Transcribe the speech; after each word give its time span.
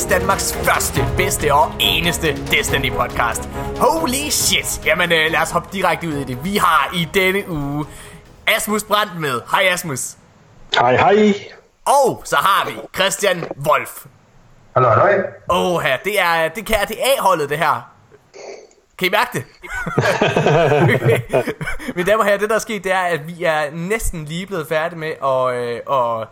Guardians, 0.00 0.20
Danmarks 0.20 0.52
første, 0.52 1.04
bedste 1.16 1.54
og 1.54 1.72
eneste 1.80 2.36
Destiny 2.50 2.90
podcast. 2.92 3.48
Holy 3.76 4.28
shit! 4.30 4.86
Jamen 4.86 5.12
øh, 5.12 5.30
lad 5.30 5.40
os 5.40 5.50
hoppe 5.50 5.68
direkte 5.72 6.08
ud 6.08 6.12
i 6.12 6.24
det. 6.24 6.44
Vi 6.44 6.56
har 6.56 6.90
i 6.94 7.08
denne 7.14 7.48
uge 7.48 7.86
Asmus 8.46 8.84
Brandt 8.84 9.20
med. 9.20 9.40
Hej 9.50 9.62
Asmus. 9.72 10.16
Hej 10.74 10.96
hej. 10.96 11.34
Og 11.84 12.22
så 12.24 12.36
har 12.36 12.70
vi 12.70 12.76
Christian 12.94 13.44
Wolf. 13.68 14.06
Hallo, 14.74 14.88
hallo. 14.88 15.22
Åh 15.50 15.84
det 16.04 16.20
er 16.20 16.48
det 16.48 16.66
kan 16.66 16.76
det 16.88 16.96
A-holdet 17.16 17.50
det 17.50 17.58
her. 17.58 17.90
Kan 18.98 19.06
I 19.06 19.10
mærke 19.10 19.30
det? 19.32 19.44
Mine 21.96 22.10
damer 22.10 22.18
og 22.18 22.24
herrer, 22.24 22.38
det 22.38 22.48
der 22.50 22.54
er 22.54 22.58
sket, 22.58 22.84
det 22.84 22.92
er, 22.92 23.00
at 23.00 23.28
vi 23.28 23.44
er 23.44 23.70
næsten 23.72 24.24
lige 24.24 24.46
blevet 24.46 24.68
færdige 24.68 24.98
med 24.98 25.12
at, 25.24 25.54
øh, 25.54 25.80
og, 25.86 26.26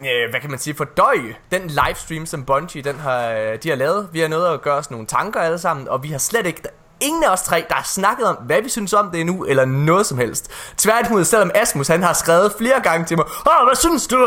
øh, 0.00 0.30
hvad 0.30 0.40
kan 0.40 0.50
man 0.50 0.58
sige, 0.58 0.74
fordøje 0.74 1.34
den 1.50 1.62
livestream, 1.62 2.26
som 2.26 2.44
Bungie 2.44 2.82
den 2.82 2.96
har, 2.96 3.28
øh, 3.28 3.58
de 3.62 3.68
har 3.68 3.76
lavet. 3.76 4.08
Vi 4.12 4.20
har 4.20 4.28
nået 4.28 4.54
at 4.54 4.62
gøre 4.62 4.76
os 4.76 4.90
nogle 4.90 5.06
tanker 5.06 5.40
alle 5.40 5.58
sammen, 5.58 5.88
og 5.88 6.02
vi 6.02 6.08
har 6.08 6.18
slet 6.18 6.46
ikke, 6.46 6.62
ingen 7.00 7.24
af 7.24 7.28
os 7.28 7.42
tre, 7.42 7.64
der 7.68 7.74
har 7.74 7.84
snakket 7.84 8.26
om, 8.26 8.36
hvad 8.36 8.62
vi 8.62 8.68
synes 8.68 8.92
om 8.92 9.10
det 9.10 9.26
nu, 9.26 9.44
eller 9.44 9.64
noget 9.64 10.06
som 10.06 10.18
helst. 10.18 10.50
Tværtimod, 10.76 11.24
selvom 11.24 11.50
Asmus, 11.54 11.88
han 11.88 12.02
har 12.02 12.12
skrevet 12.12 12.52
flere 12.58 12.80
gange 12.82 13.06
til 13.06 13.16
mig, 13.16 13.26
Åh, 13.26 13.66
hvad 13.66 13.76
synes 13.76 14.06
du? 14.06 14.16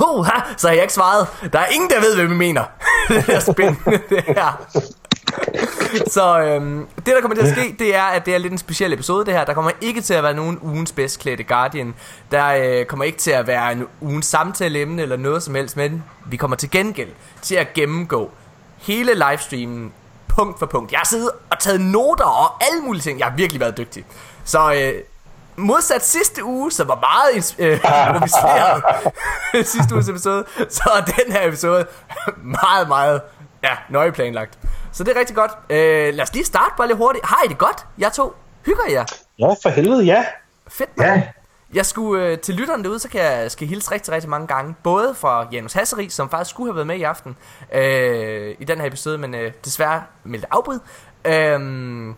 Uh, 0.00 0.18
uh, 0.18 0.26
så 0.56 0.68
har 0.68 0.74
jeg 0.74 0.82
ikke 0.82 0.94
svaret. 0.94 1.26
Der 1.52 1.58
er 1.58 1.66
ingen, 1.66 1.90
der 1.90 2.00
ved, 2.00 2.14
hvad 2.14 2.26
vi 2.26 2.34
mener. 2.34 2.64
det 3.08 3.28
er 3.28 3.40
spændende, 3.40 4.00
det 4.10 4.22
her. 4.22 4.66
Så 6.14 6.40
øhm, 6.40 6.86
det 6.96 7.06
der 7.06 7.20
kommer 7.20 7.34
til 7.34 7.42
at 7.42 7.56
ske 7.56 7.76
Det 7.78 7.94
er 7.94 8.02
at 8.02 8.26
det 8.26 8.34
er 8.34 8.38
lidt 8.38 8.52
en 8.52 8.58
speciel 8.58 8.92
episode 8.92 9.26
det 9.26 9.34
her. 9.34 9.44
Der 9.44 9.54
kommer 9.54 9.70
ikke 9.80 10.00
til 10.00 10.14
at 10.14 10.22
være 10.22 10.34
nogen 10.34 10.58
ugens 10.62 10.92
bedst 10.92 11.20
klædte 11.20 11.44
Guardian. 11.44 11.94
Der 12.30 12.46
øh, 12.46 12.86
kommer 12.86 13.04
ikke 13.04 13.18
til 13.18 13.30
at 13.30 13.46
være 13.46 13.72
en 13.72 13.86
ugens 14.00 14.26
samtaleemne 14.26 15.02
Eller 15.02 15.16
noget 15.16 15.42
som 15.42 15.54
helst 15.54 15.76
Men 15.76 16.04
vi 16.26 16.36
kommer 16.36 16.56
til 16.56 16.70
gengæld 16.70 17.10
til 17.42 17.54
at 17.54 17.72
gennemgå 17.74 18.30
Hele 18.78 19.14
livestreamen 19.14 19.92
Punkt 20.28 20.58
for 20.58 20.66
punkt. 20.66 20.92
Jeg 20.92 20.98
har 20.98 21.06
siddet 21.06 21.30
og 21.50 21.58
taget 21.58 21.80
noter 21.80 22.24
og 22.24 22.64
alle 22.64 22.82
mulige 22.82 23.02
ting. 23.02 23.18
Jeg 23.18 23.26
har 23.26 23.36
virkelig 23.36 23.60
været 23.60 23.76
dygtig. 23.76 24.04
Så 24.44 24.72
øh, 24.74 25.02
modsat 25.56 26.06
sidste 26.06 26.44
uge, 26.44 26.72
som 26.72 26.88
var 26.88 26.98
meget 27.00 27.56
øh, 27.58 27.72
improviseret 28.08 28.82
sidste 29.74 29.94
uges 29.94 30.08
episode, 30.08 30.44
så 30.68 30.90
er 30.96 31.00
den 31.00 31.32
her 31.32 31.48
episode 31.48 31.86
meget, 32.36 32.88
meget 32.88 33.20
ja, 33.62 33.76
nøje 33.88 34.12
planlagt. 34.12 34.58
Så 34.92 35.04
det 35.04 35.16
er 35.16 35.20
rigtig 35.20 35.36
godt. 35.36 35.50
Øh, 35.70 36.14
lad 36.14 36.20
os 36.20 36.32
lige 36.32 36.44
starte 36.44 36.74
bare 36.76 36.86
lidt 36.86 36.98
hurtigt. 36.98 37.26
Har 37.26 37.44
I 37.44 37.48
det 37.48 37.58
godt? 37.58 37.86
Jeg 37.98 38.12
to. 38.12 38.34
Hygger 38.66 38.82
jer? 38.90 39.04
Ja, 39.38 39.48
for 39.62 39.68
helvede, 39.68 40.04
ja. 40.04 40.24
Fedt, 40.68 40.90
man. 40.96 41.06
Ja, 41.06 41.22
Jeg 41.74 41.86
skulle 41.86 42.24
øh, 42.26 42.38
til 42.38 42.54
lytterne 42.54 42.84
derude, 42.84 42.98
så 42.98 43.08
kan 43.08 43.20
jeg 43.20 43.50
skal 43.50 43.68
hilse 43.68 43.92
rigtig, 43.92 44.12
rigtig 44.14 44.30
mange 44.30 44.46
gange. 44.46 44.74
Både 44.82 45.14
fra 45.14 45.46
Janus 45.52 45.72
Hasseri, 45.72 46.08
som 46.08 46.30
faktisk 46.30 46.50
skulle 46.50 46.68
have 46.70 46.76
været 46.76 46.86
med 46.86 46.96
i 46.96 47.02
aften 47.02 47.36
øh, 47.74 48.54
i 48.58 48.64
den 48.64 48.78
her 48.80 48.86
episode, 48.86 49.18
men 49.18 49.34
øh, 49.34 49.52
desværre 49.64 50.02
meldte 50.24 50.46
afbud. 50.50 50.78
Øh, 51.24 52.14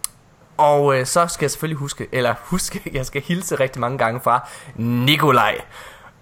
og 0.56 0.98
øh, 0.98 1.06
så 1.06 1.26
skal 1.26 1.44
jeg 1.44 1.50
selvfølgelig 1.50 1.78
huske, 1.78 2.08
eller 2.12 2.34
huske, 2.50 2.82
jeg 2.92 3.06
skal 3.06 3.22
hilse 3.22 3.54
rigtig 3.54 3.80
mange 3.80 3.98
gange 3.98 4.20
fra 4.20 4.48
Nikolaj. 4.76 5.60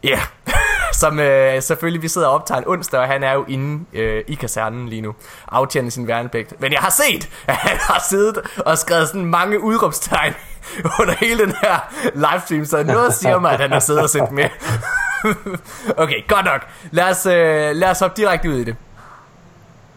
Ja, 0.04 0.08
yeah. 0.08 0.20
som 1.00 1.18
øh, 1.18 1.62
selvfølgelig 1.62 2.02
vi 2.02 2.08
sidder 2.08 2.26
og 2.26 2.34
optager 2.34 2.58
en 2.58 2.64
onsdag, 2.66 3.00
og 3.00 3.06
han 3.06 3.22
er 3.22 3.32
jo 3.32 3.44
inde 3.48 3.84
øh, 3.92 4.24
i 4.26 4.34
kasernen 4.34 4.88
lige 4.88 5.02
nu, 5.02 5.14
aftjener 5.48 5.90
sin 5.90 6.06
værnepligt. 6.06 6.60
Men 6.60 6.72
jeg 6.72 6.80
har 6.80 6.90
set, 6.90 7.28
at 7.46 7.56
han 7.56 7.78
har 7.90 8.04
siddet 8.08 8.38
og 8.66 8.78
skrevet 8.78 9.08
sådan 9.08 9.24
mange 9.24 9.60
udråbstegn 9.60 10.34
under 11.00 11.14
hele 11.14 11.44
den 11.44 11.54
her 11.62 11.78
livestream, 12.14 12.64
så 12.64 12.82
noget 12.82 13.14
siger 13.14 13.38
mig, 13.38 13.52
at 13.52 13.60
han 13.60 13.72
har 13.72 13.80
siddet 13.80 14.02
og 14.02 14.10
sendt 14.10 14.30
med. 14.30 14.48
okay, 15.96 16.28
godt 16.28 16.44
nok. 16.44 16.66
Lad 16.90 17.04
os, 17.10 17.26
øh, 17.26 17.76
lad 17.76 17.90
os 17.90 18.00
hoppe 18.00 18.22
direkte 18.22 18.50
ud 18.50 18.54
i 18.54 18.64
det. 18.64 18.76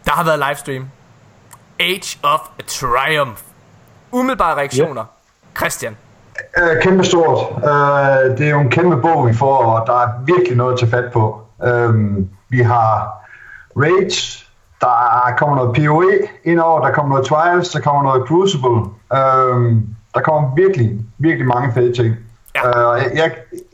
Der 0.05 0.11
har 0.11 0.23
været 0.23 0.39
livestream. 0.47 0.89
Age 1.79 2.19
of 2.23 2.39
Triumph. 2.67 3.41
Umiddelbare 4.11 4.55
reaktioner. 4.55 5.05
Christian. 5.57 5.97
Øh, 6.57 6.81
kæmpe 6.81 7.03
stort. 7.03 7.37
Øh, 7.57 8.37
det 8.37 8.47
er 8.47 8.51
jo 8.51 8.59
en 8.59 8.69
kæmpe 8.69 8.97
bog, 8.97 9.27
vi 9.27 9.33
får, 9.33 9.57
og 9.57 9.87
der 9.87 9.93
er 9.93 10.07
virkelig 10.25 10.57
noget 10.57 10.73
at 10.73 10.79
tage 10.79 10.91
fat 10.91 11.11
på. 11.13 11.41
Øh, 11.63 11.93
vi 12.49 12.61
har 12.61 13.19
Rage, 13.75 14.45
der 14.81 15.33
kommer 15.37 15.55
noget 15.55 15.75
PoE 15.75 16.27
indover, 16.43 16.85
der 16.85 16.93
kommer 16.93 17.09
noget 17.09 17.27
Trials, 17.27 17.69
der 17.69 17.79
kommer 17.79 18.03
noget 18.03 18.27
Crucible. 18.27 18.79
Øh, 19.13 19.81
der 20.13 20.21
kommer 20.21 20.55
virkelig, 20.55 20.99
virkelig 21.17 21.47
mange 21.47 21.73
fede 21.73 21.93
ting. 21.93 22.15
Ja. 22.55 22.95
Øh, 22.95 23.17
jeg, 23.17 23.31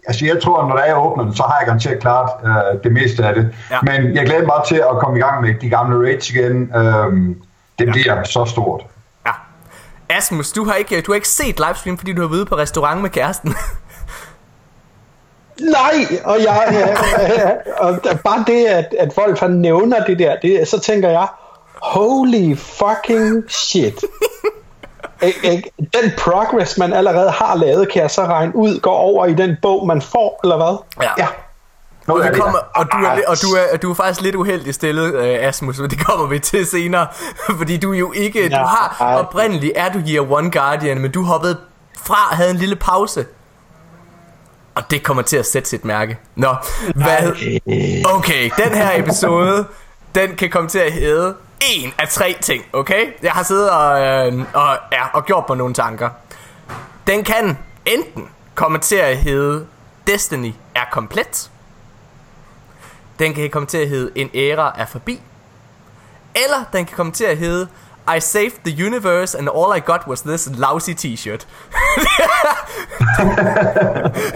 altså 0.08 0.26
jeg 0.26 0.42
tror, 0.42 0.68
når 0.68 0.76
der 0.76 0.84
er 0.84 0.96
åbner 0.96 1.24
den, 1.24 1.36
så 1.36 1.44
har 1.44 1.58
jeg 1.60 1.66
garanteret 1.66 2.00
klart 2.00 2.30
øh, 2.44 2.84
det 2.84 2.92
meste 2.92 3.26
af 3.26 3.36
det. 3.36 3.56
Ja. 3.72 3.78
Men 3.82 4.16
jeg 4.16 4.26
glæder 4.26 4.46
mig 4.46 4.62
til 4.68 4.76
at 4.76 5.00
komme 5.00 5.18
i 5.18 5.22
gang 5.22 5.42
med 5.42 5.54
de 5.62 5.70
gamle 5.70 5.98
Rage 6.08 6.34
igen. 6.34 6.76
Øh, 6.76 7.36
det 7.80 7.88
bliver 7.92 8.24
så 8.24 8.46
stort. 8.46 8.86
Ja. 10.10 10.16
Asmus, 10.18 10.52
du 10.52 10.64
har 10.66 10.76
ikke, 10.76 11.02
du 11.02 11.12
har 11.12 11.16
ikke 11.16 11.28
set 11.28 11.60
livestream, 11.68 11.98
fordi 11.98 12.14
du 12.14 12.22
har 12.22 12.30
været 12.30 12.48
på 12.48 12.56
restaurant 12.58 13.02
med 13.02 13.10
kæresten. 13.10 13.56
Nej, 15.60 16.20
og 16.26 16.38
jeg, 16.44 16.68
ja, 16.72 16.88
ja, 17.34 17.52
og 17.78 18.00
bare 18.24 18.44
det, 18.48 18.66
at, 18.66 18.96
at 19.00 19.18
Wolf 19.18 19.40
han 19.40 19.52
nævner 19.52 20.06
det 20.06 20.20
der, 20.20 20.36
det, 20.42 20.68
så 20.68 20.80
tænker 20.80 21.10
jeg, 21.10 21.28
holy 21.82 22.58
fucking 22.58 23.44
shit. 23.52 24.04
Ik- 25.24 25.48
ikke? 25.48 25.72
Den 25.80 26.12
progress, 26.18 26.78
man 26.78 26.94
allerede 26.94 27.30
har 27.30 27.56
lavet, 27.56 27.92
kan 27.92 28.02
jeg 28.02 28.12
så 28.12 28.22
regne 28.26 28.56
ud, 28.56 28.80
går 28.80 28.98
over 28.98 29.26
i 29.26 29.34
den 29.34 29.58
bog, 29.62 29.88
man 29.88 30.02
får, 30.02 30.40
eller 30.44 30.58
hvad? 30.58 30.78
Ja. 31.04 31.24
Og, 31.28 31.30
Noget 32.10 32.26
det 32.26 32.34
det 32.34 32.42
kommer, 32.42 32.60
og, 32.76 32.86
du 32.92 32.98
er, 32.98 33.16
li- 33.16 33.28
og 33.28 33.42
du 33.42 33.48
er, 33.48 33.78
du 33.78 33.90
er 33.92 33.96
faktisk 33.96 34.22
lidt 34.22 34.36
uheldig 34.36 34.74
stillet, 34.74 35.16
uh, 35.16 35.48
Asmus, 35.48 35.80
men 35.80 35.90
det 35.90 36.06
kommer 36.06 36.26
vi 36.28 36.40
til 36.40 36.66
senere. 36.68 37.08
Fordi 37.58 37.78
du 37.78 37.92
jo 37.92 38.12
ikke, 38.12 38.50
du 38.50 38.56
Ja, 38.56 38.66
har 38.66 38.98
ej. 39.02 39.20
oprindeligt, 39.20 39.74
er 39.76 39.92
du 39.92 40.00
Year 40.08 40.32
One 40.32 40.52
Guardian, 40.52 41.00
men 41.02 41.12
du 41.12 41.24
hoppede 41.24 41.58
fra 42.04 42.28
og 42.32 42.38
havde 42.38 42.52
en 42.52 42.58
lille 42.58 42.76
pause. 42.76 43.26
Og 44.76 44.92
det 44.92 45.04
kommer 45.04 45.24
til 45.24 45.38
at 45.38 45.46
sætte 45.46 45.70
sit 45.70 45.86
mærke. 45.86 46.18
Nå, 46.36 46.56
hvad? 46.96 47.32
Okay, 48.16 48.50
den 48.58 48.74
her 48.78 49.00
episode, 49.04 49.66
den 50.16 50.36
kan 50.36 50.50
komme 50.50 50.70
til 50.70 50.80
at 50.80 50.92
hedde 50.94 51.36
en 51.62 51.94
af 51.98 52.08
tre 52.08 52.36
ting, 52.42 52.64
okay? 52.74 53.06
Jeg 53.24 53.32
har 53.32 53.44
siddet 53.44 53.70
og, 53.70 54.02
øh, 54.02 54.40
og, 54.54 54.78
ja, 54.92 55.08
og 55.14 55.26
gjort 55.26 55.46
på 55.46 55.54
nogle 55.56 55.74
tanker. 55.74 56.10
Den 57.08 57.24
kan 57.24 57.58
enten 57.86 58.28
komme 58.56 58.78
til 58.80 58.96
at 58.96 59.18
hedde 59.18 59.66
Destiny 60.08 60.54
er 60.76 60.82
komplet. 60.92 61.50
Den 63.20 63.34
kan 63.34 63.50
komme 63.50 63.66
til 63.66 63.78
at 63.78 63.90
hedde 63.90 64.12
En 64.16 64.30
æra 64.36 64.76
er 64.78 64.86
forbi. 64.86 65.22
Eller 66.36 66.64
den 66.74 66.86
kan 66.86 66.96
komme 66.96 67.12
til 67.12 67.24
at 67.26 67.38
hedde 67.38 67.68
I 68.18 68.20
saved 68.20 68.52
the 68.66 68.86
universe 68.86 69.38
and 69.38 69.50
all 69.50 69.78
I 69.78 69.80
got 69.86 70.02
was 70.08 70.22
this 70.22 70.50
lousy 70.58 70.90
t-shirt. 70.90 71.46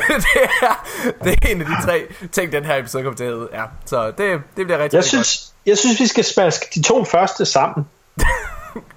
det, 0.08 0.42
er, 0.62 0.86
det 1.24 1.32
er 1.44 1.48
en 1.50 1.62
af 1.62 1.68
de 1.68 1.82
tre 1.86 2.04
ting, 2.32 2.52
den 2.52 2.66
her 2.66 2.76
episode 2.78 3.04
kommer 3.04 3.18
til 3.18 3.24
at 3.24 3.30
hedde. 3.30 3.48
Ja, 3.54 3.64
så 3.86 4.06
det, 4.08 4.18
det 4.18 4.66
bliver 4.66 4.68
rigtig, 4.80 4.80
Jeg 4.80 4.84
rigtig 4.84 5.04
synes, 5.04 5.54
jeg 5.66 5.78
synes, 5.78 6.00
vi 6.00 6.08
skal 6.08 6.24
smaske 6.24 6.66
de 6.76 6.82
to 6.82 7.06
første 7.06 7.46
sammen. 7.46 7.88
godt. 8.18 8.28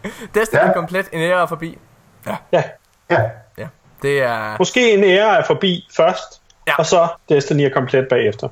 Destiny 0.35 0.61
Ja. 0.61 0.67
er 0.67 0.73
komplet, 0.73 1.07
En 1.13 1.21
æra 1.21 1.43
er 1.43 1.47
forbi. 1.47 1.79
Ja. 2.27 2.37
Ja. 2.53 2.62
Ja, 3.11 3.67
det 4.03 4.23
er 4.23 4.56
Måske 4.59 4.93
en 4.94 5.05
ære 5.05 5.39
er 5.39 5.44
forbi 5.47 5.89
først, 5.97 6.41
Ja. 6.67 6.73
ja. 6.73 6.77
og 6.79 6.87
så 6.87 7.09
Destiny 7.29 7.61
er 7.61 7.71
komplet 7.75 8.06
bagefter. 8.11 8.49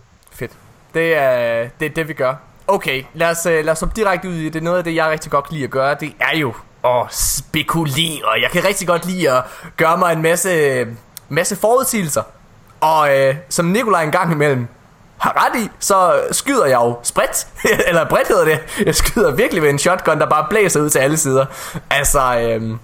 Det 0.94 1.17
er 1.17 1.69
det, 1.81 1.87
er 1.87 1.94
det 1.94 2.08
vi 2.08 2.12
gør. 2.12 2.35
Okay, 2.67 3.05
lad 3.14 3.31
os, 3.31 3.46
øh, 3.46 3.64
lad 3.64 3.73
os 3.73 3.81
hoppe 3.81 3.96
direkte 3.96 4.29
ud 4.29 4.35
i 4.35 4.49
det. 4.49 4.62
Noget 4.62 4.79
af 4.79 4.85
det, 4.85 4.94
jeg 4.94 5.06
rigtig 5.11 5.31
godt 5.31 5.44
kan 5.44 5.55
lide 5.55 5.64
at 5.64 5.70
gøre, 5.70 5.96
det 6.00 6.12
er 6.20 6.37
jo 6.38 6.55
at 6.85 7.06
spekulere. 7.11 8.41
Jeg 8.43 8.50
kan 8.50 8.64
rigtig 8.64 8.88
godt 8.88 9.06
lide 9.06 9.31
at 9.31 9.44
gøre 9.76 9.99
mig 9.99 10.12
en 10.12 10.23
masse, 10.23 10.87
masse 11.29 11.56
forudsigelser. 11.56 12.23
Og 12.81 13.19
øh, 13.19 13.35
som 13.49 13.64
Nikolaj 13.64 14.05
en 14.05 14.11
gang 14.11 14.32
imellem 14.32 14.67
har 15.19 15.46
ret 15.46 15.61
i, 15.61 15.69
så 15.79 16.23
skyder 16.31 16.67
jeg 16.67 16.75
jo 16.75 16.96
spredt, 17.02 17.46
eller 17.88 18.08
bredt 18.08 18.29
hedder 18.29 18.44
det. 18.44 18.82
Jeg 18.87 18.94
skyder 18.94 19.35
virkelig 19.35 19.62
med 19.62 19.70
en 19.70 19.79
shotgun, 19.79 20.19
der 20.19 20.29
bare 20.29 20.46
blæser 20.50 20.81
ud 20.81 20.91
til 20.91 20.99
alle 20.99 21.17
sider. 21.17 21.46
Altså, 21.91 22.38
øh, 22.38 22.76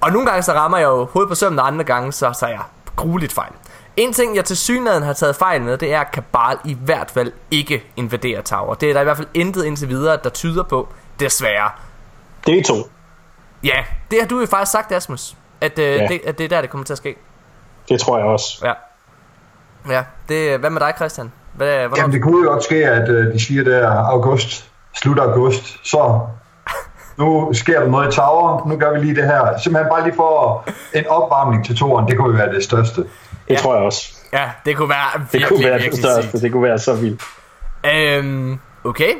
og 0.00 0.12
nogle 0.12 0.26
gange 0.26 0.42
så 0.42 0.52
rammer 0.52 0.78
jeg 0.78 0.86
jo 0.86 1.04
hovedet 1.04 1.28
på 1.28 1.34
sømmen, 1.34 1.58
og 1.58 1.66
andre 1.66 1.84
gange 1.84 2.12
så, 2.12 2.32
så 2.38 2.46
er 2.46 2.50
jeg 2.50 2.62
grueligt 2.96 3.32
fejl. 3.32 3.52
En 3.96 4.12
ting, 4.12 4.36
jeg 4.36 4.44
til 4.44 4.56
synligheden 4.56 5.02
har 5.04 5.12
taget 5.12 5.36
fejl 5.36 5.62
med, 5.62 5.78
det 5.78 5.94
er, 5.94 6.00
at 6.00 6.10
Kabal 6.12 6.56
i 6.64 6.76
hvert 6.84 7.10
fald 7.10 7.32
ikke 7.50 7.84
invaderer 7.96 8.42
Tower. 8.42 8.74
Det 8.74 8.88
er 8.88 8.92
der 8.92 9.00
i 9.00 9.04
hvert 9.04 9.16
fald 9.16 9.28
intet 9.34 9.64
indtil 9.64 9.88
videre, 9.88 10.18
der 10.24 10.30
tyder 10.30 10.62
på, 10.62 10.88
desværre. 11.20 11.70
Det 12.46 12.58
er 12.58 12.62
to. 12.62 12.74
Ja, 13.64 13.84
det 14.10 14.20
har 14.20 14.28
du 14.28 14.40
jo 14.40 14.46
faktisk 14.46 14.72
sagt, 14.72 14.92
Asmus. 14.92 15.36
At, 15.60 15.78
øh, 15.78 15.84
Ja. 15.84 16.06
det, 16.06 16.20
at 16.26 16.38
det 16.38 16.44
er 16.44 16.48
der, 16.48 16.60
det 16.60 16.70
kommer 16.70 16.84
til 16.84 16.94
at 16.94 16.98
ske. 16.98 17.16
Det 17.88 18.00
tror 18.00 18.18
jeg 18.18 18.26
også. 18.26 18.46
Ja. 18.66 18.72
Ja, 19.94 20.02
det, 20.28 20.58
hvad 20.60 20.70
med 20.70 20.80
dig, 20.80 20.92
Christian? 20.96 21.32
Hvad, 21.52 21.78
hvornår? 21.78 21.96
Jamen, 21.96 22.12
det 22.14 22.22
kunne 22.22 22.44
jo 22.44 22.50
godt 22.50 22.64
ske, 22.64 22.86
at 22.86 23.08
øh, 23.08 23.32
de 23.34 23.40
siger 23.40 23.64
der 23.64 23.88
august, 23.90 24.70
slut 24.94 25.18
august, 25.18 25.88
så 25.88 26.20
nu 27.18 27.50
sker 27.52 27.80
der 27.80 27.88
noget 27.88 28.12
i 28.12 28.16
Tower, 28.16 28.68
nu 28.68 28.76
gør 28.76 28.92
vi 28.92 28.98
lige 28.98 29.14
det 29.14 29.24
her. 29.24 29.58
Simpelthen 29.58 29.90
bare 29.90 30.04
lige 30.04 30.14
for 30.16 30.64
en 30.94 31.06
opvarmning 31.06 31.66
til 31.66 31.76
toren, 31.76 32.06
det 32.08 32.16
kunne 32.18 32.38
jo 32.38 32.44
være 32.44 32.54
det 32.54 32.64
største. 32.64 33.04
Det 33.48 33.58
tror 33.58 33.74
jeg 33.74 33.82
også. 33.84 34.12
Ja, 34.32 34.50
det 34.66 34.76
kunne 34.76 34.88
være 34.88 35.10
Det 35.18 35.26
virkelig, 35.32 35.48
kunne 35.48 35.64
være 35.64 35.78
det 35.78 35.98
største. 35.98 36.30
sygt. 36.30 36.42
Det 36.42 36.52
kunne 36.52 36.62
være 36.62 36.78
så 36.78 36.94
vildt. 36.94 37.22
Øhm, 37.94 38.58
okay. 38.84 39.12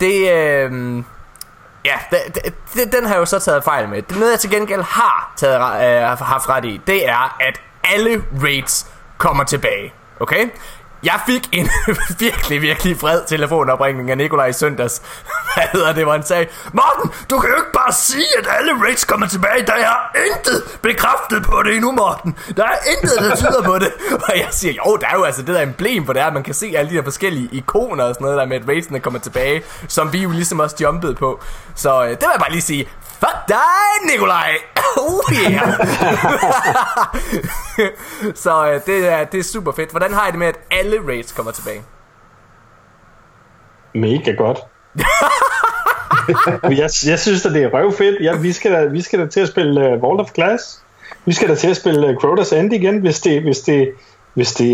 Det, 0.00 0.32
øhm, 0.32 1.04
ja, 1.84 1.94
det, 2.10 2.54
det, 2.74 2.92
den 2.92 3.06
har 3.06 3.14
jeg 3.14 3.20
jo 3.20 3.24
så 3.24 3.38
taget 3.38 3.64
fejl 3.64 3.88
med. 3.88 4.02
Det 4.02 4.16
noget, 4.18 4.32
jeg 4.32 4.40
til 4.40 4.50
gengæld 4.50 4.82
har 4.82 5.32
taget, 5.36 5.56
øh, 5.56 6.18
haft 6.18 6.48
ret 6.48 6.64
i, 6.64 6.80
det 6.86 7.08
er, 7.08 7.36
at 7.40 7.60
alle 7.84 8.22
raids 8.42 8.86
kommer 9.18 9.44
tilbage. 9.44 9.92
Okay? 10.20 10.48
Jeg 11.02 11.20
fik 11.26 11.48
en 11.52 11.68
virkelig, 12.18 12.62
virkelig 12.62 13.02
vred 13.02 13.20
telefonopringning 13.26 14.10
af 14.10 14.16
Nikolaj 14.16 14.46
i 14.46 14.52
søndags. 14.52 15.02
Hvad 15.54 15.64
hedder 15.72 15.92
det, 15.92 16.04
hvor 16.04 16.12
han 16.12 16.22
sagde, 16.22 16.46
Morten, 16.72 17.10
du 17.30 17.38
kan 17.38 17.50
jo 17.50 17.56
ikke 17.56 17.72
bare 17.72 17.92
sige, 17.92 18.38
at 18.38 18.46
alle 18.58 18.72
rigs 18.86 19.04
kommer 19.04 19.28
tilbage. 19.28 19.66
Der 19.66 19.72
er 19.72 20.16
intet 20.26 20.78
bekræftet 20.82 21.42
på 21.42 21.62
det 21.62 21.74
endnu, 21.74 21.92
Morten. 21.92 22.36
Der 22.56 22.64
er 22.64 22.76
intet, 22.92 23.18
der 23.18 23.36
tyder 23.36 23.62
på 23.62 23.78
det. 23.78 23.92
Og 24.28 24.36
jeg 24.36 24.48
siger, 24.50 24.74
jo, 24.86 24.96
der 24.96 25.06
er 25.06 25.14
jo 25.14 25.24
altså 25.24 25.42
det 25.42 25.54
der 25.54 25.62
emblem 25.62 26.06
for 26.06 26.12
det 26.12 26.22
er, 26.22 26.30
man 26.32 26.42
kan 26.42 26.54
se 26.54 26.72
alle 26.76 26.90
de 26.90 26.96
der 26.96 27.02
forskellige 27.02 27.48
ikoner 27.52 28.04
og 28.04 28.14
sådan 28.14 28.24
noget 28.24 28.38
der 28.38 28.46
med, 28.46 28.56
at 28.56 28.68
racene 28.68 29.00
kommer 29.00 29.20
tilbage, 29.20 29.62
som 29.88 30.12
vi 30.12 30.18
jo 30.22 30.30
ligesom 30.30 30.60
også 30.60 30.76
jumpede 30.80 31.14
på. 31.14 31.40
Så 31.74 32.02
øh, 32.02 32.10
det 32.10 32.20
vil 32.20 32.28
jeg 32.32 32.40
bare 32.40 32.52
lige 32.52 32.62
sige, 32.62 32.88
Fuck 33.20 33.48
dig, 33.48 34.10
Nikolaj! 34.12 34.50
Oh 34.96 35.32
yeah! 35.32 35.72
så 38.44 38.72
øh, 38.72 38.80
det, 38.86 39.08
er, 39.08 39.24
det 39.24 39.40
er 39.40 39.44
super 39.44 39.72
fedt. 39.72 39.90
Hvordan 39.90 40.12
har 40.12 40.28
I 40.28 40.30
det 40.30 40.38
med, 40.38 40.46
at 40.46 40.58
alle 40.70 40.96
raids 41.06 41.32
kommer 41.32 41.52
tilbage? 41.52 41.82
Mega 43.94 44.32
godt. 44.32 44.58
jeg, 46.78 46.90
jeg 47.06 47.18
synes 47.18 47.46
at 47.46 47.52
det 47.52 47.62
er 47.62 47.68
røvfedt. 47.68 48.16
Ja, 48.20 48.36
vi, 48.36 48.52
skal 48.52 48.72
da, 48.72 48.84
vi 48.84 49.00
skal 49.02 49.18
da 49.18 49.26
til 49.26 49.40
at 49.40 49.48
spille 49.48 49.94
uh, 49.94 50.02
Vault 50.02 50.20
of 50.20 50.32
Glass. 50.32 50.82
Vi 51.24 51.32
skal 51.32 51.48
da 51.48 51.54
til 51.54 51.70
at 51.70 51.76
spille 51.76 52.08
uh, 52.08 52.14
Crota's 52.14 52.54
End 52.54 52.72
igen, 52.72 52.98
hvis 52.98 53.20
det, 53.20 53.42
hvis 53.42 53.58
det, 53.58 53.92
hvis 54.34 54.52
det 54.52 54.72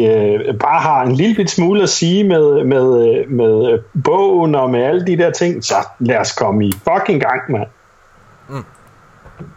uh, 0.48 0.58
bare 0.58 0.80
har 0.80 1.02
en 1.02 1.12
lille 1.12 1.34
bit 1.34 1.50
smule 1.50 1.82
at 1.82 1.88
sige 1.88 2.24
med, 2.24 2.64
med, 2.64 3.26
med 3.26 3.78
bogen 4.04 4.54
og 4.54 4.70
med 4.70 4.82
alle 4.82 5.06
de 5.06 5.16
der 5.16 5.30
ting, 5.30 5.64
så 5.64 5.74
lad 6.00 6.16
os 6.16 6.32
komme 6.32 6.66
i 6.66 6.72
fucking 6.72 7.20
gang, 7.20 7.40
mand. 7.48 7.68
Mm. 8.48 8.64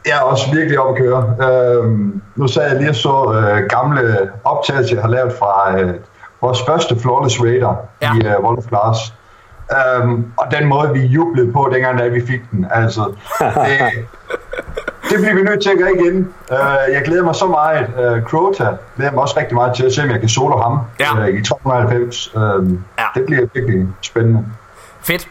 Jeg 0.06 0.18
er 0.18 0.22
også 0.22 0.52
virkelig 0.54 0.80
op 0.80 0.96
at 0.96 1.02
køre. 1.02 1.36
Øhm, 1.50 2.22
nu 2.36 2.48
sad 2.48 2.70
jeg 2.70 2.78
lige 2.78 2.90
og 2.90 2.96
så 2.96 3.34
øh, 3.34 3.66
gamle 3.70 4.30
optagelser, 4.44 4.96
jeg 4.96 5.04
har 5.04 5.10
lavet 5.10 5.34
fra 5.40 5.80
øh, 5.80 5.94
vores 6.42 6.60
første 6.68 7.00
Flawless 7.00 7.42
Raider 7.42 7.76
ja. 8.02 8.14
i 8.14 8.28
øh, 8.28 8.44
World 8.44 8.58
of 8.58 8.66
Glass. 8.66 9.14
Øhm, 9.78 10.32
og 10.38 10.52
den 10.52 10.68
måde, 10.68 10.94
vi 10.94 11.00
jublede 11.00 11.52
på, 11.52 11.70
dengang 11.74 12.00
da 12.00 12.08
vi 12.08 12.26
fik 12.28 12.42
den. 12.52 12.68
Altså, 12.72 13.02
det, 13.66 14.08
det 15.10 15.18
bliver 15.18 15.36
vi 15.36 15.42
nødt 15.42 15.62
til 15.62 15.70
at 15.70 15.78
gøre 15.78 15.92
igen. 15.96 16.34
Uh, 16.52 16.94
jeg 16.94 17.02
glæder 17.06 17.24
mig 17.24 17.36
så 17.36 17.48
meget. 17.48 17.88
Uh, 17.88 18.24
Crota 18.24 18.68
glæder 18.98 19.12
mig 19.12 19.22
også 19.22 19.40
rigtig 19.40 19.56
meget 19.56 19.76
til 19.76 19.86
at 19.86 19.94
se, 19.94 20.04
om 20.04 20.10
jeg 20.10 20.20
kan 20.20 20.30
solo 20.30 20.58
ham 20.58 20.80
ja. 21.00 21.28
uh, 21.28 21.40
i 21.40 21.44
290. 21.44 22.36
Uh, 22.36 22.42
ja. 22.42 23.06
Det 23.16 23.26
bliver 23.26 23.48
virkelig 23.54 23.88
spændende. 24.02 24.46
Fedt. 25.02 25.28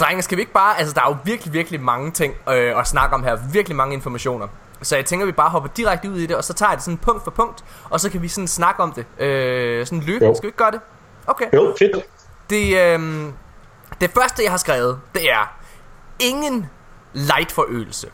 Drenge, 0.00 0.22
skal 0.22 0.36
vi 0.36 0.42
ikke 0.42 0.52
bare... 0.52 0.78
Altså, 0.78 0.94
der 0.94 1.00
er 1.00 1.08
jo 1.08 1.16
virkelig, 1.24 1.52
virkelig 1.52 1.80
mange 1.80 2.10
ting 2.10 2.34
øh, 2.48 2.78
at 2.80 2.86
snakke 2.86 3.14
om 3.14 3.24
her. 3.24 3.38
Virkelig 3.52 3.76
mange 3.76 3.94
informationer. 3.94 4.48
Så 4.82 4.96
jeg 4.96 5.04
tænker, 5.04 5.26
vi 5.26 5.32
bare 5.32 5.50
hopper 5.50 5.70
direkte 5.76 6.10
ud 6.10 6.18
i 6.18 6.26
det, 6.26 6.36
og 6.36 6.44
så 6.44 6.52
tager 6.54 6.70
jeg 6.70 6.76
det 6.76 6.84
sådan 6.84 6.98
punkt 6.98 7.24
for 7.24 7.30
punkt, 7.30 7.64
og 7.90 8.00
så 8.00 8.10
kan 8.10 8.22
vi 8.22 8.28
sådan 8.28 8.48
snakke 8.48 8.82
om 8.82 8.92
det. 8.92 9.24
Øh, 9.24 9.86
sådan 9.86 10.00
løbende. 10.00 10.36
Skal 10.36 10.46
vi 10.46 10.48
ikke 10.48 10.58
gøre 10.58 10.70
det? 10.70 10.80
Okay. 11.26 11.46
Jo, 11.54 11.74
fedt. 11.78 11.96
Det, 12.50 12.94
øh, 12.98 13.26
det 14.00 14.10
første, 14.10 14.42
jeg 14.42 14.52
har 14.52 14.58
skrevet, 14.58 15.00
det 15.14 15.30
er 15.32 15.56
ingen 16.18 16.66
light 17.12 17.52
forøgelse. 17.52 18.10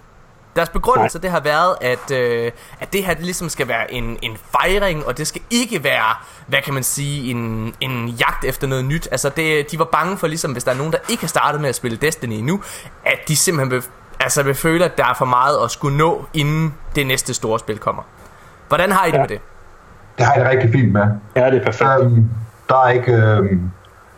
Deres 0.56 0.68
begrundelse, 0.68 1.18
det 1.18 1.30
har 1.30 1.40
været, 1.40 1.76
at, 1.80 2.10
øh, 2.10 2.52
at 2.80 2.92
det 2.92 3.04
her 3.04 3.14
det 3.14 3.24
ligesom 3.24 3.48
skal 3.48 3.68
være 3.68 3.92
en, 3.92 4.18
en 4.22 4.36
fejring, 4.36 5.06
og 5.06 5.18
det 5.18 5.26
skal 5.26 5.42
ikke 5.50 5.84
være, 5.84 6.16
hvad 6.46 6.62
kan 6.62 6.74
man 6.74 6.82
sige, 6.82 7.30
en, 7.30 7.74
en 7.80 8.08
jagt 8.08 8.44
efter 8.44 8.66
noget 8.66 8.84
nyt. 8.84 9.08
Altså, 9.10 9.28
det, 9.28 9.70
de 9.70 9.78
var 9.78 9.84
bange 9.84 10.18
for, 10.18 10.26
ligesom, 10.26 10.52
hvis 10.52 10.64
der 10.64 10.72
er 10.72 10.76
nogen, 10.76 10.92
der 10.92 10.98
ikke 11.08 11.22
har 11.22 11.28
startet 11.28 11.60
med 11.60 11.68
at 11.68 11.74
spille 11.74 11.96
Destiny 11.96 12.32
endnu, 12.32 12.62
at 13.06 13.18
de 13.28 13.36
simpelthen 13.36 13.70
vil, 13.70 13.82
altså, 14.20 14.42
vil 14.42 14.54
føle, 14.54 14.84
at 14.84 14.98
der 14.98 15.04
er 15.04 15.14
for 15.14 15.24
meget 15.24 15.58
at 15.64 15.70
skulle 15.70 15.96
nå, 15.96 16.26
inden 16.34 16.74
det 16.94 17.06
næste 17.06 17.34
store 17.34 17.58
spil 17.58 17.78
kommer. 17.78 18.02
Hvordan 18.68 18.92
har 18.92 19.04
I 19.04 19.10
det 19.10 19.14
ja. 19.14 19.20
med 19.20 19.28
det? 19.28 19.40
Det 20.18 20.26
har 20.26 20.34
jeg 20.34 20.44
det 20.44 20.50
rigtig 20.50 20.72
fint 20.72 20.92
med. 20.92 21.06
Ja, 21.36 21.50
det 21.50 21.60
er 21.60 21.64
perfekt. 21.64 21.90
Um, 22.00 22.30
der 22.68 22.84
er 22.84 22.88
ikke... 22.88 23.38
Um 23.52 23.70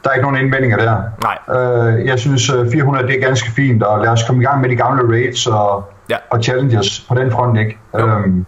der 0.07 0.13
er 0.13 0.15
ikke 0.15 0.27
nogen 0.31 0.45
indvendinger 0.45 0.77
der. 0.77 0.97
Nej. 1.23 1.39
Øh, 1.57 2.07
jeg 2.07 2.19
synes 2.19 2.51
400 2.73 3.05
øh, 3.05 3.11
det 3.11 3.19
er 3.19 3.27
ganske 3.27 3.51
fint, 3.51 3.83
og 3.83 4.05
lad 4.05 4.11
os 4.11 4.23
komme 4.27 4.43
i 4.43 4.47
gang 4.47 4.61
med 4.61 4.69
de 4.71 4.77
gamle 4.77 5.03
raids 5.13 5.47
og, 5.47 5.85
ja. 6.11 6.17
og 6.31 6.43
challenges 6.43 7.05
på 7.09 7.15
den 7.15 7.31
front, 7.31 7.59
ikke? 7.59 7.79
Øhm, 7.97 8.47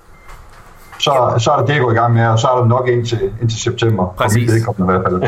så, 0.98 1.34
så 1.38 1.50
er 1.50 1.56
der 1.56 1.66
det 1.66 1.74
at 1.74 1.80
gå 1.80 1.90
i 1.90 1.94
gang 1.94 2.14
med, 2.14 2.26
og 2.26 2.38
så 2.38 2.46
er 2.46 2.58
der 2.58 2.64
nok 2.64 2.88
indtil, 2.88 3.32
indtil 3.40 3.60
september. 3.60 4.14
Præcis. 4.18 4.54
i 4.54 4.64
hvert 4.78 5.02
fald. 5.04 5.22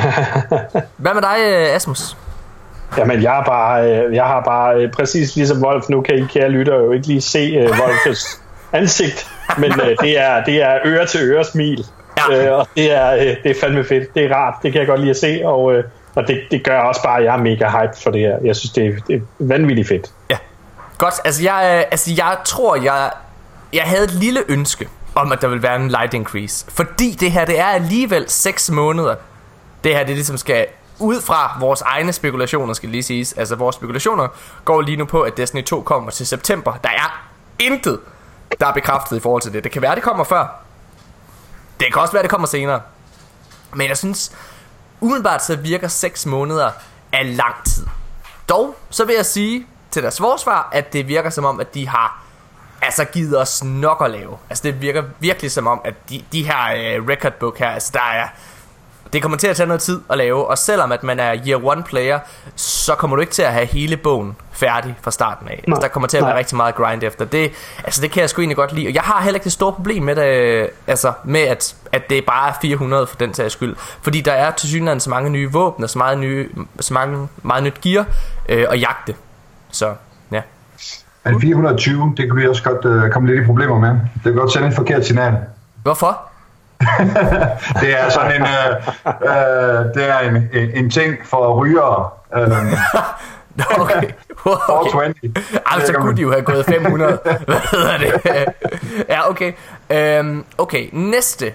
Hvad 1.02 1.14
med 1.14 1.22
dig, 1.22 1.36
øh, 1.40 1.76
Asmus? 1.76 2.16
Jamen, 2.98 3.22
jeg 3.22 3.30
har 3.30 3.44
bare, 3.44 3.90
øh, 3.90 4.14
jeg 4.14 4.24
har 4.24 4.42
bare 4.44 4.88
præcis 4.88 5.36
ligesom 5.36 5.62
Wolf, 5.62 5.88
nu 5.88 6.00
kan 6.00 6.14
I 6.18 6.26
kære 6.26 6.48
lytter 6.48 6.76
jo 6.76 6.92
ikke 6.92 7.06
lige 7.06 7.20
se 7.20 7.58
uh, 7.58 7.78
Wolfs 7.78 8.42
ansigt, 8.72 9.28
men 9.58 9.72
uh, 9.72 9.86
det, 10.02 10.20
er, 10.20 10.44
det 10.44 10.62
er 10.62 10.78
øre 10.84 11.06
til 11.06 11.20
øre 11.30 11.44
smil. 11.44 11.84
Ja. 12.30 12.52
Uh, 12.52 12.58
og 12.58 12.68
det 12.76 12.96
er, 12.96 13.14
uh, 13.14 13.42
det 13.42 13.50
er 13.50 13.54
fandme 13.60 13.84
fedt. 13.84 14.14
Det 14.14 14.24
er 14.24 14.34
rart. 14.34 14.54
Det 14.62 14.72
kan 14.72 14.78
jeg 14.78 14.88
godt 14.88 15.00
lide 15.00 15.10
at 15.10 15.16
se, 15.16 15.40
og, 15.44 15.64
uh, 15.64 15.74
og 16.14 16.28
det, 16.28 16.40
det 16.50 16.64
gør 16.64 16.80
også 16.80 17.02
bare, 17.02 17.18
at 17.18 17.24
jeg 17.24 17.34
er 17.34 17.42
mega 17.42 17.68
hype 17.68 18.02
for 18.02 18.10
det 18.10 18.20
her. 18.20 18.38
Jeg 18.44 18.56
synes, 18.56 18.72
det 18.72 18.86
er, 18.86 18.92
det 19.06 19.16
er 19.16 19.20
vanvittigt 19.38 19.88
fedt. 19.88 20.12
Ja. 20.30 20.38
Godt, 20.98 21.14
altså 21.24 21.42
jeg, 21.42 21.76
øh, 21.78 21.84
altså 21.90 22.14
jeg 22.16 22.36
tror, 22.44 22.76
jeg, 22.76 23.10
jeg 23.72 23.82
havde 23.82 24.04
et 24.04 24.10
lille 24.10 24.42
ønske 24.48 24.88
om, 25.14 25.32
at 25.32 25.42
der 25.42 25.48
vil 25.48 25.62
være 25.62 25.76
en 25.76 25.88
light 25.88 26.14
increase. 26.14 26.66
Fordi 26.68 27.10
det 27.20 27.32
her, 27.32 27.44
det 27.44 27.58
er 27.58 27.66
alligevel 27.66 28.24
6 28.28 28.70
måneder. 28.70 29.14
Det 29.84 29.94
her, 29.94 30.04
det 30.04 30.14
ligesom 30.14 30.36
skal 30.36 30.66
ud 30.98 31.20
fra 31.20 31.56
vores 31.60 31.80
egne 31.80 32.12
spekulationer, 32.12 32.74
skal 32.74 32.88
lige 32.88 33.02
siges. 33.02 33.32
Altså 33.32 33.56
vores 33.56 33.76
spekulationer 33.76 34.28
går 34.64 34.80
lige 34.80 34.96
nu 34.96 35.04
på, 35.04 35.22
at 35.22 35.36
Destiny 35.36 35.64
2 35.64 35.82
kommer 35.82 36.10
til 36.10 36.26
september. 36.26 36.72
Der 36.84 36.90
er 36.90 37.26
intet, 37.58 38.00
der 38.60 38.66
er 38.66 38.72
bekræftet 38.72 39.16
i 39.16 39.20
forhold 39.20 39.42
til 39.42 39.52
det. 39.52 39.64
Det 39.64 39.72
kan 39.72 39.82
være, 39.82 39.94
det 39.94 40.02
kommer 40.02 40.24
før. 40.24 40.62
Det 41.80 41.92
kan 41.92 42.02
også 42.02 42.12
være, 42.12 42.22
det 42.22 42.30
kommer 42.30 42.46
senere. 42.46 42.80
Men 43.74 43.88
jeg 43.88 43.96
synes, 43.96 44.32
umiddelbart 45.00 45.44
så 45.44 45.56
virker 45.56 45.88
6 45.88 46.26
måneder 46.26 46.70
af 47.12 47.36
lang 47.36 47.54
tid. 47.64 47.86
Dog, 48.48 48.76
så 48.90 49.04
vil 49.04 49.14
jeg 49.14 49.26
sige 49.26 49.66
til 49.90 50.02
deres 50.02 50.18
forsvar, 50.18 50.68
at 50.72 50.92
det 50.92 51.08
virker 51.08 51.30
som 51.30 51.44
om, 51.44 51.60
at 51.60 51.74
de 51.74 51.88
har 51.88 52.22
altså 52.82 53.04
givet 53.04 53.38
os 53.38 53.64
nok 53.64 54.02
at 54.04 54.10
lave. 54.10 54.38
Altså 54.50 54.62
det 54.62 54.80
virker 54.80 55.02
virkelig 55.20 55.50
som 55.50 55.66
om, 55.66 55.80
at 55.84 55.94
de, 56.10 56.24
de 56.32 56.42
her 56.42 56.72
øh, 56.74 57.08
record 57.08 57.32
book 57.32 57.58
her, 57.58 57.70
altså 57.70 57.90
der 57.92 58.12
er 58.14 58.28
det 59.12 59.22
kommer 59.22 59.38
til 59.38 59.46
at 59.46 59.56
tage 59.56 59.66
noget 59.66 59.80
tid 59.80 60.00
at 60.10 60.18
lave, 60.18 60.46
og 60.46 60.58
selvom 60.58 60.92
at 60.92 61.02
man 61.02 61.20
er 61.20 61.36
year 61.48 61.64
one 61.64 61.82
player, 61.82 62.18
så 62.56 62.94
kommer 62.94 63.16
du 63.16 63.20
ikke 63.20 63.32
til 63.32 63.42
at 63.42 63.52
have 63.52 63.66
hele 63.66 63.96
bogen 63.96 64.36
færdig 64.52 64.96
fra 65.02 65.10
starten 65.10 65.48
af. 65.48 65.64
Altså, 65.66 65.80
der 65.82 65.88
kommer 65.88 66.06
til 66.06 66.16
at 66.16 66.22
være 66.22 66.30
Nej. 66.32 66.38
rigtig 66.38 66.56
meget 66.56 66.74
grind 66.74 67.02
efter. 67.02 67.24
Det, 67.24 67.52
altså, 67.84 68.02
det 68.02 68.10
kan 68.10 68.20
jeg 68.20 68.30
sgu 68.30 68.40
egentlig 68.40 68.56
godt 68.56 68.72
lide. 68.72 68.88
Og 68.88 68.94
jeg 68.94 69.02
har 69.02 69.22
heller 69.22 69.36
ikke 69.36 69.44
det 69.44 69.52
store 69.52 69.72
problem 69.72 70.02
med 70.02 70.16
det, 70.16 70.68
altså, 70.86 71.12
med 71.24 71.40
at, 71.40 71.76
at 71.92 72.10
det 72.10 72.24
bare 72.24 72.48
er 72.48 72.52
400 72.62 73.06
for 73.06 73.16
den 73.16 73.34
sags 73.34 73.52
skyld. 73.52 73.76
Fordi 74.02 74.20
der 74.20 74.32
er 74.32 74.50
til 74.50 74.68
synligheden 74.68 75.00
så 75.00 75.10
mange 75.10 75.30
nye 75.30 75.52
våben, 75.52 75.84
og 75.84 75.90
så 75.90 75.98
meget, 75.98 76.18
nye, 76.18 76.48
så 76.80 76.94
mange, 76.94 77.28
meget 77.42 77.62
nyt 77.62 77.80
gear 77.80 78.06
øh, 78.48 78.66
at 78.70 78.80
jagte. 78.80 79.14
Så, 79.70 79.94
ja. 80.32 80.40
Men 81.24 81.40
420, 81.40 82.14
det 82.16 82.26
kan 82.26 82.36
vi 82.36 82.48
også 82.48 82.62
godt 82.62 82.84
øh, 82.84 83.10
komme 83.10 83.28
lidt 83.28 83.42
i 83.42 83.46
problemer 83.46 83.78
med. 83.78 83.88
Det 83.90 84.22
kan 84.22 84.34
godt 84.34 84.52
sende 84.52 84.68
et 84.68 84.74
forkert 84.74 85.06
signal. 85.06 85.34
Hvorfor? 85.82 86.29
Det 87.80 88.00
er 88.00 88.08
sådan 88.08 88.40
en, 88.40 88.42
øh, 88.42 88.76
øh, 89.06 89.94
det 89.94 90.10
er 90.10 90.18
en, 90.18 90.36
en, 90.36 90.70
en 90.74 90.90
ting 90.90 91.16
for 91.24 91.54
rygere. 91.54 92.10
Øh, 92.36 93.80
okay. 93.80 94.02
okay. 94.68 94.90
420. 94.90 95.34
Altså 95.66 95.92
kunne 95.92 96.16
de 96.16 96.22
jo 96.22 96.30
have 96.30 96.42
gået 96.42 96.64
500. 96.66 97.18
Hvad 97.24 97.54
hedder 97.70 97.98
det? 97.98 98.44
ja, 99.08 99.30
okay. 99.30 99.52
Øhm, 99.90 100.44
okay, 100.58 100.88
næste 100.92 101.52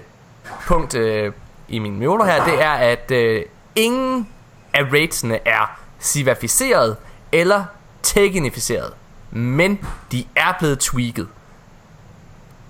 punkt 0.66 0.94
øh, 0.94 1.32
i 1.68 1.78
min 1.78 1.98
mjolo 1.98 2.24
her, 2.24 2.44
det 2.44 2.62
er, 2.62 2.70
at 2.70 3.10
øh, 3.10 3.42
ingen 3.74 4.28
af 4.74 4.82
ratesene 4.82 5.48
er 5.48 5.80
civificeret 6.00 6.96
eller 7.32 7.64
teknificeret. 8.02 8.92
Men 9.30 9.78
de 10.12 10.24
er 10.36 10.56
blevet 10.58 10.78
tweaked. 10.78 11.26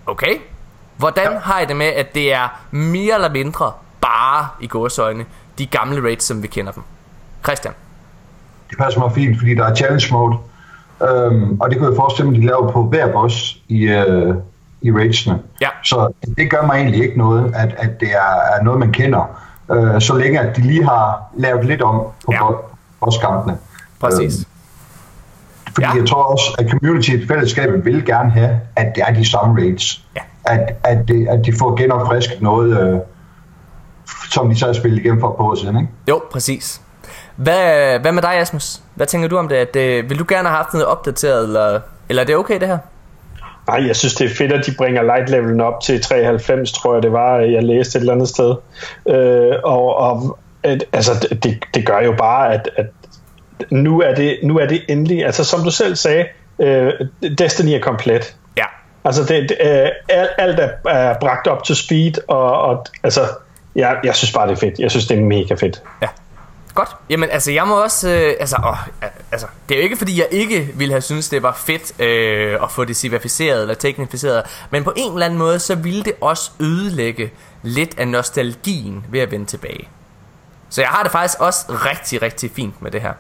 Okay? 0.07 0.39
Hvordan 0.97 1.33
ja. 1.33 1.39
har 1.39 1.61
I 1.61 1.65
det 1.65 1.77
med, 1.77 1.87
at 1.87 2.15
det 2.15 2.35
er 2.35 2.61
mere 2.71 3.15
eller 3.15 3.31
mindre 3.31 3.73
bare 4.01 4.49
i 4.61 4.67
gåsøjne 4.67 5.25
de 5.59 5.67
gamle 5.67 6.03
raids, 6.03 6.25
som 6.25 6.43
vi 6.43 6.49
kender 6.49 6.73
dem? 6.73 6.83
Christian? 7.45 7.75
Det 8.71 8.79
passer 8.79 9.01
mig 9.01 9.13
fint, 9.13 9.39
fordi 9.39 9.55
der 9.55 9.65
er 9.65 9.75
challenge 9.75 10.07
mode, 10.13 10.37
øhm, 11.03 11.61
og 11.61 11.71
det 11.71 11.79
kan 11.79 11.89
jeg 11.89 11.97
forestille 11.97 12.31
mig, 12.31 12.37
at 12.37 12.43
de 12.43 12.47
laver 12.47 12.73
på 12.73 12.83
hver 12.83 13.13
boss 13.13 13.57
i, 13.69 13.83
øh, 13.83 14.35
i 14.83 14.93
raidsene. 14.93 15.39
Ja. 15.61 15.69
Så 15.85 16.13
det 16.37 16.51
gør 16.51 16.67
mig 16.67 16.77
egentlig 16.77 17.03
ikke 17.05 17.19
noget, 17.19 17.55
at, 17.55 17.75
at 17.79 18.01
det 18.01 18.09
er, 18.09 18.57
er 18.59 18.63
noget, 18.63 18.81
man 18.81 18.93
kender, 18.93 19.41
øh, 19.73 20.01
så 20.01 20.15
længe 20.15 20.41
at 20.41 20.57
de 20.57 20.63
lige 20.63 20.85
har 20.85 21.23
lavet 21.37 21.65
lidt 21.65 21.83
om 21.83 22.03
på 22.27 22.33
ja. 22.33 22.41
bosskampene. 23.01 23.57
Præcis. 24.01 24.39
Øhm, 24.39 24.47
fordi 25.75 25.87
ja. 25.87 26.01
jeg 26.01 26.09
tror 26.09 26.23
også, 26.23 26.55
at 26.59 26.71
community 26.71 27.11
fællesskabet 27.29 27.85
vil 27.85 28.07
gerne 28.07 28.31
have, 28.31 28.61
at 28.77 28.93
det 28.95 29.03
er 29.07 29.15
de 29.15 29.31
samme 29.31 29.61
raids. 29.61 30.05
Ja 30.17 30.21
at, 30.47 30.77
at, 30.85 31.09
de, 31.09 31.27
at 31.31 31.47
de 31.47 31.53
får 31.59 31.77
genopfrisket 31.77 32.43
noget, 32.43 32.81
øh, 32.81 32.99
som 34.31 34.49
de 34.49 34.59
så 34.59 34.67
har 34.67 34.73
spillet 34.73 34.99
igennem 34.99 35.21
for 35.21 35.35
på 35.39 35.57
siden, 35.61 35.77
ikke? 35.77 35.89
Jo, 36.09 36.23
præcis. 36.31 36.81
Hvad, 37.37 37.99
hvad 37.99 38.13
med 38.13 38.23
dig, 38.23 38.35
Asmus? 38.35 38.81
Hvad 38.95 39.07
tænker 39.07 39.29
du 39.29 39.37
om 39.37 39.49
det? 39.49 39.57
At, 39.57 39.77
øh, 39.77 40.11
vil 40.11 40.19
du 40.19 40.25
gerne 40.29 40.49
have 40.49 40.57
haft 40.57 40.73
noget 40.73 40.87
opdateret, 40.87 41.45
eller, 41.45 41.81
eller 42.09 42.23
er 42.23 42.27
det 42.27 42.37
okay, 42.37 42.61
det 42.61 42.69
her? 42.69 42.79
Nej, 43.69 43.87
jeg 43.87 43.97
synes, 43.97 44.15
det 44.15 44.31
er 44.31 44.35
fedt, 44.35 44.53
at 44.53 44.67
de 44.67 44.75
bringer 44.79 45.03
light 45.03 45.31
levelen 45.31 45.61
op 45.61 45.81
til 45.81 46.03
93, 46.03 46.73
tror 46.73 46.95
jeg 46.95 47.03
det 47.03 47.13
var, 47.13 47.37
jeg 47.39 47.65
læste 47.65 47.97
et 47.97 48.01
eller 48.01 48.13
andet 48.13 48.29
sted. 48.29 48.55
Øh, 49.09 49.55
og 49.65 49.97
og 49.97 50.39
at, 50.63 50.85
altså, 50.93 51.37
det, 51.43 51.59
det 51.75 51.87
gør 51.87 52.01
jo 52.01 52.15
bare, 52.19 52.55
at, 52.55 52.71
at 52.77 52.87
nu, 53.71 54.01
er 54.01 54.15
det, 54.15 54.39
nu 54.43 54.59
er 54.59 54.67
det 54.67 54.83
endelig, 54.89 55.27
altså 55.27 55.45
som 55.45 55.63
du 55.63 55.71
selv 55.71 55.97
sagde, 55.97 56.25
øh, 56.59 56.93
Destiny 57.39 57.71
er 57.71 57.81
komplet. 57.81 58.37
Altså 59.07 59.25
det, 59.25 59.49
det, 59.49 59.57
øh, 59.61 59.89
alt, 60.09 60.31
alt 60.39 60.61
er, 60.61 60.91
er 60.91 61.15
bragt 61.21 61.47
op 61.47 61.65
til 61.65 61.77
speed, 61.77 62.13
og, 62.29 62.61
og 62.61 62.87
altså, 63.03 63.21
jeg, 63.75 63.97
jeg 64.05 64.15
synes 64.15 64.33
bare, 64.33 64.49
det 64.49 64.53
er 64.53 64.61
fedt. 64.61 64.79
Jeg 64.79 64.91
synes, 64.91 65.07
det 65.07 65.19
er 65.19 65.23
mega 65.23 65.55
fedt. 65.55 65.83
Ja. 66.03 66.09
Godt. 66.75 66.89
Jamen, 67.11 67.31
altså, 67.31 67.53
jeg 67.53 67.67
må 67.67 67.83
også... 67.83 68.09
Øh, 68.09 68.35
altså, 68.41 68.57
åh, 68.67 69.09
altså, 69.33 69.47
det 69.69 69.75
er 69.75 69.79
jo 69.79 69.85
ikke, 69.85 69.97
fordi 69.97 70.19
jeg 70.19 70.29
ikke 70.31 70.69
ville 70.75 70.93
have 70.93 71.01
synes 71.01 71.29
det 71.29 71.43
var 71.43 71.53
fedt 71.67 72.01
øh, 72.01 72.63
at 72.63 72.71
få 72.71 72.85
det 72.85 72.97
civificeret 72.97 73.63
eller 73.63 73.75
teknificeret, 73.75 74.43
men 74.71 74.85
på 74.85 74.93
en 74.97 75.13
eller 75.13 75.27
anden 75.27 75.39
måde, 75.39 75.59
så 75.59 75.75
ville 75.75 76.05
det 76.05 76.13
også 76.21 76.51
ødelægge 76.61 77.31
lidt 77.63 77.99
af 77.99 78.09
nostalgien 78.09 79.05
ved 79.11 79.21
at 79.21 79.31
vende 79.31 79.47
tilbage. 79.47 79.89
Så 80.71 80.81
jeg 80.81 80.91
har 80.91 81.03
det 81.03 81.13
faktisk 81.13 81.41
også 81.41 81.65
rigtig, 81.69 82.23
rigtig 82.23 82.51
fint 82.55 82.83
med 82.83 82.91
det 82.91 83.03
her. 83.03 83.13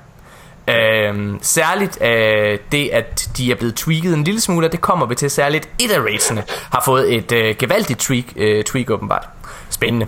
Øhm, 0.68 1.38
særligt 1.42 2.02
øh, 2.02 2.58
det, 2.72 2.88
at 2.88 3.28
de 3.36 3.50
er 3.50 3.54
blevet 3.54 3.74
tweaked 3.74 4.14
en 4.14 4.24
lille 4.24 4.40
smule, 4.40 4.66
og 4.66 4.72
det 4.72 4.80
kommer 4.80 5.06
vi 5.06 5.14
til. 5.14 5.30
Særligt 5.30 5.68
iterationsne 5.78 6.44
har 6.70 6.82
fået 6.84 7.14
et 7.14 7.32
øh, 7.32 7.56
gevaldigt 7.58 8.00
tweak, 8.00 8.24
øh, 8.36 8.64
tweak 8.64 8.90
åbenbart. 8.90 9.28
Spændende. 9.70 10.06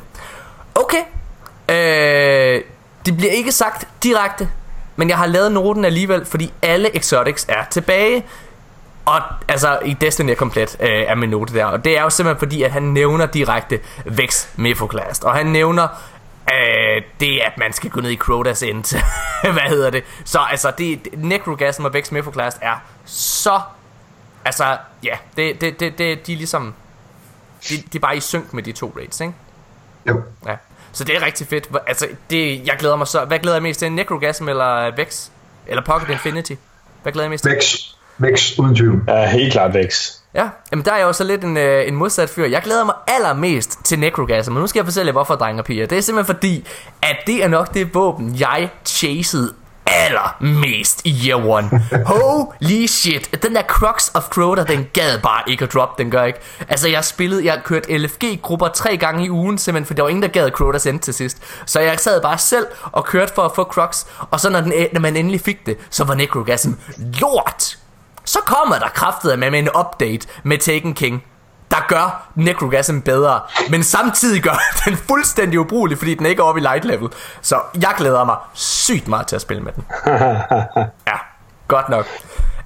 Okay. 0.74 1.02
Øh, 1.68 2.62
det 3.06 3.16
bliver 3.16 3.32
ikke 3.32 3.52
sagt 3.52 3.88
direkte, 4.02 4.48
men 4.96 5.08
jeg 5.08 5.16
har 5.16 5.26
lavet 5.26 5.52
noten 5.52 5.84
alligevel, 5.84 6.24
fordi 6.24 6.52
alle 6.62 6.96
exotics 6.96 7.46
er 7.48 7.64
tilbage. 7.70 8.24
Og 9.04 9.20
altså 9.48 9.78
i 9.84 9.92
Destiny 9.92 10.30
er 10.30 10.34
komplet 10.34 10.76
øh, 10.80 10.88
er 10.88 11.14
min 11.14 11.30
note 11.30 11.54
der 11.54 11.64
Og 11.64 11.84
det 11.84 11.98
er 11.98 12.02
jo 12.02 12.10
simpelthen 12.10 12.38
fordi 12.38 12.62
at 12.62 12.70
han 12.70 12.82
nævner 12.82 13.26
direkte 13.26 13.80
Vex 14.04 14.46
Mephoklast 14.56 15.24
Og 15.24 15.34
han 15.34 15.46
nævner 15.46 15.88
øh, 16.52 17.02
det 17.20 17.38
at 17.38 17.58
man 17.58 17.72
skal 17.72 17.90
gå 17.90 18.00
ned 18.00 18.10
i 18.10 18.16
Crotas 18.16 18.62
End 18.62 18.84
Hvad 19.52 19.68
hedder 19.68 19.90
det 19.90 20.04
Så 20.24 20.38
altså 20.38 20.72
det, 20.78 21.08
Necrogasm 21.16 21.84
og 21.84 21.94
Vex 21.94 22.10
Mephoklast 22.10 22.58
er 22.62 22.84
så 23.04 23.60
Altså 24.44 24.76
ja 25.04 25.16
det, 25.36 25.60
det, 25.60 25.80
det, 25.80 25.98
det, 25.98 26.26
De 26.26 26.32
er 26.32 26.36
ligesom 26.36 26.74
de, 27.68 27.76
de 27.76 27.98
er 27.98 28.00
bare 28.00 28.16
i 28.16 28.20
synk 28.20 28.52
med 28.52 28.62
de 28.62 28.72
to 28.72 28.92
raids 28.96 29.20
ikke 29.20 29.34
Jo 30.08 30.22
Ja 30.46 30.56
så 30.92 31.04
det 31.04 31.16
er 31.16 31.26
rigtig 31.26 31.46
fedt. 31.46 31.68
Altså, 31.86 32.08
det, 32.30 32.66
jeg 32.66 32.76
glæder 32.78 32.96
mig 32.96 33.06
så. 33.06 33.24
Hvad 33.24 33.38
glæder 33.38 33.56
jeg 33.56 33.62
mest 33.62 33.80
til? 33.80 33.92
Necrogasm 33.92 34.48
eller 34.48 34.96
Vex? 34.96 35.28
Eller 35.66 35.84
Pocket 35.84 36.10
Infinity? 36.10 36.52
Hvad 37.02 37.12
glæder 37.12 37.24
jeg 37.24 37.30
mest 37.30 37.44
til? 37.44 37.52
Vex. 37.52 37.74
Vex, 38.18 38.58
uden 38.58 38.74
tvivl. 38.74 39.04
Ja, 39.08 39.30
helt 39.30 39.52
klart 39.52 39.74
Vex. 39.74 40.17
Ja, 40.34 40.48
jamen 40.72 40.84
der 40.84 40.92
er 40.92 40.96
jeg 40.96 41.04
jo 41.04 41.12
så 41.12 41.24
lidt 41.24 41.44
en, 41.44 41.56
øh, 41.56 41.88
en 41.88 41.94
modsat 41.94 42.30
fyr. 42.30 42.46
Jeg 42.46 42.62
glæder 42.62 42.84
mig 42.84 42.94
allermest 43.06 43.84
til 43.84 43.98
Necrogasm, 43.98 44.52
men 44.52 44.60
nu 44.60 44.66
skal 44.66 44.78
jeg 44.78 44.86
fortælle 44.86 45.06
jer, 45.06 45.12
hvorfor, 45.12 45.34
drenge 45.34 45.60
og 45.60 45.64
piger. 45.64 45.86
Det 45.86 45.98
er 45.98 46.02
simpelthen 46.02 46.34
fordi, 46.34 46.66
at 47.02 47.16
det 47.26 47.44
er 47.44 47.48
nok 47.48 47.74
det 47.74 47.94
våben, 47.94 48.36
jeg 48.40 48.70
chasede 48.84 49.54
allermest 49.86 51.00
i 51.04 51.28
year 51.28 51.48
one. 51.48 51.70
Holy 52.14 52.86
shit. 52.86 53.42
Den 53.42 53.54
der 53.54 53.62
Crux 53.62 54.10
of 54.14 54.22
Crota, 54.22 54.64
den 54.64 54.86
gad 54.92 55.18
bare 55.18 55.42
ikke 55.46 55.64
at 55.64 55.72
drop, 55.72 55.98
den 55.98 56.10
gør 56.10 56.24
ikke. 56.24 56.38
Altså 56.68 56.88
jeg 56.88 57.04
spillede, 57.04 57.44
jeg 57.44 57.60
kørte 57.64 57.98
LFG-grupper 57.98 58.68
tre 58.68 58.96
gange 58.96 59.24
i 59.24 59.30
ugen, 59.30 59.58
simpelthen, 59.58 59.86
for 59.86 59.94
der 59.94 60.02
var 60.02 60.08
ingen, 60.08 60.22
der 60.22 60.28
gad 60.28 60.50
Crotas 60.50 60.86
end 60.86 61.00
til 61.00 61.14
sidst. 61.14 61.42
Så 61.66 61.80
jeg 61.80 61.98
sad 61.98 62.22
bare 62.22 62.38
selv 62.38 62.66
og 62.92 63.04
kørte 63.04 63.32
for 63.34 63.42
at 63.42 63.52
få 63.54 63.64
Crux, 63.64 64.04
og 64.30 64.40
så 64.40 64.50
når, 64.50 64.60
den, 64.60 64.72
når 64.92 65.00
man 65.00 65.16
endelig 65.16 65.40
fik 65.40 65.66
det, 65.66 65.78
så 65.90 66.04
var 66.04 66.14
Necrogasm 66.14 66.70
lort. 67.20 67.78
Så 68.28 68.38
kommer 68.46 68.78
der 68.78 68.88
kraftet 68.88 69.38
med, 69.38 69.50
med 69.50 69.58
en 69.58 69.68
update 69.80 70.28
med 70.42 70.58
Taken 70.58 70.94
King 70.94 71.24
der 71.70 71.86
gør 71.88 72.30
Necrogasm 72.34 72.98
bedre, 72.98 73.40
men 73.70 73.82
samtidig 73.82 74.42
gør 74.42 74.60
den 74.84 74.96
fuldstændig 74.96 75.60
ubrugelig, 75.60 75.98
fordi 75.98 76.14
den 76.14 76.26
ikke 76.26 76.40
er 76.40 76.44
oppe 76.44 76.60
i 76.60 76.62
light 76.62 76.84
level. 76.84 77.08
Så 77.40 77.56
jeg 77.82 77.94
glæder 77.96 78.24
mig 78.24 78.36
sygt 78.54 79.08
meget 79.08 79.26
til 79.26 79.36
at 79.36 79.42
spille 79.42 79.62
med 79.62 79.72
den. 79.72 79.84
ja, 81.10 81.16
godt 81.68 81.88
nok. 81.88 82.06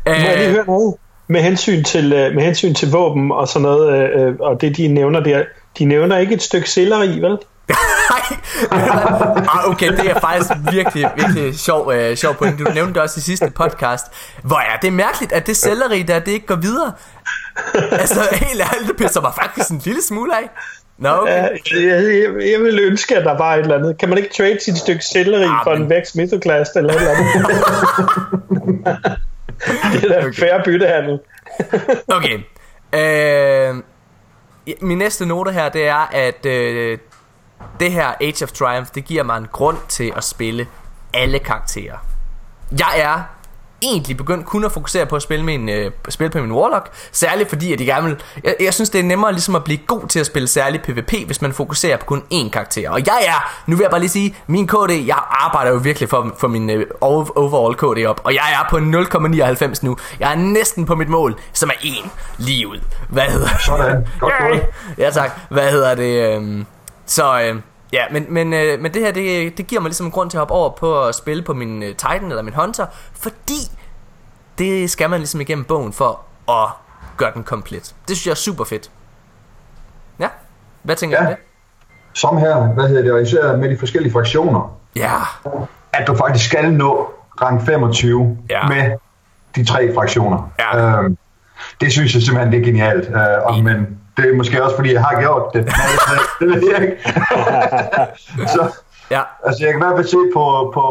Må 0.06 0.12
jeg 0.12 0.38
lige 0.38 0.50
høre 0.50 0.66
noget? 0.66 0.94
Med 1.28 1.42
hensyn 1.42 1.84
til, 1.84 2.12
øh, 2.12 2.34
med 2.34 2.42
hensyn 2.42 2.74
til 2.74 2.90
våben 2.92 3.32
og 3.32 3.48
sådan 3.48 3.62
noget, 3.62 4.12
øh, 4.12 4.28
øh, 4.28 4.34
og 4.40 4.60
det 4.60 4.76
de 4.76 4.88
nævner 4.88 5.20
der, 5.20 5.42
de 5.78 5.84
nævner 5.84 6.18
ikke 6.18 6.34
et 6.34 6.42
stykke 6.42 6.70
selleri, 6.70 7.20
vel? 7.20 7.38
ah, 9.52 9.70
okay, 9.70 9.92
det 9.92 10.10
er 10.10 10.20
faktisk 10.20 10.50
virkelig, 10.72 11.10
virkelig 11.16 11.58
sjov, 11.58 11.92
øh, 11.92 12.16
sjov 12.16 12.34
point. 12.34 12.58
Du 12.58 12.64
nævnte 12.64 12.94
det 12.94 13.02
også 13.02 13.18
i 13.18 13.20
sidste 13.20 13.50
podcast. 13.54 14.06
Hvor 14.42 14.56
er 14.56 14.76
det 14.82 14.92
mærkeligt, 14.92 15.32
at 15.32 15.46
det 15.46 15.56
selleri 15.56 16.02
der, 16.02 16.18
det 16.18 16.32
ikke 16.32 16.46
går 16.46 16.56
videre. 16.56 16.92
Altså, 17.74 18.20
helt 18.32 18.60
ærligt, 18.60 18.88
det 18.88 18.96
pisser 18.96 19.20
mig 19.20 19.32
faktisk 19.42 19.70
en 19.70 19.80
lille 19.84 20.02
smule 20.02 20.36
af. 20.36 20.50
Nå, 20.98 21.08
okay. 21.08 21.32
Ja, 21.32 21.48
jeg, 21.74 22.04
jeg, 22.04 22.50
jeg 22.50 22.60
vil 22.60 22.80
ønske, 22.80 23.16
at 23.16 23.24
der 23.24 23.38
var 23.38 23.54
et 23.54 23.60
eller 23.60 23.78
andet. 23.78 23.98
Kan 23.98 24.08
man 24.08 24.18
ikke 24.18 24.30
trade 24.36 24.58
sit 24.60 24.76
stykke 24.76 25.04
selleri 25.04 25.44
ah, 25.44 25.64
for 25.64 25.72
men... 25.72 25.82
en 25.82 25.90
Vex 25.90 26.14
Mythoclast 26.14 26.76
eller 26.76 26.92
et 26.92 27.00
eller 27.00 27.10
andet? 27.10 27.32
det 29.92 30.04
er 30.04 30.08
da 30.08 30.26
okay. 30.26 30.34
færre 30.34 30.62
byttehandel. 30.64 31.18
okay. 32.08 32.38
Øh, 32.94 33.74
min 34.80 34.98
næste 34.98 35.26
note 35.26 35.52
her, 35.52 35.68
det 35.68 35.88
er, 35.88 36.10
at 36.12 36.46
øh, 36.46 36.98
det 37.80 37.92
her 37.92 38.14
Age 38.20 38.44
of 38.44 38.52
Triumph, 38.52 38.90
det 38.94 39.04
giver 39.04 39.22
mig 39.22 39.38
en 39.38 39.48
grund 39.52 39.76
til 39.88 40.12
at 40.16 40.24
spille 40.24 40.66
alle 41.14 41.38
karakterer. 41.38 41.96
Jeg 42.78 42.92
er 42.96 43.22
egentlig 43.82 44.16
begyndt 44.16 44.46
kun 44.46 44.64
at 44.64 44.72
fokusere 44.72 45.06
på 45.06 45.16
at 45.16 45.22
spille, 45.22 45.44
min, 45.44 45.68
øh, 45.68 45.90
spille 46.08 46.30
på 46.30 46.38
min 46.38 46.52
Warlock 46.52 46.90
Særligt 47.12 47.48
fordi 47.48 47.72
at 47.72 47.80
jeg 47.80 47.86
gerne 47.86 48.06
vil, 48.08 48.22
jeg, 48.44 48.56
jeg 48.60 48.74
synes 48.74 48.90
det 48.90 48.98
er 48.98 49.04
nemmere 49.04 49.32
ligesom 49.32 49.54
at 49.54 49.64
blive 49.64 49.78
god 49.86 50.08
til 50.08 50.20
at 50.20 50.26
spille 50.26 50.48
særlig 50.48 50.82
PvP 50.82 51.12
Hvis 51.26 51.42
man 51.42 51.52
fokuserer 51.52 51.96
på 51.96 52.04
kun 52.04 52.22
én 52.34 52.50
karakter 52.50 52.90
Og 52.90 53.06
jeg 53.06 53.22
er, 53.26 53.62
nu 53.66 53.76
vil 53.76 53.82
jeg 53.84 53.90
bare 53.90 54.00
lige 54.00 54.10
sige 54.10 54.36
Min 54.46 54.66
KD, 54.66 54.90
jeg 55.06 55.18
arbejder 55.30 55.70
jo 55.70 55.76
virkelig 55.76 56.08
for, 56.08 56.34
for 56.38 56.48
min 56.48 56.70
øh, 56.70 56.86
overall 57.00 57.74
KD 57.76 58.06
op 58.06 58.20
Og 58.24 58.34
jeg 58.34 58.52
er 58.52 58.66
på 58.70 58.76
0,99 58.76 59.78
nu 59.82 59.96
Jeg 60.20 60.32
er 60.32 60.36
næsten 60.36 60.86
på 60.86 60.94
mit 60.94 61.08
mål, 61.08 61.38
som 61.52 61.68
er 61.68 61.74
1 61.82 61.92
lige 62.38 62.68
ud 62.68 62.80
Hvad 63.08 63.24
hedder 63.24 63.48
det? 63.48 63.60
Sådan, 63.60 64.06
godt 64.20 64.32
Ja 64.98 65.10
tak, 65.10 65.40
hvad 65.48 65.70
hedder 65.70 65.94
det? 65.94 66.40
Øh, 66.40 66.64
så 67.12 67.42
øh, 67.42 67.60
ja, 67.92 68.02
men, 68.10 68.26
men, 68.28 68.52
øh, 68.52 68.80
men 68.80 68.94
det 68.94 69.02
her, 69.02 69.12
det, 69.12 69.58
det 69.58 69.66
giver 69.66 69.80
mig 69.80 69.88
ligesom 69.88 70.06
en 70.06 70.12
grund 70.12 70.30
til 70.30 70.36
at 70.36 70.40
hoppe 70.40 70.54
over 70.54 70.70
på 70.70 71.04
at 71.04 71.14
spille 71.14 71.42
på 71.42 71.54
min 71.54 71.82
øh, 71.82 71.88
Titan 71.88 72.24
eller 72.24 72.42
min 72.42 72.54
Hunter, 72.54 72.86
fordi 73.12 73.60
det 74.58 74.90
skal 74.90 75.10
man 75.10 75.20
ligesom 75.20 75.40
igennem 75.40 75.64
bogen 75.64 75.92
for 75.92 76.20
at 76.50 76.68
gøre 77.16 77.32
den 77.34 77.44
komplet. 77.44 77.94
Det 78.08 78.16
synes 78.16 78.26
jeg 78.26 78.30
er 78.30 78.36
super 78.36 78.64
fedt. 78.64 78.90
Ja, 80.18 80.28
hvad 80.82 80.96
tænker 80.96 81.18
ja. 81.22 81.24
du 81.24 81.30
det? 81.30 81.38
Som 82.12 82.36
her, 82.36 82.56
hvad 82.66 82.88
hedder 82.88 83.02
det, 83.02 83.12
og 83.12 83.22
især 83.22 83.56
med 83.56 83.70
de 83.70 83.78
forskellige 83.78 84.12
fraktioner. 84.12 84.78
Ja. 84.96 85.16
At 85.92 86.06
du 86.06 86.16
faktisk 86.16 86.46
skal 86.46 86.72
nå 86.72 87.12
rang 87.42 87.62
25 87.62 88.38
ja. 88.50 88.68
med 88.68 88.90
de 89.56 89.64
tre 89.64 89.94
fraktioner. 89.94 90.52
Ja. 90.58 90.98
Øhm, 90.98 91.16
det 91.80 91.92
synes 91.92 92.14
jeg 92.14 92.22
simpelthen, 92.22 92.52
det 92.52 92.60
er 92.60 92.64
genialt. 92.64 93.08
Øh, 93.08 93.46
og, 93.46 93.64
men 93.64 94.01
det 94.16 94.30
er 94.30 94.36
måske 94.36 94.64
også, 94.64 94.76
fordi 94.76 94.92
jeg 94.92 95.04
har 95.04 95.20
gjort 95.20 95.54
det. 95.54 95.64
det 96.40 96.48
ved 96.48 96.62
jeg 96.72 96.82
ikke. 96.82 96.96
så, 98.54 98.76
ja. 99.10 99.20
Altså, 99.46 99.64
jeg 99.64 99.72
kan 99.72 99.80
i 99.80 99.84
hvert 99.84 99.96
fald 99.96 100.06
se 100.06 100.22
på, 100.34 100.70
på 100.74 100.84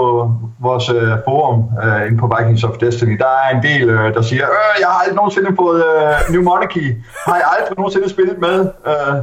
vores 0.59 0.89
uh, 0.89 1.17
forum 1.27 1.59
uh, 1.83 2.07
inde 2.07 2.17
på 2.17 2.35
Vikings 2.37 2.63
of 2.63 2.77
Destiny, 2.77 3.17
der 3.17 3.31
er 3.43 3.49
en 3.55 3.63
del, 3.63 3.89
uh, 3.89 4.13
der 4.15 4.21
siger, 4.21 4.43
øh, 4.43 4.75
jeg 4.79 4.87
har 4.87 4.99
aldrig 4.99 5.15
nogensinde 5.15 5.55
fået 5.55 5.83
uh, 5.85 6.33
New 6.33 6.43
Monarchy. 6.43 7.03
Har 7.27 7.35
jeg 7.35 7.45
aldrig 7.57 7.77
nogensinde 7.77 8.09
spillet 8.09 8.37
med. 8.39 8.59
Uh, 8.61 9.17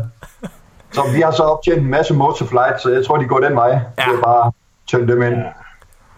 så 0.92 1.00
vi 1.14 1.20
har 1.20 1.30
så 1.30 1.42
optjent 1.42 1.78
en 1.78 1.90
masse 1.90 2.14
modes 2.14 2.42
of 2.42 2.48
flight, 2.48 2.80
så 2.82 2.90
jeg 2.90 3.06
tror, 3.06 3.16
de 3.16 3.24
går 3.24 3.40
den 3.40 3.54
vej. 3.54 3.68
Ja. 3.68 3.78
Det 3.96 4.18
er 4.18 4.22
bare 4.24 4.52
tømme 4.90 5.12
dem 5.12 5.22
ind. 5.22 5.36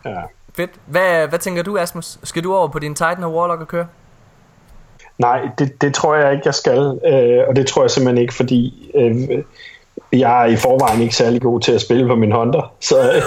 Ja. 0.04 0.10
ja. 0.10 0.20
Fedt. 0.56 0.70
Hvad, 0.86 1.28
hvad 1.28 1.38
tænker 1.38 1.62
du, 1.62 1.78
Asmus? 1.78 2.18
Skal 2.24 2.44
du 2.44 2.54
over 2.54 2.68
på 2.68 2.78
din 2.78 2.94
Titan 2.94 3.24
og 3.24 3.34
Warlock 3.34 3.60
og 3.60 3.68
køre? 3.68 3.86
Nej, 5.20 5.48
det, 5.58 5.82
det 5.82 5.94
tror 5.94 6.14
jeg 6.14 6.32
ikke, 6.32 6.42
jeg 6.44 6.54
skal. 6.54 7.00
Øh, 7.06 7.48
og 7.48 7.56
det 7.56 7.66
tror 7.66 7.82
jeg 7.82 7.90
simpelthen 7.90 8.22
ikke, 8.22 8.34
fordi 8.34 8.90
øh, 8.94 9.14
jeg 10.12 10.42
er 10.42 10.46
i 10.46 10.56
forvejen 10.56 11.02
ikke 11.02 11.16
særlig 11.16 11.42
god 11.42 11.60
til 11.60 11.72
at 11.72 11.80
spille 11.80 12.06
på 12.06 12.14
min 12.14 12.32
Honda. 12.32 12.60
Så 12.80 12.96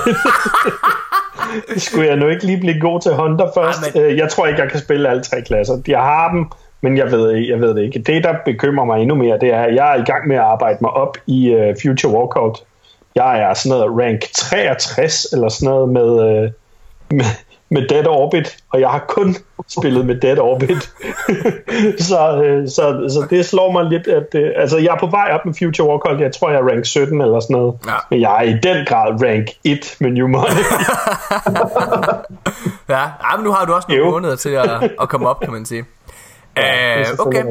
skulle 1.77 2.07
jeg 2.07 2.17
nu 2.17 2.27
ikke 2.27 2.45
lige 2.45 2.59
blive 2.59 2.79
god 2.79 3.01
til 3.01 3.13
Honda 3.13 3.43
først. 3.43 3.95
Øh, 3.95 4.17
jeg 4.17 4.29
tror 4.29 4.47
ikke, 4.47 4.61
jeg 4.61 4.71
kan 4.71 4.79
spille 4.79 5.09
alle 5.09 5.23
tre 5.23 5.41
klasser. 5.41 5.81
Jeg 5.87 5.99
har 5.99 6.31
dem, 6.31 6.45
men 6.81 6.97
jeg 6.97 7.11
ved, 7.11 7.31
jeg 7.31 7.61
ved 7.61 7.75
det 7.75 7.83
ikke. 7.83 7.99
Det, 7.99 8.23
der 8.23 8.33
bekymrer 8.45 8.85
mig 8.85 9.01
endnu 9.01 9.15
mere, 9.15 9.39
det 9.39 9.53
er, 9.53 9.61
at 9.61 9.75
jeg 9.75 9.95
er 9.95 10.01
i 10.01 10.05
gang 10.05 10.27
med 10.27 10.35
at 10.35 10.41
arbejde 10.41 10.77
mig 10.81 10.91
op 10.91 11.17
i 11.27 11.55
uh, 11.55 11.75
Future 11.83 12.13
Walkout. 12.13 12.63
Jeg 13.15 13.41
er 13.41 13.53
sådan 13.53 13.77
noget 13.77 13.99
rank 13.99 14.21
63 14.33 15.25
eller 15.33 15.49
sådan 15.49 15.73
noget 15.73 15.89
med, 15.89 16.09
uh, 16.09 16.51
med 17.17 17.25
med 17.69 17.87
Dead 17.87 18.07
Orbit, 18.07 18.57
og 18.69 18.79
jeg 18.79 18.89
har 18.89 19.05
kun 19.07 19.35
spillet 19.77 20.05
med 20.05 20.15
Dead 20.15 20.39
Orbit. 20.39 20.91
så, 22.09 22.41
øh, 22.43 22.67
så, 22.69 23.09
så 23.09 23.27
det 23.29 23.45
slår 23.45 23.71
mig 23.71 23.85
lidt, 23.85 24.07
at 24.07 24.35
øh, 24.35 24.51
altså, 24.55 24.77
jeg 24.77 24.93
er 24.93 24.99
på 24.99 25.07
vej 25.07 25.29
op 25.31 25.45
med 25.45 25.53
Future 25.59 25.87
Warcraft, 25.89 26.19
jeg 26.21 26.31
tror, 26.33 26.49
jeg 26.49 26.59
er 26.59 26.67
rank 26.69 26.85
17 26.85 27.21
eller 27.21 27.39
sådan 27.39 27.53
noget, 27.55 27.75
Ja. 27.87 27.93
men 28.09 28.21
jeg 28.21 28.37
er 28.37 28.41
i 28.41 28.53
den 28.63 28.85
grad 28.85 29.23
rank 29.23 29.47
1 29.63 29.95
med 29.99 30.11
New 30.11 30.27
Money. 30.27 30.63
Ja, 32.89 32.99
ja 32.99 33.35
men 33.37 33.43
nu 33.43 33.51
har 33.51 33.65
du 33.65 33.73
også 33.73 33.85
nogle 33.89 34.03
Jo. 34.05 34.11
måneder 34.11 34.35
til 34.35 34.49
at, 34.49 34.69
at 35.01 35.09
komme 35.09 35.29
op, 35.29 35.39
kan 35.39 35.53
man 35.53 35.65
sige. 35.65 35.85
Er 36.55 36.99
Øh, 36.99 37.05
okay, 37.19 37.43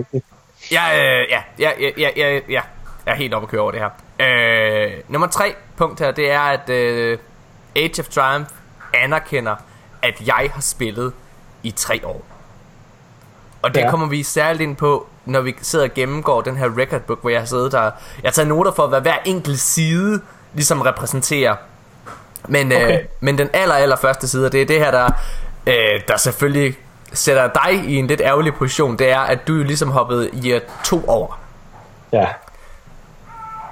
ja, 0.72 0.82
øh, 0.94 1.26
ja, 1.30 1.40
ja, 1.58 1.70
ja, 1.80 1.90
ja, 1.98 2.08
ja, 2.16 2.34
ja, 2.34 2.40
jeg 2.48 2.62
er 3.06 3.14
helt 3.14 3.34
oppe 3.34 3.46
at 3.46 3.50
køre 3.50 3.60
over 3.60 3.70
det 3.70 3.80
her. 3.80 3.90
Øh, 4.86 4.90
nummer 5.08 5.26
tre 5.28 5.54
punkt 5.76 6.00
her, 6.00 6.10
det 6.10 6.30
er, 6.32 6.40
at 6.40 6.70
øh, 6.70 7.18
Age 7.76 8.00
of 8.00 8.08
Triumph 8.08 8.50
anerkender, 8.94 9.56
at 10.02 10.26
jeg 10.26 10.50
har 10.54 10.60
spillet 10.60 11.12
i 11.62 11.70
tre 11.70 12.00
år. 12.04 12.24
Og 13.62 13.74
det 13.74 13.80
ja. 13.80 13.90
Kommer 13.90 14.06
vi 14.06 14.22
særligt 14.22 14.60
ind 14.62 14.76
på, 14.76 15.06
når 15.24 15.40
vi 15.40 15.54
sidder 15.62 15.84
og 15.84 15.94
gennemgår 15.94 16.40
den 16.40 16.56
her 16.56 16.78
record 16.78 17.00
book, 17.00 17.20
hvor 17.20 17.30
jeg 17.30 17.40
har 17.40 17.46
siddet 17.46 17.72
der. 17.72 17.82
Jeg 17.82 17.90
har 18.24 18.30
taget 18.30 18.48
noter 18.48 18.72
for, 18.72 18.86
hvad 18.86 19.00
hver 19.00 19.16
enkelt 19.24 19.60
side 19.60 20.20
ligesom 20.54 20.80
repræsenterer. 20.80 21.56
Men, 22.48 22.66
okay. 22.72 22.80
øh, 22.80 22.86
Okay. 22.86 23.04
men 23.20 23.38
den 23.38 23.48
aller, 23.52 23.74
aller 23.74 23.96
første 23.96 24.28
side, 24.28 24.46
og 24.46 24.52
det 24.52 24.62
er 24.62 24.66
det 24.66 24.78
her, 24.78 24.90
der, 24.90 25.10
øh, 25.66 26.00
der 26.08 26.16
selvfølgelig 26.16 26.78
sætter 27.12 27.50
dig 27.64 27.84
i 27.84 27.96
en 27.96 28.06
lidt 28.06 28.20
ærgerlig 28.20 28.54
position, 28.54 28.98
det 28.98 29.10
er, 29.10 29.20
at 29.20 29.48
du 29.48 29.54
jo 29.54 29.62
ligesom 29.62 29.90
hoppede 29.90 30.30
i 30.32 30.52
øh, 30.52 30.60
to 30.84 31.04
år. 31.08 31.38
Ja. 32.12 32.26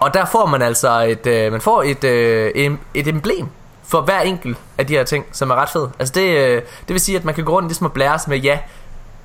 Og 0.01 0.15
der 0.15 0.25
får 0.25 0.47
man 0.47 0.63
altså 0.63 1.01
et, 1.01 1.27
øh, 1.27 1.53
man 1.53 1.61
får 1.61 1.83
et, 1.83 2.05
øh, 2.05 2.51
et, 2.51 2.79
et 2.95 3.09
emblem 3.09 3.49
for 3.91 4.01
hver 4.01 4.21
enkelt 4.21 4.59
af 4.79 4.87
de 4.87 4.95
her 4.95 5.05
ting, 5.05 5.27
som 5.33 5.51
er 5.51 5.55
ret 5.55 5.69
fed. 5.69 5.89
Altså 5.99 6.13
det, 6.15 6.39
øh, 6.39 6.63
det 6.63 6.89
vil 6.89 7.01
sige, 7.01 7.19
at 7.19 7.25
man 7.25 7.35
kan 7.35 7.45
gå 7.45 7.53
rundt 7.53 7.69
ligesom 7.69 7.87
og 7.87 7.93
blære 7.93 8.19
sig 8.19 8.31
med, 8.31 8.39
ja, 8.39 8.59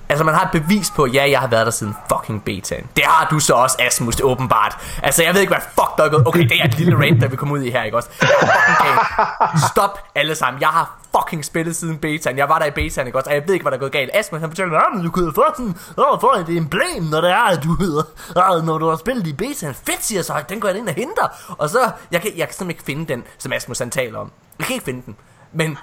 Altså 0.09 0.23
man 0.23 0.33
har 0.33 0.45
et 0.45 0.51
bevis 0.51 0.91
på, 0.95 1.05
ja, 1.05 1.29
jeg 1.29 1.39
har 1.39 1.47
været 1.47 1.65
der 1.65 1.71
siden 1.71 1.95
fucking 2.13 2.43
betaen. 2.43 2.87
Det 2.95 3.03
har 3.03 3.27
du 3.31 3.39
så 3.39 3.53
også, 3.53 3.75
Asmus, 3.79 4.21
åbenbart. 4.21 4.77
Altså 5.03 5.23
jeg 5.23 5.33
ved 5.33 5.41
ikke, 5.41 5.53
hvad 5.53 5.61
fuck 5.61 5.97
der 5.97 6.03
er 6.03 6.09
gået. 6.09 6.27
Okay, 6.27 6.43
det 6.43 6.61
er 6.61 6.65
et 6.65 6.77
lille 6.77 6.97
rant, 6.97 7.21
der 7.21 7.27
vi 7.27 7.35
kommer 7.35 7.55
ud 7.55 7.61
i 7.61 7.71
her, 7.71 7.83
ikke 7.83 7.97
også? 7.97 8.09
Okay, 8.21 8.97
fucking. 9.39 9.61
Stop 9.71 9.99
alle 10.15 10.35
sammen. 10.35 10.61
Jeg 10.61 10.69
har 10.69 10.97
fucking 11.17 11.45
spillet 11.45 11.75
siden 11.75 11.97
betaen. 11.97 12.37
Jeg 12.37 12.49
var 12.49 12.59
der 12.59 12.65
i 12.65 12.71
betaen, 12.71 13.07
ikke 13.07 13.19
også? 13.19 13.29
Og 13.29 13.35
jeg 13.35 13.43
ved 13.47 13.53
ikke, 13.53 13.63
hvad 13.63 13.71
der 13.71 13.77
er 13.77 13.79
gået 13.79 13.91
galt. 13.91 14.09
Asmus, 14.13 14.41
han 14.41 14.49
fortæller 14.49 14.71
mig, 14.71 14.99
at 14.99 15.05
du 15.05 15.11
kunne 15.11 15.33
få 15.33 15.43
sådan, 15.57 15.75
åh, 15.97 16.19
få 16.21 16.33
et 16.39 16.57
emblem, 16.57 17.03
når 17.11 17.21
det 17.21 17.31
er, 17.31 17.43
at 17.43 17.63
du 17.63 17.75
hedder, 17.75 18.61
når 18.61 18.77
du 18.77 18.89
har 18.89 18.95
spillet 18.95 19.27
i 19.27 19.33
betaen. 19.33 19.73
Fedt, 19.73 20.03
siger 20.03 20.19
jeg 20.19 20.25
så. 20.25 20.33
Den 20.49 20.59
går 20.59 20.67
jeg 20.67 20.77
ind 20.77 20.89
og 20.89 20.95
henter. 20.95 21.55
Og 21.57 21.69
så, 21.69 21.91
jeg 22.11 22.21
kan, 22.21 22.31
jeg 22.37 22.47
kan 22.47 22.55
simpelthen 22.55 22.69
ikke 22.69 22.83
finde 22.83 23.13
den, 23.13 23.23
som 23.37 23.53
Asmus 23.53 23.79
han 23.79 23.89
taler 23.89 24.19
om. 24.19 24.31
Jeg 24.59 24.67
kan 24.67 24.73
ikke 24.73 24.85
finde 24.85 25.01
den. 25.05 25.15
Men 25.53 25.77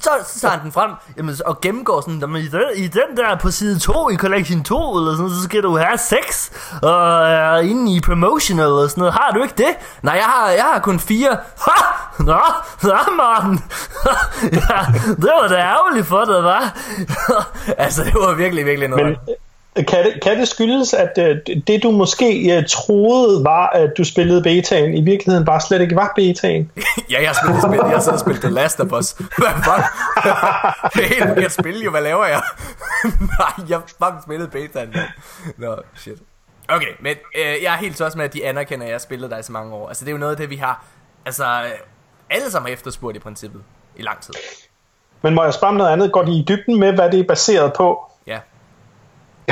så, 0.00 0.10
så 0.26 0.40
tager 0.40 0.52
han 0.52 0.62
den 0.64 0.72
frem 0.72 0.90
jamen, 1.16 1.36
så- 1.36 1.42
og 1.46 1.60
gennemgår 1.60 2.00
sådan, 2.00 2.20
jamen, 2.20 2.42
i, 2.42 2.48
den, 2.48 2.60
i 2.76 2.86
den 2.86 3.16
der 3.16 3.36
på 3.36 3.50
side 3.50 3.78
2 3.78 4.10
i 4.10 4.16
Collection 4.16 4.64
2, 4.64 4.96
eller 4.98 5.16
sådan, 5.16 5.30
så 5.30 5.42
skal 5.42 5.62
du 5.62 5.76
have 5.76 5.98
6, 5.98 6.50
og 6.82 7.28
er 7.28 7.58
inde 7.58 7.94
i 7.96 8.00
promotional 8.00 8.64
eller 8.66 8.88
sådan 8.88 9.00
noget. 9.00 9.14
Har 9.14 9.30
du 9.34 9.42
ikke 9.42 9.54
det? 9.56 9.74
Nej, 10.02 10.14
jeg 10.14 10.24
har, 10.24 10.50
jeg 10.50 10.64
har 10.72 10.80
kun 10.80 11.00
4. 11.00 11.28
Ha! 11.66 11.72
Nå, 12.18 12.40
nå, 12.82 12.96
Martin. 13.16 13.58
ja, 14.58 14.78
det 15.16 15.30
var 15.42 15.48
da 15.48 15.54
ærgerligt 15.56 16.06
for 16.06 16.24
dig, 16.24 16.44
var. 16.44 16.76
altså, 17.84 18.04
det 18.04 18.14
var 18.14 18.34
virkelig, 18.34 18.66
virkelig 18.66 18.88
noget. 18.88 19.04
Men 19.06 19.16
kan 19.76 20.04
det, 20.04 20.22
kan 20.22 20.38
det 20.38 20.48
skyldes, 20.48 20.94
at 20.94 21.18
øh, 21.18 21.36
det 21.66 21.82
du 21.82 21.90
måske 21.90 22.56
øh, 22.56 22.64
troede 22.68 23.44
var, 23.44 23.66
at 23.66 23.92
du 23.98 24.04
spillede 24.04 24.42
betaen, 24.42 24.94
i 24.94 25.02
virkeligheden 25.02 25.44
bare 25.44 25.60
slet 25.60 25.80
ikke 25.80 25.96
var 25.96 26.12
betaen? 26.16 26.70
Ja, 27.10 27.20
jeg 27.20 27.28
har 27.28 27.38
spillet 27.44 27.62
spil. 27.62 27.80
Jeg 27.90 27.98
har 27.98 28.12
og 28.12 28.20
spillet 28.20 28.42
The 28.42 28.50
Last 28.50 28.80
of 28.80 28.92
Us. 28.92 29.10
Hvad 29.12 29.48
fuck? 29.64 29.84
det 30.94 31.04
er 31.04 31.08
helt 31.08 31.28
forkert 31.28 31.52
spil, 31.52 31.82
jo. 31.82 31.90
Hvad 31.90 32.02
laver 32.02 32.26
jeg? 32.26 32.42
Nej, 33.38 33.68
jeg 33.68 33.80
fucking 33.88 34.22
spillet 34.22 34.50
betaen. 34.50 34.94
Nå, 35.56 35.76
shit. 35.96 36.18
Okay, 36.68 36.92
men 37.00 37.16
øh, 37.38 37.62
jeg 37.62 37.74
er 37.74 37.78
helt 37.78 37.96
tosset 37.96 38.16
med, 38.16 38.24
at 38.24 38.32
de 38.32 38.46
anerkender, 38.46 38.84
at 38.84 38.88
jeg 38.88 38.94
har 38.94 38.98
spillet 38.98 39.30
dig 39.30 39.40
i 39.40 39.42
så 39.42 39.52
mange 39.52 39.74
år. 39.74 39.88
Altså, 39.88 40.04
det 40.04 40.10
er 40.10 40.12
jo 40.12 40.18
noget 40.18 40.32
af 40.32 40.36
det, 40.36 40.50
vi 40.50 40.56
har... 40.56 40.84
Altså, 41.26 41.44
øh, 41.44 41.70
alle 42.30 42.50
sammen 42.50 42.68
har 42.68 42.72
efterspurgt 42.72 43.16
i 43.16 43.20
princippet 43.20 43.62
i 43.96 44.02
lang 44.02 44.20
tid. 44.20 44.34
Men 45.22 45.34
må 45.34 45.44
jeg 45.44 45.54
spørge 45.54 45.70
om 45.70 45.76
noget 45.76 45.90
andet? 45.92 46.12
Går 46.12 46.22
de 46.22 46.32
i 46.32 46.44
dybden 46.48 46.80
med, 46.80 46.92
hvad 46.92 47.10
det 47.10 47.20
er 47.20 47.24
baseret 47.24 47.72
på? 47.72 48.09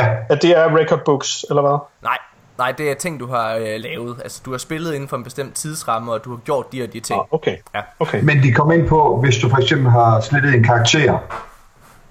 Ja. 0.02 0.08
At 0.30 0.42
det 0.42 0.58
er 0.58 0.76
record 0.76 1.00
books, 1.04 1.44
eller 1.48 1.62
hvad? 1.62 1.78
Nej, 2.02 2.18
nej, 2.58 2.72
det 2.78 2.90
er 2.90 2.94
ting, 2.94 3.20
du 3.20 3.26
har 3.26 3.54
øh, 3.54 3.66
lavet. 3.78 4.16
Altså, 4.22 4.42
du 4.44 4.50
har 4.50 4.58
spillet 4.58 4.94
inden 4.94 5.08
for 5.08 5.16
en 5.16 5.24
bestemt 5.24 5.54
tidsramme, 5.54 6.12
og 6.12 6.24
du 6.24 6.30
har 6.30 6.36
gjort 6.36 6.72
de 6.72 6.82
og 6.82 6.92
de 6.92 7.00
ting. 7.00 7.20
Ah, 7.20 7.26
okay. 7.30 7.56
Ja. 7.74 7.80
okay. 8.00 8.20
men 8.22 8.42
de 8.42 8.52
kommer 8.52 8.72
ind 8.74 8.88
på, 8.88 9.20
hvis 9.24 9.38
du 9.38 9.48
for 9.48 9.56
eksempel 9.56 9.90
har 9.90 10.20
slettet 10.20 10.54
en 10.54 10.64
karakter, 10.64 11.18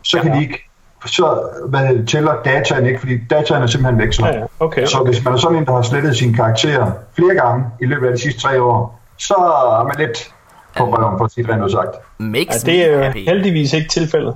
så 0.02 0.19
kan 0.19 0.32
Ja. 0.32 0.38
de 0.38 0.41
ikke, 0.43 0.63
så 1.06 1.50
hvad, 1.69 2.08
tæller 2.08 2.34
dataen 2.45 2.86
ikke, 2.86 3.00
fordi 3.00 3.17
dataen 3.30 3.63
er 3.63 3.67
simpelthen 3.67 4.00
væk 4.00 4.13
så. 4.13 4.26
Ja, 4.26 4.38
ja. 4.38 4.45
Okay, 4.60 4.86
Så 4.86 4.97
okay. 4.97 5.12
hvis 5.12 5.23
man 5.23 5.34
er 5.34 5.38
sådan 5.38 5.58
en, 5.58 5.65
der 5.65 5.73
har 5.73 5.82
slettet 5.82 6.17
sin 6.17 6.34
karakter 6.34 6.91
flere 7.15 7.36
gange 7.36 7.65
i 7.82 7.86
løbet 7.86 8.08
af 8.08 8.13
de 8.13 8.21
sidste 8.21 8.41
tre 8.41 8.62
år, 8.62 9.00
så 9.17 9.34
er 9.34 9.84
man 9.84 9.95
lidt 9.97 10.32
på 10.78 10.84
røven, 10.84 11.17
for 11.17 11.26
at 11.26 11.32
sige 11.32 11.47
det 11.47 11.63
ud 11.63 11.69
sagt. 11.69 11.89
Makes 12.17 12.67
Ja, 12.67 12.71
det 12.71 12.93
er 12.93 13.12
heldigvis 13.12 13.73
ikke 13.73 13.89
tilfældet. 13.89 14.36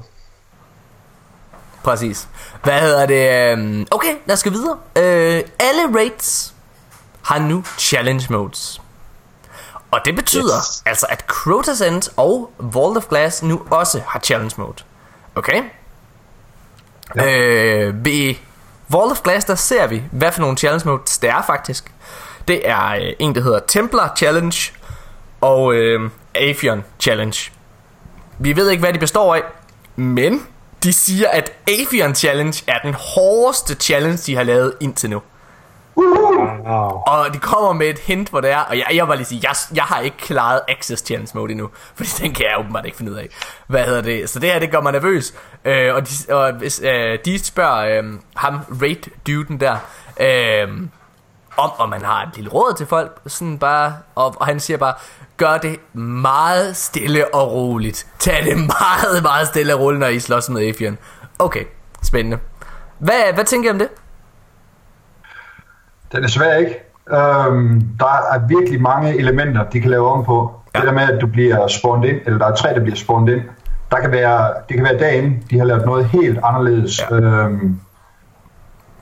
Præcis. 1.84 2.28
Hvad 2.63 2.80
hedder 2.80 3.06
det? 3.06 3.52
øhm, 3.52 3.88
Okay, 3.91 4.15
lad 4.26 4.34
os 4.34 4.44
gå 4.44 4.50
videre. 4.50 4.78
Øh, 4.96 5.44
alle 5.60 5.96
raids 6.00 6.54
har 7.24 7.39
nu 7.39 7.63
challenge 7.78 8.28
modes. 8.30 8.82
Og 9.91 10.00
det 10.06 10.15
betyder 10.15 10.58
Yes. 10.58 10.84
altså, 10.86 11.06
at 11.10 11.26
Crotus 11.28 11.82
End 11.82 12.10
og 12.17 12.52
Vault 12.60 12.98
of 12.98 13.08
Glass 13.10 13.44
nu 13.44 13.62
også 13.70 14.02
har 14.08 14.20
challenge 14.20 14.54
mode. 14.58 14.84
Okay? 15.36 15.63
Ja. 17.15 17.32
Øh, 17.32 18.06
ved 18.06 18.36
Vault 18.89 19.12
of 19.12 19.22
Glass, 19.22 19.46
der 19.46 19.56
ser 19.56 19.88
vi, 19.88 20.04
hvad 20.12 20.32
for 20.32 20.41
nogle 20.41 20.58
challenge 20.58 20.89
modes 20.89 21.17
det 21.17 21.30
er 21.30 21.41
faktisk. 21.48 21.91
Det 22.48 22.70
er 22.70 22.88
øh, 22.89 23.13
en, 23.20 23.36
der 23.36 23.41
hedder 23.41 23.60
Templar 23.67 24.13
Challenge 24.17 24.72
og 25.41 25.74
øh, 25.74 26.10
Avion 26.36 26.84
Challenge. 27.00 27.52
Vi 28.39 28.56
ved 28.56 28.70
ikke, 28.70 28.82
hvad 28.82 28.94
de 28.94 29.00
består 29.00 29.36
af, 29.36 29.41
men 29.96 30.48
de 30.84 30.94
siger, 30.94 31.30
at 31.30 31.52
Avion 31.67 32.15
Challenge 32.15 32.63
er 32.67 32.80
den 32.84 32.94
hårdeste 32.94 33.76
challenge, 33.76 34.17
de 34.17 34.36
har 34.36 34.44
lavet 34.44 34.74
indtil 34.80 35.10
nu. 35.10 35.22
Wow. 35.98 37.02
Og 37.08 37.34
de 37.34 37.39
kommer 37.39 37.74
med 37.74 37.88
et 37.88 38.00
hint, 38.00 38.30
hvor 38.30 38.41
det 38.41 38.52
er, 38.52 38.60
og 38.60 38.78
jeg, 38.78 38.86
jeg 38.94 39.08
var 39.08 39.15
lige 39.15 39.26
sige, 39.26 39.41
jeg, 39.44 39.56
jeg 39.76 39.84
har 39.84 40.00
ikke 40.00 40.17
klaret 40.17 40.62
Access 40.67 41.06
Challenge 41.06 41.32
Mode 41.36 41.52
endnu, 41.52 41.70
fordi 41.96 42.10
den 42.10 42.34
kan 42.34 42.46
jeg 42.46 42.60
åbenbart 42.60 42.86
ikke 42.86 42.98
finde 42.98 43.12
ud 43.12 43.17
af. 43.17 43.30
Hvad 43.67 43.84
hedder 43.84 44.02
det? 44.02 44.30
Så 44.30 44.39
det 44.39 44.52
her, 44.52 44.60
det 44.60 44.72
gør 44.72 44.82
mig 44.82 44.91
nervøs. 44.91 45.34
Øh, 45.65 45.96
og, 45.96 46.10
de, 46.10 46.34
og 46.34 46.54
hvis 46.54 46.82
øh, 46.84 47.20
de 47.26 47.46
spørger 47.46 48.02
øh, 48.02 48.13
ham, 48.36 48.60
Raid-duden 48.82 49.60
der, 49.60 49.78
øh, 50.20 50.67
om, 51.63 51.71
om 51.78 51.89
man 51.89 52.02
har 52.02 52.24
et 52.24 52.30
lille 52.36 52.50
råd 52.50 52.74
til 52.78 52.86
folk, 52.86 53.21
sådan 53.28 53.58
bare, 53.58 53.93
og, 54.15 54.36
og 54.39 54.45
han 54.45 54.60
siger 54.60 54.78
bare, 54.78 54.93
gør 55.38 55.58
det 55.58 55.95
meget 56.00 56.76
stille 56.76 57.36
og 57.36 57.52
roligt. 57.52 58.08
Tag 58.19 58.45
det 58.45 58.58
meget, 58.80 59.24
meget 59.24 59.47
stille 59.47 59.76
og 59.76 59.82
roligt, 59.82 60.00
når 60.00 60.08
I 60.08 60.19
slås 60.19 60.50
med 60.50 60.67
Afian. 60.67 60.97
Okay, 61.39 61.63
spændende. 62.04 62.38
Hvad, 63.00 63.34
hvad 63.34 63.45
tænker 63.45 63.69
I 63.69 63.71
om 63.74 63.80
det? 63.80 63.88
Den 66.12 66.24
er 66.24 66.28
svær, 66.28 66.54
ikke? 66.54 66.91
Øhm, 67.10 67.82
der 68.00 68.34
er 68.34 68.47
virkelig 68.47 68.82
mange 68.82 69.17
elementer, 69.17 69.63
de 69.63 69.82
kan 69.82 69.91
lave 69.91 70.10
om 70.10 70.26
på. 70.26 70.52
Ja. 70.76 70.80
Det 70.80 70.88
der 70.88 70.93
med, 70.93 71.02
at 71.02 71.21
du 71.21 71.28
bliver 71.28 71.67
spawned 71.67 72.10
ind, 72.10 72.19
eller 72.26 72.39
der 72.39 72.45
er 72.45 72.56
tre, 72.56 72.74
der 72.74 72.80
bliver 72.84 72.95
spawned 72.95 73.34
ind. 73.34 73.41
Der 73.91 74.00
kan 74.00 74.12
være, 74.12 74.54
det 74.69 74.76
kan 74.76 74.86
være 74.86 74.97
dagen, 74.97 75.43
de 75.50 75.58
har 75.58 75.65
lavet 75.65 75.86
noget 75.86 76.06
helt 76.06 76.39
anderledes. 76.43 77.02
Ja. 77.10 77.15
Øhm, 77.15 77.80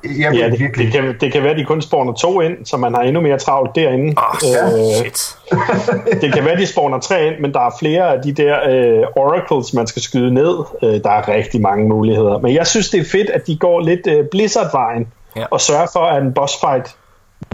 jeg 0.03 0.33
Ja, 0.33 0.49
det, 0.49 0.59
virkelig. 0.59 0.85
det, 0.85 0.93
kan, 0.93 1.15
det 1.21 1.31
kan 1.33 1.43
være, 1.43 1.51
at 1.51 1.57
de 1.57 1.65
kun 1.65 1.81
spawner 1.81 2.13
to 2.13 2.41
ind, 2.41 2.65
så 2.65 2.77
man 2.77 2.93
har 2.93 3.01
endnu 3.01 3.21
mere 3.21 3.37
travlt 3.37 3.75
derinde. 3.75 4.13
Åh, 4.17 4.23
oh, 4.33 4.95
shit. 4.95 5.37
det 6.21 6.33
kan 6.33 6.43
være, 6.43 6.53
at 6.53 6.59
de 6.59 6.67
spawner 6.67 6.99
tre 6.99 7.27
ind, 7.27 7.39
men 7.39 7.53
der 7.53 7.59
er 7.59 7.71
flere 7.79 8.13
af 8.15 8.21
de 8.21 8.31
der 8.31 8.57
øh, 8.69 9.03
oracles, 9.15 9.73
man 9.73 9.87
skal 9.87 10.01
skyde 10.01 10.33
ned. 10.33 10.57
Øh, 10.83 11.03
der 11.03 11.09
er 11.11 11.27
rigtig 11.27 11.61
mange 11.61 11.87
muligheder. 11.89 12.37
Men 12.37 12.55
jeg 12.55 12.67
synes, 12.67 12.89
det 12.89 12.99
er 12.99 13.05
fedt, 13.11 13.29
at 13.29 13.47
de 13.47 13.57
går 13.57 13.79
lidt 13.79 14.07
øh, 14.07 14.25
Blizzard-vejen 14.31 15.07
Ja. 15.35 15.45
og 15.51 15.61
sørger 15.61 15.87
for, 15.93 15.99
at 15.99 16.23
en 16.23 16.33
boss 16.33 16.53
fight 16.59 16.95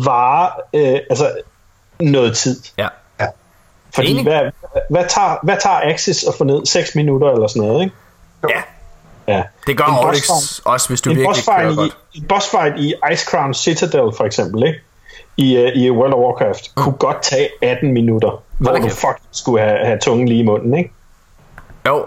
varer 0.05 0.49
øh, 0.73 0.99
altså 1.09 1.31
noget 1.99 2.35
tid. 2.37 2.61
Ja. 2.77 2.87
Fordi 3.95 4.11
Enig. 4.11 4.23
hvad, 4.23 4.41
hvad, 4.89 5.05
tager, 5.09 5.39
hvad 5.43 5.57
tager 5.61 5.81
Axis 5.93 6.23
at 6.23 6.33
få 6.37 6.43
ned? 6.43 6.65
6 6.65 6.95
minutter 6.95 7.31
eller 7.31 7.47
sådan 7.47 7.67
noget, 7.67 7.83
ikke? 7.83 7.95
Ja, 8.49 8.61
Ja. 9.27 9.43
det 9.67 9.77
gør 9.77 9.83
En 9.83 9.93
Oryx 10.05 10.29
også, 10.65 10.87
hvis 10.89 11.01
du 11.01 11.09
en 11.09 11.15
virkelig 11.17 11.45
kører 11.45 11.59
fight, 11.59 11.77
godt. 11.77 11.91
i, 12.13 12.17
en 12.17 12.23
boss 12.27 12.49
fight 12.49 12.79
i 12.79 12.93
Ice 13.13 13.25
Crown 13.31 13.53
Citadel 13.53 14.11
for 14.17 14.23
eksempel, 14.23 14.63
ikke? 14.67 14.79
I, 15.37 15.57
uh, 15.63 15.69
i 15.83 15.91
World 15.91 16.13
of 16.13 16.19
Warcraft, 16.19 16.71
mm. 16.77 16.83
kunne 16.83 16.93
godt 16.95 17.21
tage 17.21 17.47
18 17.61 17.91
minutter, 17.93 18.43
hvor 18.57 18.71
du 18.71 18.89
fucking 18.89 19.19
skulle 19.31 19.63
have, 19.63 19.85
have 19.85 19.99
tungen 19.99 20.27
lige 20.27 20.39
i 20.39 20.43
munden, 20.45 20.77
ikke? 20.77 20.91
Jo, 21.87 22.05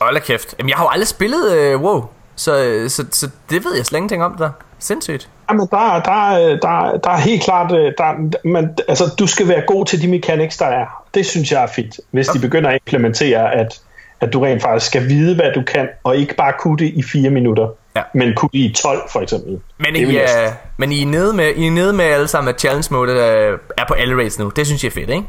hold 0.00 0.14
da 0.14 0.20
kæft. 0.20 0.54
Jamen, 0.58 0.70
jeg 0.70 0.76
har 0.76 0.84
jo 0.84 0.88
aldrig 0.88 1.08
spillet 1.08 1.52
øh, 1.52 1.80
WoW, 1.82 2.04
så, 2.36 2.84
så, 2.88 3.04
så 3.10 3.28
det 3.50 3.64
ved 3.64 3.76
jeg 3.76 3.86
slet 3.86 3.96
ingenting 3.98 4.24
om 4.24 4.34
der. 4.38 4.50
Sindssygt. 4.78 5.28
Jamen, 5.50 5.68
der, 5.70 5.76
er- 5.94 6.02
der, 6.02 6.30
er- 6.30 6.56
der, 6.56 6.80
er- 6.86 6.96
der 6.98 7.10
er 7.10 7.16
helt 7.16 7.42
klart, 7.44 7.72
øh, 7.72 7.92
der, 7.98 8.04
er- 8.04 8.48
man, 8.48 8.76
altså, 8.88 9.04
du 9.18 9.26
skal 9.26 9.48
være 9.48 9.62
god 9.66 9.86
til 9.86 10.02
de 10.02 10.08
mechanics, 10.08 10.56
der 10.56 10.66
er. 10.66 10.86
Det 11.14 11.26
synes 11.26 11.52
jeg 11.52 11.62
er 11.62 11.66
fint, 11.66 12.00
hvis 12.10 12.28
de 12.28 12.38
begynder 12.38 12.70
at 12.70 12.74
implementere, 12.86 13.54
at, 13.54 13.80
at 14.22 14.32
du 14.32 14.40
rent 14.40 14.62
faktisk 14.62 14.86
skal 14.86 15.08
vide, 15.08 15.34
hvad 15.34 15.52
du 15.54 15.62
kan, 15.62 15.88
og 16.04 16.16
ikke 16.16 16.34
bare 16.34 16.52
kunne 16.60 16.78
det 16.78 16.84
i 16.94 17.02
4 17.02 17.30
minutter, 17.30 17.68
Ja. 17.96 18.02
men 18.14 18.34
kunne 18.36 18.48
det 18.52 18.58
i 18.58 18.74
12 18.82 19.02
for 19.10 19.20
eksempel. 19.20 19.60
Men 19.78 19.94
Det 19.94 20.00
I, 20.08 20.16
er, 20.16 20.52
men 20.76 20.92
I 20.92 21.02
er 21.02 21.06
nede 21.06 21.32
med, 21.32 21.52
I 21.56 21.66
er 21.66 21.70
nede 21.70 21.92
med 21.92 22.04
alle 22.04 22.28
sammen, 22.28 22.54
at 22.54 22.60
challenge 22.60 22.88
mode 22.94 23.12
øh, 23.12 23.58
er 23.78 23.84
på 23.88 23.94
alle 23.94 24.16
rates 24.16 24.38
nu. 24.38 24.48
Det 24.56 24.66
synes 24.66 24.82
jeg 24.84 24.88
er 24.90 24.94
fedt, 24.94 25.10
ikke? 25.10 25.24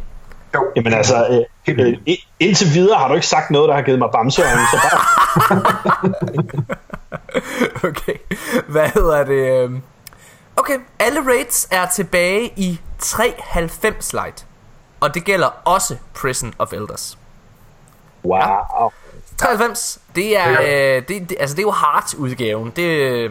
Jo. 0.56 0.66
Jamen 0.76 0.94
altså, 0.94 1.46
øh, 1.68 1.76
øh, 1.80 1.94
indtil 2.40 2.68
videre 2.74 2.98
har 2.98 3.08
du 3.08 3.14
ikke 3.14 3.28
sagt 3.28 3.52
noget, 3.52 3.70
der 3.70 3.76
har 3.76 3.82
givet 3.82 4.00
mig 4.00 4.10
bamseøjne, 4.14 4.62
så 4.72 4.80
bare... 4.84 5.64
Okay. 7.90 8.14
Hvad 8.68 8.90
hedder 8.94 9.24
det? 9.24 9.64
øhm? 9.64 9.82
Okay, 10.56 10.74
alle 11.00 11.20
rates 11.20 11.68
er 11.72 11.86
tilbage 11.86 12.54
i 12.56 12.80
390 13.00 14.14
light. 14.14 14.46
Og 15.00 15.14
det 15.14 15.24
gælder 15.24 15.48
også 15.66 15.96
Prison 16.22 16.54
of 16.60 16.74
Elders. 16.74 17.18
Wow. 18.26 18.90
93, 19.38 20.00
det 20.16 20.38
er, 20.40 20.50
Ja. 20.52 20.96
øh, 20.98 21.04
det, 21.08 21.30
det, 21.30 21.38
altså 21.40 21.56
det 21.56 21.62
er 21.62 21.66
jo 21.68 21.72
hard 21.72 22.04
udgaven. 22.18 22.72
Det, 22.76 22.84
øh, 22.84 23.30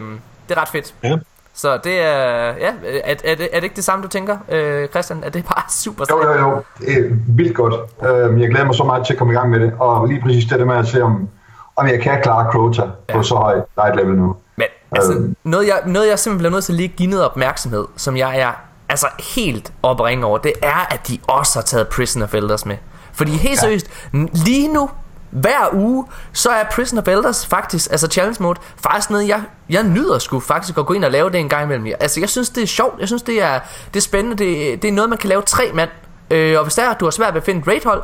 det 0.49 0.57
er 0.57 0.61
ret 0.61 0.67
fedt. 0.69 0.93
Ja. 1.03 1.17
Så 1.55 1.77
det 1.83 1.99
er, 2.01 2.53
ja, 2.59 2.71
er, 3.03 3.15
er, 3.23 3.35
det, 3.35 3.49
er 3.51 3.55
det 3.59 3.63
ikke 3.63 3.75
det 3.75 3.83
samme, 3.83 4.03
du 4.03 4.07
tænker, 4.09 4.37
øh, 4.49 4.87
Christian? 4.89 5.23
Er 5.23 5.29
det 5.29 5.45
bare 5.45 5.63
super 5.83 6.05
Jo, 6.09 6.21
sejt? 6.23 6.39
jo, 6.39 6.49
jo. 6.49 6.63
Øh, 6.87 7.11
vildt 7.37 7.55
godt. 7.55 7.73
Øh, 8.03 8.41
jeg 8.41 8.49
glæder 8.49 8.65
mig 8.65 8.75
så 8.75 8.83
meget 8.83 9.05
til 9.05 9.13
at 9.13 9.19
komme 9.19 9.33
i 9.33 9.35
gang 9.35 9.49
med 9.49 9.59
det. 9.59 9.73
Og 9.79 10.07
lige 10.07 10.21
præcis 10.21 10.45
det 10.45 10.59
der 10.59 10.65
med 10.65 10.75
at 10.75 10.87
se, 10.87 11.03
om, 11.03 11.29
om 11.75 11.87
jeg 11.87 12.01
kan 12.01 12.21
klare 12.23 12.51
Crota 12.51 12.81
ja. 13.09 13.15
på 13.17 13.23
så 13.23 13.35
højt 13.35 13.63
light 13.77 13.95
level 13.95 14.15
nu. 14.15 14.35
Men 14.55 14.65
altså, 14.91 15.13
Øhm. 15.13 15.35
noget, 15.43 15.67
jeg, 15.67 15.81
noget 15.85 16.09
jeg 16.09 16.19
simpelthen 16.19 16.37
bliver 16.37 16.51
nødt 16.51 16.63
til 16.63 16.71
at 16.73 16.77
lige 16.77 16.87
give 16.87 17.09
noget 17.09 17.25
opmærksomhed, 17.25 17.85
som 17.95 18.17
jeg 18.17 18.39
er 18.39 18.51
altså 18.89 19.07
helt 19.35 19.73
op 19.83 19.99
over, 19.99 20.37
det 20.37 20.53
er, 20.61 20.93
at 20.93 21.07
de 21.07 21.17
også 21.27 21.59
har 21.59 21.63
taget 21.63 21.87
Prison 21.87 22.21
of 22.23 22.33
Elders 22.33 22.65
med. 22.65 22.77
Fordi 23.13 23.31
helt 23.31 23.59
seriøst, 23.59 23.87
n- 24.15 24.43
lige 24.45 24.67
nu, 24.73 24.89
hver 25.31 25.69
uge, 25.73 26.05
så 26.33 26.49
er 26.49 26.63
Prison 26.71 26.99
of 26.99 27.07
Elders 27.07 27.45
faktisk, 27.45 27.91
altså 27.91 28.07
challenge 28.07 28.43
mode, 28.43 28.59
faktisk 28.83 29.09
noget, 29.09 29.27
jeg, 29.27 29.41
jeg 29.69 29.83
nyder 29.83 30.19
sgu 30.19 30.39
faktisk 30.39 30.77
at 30.77 30.85
gå 30.85 30.93
ind 30.93 31.05
og 31.05 31.11
lave 31.11 31.29
det 31.29 31.39
en 31.39 31.49
gang 31.49 31.63
imellem. 31.63 31.87
Altså, 31.99 32.19
jeg 32.19 32.29
synes, 32.29 32.49
det 32.49 32.63
er 32.63 32.67
sjovt, 32.67 32.99
jeg 32.99 33.07
synes, 33.07 33.21
det 33.23 33.41
er, 33.41 33.59
det 33.93 33.99
er 33.99 34.01
spændende, 34.01 34.37
det, 34.37 34.81
det 34.81 34.87
er 34.87 34.91
noget, 34.91 35.09
man 35.09 35.17
kan 35.17 35.29
lave 35.29 35.41
tre 35.41 35.71
mand. 35.73 35.89
Øh, 36.31 36.57
og 36.57 36.63
hvis 36.63 36.75
der 36.75 36.83
er, 36.89 36.93
du 36.93 37.05
har 37.05 37.11
svært 37.11 37.33
ved 37.33 37.41
at 37.41 37.45
finde 37.45 37.59
et 37.61 37.67
raidhold, 37.67 38.03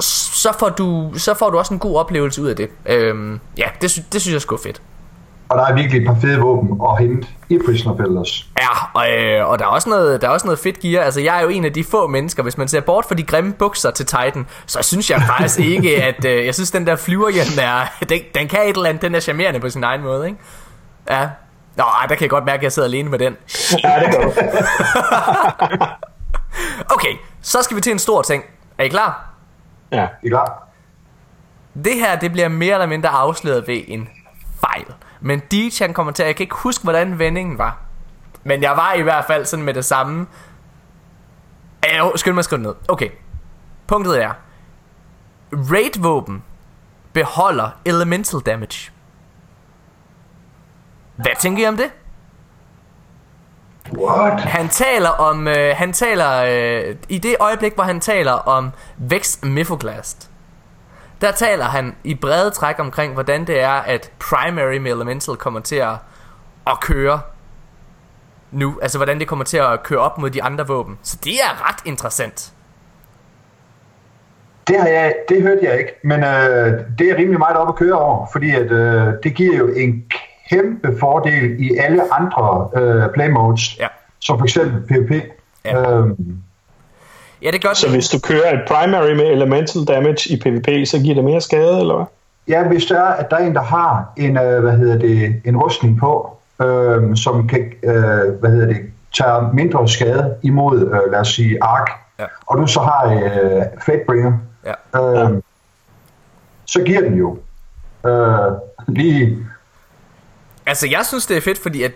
så 0.00 0.52
får, 0.58 0.68
du, 0.68 1.12
så 1.16 1.34
får 1.34 1.50
du 1.50 1.58
også 1.58 1.74
en 1.74 1.80
god 1.80 1.96
oplevelse 1.96 2.42
ud 2.42 2.48
af 2.48 2.56
det. 2.56 2.68
Øhm, 2.86 3.40
ja, 3.58 3.64
det, 3.80 4.04
det 4.12 4.20
synes 4.20 4.26
jeg 4.32 4.34
er 4.34 4.40
sgu 4.40 4.56
fedt. 4.56 4.82
Og 5.48 5.58
der 5.58 5.64
er 5.66 5.74
virkelig 5.74 6.00
et 6.00 6.06
par 6.06 6.16
fede 6.20 6.38
våben 6.38 6.80
at 6.90 6.98
hente 6.98 7.28
i 7.48 7.58
Prison 7.66 7.92
of 7.92 8.00
Elders. 8.00 8.46
Ja, 8.58 8.68
og, 8.94 9.12
øh, 9.12 9.48
og 9.48 9.58
der, 9.58 9.64
er 9.64 9.68
også 9.68 9.88
noget, 9.88 10.20
der 10.20 10.28
er 10.28 10.32
også 10.32 10.46
noget 10.46 10.58
fedt 10.58 10.80
gear. 10.80 11.04
Altså, 11.04 11.20
jeg 11.20 11.38
er 11.38 11.42
jo 11.42 11.48
en 11.48 11.64
af 11.64 11.72
de 11.72 11.84
få 11.84 12.06
mennesker, 12.06 12.42
hvis 12.42 12.58
man 12.58 12.68
ser 12.68 12.80
bort 12.80 13.04
fra 13.04 13.14
de 13.14 13.22
grimme 13.22 13.52
bukser 13.52 13.90
til 13.90 14.06
Titan, 14.06 14.46
så 14.66 14.82
synes 14.82 15.10
jeg 15.10 15.22
faktisk 15.22 15.60
ikke, 15.74 16.02
at... 16.02 16.24
Øh, 16.24 16.46
jeg 16.46 16.54
synes, 16.54 16.70
den 16.70 16.86
der 16.86 16.96
flyverhjelm 16.96 17.58
er... 17.60 17.80
Den, 18.08 18.20
den 18.34 18.48
kan 18.48 18.60
et 18.62 18.76
eller 18.76 18.88
andet, 18.88 19.02
den 19.02 19.14
er 19.14 19.20
charmerende 19.20 19.60
på 19.60 19.70
sin 19.70 19.84
egen 19.84 20.02
måde, 20.02 20.26
ikke? 20.26 20.38
Ja. 21.10 21.28
Nå, 21.76 21.84
ej, 21.84 22.06
der 22.06 22.14
kan 22.14 22.22
jeg 22.22 22.30
godt 22.30 22.44
mærke, 22.44 22.58
at 22.58 22.62
jeg 22.62 22.72
sidder 22.72 22.88
alene 22.88 23.10
med 23.10 23.18
den. 23.18 23.36
Ja, 23.84 24.00
det 24.04 24.14
gør 24.14 24.22
du. 24.22 24.32
Okay, 26.94 27.16
så 27.42 27.62
skal 27.62 27.76
vi 27.76 27.80
til 27.80 27.92
en 27.92 27.98
stor 27.98 28.22
ting. 28.22 28.44
Er 28.78 28.84
I 28.84 28.88
klar? 28.88 29.30
Ja. 29.92 29.98
Er 29.98 30.08
I 30.22 30.28
klar? 30.28 30.68
Det 31.84 31.94
her, 31.94 32.18
det 32.18 32.32
bliver 32.32 32.48
mere 32.48 32.74
eller 32.74 32.86
mindre 32.86 33.08
afsløret 33.08 33.68
ved 33.68 33.82
en 33.88 34.08
fejl. 34.60 34.84
Men 35.26 35.42
han 35.78 35.94
kommer 35.94 36.12
til, 36.12 36.24
jeg 36.24 36.36
kan 36.36 36.44
ikke 36.44 36.54
huske, 36.54 36.82
hvordan 36.82 37.18
vendingen 37.18 37.58
var. 37.58 37.78
Men 38.44 38.62
jeg 38.62 38.76
var 38.76 38.92
i 38.92 39.02
hvert 39.02 39.24
fald 39.24 39.44
sådan 39.44 39.64
med 39.64 39.74
det 39.74 39.84
samme. 39.84 40.26
Jo, 41.98 42.12
skynd 42.16 42.34
mig 42.34 42.38
at 42.38 42.44
skrive 42.44 42.62
ned. 42.62 42.74
Okay. 42.88 43.10
Punktet 43.86 44.22
er, 44.22 44.32
Raid-våben 45.52 46.42
beholder 47.12 47.70
elemental 47.84 48.40
damage. 48.40 48.92
Hvad 51.16 51.32
tænker 51.40 51.64
I 51.64 51.68
om 51.68 51.76
det? 51.76 51.90
What? 53.92 54.40
Han 54.40 54.68
taler 54.68 55.10
om, 55.10 55.48
øh, 55.48 55.76
han 55.76 55.92
taler, 55.92 56.44
øh, 56.44 56.96
i 57.08 57.18
det 57.18 57.36
øjeblik, 57.40 57.74
hvor 57.74 57.84
han 57.84 58.00
taler 58.00 58.32
om 58.32 58.70
Vex 58.96 59.42
Miffoglast, 59.42 60.30
der 61.20 61.32
taler 61.32 61.64
han 61.64 61.94
i 62.04 62.14
brede 62.14 62.50
træk 62.50 62.74
omkring, 62.78 63.12
hvordan 63.12 63.46
det 63.46 63.60
er, 63.60 63.70
at 63.72 64.10
Primary 64.18 64.76
med 64.76 64.90
Elemental 64.92 65.36
kommer 65.36 65.60
til 65.60 65.76
at, 65.76 65.94
at 66.66 66.80
køre 66.80 67.20
nu. 68.50 68.78
Altså, 68.82 68.98
hvordan 68.98 69.18
det 69.18 69.28
kommer 69.28 69.44
til 69.44 69.56
at 69.56 69.82
køre 69.82 69.98
op 69.98 70.18
mod 70.18 70.30
de 70.30 70.42
andre 70.42 70.66
våben. 70.66 70.98
Så 71.02 71.18
det 71.24 71.32
er 71.34 71.68
ret 71.68 71.78
interessant. 71.84 72.52
Det, 74.68 74.80
har 74.80 74.88
jeg, 74.88 75.14
det 75.28 75.42
hørte 75.42 75.60
jeg 75.62 75.78
ikke, 75.78 75.92
men 76.04 76.24
øh, 76.24 76.80
det 76.98 77.10
er 77.10 77.16
rimelig 77.16 77.38
meget 77.38 77.56
op 77.56 77.68
at 77.68 77.74
køre 77.76 77.92
over, 77.98 78.26
fordi 78.32 78.50
at, 78.50 78.70
øh, 78.72 79.12
det 79.22 79.34
giver 79.34 79.56
jo 79.56 79.66
en 79.68 80.04
kæmpe 80.50 80.98
fordel 81.00 81.60
i 81.64 81.76
alle 81.76 82.14
andre 82.14 82.68
øh, 82.76 83.12
play 83.14 83.28
modes, 83.30 83.78
Ja. 83.78 83.86
som 84.20 84.38
for 84.38 84.44
eksempel 84.44 84.80
PvP. 84.88 85.24
Ja. 85.64 85.90
Øhm, 85.92 86.16
Ja, 87.46 87.50
det 87.50 87.62
gør 87.62 87.72
Så 87.74 87.86
det. 87.86 87.94
hvis 87.94 88.08
du 88.08 88.18
kører 88.20 88.52
et 88.52 88.60
primary 88.68 89.10
med 89.10 89.24
elemental 89.26 89.84
damage 89.84 90.30
i 90.34 90.40
PvP, 90.40 90.88
så 90.88 90.98
giver 91.02 91.14
det 91.14 91.24
mere 91.24 91.40
skade, 91.40 91.80
eller 91.80 91.94
hvad? 91.96 92.06
ja, 92.48 92.68
hvis 92.68 92.84
der 92.86 93.00
er, 93.00 93.12
at 93.14 93.30
der 93.30 93.36
er 93.36 93.46
en, 93.46 93.54
der 93.54 93.62
har 93.62 94.12
en, 94.16 94.38
øh, 94.38 94.62
hvad 94.62 94.72
hedder 94.72 94.98
det, 94.98 95.40
en 95.44 95.56
rustning 95.56 95.98
på, 95.98 96.36
øh, 96.62 97.16
som 97.16 97.48
kan, 97.48 97.72
øh, 97.82 97.92
hvad 98.40 98.50
hedder 98.50 98.66
det, 98.66 98.76
tage 99.16 99.52
mindre 99.54 99.88
skade 99.88 100.34
imod, 100.42 100.82
øh, 100.82 101.12
lad 101.12 101.20
os 101.20 101.28
sige, 101.28 101.58
ark, 101.62 101.90
Ja. 102.18 102.24
og 102.46 102.58
du 102.58 102.66
så 102.66 102.80
har 102.80 103.12
øh, 103.14 103.62
Fatebringer, 103.86 104.32
Ja. 104.66 105.00
øh, 105.24 105.42
så 106.66 106.82
giver 106.82 107.00
den 107.00 107.14
jo 107.14 107.38
øh, 108.06 108.52
lige 108.88 109.38
Altså, 110.66 110.86
jeg 110.90 111.00
synes, 111.06 111.26
det 111.26 111.36
er 111.36 111.40
fedt, 111.40 111.58
fordi 111.58 111.82
at 111.82 111.92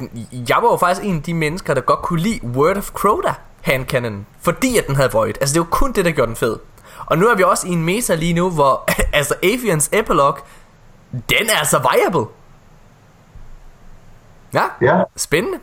jeg 0.48 0.56
var 0.62 0.70
jo 0.70 0.76
faktisk 0.76 1.06
en 1.06 1.16
af 1.16 1.22
de 1.22 1.34
mennesker, 1.34 1.74
der 1.74 1.80
godt 1.80 2.02
kunne 2.02 2.20
lide 2.20 2.40
Word 2.56 2.76
of 2.76 2.90
Crota 2.90 3.32
handcannon, 3.60 4.26
fordi 4.40 4.78
at 4.78 4.86
den 4.86 4.96
havde 4.96 5.12
void. 5.12 5.34
Altså, 5.40 5.54
det 5.54 5.60
var 5.60 5.66
kun 5.66 5.92
det, 5.92 6.04
der 6.04 6.10
gjorde 6.10 6.28
den 6.28 6.36
fed. 6.36 6.56
Og 7.06 7.18
nu 7.18 7.26
er 7.26 7.34
vi 7.34 7.42
også 7.42 7.66
i 7.66 7.70
en 7.70 7.84
meta 7.84 8.14
lige 8.14 8.32
nu, 8.32 8.50
hvor 8.50 8.84
altså 9.18 9.34
Avians 9.42 9.90
Epilogue, 9.92 10.40
den 11.12 11.48
er 11.52 11.58
altså 11.58 11.78
viable. 11.78 12.26
Ja, 14.54 14.62
Ja, 14.80 15.02
spændende. 15.16 15.58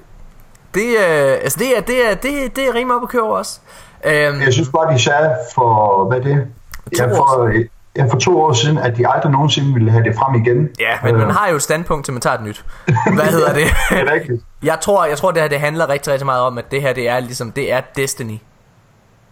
Det, 0.73 0.87
øh, 0.87 1.31
altså 1.31 1.59
det 1.59 1.77
er, 1.77 1.81
det 1.81 2.11
er, 2.11 2.15
det, 2.15 2.55
det 2.55 2.67
er 2.67 2.73
rimelig 2.73 2.95
op 2.95 3.03
at 3.03 3.09
køre 3.09 3.23
også. 3.23 3.59
Øhm, 4.05 4.41
jeg 4.41 4.53
synes 4.53 4.69
bare, 4.69 4.93
de 4.93 4.99
sagde 4.99 5.35
for, 5.55 6.03
hvad 6.07 6.17
er 6.17 6.23
det? 6.23 6.47
Ja, 6.97 7.05
for, 7.05 7.51
ja, 7.97 8.05
for 8.11 8.17
to 8.19 8.41
år 8.41 8.53
siden, 8.53 8.77
at 8.77 8.97
de 8.97 9.07
aldrig 9.07 9.31
nogensinde 9.31 9.73
ville 9.73 9.91
have 9.91 10.03
det 10.03 10.15
frem 10.15 10.35
igen. 10.41 10.69
ja, 10.79 10.97
men 11.03 11.15
Øh, 11.15 11.21
man 11.21 11.31
har 11.31 11.49
jo 11.49 11.55
et 11.55 11.61
standpunkt 11.61 12.05
til, 12.05 12.13
man 12.13 12.21
tager 12.21 12.33
et 12.37 12.43
nyt. 12.43 12.65
Hvad 13.13 13.25
hedder 13.25 13.53
det? 13.53 13.63
Det 13.89 13.99
er 13.99 14.11
rigtigt. 14.13 14.43
Jeg 14.63 14.79
tror, 14.81 15.05
jeg 15.05 15.17
tror 15.17 15.31
det 15.31 15.41
her 15.41 15.49
det 15.49 15.59
handler 15.59 15.89
rigtig, 15.89 16.11
rigtig 16.13 16.25
meget 16.25 16.41
om, 16.41 16.57
at 16.57 16.71
det 16.71 16.81
her 16.81 16.93
det 16.93 17.09
er 17.09 17.19
ligesom, 17.19 17.51
det 17.51 17.71
er 17.73 17.81
Destiny. 17.95 18.37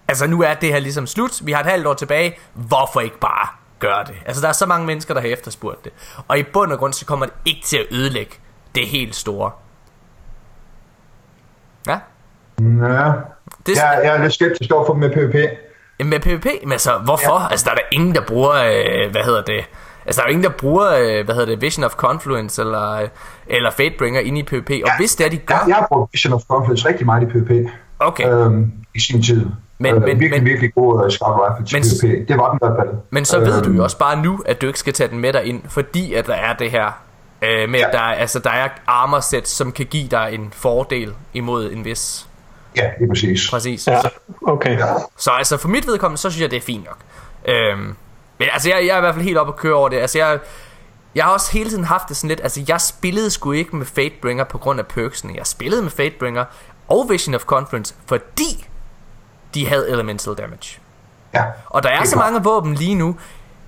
Altså 0.08 0.28
nu 0.28 0.42
er 0.42 0.54
det 0.54 0.70
her 0.74 0.80
ligesom 0.80 1.08
slut, 1.08 1.32
vi 1.44 1.52
har 1.52 1.60
et 1.60 1.66
halvt 1.70 1.88
år 1.88 1.94
tilbage, 1.94 2.38
hvorfor 2.54 3.00
ikke 3.00 3.20
bare 3.20 3.48
gøre 3.80 4.04
det? 4.04 4.16
Altså 4.26 4.42
der 4.42 4.48
er 4.48 4.52
så 4.54 4.66
mange 4.66 4.86
mennesker, 4.88 5.14
der 5.14 5.22
har 5.22 5.28
efterspurgt 5.28 5.84
det. 5.84 5.92
Og 6.28 6.40
i 6.40 6.44
bund 6.44 6.72
og 6.72 6.80
grund, 6.80 6.94
så 6.94 7.06
kommer 7.06 7.26
det 7.26 7.36
ikke 7.46 7.62
til 7.66 7.78
at 7.78 7.86
ødelægge 7.92 8.32
det 8.76 8.88
helt 8.88 9.16
store. 9.16 9.52
Ja, 11.88 12.00
Ja. 12.60 13.12
det 13.68 13.76
Jeg, 13.76 14.02
jeg 14.04 14.16
er 14.16 14.22
lidt 14.22 14.34
skeptisk 14.34 14.72
over 14.72 14.86
for 14.86 14.94
dem 14.94 15.00
med 15.00 15.10
PvP. 15.10 15.36
Med 16.04 16.20
PvP, 16.20 16.46
men 16.64 16.72
altså, 16.72 16.92
hvorfor? 17.04 17.42
Ja. 17.42 17.48
Altså, 17.52 17.66
der 17.66 17.72
er 17.72 17.76
der 17.76 17.82
ingen, 17.92 18.16
der 18.16 18.22
bruger, 18.22 18.52
øh, 18.54 19.12
hvad 19.12 19.22
hedder 19.24 19.42
det? 19.42 19.66
Altså, 20.06 20.22
der 20.22 20.28
er 20.28 20.30
jo 20.30 20.32
ingen, 20.32 20.44
der 20.44 20.58
bruger, 20.58 20.88
øh, 20.94 21.26
hvad 21.26 21.36
hedder 21.36 21.46
det, 21.46 21.62
Vision 21.62 21.84
of 21.84 21.92
Confluence 21.92 22.62
eller, 22.62 22.92
øh, 22.92 23.08
eller 23.48 23.72
Fatebringer 23.72 24.22
inde 24.22 24.40
i 24.40 24.44
PvP. 24.44 24.70
Og 24.86 24.90
hvis 25.00 25.16
det 25.16 25.26
er, 25.26 25.30
de 25.30 25.38
gør... 25.38 25.56
Jeg, 25.56 25.64
jeg 25.68 25.76
har 25.76 25.88
brugt 25.90 26.14
Vision 26.14 26.34
of 26.34 26.42
Confluence 26.50 26.88
rigtig 26.88 27.06
meget 27.06 27.22
i 27.24 27.26
PvP. 27.26 27.70
Okay, 28.00 28.30
Øhm, 28.30 28.72
I 28.96 29.00
sin 29.00 29.24
tid. 29.24 29.46
Men- 29.78 29.96
øh, 29.96 30.02
men- 30.02 30.08
virkelig, 30.08 30.32
men- 30.32 30.46
virkelig 30.46 30.74
god 30.76 31.04
uh, 31.06 31.10
scout 31.12 31.40
rifle 31.50 31.66
til 31.66 31.76
Men- 31.78 32.12
PvP. 32.24 32.28
Det 32.28 32.38
var 32.38 32.50
den 32.50 32.60
i 32.64 32.66
hvert 32.68 32.78
fald. 32.80 32.90
men 33.10 33.26
så 33.26 33.40
ved 33.40 33.62
du 33.62 33.70
Øhm, 33.70 33.78
jo 33.78 33.84
også 33.84 33.98
bare 33.98 34.22
nu, 34.22 34.40
at 34.46 34.62
du 34.62 34.68
ikke 34.68 34.80
skal 34.80 34.94
tage 34.94 35.10
den 35.10 35.20
med 35.20 35.34
dig 35.34 35.44
ind, 35.46 35.62
fordi 35.68 36.14
at 36.14 36.28
der 36.28 36.34
er 36.34 36.54
det 36.54 36.72
her 36.72 36.86
øh, 37.42 37.70
med, 37.70 37.80
Ja. 37.80 37.88
at 37.88 37.94
der, 37.94 38.00
er, 38.00 38.14
altså, 38.14 38.40
der 38.40 38.50
er 38.50 38.68
armor 38.88 39.20
set, 39.20 39.48
som 39.48 39.72
kan 39.72 39.86
give 39.86 40.08
dig 40.08 40.30
en 40.32 40.50
fordel 40.54 41.14
imod 41.34 41.72
en 41.72 41.86
vis... 41.86 42.28
Ja, 42.78 42.90
det 43.00 43.04
er 43.04 43.08
præcis. 43.10 43.50
Præcis. 43.50 43.88
Ja, 43.88 44.02
Så, 44.02 44.10
okay. 44.48 44.80
Så 45.18 45.32
altså 45.32 45.58
for 45.58 45.68
mit 45.68 45.88
vedkommende, 45.88 46.22
så 46.22 46.30
synes 46.30 46.42
jeg, 46.42 46.52
det 46.52 46.58
er 46.58 46.62
fint 46.62 46.86
nok. 46.86 46.98
Øhm, 47.46 47.96
men 48.40 48.48
altså, 48.54 48.70
jeg, 48.70 48.86
jeg 48.86 48.94
er 48.94 48.98
i 48.98 49.02
hvert 49.02 49.14
fald 49.16 49.26
helt 49.26 49.38
oppe 49.38 49.54
at 49.54 49.58
køre 49.60 49.74
over 49.74 49.90
det. 49.90 49.98
Altså, 49.98 50.18
jeg, 50.18 50.40
jeg 51.16 51.24
har 51.24 51.32
også 51.32 51.52
hele 51.52 51.70
tiden 51.70 51.84
haft 51.84 52.10
det 52.10 52.18
sådan 52.18 52.28
lidt, 52.28 52.42
altså, 52.44 52.64
jeg 52.68 52.82
spillede 52.82 53.30
sgu 53.32 53.52
ikke 53.52 53.76
med 53.76 53.86
Fatebringer 53.86 54.44
på 54.44 54.58
grund 54.58 54.80
af 54.80 54.88
perksene. 54.88 55.34
Jeg 55.38 55.48
spillede 55.48 55.82
med 55.82 55.92
Fatebringer 55.92 56.46
og 56.88 57.06
Vision 57.10 57.36
of 57.36 57.44
Conference, 57.44 57.96
fordi 58.06 58.68
de 59.54 59.68
havde 59.68 59.90
elemental 59.90 60.34
damage. 60.34 60.80
Ja. 61.34 61.44
Og 61.66 61.84
der 61.84 61.90
er 61.90 62.00
er 62.00 62.06
så 62.06 62.16
mange 62.16 62.44
våben 62.44 62.76
lige 62.76 62.96
nu, 62.96 63.16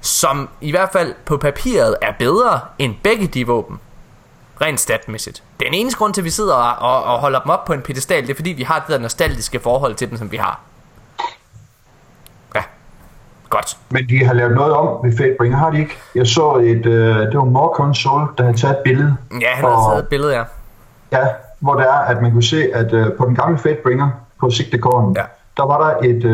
som 0.02 0.50
i 0.62 0.72
hvert 0.72 0.90
fald 0.92 1.16
på 1.26 1.38
papiret 1.38 1.96
er 2.02 2.12
bedre 2.20 2.60
end 2.80 2.96
begge 3.04 3.28
de 3.28 3.48
våben. 3.48 3.80
Rent 4.62 4.80
statmæssigt. 4.80 5.44
Den 5.60 5.74
eneste 5.74 5.98
grund 5.98 6.14
til, 6.14 6.22
at 6.22 6.26
vi 6.26 6.30
sidder 6.30 6.54
og, 6.54 6.92
og, 6.94 7.04
og 7.04 7.20
holder 7.20 7.40
dem 7.40 7.50
op 7.50 7.66
på 7.66 7.74
en 7.74 7.82
pedestal, 7.82 8.22
det 8.22 8.30
er 8.30 8.36
fordi, 8.36 8.50
vi 8.50 8.64
har 8.64 8.80
det 8.80 8.88
der 8.88 9.00
nostalgiske 9.00 9.60
forhold 9.60 9.96
til 9.96 10.10
dem, 10.10 10.18
som 10.18 10.32
vi 10.32 10.38
har. 10.38 10.60
Ja. 12.56 12.62
Godt. 13.50 13.78
Men 13.90 14.10
de 14.10 14.26
har 14.26 14.34
lavet 14.34 14.56
noget 14.56 14.74
om 14.74 14.88
ved 15.04 15.18
Fatebringer, 15.18 15.58
har 15.58 15.70
de 15.70 15.80
ikke? 15.80 15.98
Jeg 16.16 16.28
så 16.28 16.56
et, 16.56 16.86
øh, 16.86 17.16
det 17.18 17.38
var 17.38 17.44
More 17.44 17.76
Console, 17.76 18.26
der 18.38 18.44
havde 18.44 18.58
taget 18.58 18.72
et 18.78 18.82
billede. 18.84 19.18
Ja, 19.42 19.48
han 19.56 19.64
har 19.66 19.72
Og- 19.72 19.92
taget 19.92 20.04
et 20.04 20.10
billede, 20.10 20.34
ja. 20.36 20.44
Ja, 21.12 21.28
hvor 21.60 21.76
det 21.76 21.86
er, 21.86 21.94
at 22.00 22.22
man 22.22 22.32
kunne 22.32 22.44
se, 22.44 22.64
at 22.74 22.94
øh, 22.94 23.14
på 23.18 23.26
den 23.26 23.36
gamle 23.36 23.58
Fatebringer, 23.58 24.10
på 24.40 24.50
sigtekåren, 24.50 25.16
Ja. 25.16 25.24
der 25.58 25.66
var 25.66 25.78
der 25.90 26.08
et, 26.10 26.24
øh, 26.26 26.32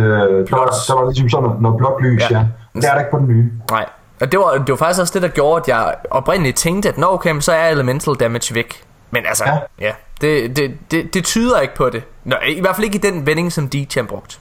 der, 0.50 0.56
var, 0.58 0.66
der 0.88 0.96
var 0.96 1.06
ligesom 1.10 1.30
sådan 1.30 1.44
noget, 1.44 1.62
noget 1.62 1.78
blåt 1.78 2.02
lys, 2.02 2.22
Ja. 2.32 2.38
ja. 2.38 2.46
Det 2.76 2.86
er 2.86 2.92
der 2.94 3.00
ikke 3.00 3.12
på 3.12 3.18
den 3.18 3.28
nye. 3.28 3.52
Nej. 3.72 3.86
Og 4.22 4.32
det 4.32 4.40
var, 4.40 4.52
det 4.58 4.70
var 4.70 4.76
faktisk 4.76 5.02
også 5.02 5.14
det, 5.14 5.22
der 5.22 5.28
gjorde, 5.28 5.62
at 5.62 5.68
jeg 5.68 5.96
oprindeligt 6.12 6.58
tænkte, 6.58 6.90
at 6.90 6.98
nå 6.98 7.08
okay, 7.14 7.40
så 7.40 7.52
er 7.54 7.68
elemental 7.70 8.14
damage 8.14 8.56
væk. 8.56 8.84
Men 9.14 9.26
altså, 9.26 9.46
ja, 9.46 9.60
Ja. 9.80 9.94
det, 10.22 10.56
det, 10.58 10.78
det, 10.92 11.14
det 11.14 11.24
tyder 11.26 11.60
ikke 11.60 11.76
på 11.76 11.90
det. 11.90 12.04
Nå, 12.24 12.36
I 12.48 12.60
hvert 12.60 12.76
fald 12.76 12.86
ikke 12.86 12.96
i 12.98 13.02
den 13.02 13.26
vending, 13.26 13.52
som 13.52 13.70
Deej 13.70 13.86
har 13.96 14.04
brugt. 14.04 14.40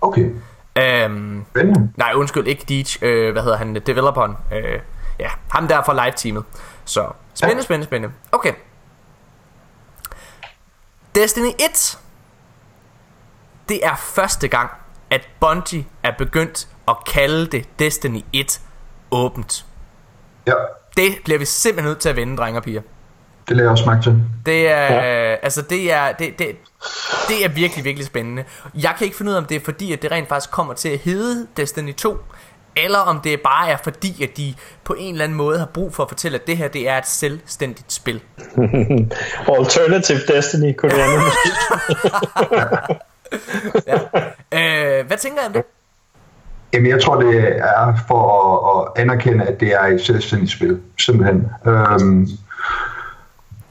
Okay, 0.00 0.30
Øhm, 0.78 1.44
spændende. 1.50 1.92
nej, 1.96 2.12
undskyld, 2.14 2.46
ikke 2.46 2.64
Deej. 2.68 2.84
Øh, 3.10 3.32
hvad 3.32 3.42
hedder 3.42 3.56
han? 3.56 3.74
Developeren. 3.74 4.36
Øh, 4.52 4.80
ja, 5.18 5.28
ham 5.50 5.68
der 5.68 5.82
fra 5.82 6.04
live-teamet. 6.04 6.44
Så, 6.84 7.08
spændende, 7.34 7.60
Ja. 7.60 7.64
spændende, 7.64 7.86
spændende. 7.86 8.14
Okay. 8.32 8.52
Destiny 11.14 11.46
1. 11.70 11.98
Det 13.68 13.86
er 13.86 13.96
første 13.96 14.48
gang, 14.48 14.70
at 15.10 15.28
Bungie 15.40 15.86
er 16.02 16.12
begyndt 16.18 16.68
at 16.88 16.96
kalde 17.06 17.46
det 17.46 17.68
Destiny 17.78 18.20
1 18.32 18.60
åbent. 19.10 19.66
Ja, 20.46 20.52
Det 20.96 21.18
bliver 21.24 21.38
vi 21.38 21.44
simpelthen 21.44 21.88
nødt 21.90 21.98
til 21.98 22.08
at 22.08 22.16
vende, 22.16 22.36
drenge 22.36 22.58
og 22.58 22.62
piger. 22.64 22.82
Det 23.48 23.56
lader 23.56 23.62
jeg 23.68 23.70
også 23.70 23.86
mærke 23.86 24.02
til. 24.02 24.22
Det 24.46 24.68
er, 24.68 24.94
Ja. 24.94 25.28
ja. 25.30 25.34
altså 25.42 25.62
det 25.62 25.92
er, 25.92 26.12
det, 26.12 26.38
det, 26.38 26.46
det 27.28 27.44
er 27.44 27.48
virkelig, 27.48 27.84
virkelig 27.84 28.06
spændende. 28.06 28.44
Jeg 28.74 28.94
kan 28.98 29.04
ikke 29.04 29.16
finde 29.16 29.30
ud 29.30 29.36
af, 29.36 29.40
om 29.40 29.46
det 29.46 29.56
er 29.56 29.60
fordi, 29.64 29.92
at 29.92 30.02
det 30.02 30.10
rent 30.10 30.28
faktisk 30.28 30.50
kommer 30.50 30.74
til 30.74 30.88
at 30.88 30.98
hedde 30.98 31.46
Destiny 31.56 31.94
2, 31.94 32.18
eller 32.76 32.98
om 32.98 33.20
det 33.20 33.40
bare 33.40 33.70
er 33.70 33.76
fordi, 33.84 34.22
at 34.22 34.36
de 34.36 34.54
på 34.84 34.94
en 34.98 35.12
eller 35.14 35.24
anden 35.24 35.36
måde 35.38 35.58
har 35.58 35.66
brug 35.66 35.94
for 35.94 36.02
at 36.02 36.08
fortælle, 36.08 36.38
at 36.38 36.46
det 36.46 36.56
her 36.56 36.68
det 36.68 36.88
er 36.88 36.98
et 36.98 37.06
selvstændigt 37.06 37.92
spil. 37.92 38.20
Alternative 39.58 40.18
Destiny 40.28 40.72
kunne 40.76 40.90
det 40.92 40.98
andet 41.00 41.20
måske. 41.24 42.94
Øh, 44.52 45.06
hvad 45.06 45.16
tænker 45.16 45.40
jeg 45.40 45.46
om 45.46 45.52
det? 45.52 45.62
Jamen, 46.72 46.90
jeg 46.90 47.02
tror, 47.02 47.20
det 47.20 47.58
er 47.58 47.94
for 48.08 48.22
at, 48.32 48.86
at 48.96 49.02
anerkende, 49.02 49.44
at 49.44 49.60
det 49.60 49.68
er 49.74 49.80
et 49.86 50.00
selvstændigt 50.00 50.52
spil, 50.52 50.80
simpelthen. 50.98 51.46
Øhm, 51.66 52.28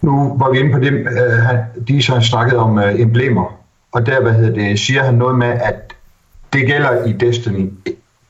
nu 0.01 0.35
var 0.39 0.49
vi 0.49 0.59
inde 0.59 0.71
på 0.73 0.79
det, 0.79 0.91
øh, 0.93 1.31
han- 1.31 1.63
de 1.87 2.01
så 2.03 2.21
snakket 2.21 2.57
om 2.57 2.79
øh, 2.79 2.99
emblemer, 3.01 3.57
og 3.91 4.05
der, 4.05 4.21
hvad 4.21 4.33
hedder 4.33 4.53
det, 4.53 4.79
siger 4.79 5.03
han 5.03 5.13
noget 5.13 5.37
med, 5.37 5.47
at 5.47 5.93
det 6.53 6.67
gælder 6.67 7.05
i 7.05 7.11
Destiny, 7.11 7.73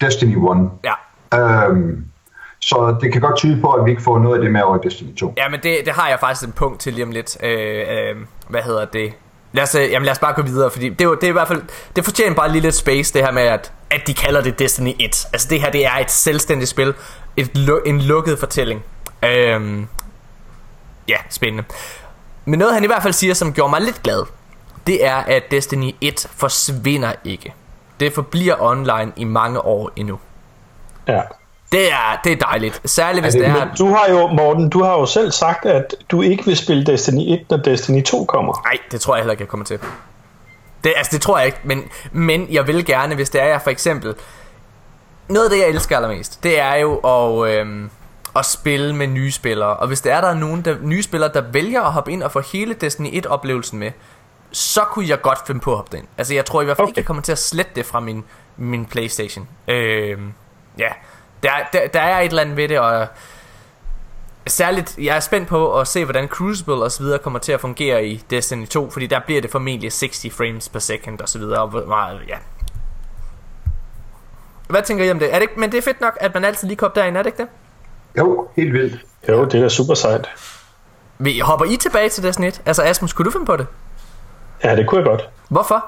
Destiny 0.01 0.35
1. 0.37 0.69
Ja. 0.83 0.93
Øhm, 1.67 2.05
så 2.59 2.95
det 3.01 3.11
kan 3.11 3.21
godt 3.21 3.37
tyde 3.37 3.61
på, 3.61 3.71
at 3.71 3.85
vi 3.85 3.89
ikke 3.91 4.03
får 4.03 4.19
noget 4.19 4.35
af 4.35 4.41
det 4.43 4.51
med 4.51 4.61
over 4.61 4.77
i 4.77 4.79
Destiny 4.83 5.15
2. 5.15 5.33
Ja, 5.37 5.49
men 5.49 5.59
det, 5.63 5.77
det 5.85 5.93
har 5.93 6.09
jeg 6.09 6.19
faktisk 6.19 6.47
en 6.47 6.51
punkt 6.53 6.79
til 6.79 6.93
lige 6.93 7.03
om 7.05 7.11
lidt. 7.11 7.37
Øh, 7.43 7.79
øh, 7.79 8.15
hvad 8.49 8.61
hedder 8.61 8.85
det? 8.85 9.13
Lad 9.53 9.63
os, 9.63 9.75
øh, 9.75 9.91
jamen 9.91 10.05
lad 10.05 10.11
os 10.11 10.19
bare 10.19 10.33
gå 10.33 10.41
videre, 10.41 10.71
fordi 10.71 10.89
det 10.89 11.01
er, 11.05 11.09
det 11.09 11.23
er 11.23 11.27
i 11.27 11.31
hvert 11.31 11.47
fald, 11.47 11.61
det 11.95 12.03
fortjener 12.05 12.35
bare 12.35 12.51
lige 12.51 12.61
lidt 12.61 12.75
space, 12.75 13.13
det 13.13 13.21
her 13.21 13.31
med, 13.31 13.41
at, 13.41 13.71
at 13.91 14.01
de 14.07 14.13
kalder 14.13 14.41
det 14.41 14.59
Destiny 14.59 14.91
1. 14.99 15.25
Altså 15.33 15.47
det 15.49 15.61
her, 15.61 15.71
det 15.71 15.85
er 15.85 15.97
et 16.01 16.11
selvstændigt 16.11 16.69
spil. 16.69 16.93
Et, 17.37 17.51
en 17.85 18.01
lukket 18.01 18.39
fortælling. 18.39 18.83
Øhm, 19.25 19.87
ja, 21.09 21.15
spændende. 21.29 21.63
Men 22.45 22.59
noget 22.59 22.73
han 22.73 22.83
i 22.83 22.87
hvert 22.87 23.01
fald 23.03 23.13
siger, 23.13 23.33
som 23.33 23.53
gjorde 23.53 23.69
mig 23.69 23.81
lidt 23.81 24.03
glad, 24.03 24.23
det 24.87 25.05
er, 25.05 25.15
at 25.15 25.43
Destiny 25.51 25.91
1 26.01 26.27
forsvinder 26.35 27.11
ikke. 27.23 27.53
Det 27.99 28.13
forbliver 28.13 28.55
online 28.59 29.11
i 29.15 29.23
mange 29.23 29.61
år 29.65 29.91
endnu. 29.95 30.19
Ja. 31.07 31.21
Det 31.71 31.91
er, 31.91 32.19
det 32.23 32.31
er 32.31 32.35
dejligt. 32.35 32.81
Særligt 32.85 33.23
hvis 33.25 33.33
det- 33.33 33.41
det 33.41 33.49
er... 33.49 33.65
Men 33.65 33.75
du 33.77 33.87
har 33.93 34.05
jo, 34.09 34.27
Morten, 34.27 34.69
du 34.69 34.83
har 34.83 34.91
jo 34.93 35.05
selv 35.05 35.31
sagt, 35.31 35.65
at 35.65 35.95
du 36.11 36.21
ikke 36.21 36.45
vil 36.45 36.57
spille 36.57 36.85
Destiny 36.85 37.21
1, 37.33 37.45
når 37.49 37.57
Destiny 37.57 38.03
2 38.03 38.25
kommer. 38.25 38.61
Nej, 38.65 38.77
det 38.91 39.01
tror 39.01 39.15
jeg 39.15 39.21
heller 39.21 39.31
ikke, 39.31 39.41
jeg 39.41 39.47
kommer 39.49 39.65
til. 39.65 39.79
Det, 40.83 40.93
altså, 40.95 41.09
det 41.13 41.21
tror 41.21 41.37
jeg 41.37 41.45
ikke, 41.45 41.59
men, 41.63 41.83
men 42.11 42.47
jeg 42.51 42.67
vil 42.67 42.85
gerne, 42.85 43.15
hvis 43.15 43.29
det 43.29 43.41
er 43.41 43.45
jeg 43.47 43.61
for 43.61 43.69
eksempel... 43.69 44.15
Noget 45.27 45.45
af 45.45 45.51
det, 45.51 45.57
jeg 45.59 45.67
elsker 45.67 45.95
allermest, 45.95 46.43
det 46.43 46.59
er 46.59 46.75
jo 46.75 46.95
at, 46.97 47.49
øhm, 47.51 47.89
at 48.37 48.45
spille 48.45 48.95
med 48.95 49.07
nye 49.07 49.31
spillere. 49.31 49.77
Og 49.77 49.87
hvis 49.87 50.01
der 50.01 50.15
er 50.15 50.21
der 50.21 50.27
er 50.27 50.33
nogen 50.33 50.61
der, 50.61 50.75
nye 50.81 51.03
spillere, 51.03 51.33
der 51.33 51.41
vælger 51.41 51.81
at 51.81 51.91
hoppe 51.91 52.11
ind 52.11 52.23
og 52.23 52.31
få 52.31 52.39
hele 52.39 52.73
Destiny 52.73 53.25
1-oplevelsen 53.25 53.77
med, 53.77 53.91
så 54.51 54.81
kunne 54.81 55.09
jeg 55.09 55.21
godt 55.21 55.39
finde 55.47 55.59
på 55.59 55.71
at 55.71 55.77
hoppe 55.77 55.97
ind. 55.97 56.07
Altså, 56.17 56.33
jeg 56.33 56.45
tror 56.45 56.61
i 56.61 56.65
hvert 56.65 56.77
fald 56.77 56.83
okay. 56.83 56.91
ikke, 56.91 56.99
jeg 56.99 57.05
kommer 57.05 57.23
til 57.23 57.31
at 57.31 57.37
slette 57.37 57.71
det 57.75 57.85
fra 57.85 57.99
min, 57.99 58.23
min 58.57 58.85
Playstation. 58.85 59.47
Øhm, 59.67 60.33
ja, 60.77 60.89
der, 61.43 61.49
der, 61.73 61.87
der 61.87 62.01
er 62.01 62.19
et 62.19 62.29
eller 62.29 62.41
andet 62.41 62.57
ved 62.57 62.67
det, 62.67 62.79
og 62.79 63.07
Særligt, 64.47 64.97
jeg 64.97 65.15
er 65.15 65.19
spændt 65.19 65.47
på 65.47 65.79
at 65.79 65.87
se, 65.87 66.03
hvordan 66.03 66.27
Crucible 66.27 66.73
og 66.73 66.91
så 66.91 67.03
videre 67.03 67.19
kommer 67.19 67.39
til 67.39 67.51
at 67.51 67.61
fungere 67.61 68.05
i 68.05 68.23
Destiny 68.29 68.67
2, 68.67 68.89
fordi 68.89 69.07
der 69.07 69.19
bliver 69.25 69.41
det 69.41 69.51
formentlig 69.51 69.93
60 69.93 70.25
frames 70.31 70.69
per 70.69 70.79
second 70.79 71.21
og 71.21 71.29
så 71.29 71.39
videre, 71.39 71.61
og 71.61 71.87
meget, 71.87 72.21
ja. 72.27 72.37
Hvad 74.69 74.81
tænker 74.81 75.05
I 75.05 75.11
om 75.11 75.19
det? 75.19 75.29
Er 75.29 75.33
det 75.33 75.41
ikke, 75.41 75.59
men 75.59 75.71
det 75.71 75.77
er 75.77 75.81
fedt 75.81 76.01
nok, 76.01 76.17
at 76.21 76.33
man 76.33 76.45
altid 76.45 76.67
lige 76.67 76.77
kommer 76.77 76.93
derind, 76.93 77.17
er 77.17 77.23
det 77.23 77.27
ikke 77.27 77.43
det? 77.43 77.47
Jo, 78.17 78.47
helt 78.55 78.73
vildt. 78.73 78.95
Jo, 79.29 79.45
det 79.45 79.55
er 79.55 79.61
da 79.61 79.69
super 79.69 79.93
sejt. 79.93 80.29
Vi 81.19 81.39
hopper 81.39 81.65
I 81.65 81.77
tilbage 81.77 82.09
til 82.09 82.23
Destiny 82.23 82.47
1? 82.47 82.61
Altså 82.65 82.83
Asmus, 82.83 83.13
kunne 83.13 83.25
du 83.25 83.31
finde 83.31 83.45
på 83.45 83.57
det? 83.57 83.67
Ja, 84.63 84.75
det 84.75 84.87
kunne 84.87 84.99
jeg 84.99 85.05
godt. 85.05 85.29
Hvorfor? 85.49 85.85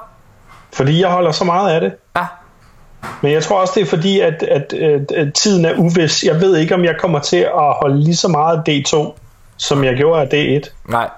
Fordi 0.72 1.00
jeg 1.00 1.10
holder 1.10 1.32
så 1.32 1.44
meget 1.44 1.74
af 1.74 1.80
det. 1.80 1.92
Ah, 2.14 2.24
Men 3.20 3.32
jeg 3.32 3.42
tror 3.42 3.60
også, 3.60 3.72
det 3.76 3.82
er 3.82 3.86
fordi, 3.86 4.20
at, 4.20 4.42
at, 4.42 4.72
at, 4.72 5.12
at 5.12 5.34
tiden 5.34 5.64
er 5.64 5.74
uvis. 5.78 6.24
Jeg 6.24 6.40
ved 6.40 6.56
ikke, 6.56 6.74
om 6.74 6.84
jeg 6.84 6.94
kommer 7.00 7.18
til 7.18 7.36
at 7.36 7.72
holde 7.82 8.02
lige 8.04 8.16
så 8.16 8.28
meget 8.28 8.62
af 8.68 8.72
D2, 8.72 9.12
som 9.56 9.84
jeg 9.84 9.96
gjorde 9.96 10.20
af 10.22 10.26
D1. 10.60 10.70
nej. 10.88 11.08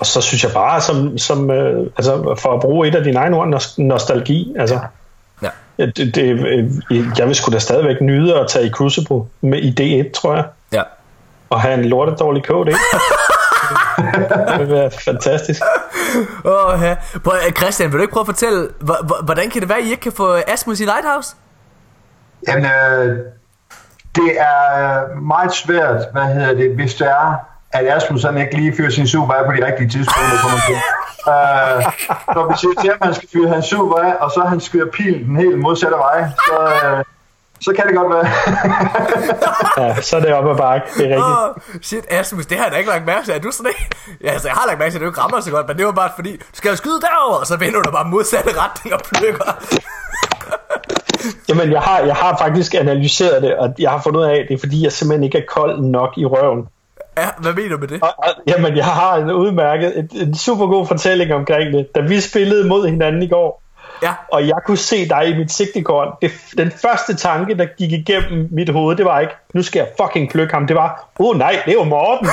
Og 0.00 0.06
så 0.06 0.20
synes 0.20 0.44
jeg 0.44 0.52
bare, 0.52 0.80
som, 0.80 1.18
som, 1.18 1.50
øh, 1.50 1.86
altså, 1.96 2.34
for 2.38 2.54
at 2.54 2.60
bruge 2.60 2.88
et 2.88 2.94
af 2.94 3.04
dine 3.04 3.18
egne 3.18 3.36
ord, 3.36 3.48
nos- 3.48 3.74
nostalgi. 3.78 4.54
Altså, 4.58 4.78
Ja. 5.78 5.84
Ja, 5.84 5.86
det, 5.86 6.14
det, 6.14 6.22
øh, 6.46 7.06
jeg 7.18 7.26
vil 7.26 7.34
sgu 7.34 7.52
da 7.52 7.58
stadigvæk 7.58 8.00
nyde 8.00 8.38
at 8.40 8.48
tage 8.48 8.66
i 8.66 8.70
Crucible 8.70 9.20
med 9.40 9.58
i 9.58 9.70
D1, 10.02 10.12
tror 10.20 10.34
jeg. 10.34 10.44
Ja. 10.72 10.82
Og 11.50 11.60
have 11.60 11.74
en 11.74 11.84
lortedårlig 11.84 12.42
KD. 12.42 12.50
det 14.48 14.58
vil 14.58 14.70
være 14.70 14.90
fantastisk. 15.04 15.60
Åh, 16.44 16.78
ja. 16.82 16.94
Prøv, 17.24 17.34
øh, 17.46 17.52
Christian, 17.52 17.90
vil 17.92 17.98
du 17.98 18.02
ikke 18.02 18.12
prøve 18.12 18.22
at 18.22 18.26
fortælle, 18.26 18.68
hvor- 18.80 19.04
hvor- 19.06 19.22
hvordan 19.24 19.50
kan 19.50 19.60
det 19.60 19.68
være, 19.68 19.78
at 19.78 19.84
I 19.84 19.90
ikke 19.90 20.00
kan 20.00 20.12
få 20.12 20.36
Asmus 20.48 20.80
i 20.80 20.84
Lighthouse? 20.84 21.36
Jamen, 22.48 22.64
øh, 22.64 23.18
det 24.14 24.40
er 24.40 25.20
meget 25.20 25.54
svært, 25.54 26.02
hvad 26.12 26.22
hedder 26.34 26.54
det, 26.54 26.74
hvis 26.74 26.94
det 26.94 27.06
er, 27.06 27.34
at 27.72 27.96
Asmus 27.96 28.22
han 28.22 28.38
ikke 28.38 28.56
lige 28.56 28.76
fyrer 28.76 28.90
sin 28.90 29.06
super 29.08 29.34
på 29.46 29.52
de 29.52 29.66
rigtige 29.66 29.88
tidspunkter, 29.90 30.38
kommer 30.42 30.58
til. 30.66 30.74
Øh, 31.28 31.78
når 32.34 32.48
vi 32.48 32.54
siger 32.60 32.74
til 32.80 32.90
ham, 32.90 32.98
at 33.00 33.06
han 33.06 33.14
skal 33.14 33.28
fyre 33.32 33.48
hans 33.48 33.66
super 33.66 33.98
af, 33.98 34.14
og 34.20 34.30
så 34.30 34.40
han 34.40 34.60
skyder 34.60 34.86
pilen 34.86 35.24
den 35.24 35.36
helt 35.36 35.58
modsatte 35.58 35.96
vej, 35.96 36.28
så, 36.46 36.56
øh, 36.62 37.04
så 37.60 37.72
kan 37.76 37.86
det 37.86 37.94
godt 37.96 38.10
være. 38.14 38.26
Ja, 39.86 40.00
så 40.00 40.16
er 40.16 40.20
det 40.20 40.32
op 40.34 40.50
ad 40.50 40.56
bakke. 40.56 40.86
Det 40.96 41.04
er 41.04 41.08
rigtigt. 41.08 41.78
Oh, 41.78 41.82
shit, 41.82 42.04
Asmus, 42.10 42.46
det 42.46 42.56
har 42.56 42.64
jeg 42.64 42.72
da 42.72 42.76
ikke 42.76 42.90
lagt 42.90 43.06
mærke 43.06 43.24
til. 43.24 43.34
Er 43.34 43.38
du 43.38 43.50
sådan 43.50 43.72
en? 43.72 43.86
Ja, 44.24 44.30
altså, 44.30 44.48
jeg 44.48 44.54
har 44.56 44.66
lagt 44.66 44.78
mærke 44.78 44.90
til, 44.90 44.98
at 44.98 45.02
du 45.02 45.06
ikke 45.06 45.20
rammer 45.20 45.40
så 45.40 45.50
godt, 45.50 45.68
men 45.68 45.78
det 45.78 45.86
var 45.86 45.92
bare 45.92 46.10
fordi, 46.14 46.36
du 46.36 46.44
skal 46.52 46.68
jo 46.68 46.76
skyde 46.76 47.00
derover, 47.00 47.36
og 47.36 47.46
så 47.46 47.56
vender 47.56 47.80
du 47.82 47.90
bare 47.90 48.08
modsatte 48.08 48.50
retning 48.62 48.94
og 48.94 49.00
plukker. 49.12 49.52
Jamen, 51.48 51.72
jeg 51.72 51.80
har, 51.80 51.98
jeg 52.00 52.14
har 52.14 52.36
faktisk 52.38 52.74
analyseret 52.74 53.42
det, 53.42 53.56
og 53.56 53.74
jeg 53.78 53.90
har 53.90 54.00
fundet 54.02 54.20
ud 54.20 54.24
af, 54.24 54.34
at 54.34 54.46
det 54.48 54.54
er 54.54 54.58
fordi, 54.58 54.84
jeg 54.84 54.92
simpelthen 54.92 55.24
ikke 55.24 55.38
er 55.38 55.46
kold 55.48 55.80
nok 55.80 56.10
i 56.16 56.26
røven. 56.26 56.68
Ja, 57.16 57.28
hvad 57.38 57.52
mener 57.52 57.68
du 57.68 57.78
med 57.78 57.88
det? 57.88 58.02
Og, 58.02 58.08
og, 58.18 58.28
jamen, 58.46 58.76
jeg 58.76 58.84
har 58.84 59.16
en 59.16 59.30
udmærket, 59.30 59.98
en, 59.98 60.08
en 60.12 60.34
super 60.34 60.66
god 60.66 60.86
fortælling 60.86 61.34
omkring 61.34 61.72
det. 61.72 61.88
Da 61.94 62.00
vi 62.00 62.20
spillede 62.20 62.68
mod 62.68 62.88
hinanden 62.88 63.22
i 63.22 63.28
går, 63.28 63.62
Ja, 64.02 64.12
og 64.32 64.48
jeg 64.48 64.56
kunne 64.66 64.76
se 64.76 65.08
dig 65.08 65.28
i 65.28 65.36
mit 65.38 65.52
sigtekorn, 65.52 66.08
det, 66.22 66.30
den 66.58 66.70
første 66.70 67.14
tanke, 67.14 67.58
der 67.58 67.66
gik 67.78 67.92
igennem 67.92 68.48
mit 68.50 68.68
hoved, 68.68 68.96
det 68.96 69.04
var 69.04 69.20
ikke, 69.20 69.32
nu 69.54 69.62
skal 69.62 69.78
jeg 69.78 69.88
fucking 70.00 70.30
plukke 70.30 70.54
ham. 70.54 70.66
Det 70.66 70.76
var, 70.76 71.08
åh 71.18 71.26
oh, 71.26 71.38
nej, 71.38 71.62
det 71.64 71.70
er 71.70 71.74
jo 71.74 71.84
Morten. 71.84 72.28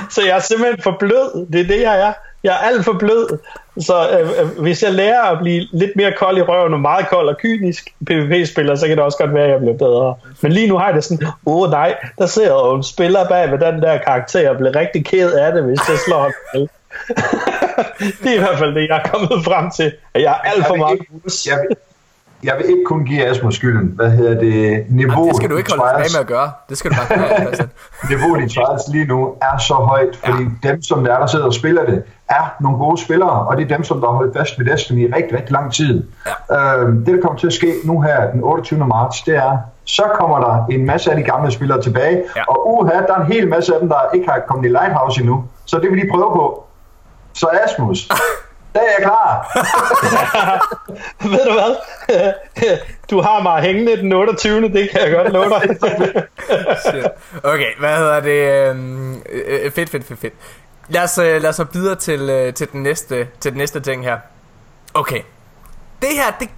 så 0.14 0.22
jeg 0.22 0.36
er 0.36 0.40
simpelthen 0.40 0.82
for 0.82 0.96
blød. 0.98 1.46
Det 1.52 1.60
er 1.60 1.64
det, 1.64 1.80
jeg 1.80 2.00
er. 2.00 2.12
Jeg 2.44 2.52
er 2.54 2.58
alt 2.58 2.84
for 2.84 2.92
blød. 2.92 3.38
Så 3.80 4.08
øh, 4.10 4.28
øh, 4.40 4.60
hvis 4.62 4.82
jeg 4.82 4.92
lærer 4.92 5.22
at 5.22 5.38
blive 5.42 5.66
lidt 5.72 5.90
mere 5.96 6.12
kold 6.12 6.38
i 6.38 6.42
røven 6.42 6.74
og 6.74 6.80
meget 6.80 7.08
kold 7.08 7.28
og 7.28 7.36
kynisk 7.38 7.94
PvP-spiller, 8.06 8.74
så 8.74 8.86
kan 8.86 8.96
det 8.96 9.04
også 9.04 9.18
godt 9.18 9.34
være, 9.34 9.44
at 9.44 9.50
jeg 9.50 9.58
bliver 9.60 9.76
bedre. 9.76 10.14
Men 10.40 10.52
lige 10.52 10.68
nu 10.68 10.78
har 10.78 10.86
jeg 10.86 10.94
det 10.94 11.04
sådan, 11.04 11.26
åh 11.46 11.56
oh, 11.56 11.70
nej, 11.70 11.94
der 12.18 12.26
sidder 12.26 12.48
jo 12.50 12.74
en 12.74 12.82
spiller 12.82 13.28
bag 13.28 13.50
ved 13.50 13.58
den 13.58 13.82
der 13.82 13.98
karakter 13.98 14.50
og 14.50 14.56
bliver 14.56 14.76
rigtig 14.76 15.04
ked 15.06 15.32
af 15.32 15.52
det, 15.52 15.62
hvis 15.62 15.80
jeg 15.88 15.98
slår 16.06 16.20
ham 16.20 16.32
ihjel. 16.54 16.68
det 18.22 18.30
er 18.30 18.34
i 18.34 18.38
hvert 18.38 18.58
fald 18.58 18.74
det, 18.74 18.88
jeg 18.88 18.96
er 19.04 19.08
kommet 19.08 19.44
frem 19.44 19.70
til. 19.70 19.92
At 20.14 20.22
jeg 20.22 20.30
er 20.30 20.50
alt 20.50 20.66
for 20.66 20.76
meget 20.76 20.98
Jeg, 21.46 21.58
vil- 21.68 21.76
jeg 22.44 22.54
vil 22.58 22.66
ikke 22.70 22.84
kun 22.86 23.04
give 23.04 23.26
Asmus 23.26 23.54
skylden. 23.54 23.92
Hvad 23.96 24.10
hedder 24.10 24.40
det? 24.40 24.84
Niveau 24.88 25.28
Det 25.28 25.36
skal 25.36 25.50
du 25.50 25.56
ikke 25.56 25.70
holde 25.70 25.92
tilbage 25.92 26.10
med 26.16 26.20
at 26.20 26.26
gøre. 26.26 26.52
Det 26.68 26.78
skal 26.78 26.90
du 26.90 26.96
bare 26.96 27.18
gøre. 27.18 27.68
Niveauet 28.10 28.44
i 28.44 28.54
trials 28.54 28.82
lige 28.88 29.04
nu 29.04 29.34
er 29.42 29.58
så 29.58 29.74
højt, 29.74 30.16
fordi 30.24 30.42
ja. 30.42 30.68
dem, 30.68 30.82
som 30.82 31.04
der, 31.04 31.14
er, 31.14 31.18
der 31.18 31.26
sidder 31.26 31.44
og 31.44 31.54
spiller 31.54 31.84
det, 31.84 32.02
er 32.30 32.54
nogle 32.60 32.78
gode 32.78 33.02
spillere, 33.02 33.46
og 33.46 33.56
det 33.56 33.64
er 33.64 33.76
dem, 33.76 33.84
som 33.84 34.00
der 34.00 34.08
har 34.08 34.14
holdt 34.14 34.36
fast 34.36 34.58
ved 34.58 34.66
Destiny 34.66 35.08
i 35.08 35.12
rigtig, 35.12 35.38
rigtig 35.38 35.52
lang 35.52 35.72
tid. 35.72 36.04
Ja. 36.50 36.78
Øhm, 36.78 37.04
det, 37.04 37.14
der 37.14 37.20
kommer 37.20 37.38
til 37.38 37.46
at 37.46 37.52
ske 37.52 37.74
nu 37.84 38.00
her 38.00 38.30
den 38.30 38.40
28. 38.42 38.86
marts, 38.86 39.22
det 39.22 39.36
er, 39.36 39.58
så 39.84 40.02
kommer 40.14 40.38
der 40.40 40.66
en 40.66 40.86
masse 40.86 41.10
af 41.10 41.16
de 41.16 41.22
gamle 41.22 41.50
spillere 41.50 41.82
tilbage, 41.82 42.22
ja. 42.36 42.42
og 42.48 42.74
uha, 42.74 42.92
der 42.92 43.14
er 43.14 43.20
en 43.20 43.32
hel 43.32 43.48
masse 43.48 43.74
af 43.74 43.80
dem, 43.80 43.88
der 43.88 43.96
ikke 44.14 44.28
har 44.28 44.40
kommet 44.48 44.64
i 44.64 44.68
Lighthouse 44.68 45.20
endnu. 45.20 45.44
Så 45.64 45.78
det 45.78 45.90
vil 45.90 46.02
de 46.02 46.08
prøve 46.12 46.30
på. 46.32 46.64
Så 47.32 47.46
Asmus, 47.64 48.08
der 48.74 48.80
er 48.80 48.84
jeg 48.84 49.02
klar. 49.02 49.58
Ved 51.30 51.46
du 51.46 51.52
hvad? 51.52 51.76
Du 53.10 53.20
har 53.20 53.42
mig 53.42 53.62
hængende 53.62 53.96
den 53.96 54.12
28. 54.12 54.62
Det 54.68 54.90
kan 54.90 55.00
jeg 55.00 55.12
godt 55.12 55.32
love 55.32 55.48
dig. 55.48 55.76
Shit. 56.86 57.06
Okay, 57.42 57.78
hvad 57.78 57.96
hedder 57.96 58.20
det? 58.20 58.68
Øhm, 58.70 59.22
øh, 59.32 59.72
fedt, 59.72 59.90
fedt, 59.90 60.06
fedt, 60.06 60.20
fedt. 60.20 60.34
Lad 60.88 61.02
os, 61.02 61.18
øh, 61.18 61.42
lad 61.42 61.60
os 61.60 61.60
videre 61.72 61.94
til, 61.94 62.30
øh, 62.30 62.54
til, 62.54 62.72
den 62.72 62.82
næste, 62.82 63.28
til 63.40 63.50
den 63.50 63.58
næste 63.58 63.80
ting 63.80 64.04
her. 64.04 64.18
Okay. 64.94 65.20
Det 66.02 66.10
her, 66.10 66.30
det, 66.40 66.48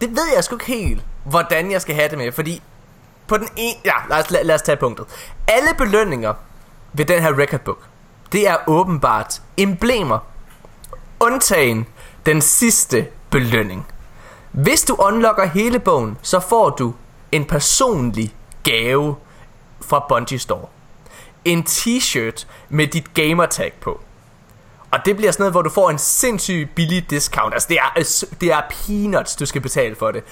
det 0.00 0.10
ved 0.10 0.34
jeg 0.34 0.44
sgu 0.44 0.54
ikke 0.54 0.66
helt, 0.66 1.04
hvordan 1.24 1.70
jeg 1.70 1.80
skal 1.80 1.94
have 1.94 2.08
det 2.08 2.18
med. 2.18 2.32
Fordi 2.32 2.62
på 3.26 3.36
den 3.36 3.48
ene... 3.56 3.78
Ja, 3.84 3.94
lad 4.10 4.18
os, 4.18 4.30
lad, 4.30 4.44
lad 4.44 4.54
os 4.54 4.62
tage 4.62 4.76
punktet. 4.76 5.06
Alle 5.48 5.68
belønninger 5.78 6.34
ved 6.92 7.04
den 7.04 7.22
her 7.22 7.38
record 7.38 7.60
book, 7.60 7.78
det 8.32 8.48
er 8.48 8.56
åbenbart 8.66 9.42
emblemer. 9.56 10.18
Undtagen 11.20 11.86
den 12.26 12.40
sidste 12.40 13.06
belønning. 13.30 13.86
Hvis 14.52 14.82
du 14.82 14.94
unlocker 14.98 15.46
hele 15.46 15.78
bogen, 15.78 16.18
så 16.22 16.40
får 16.40 16.70
du 16.70 16.94
en 17.32 17.44
personlig 17.44 18.34
gave 18.62 19.16
fra 19.80 20.04
Bungie 20.08 20.38
Store. 20.38 20.66
En 21.44 21.62
t-shirt 21.68 22.46
med 22.68 22.86
dit 22.86 23.14
gamertag 23.14 23.72
på. 23.80 24.00
Og 24.90 24.98
det 25.04 25.16
bliver 25.16 25.32
sådan 25.32 25.42
noget, 25.42 25.52
hvor 25.52 25.62
du 25.62 25.70
får 25.70 25.90
en 25.90 25.98
sindssygt 25.98 26.74
billig 26.74 27.10
discount. 27.10 27.54
Altså 27.54 27.68
det 27.68 27.78
er, 27.78 28.14
det 28.40 28.52
er 28.52 28.60
peanuts, 28.70 29.36
du 29.36 29.46
skal 29.46 29.60
betale 29.60 29.96
for 29.96 30.10
det. 30.10 30.24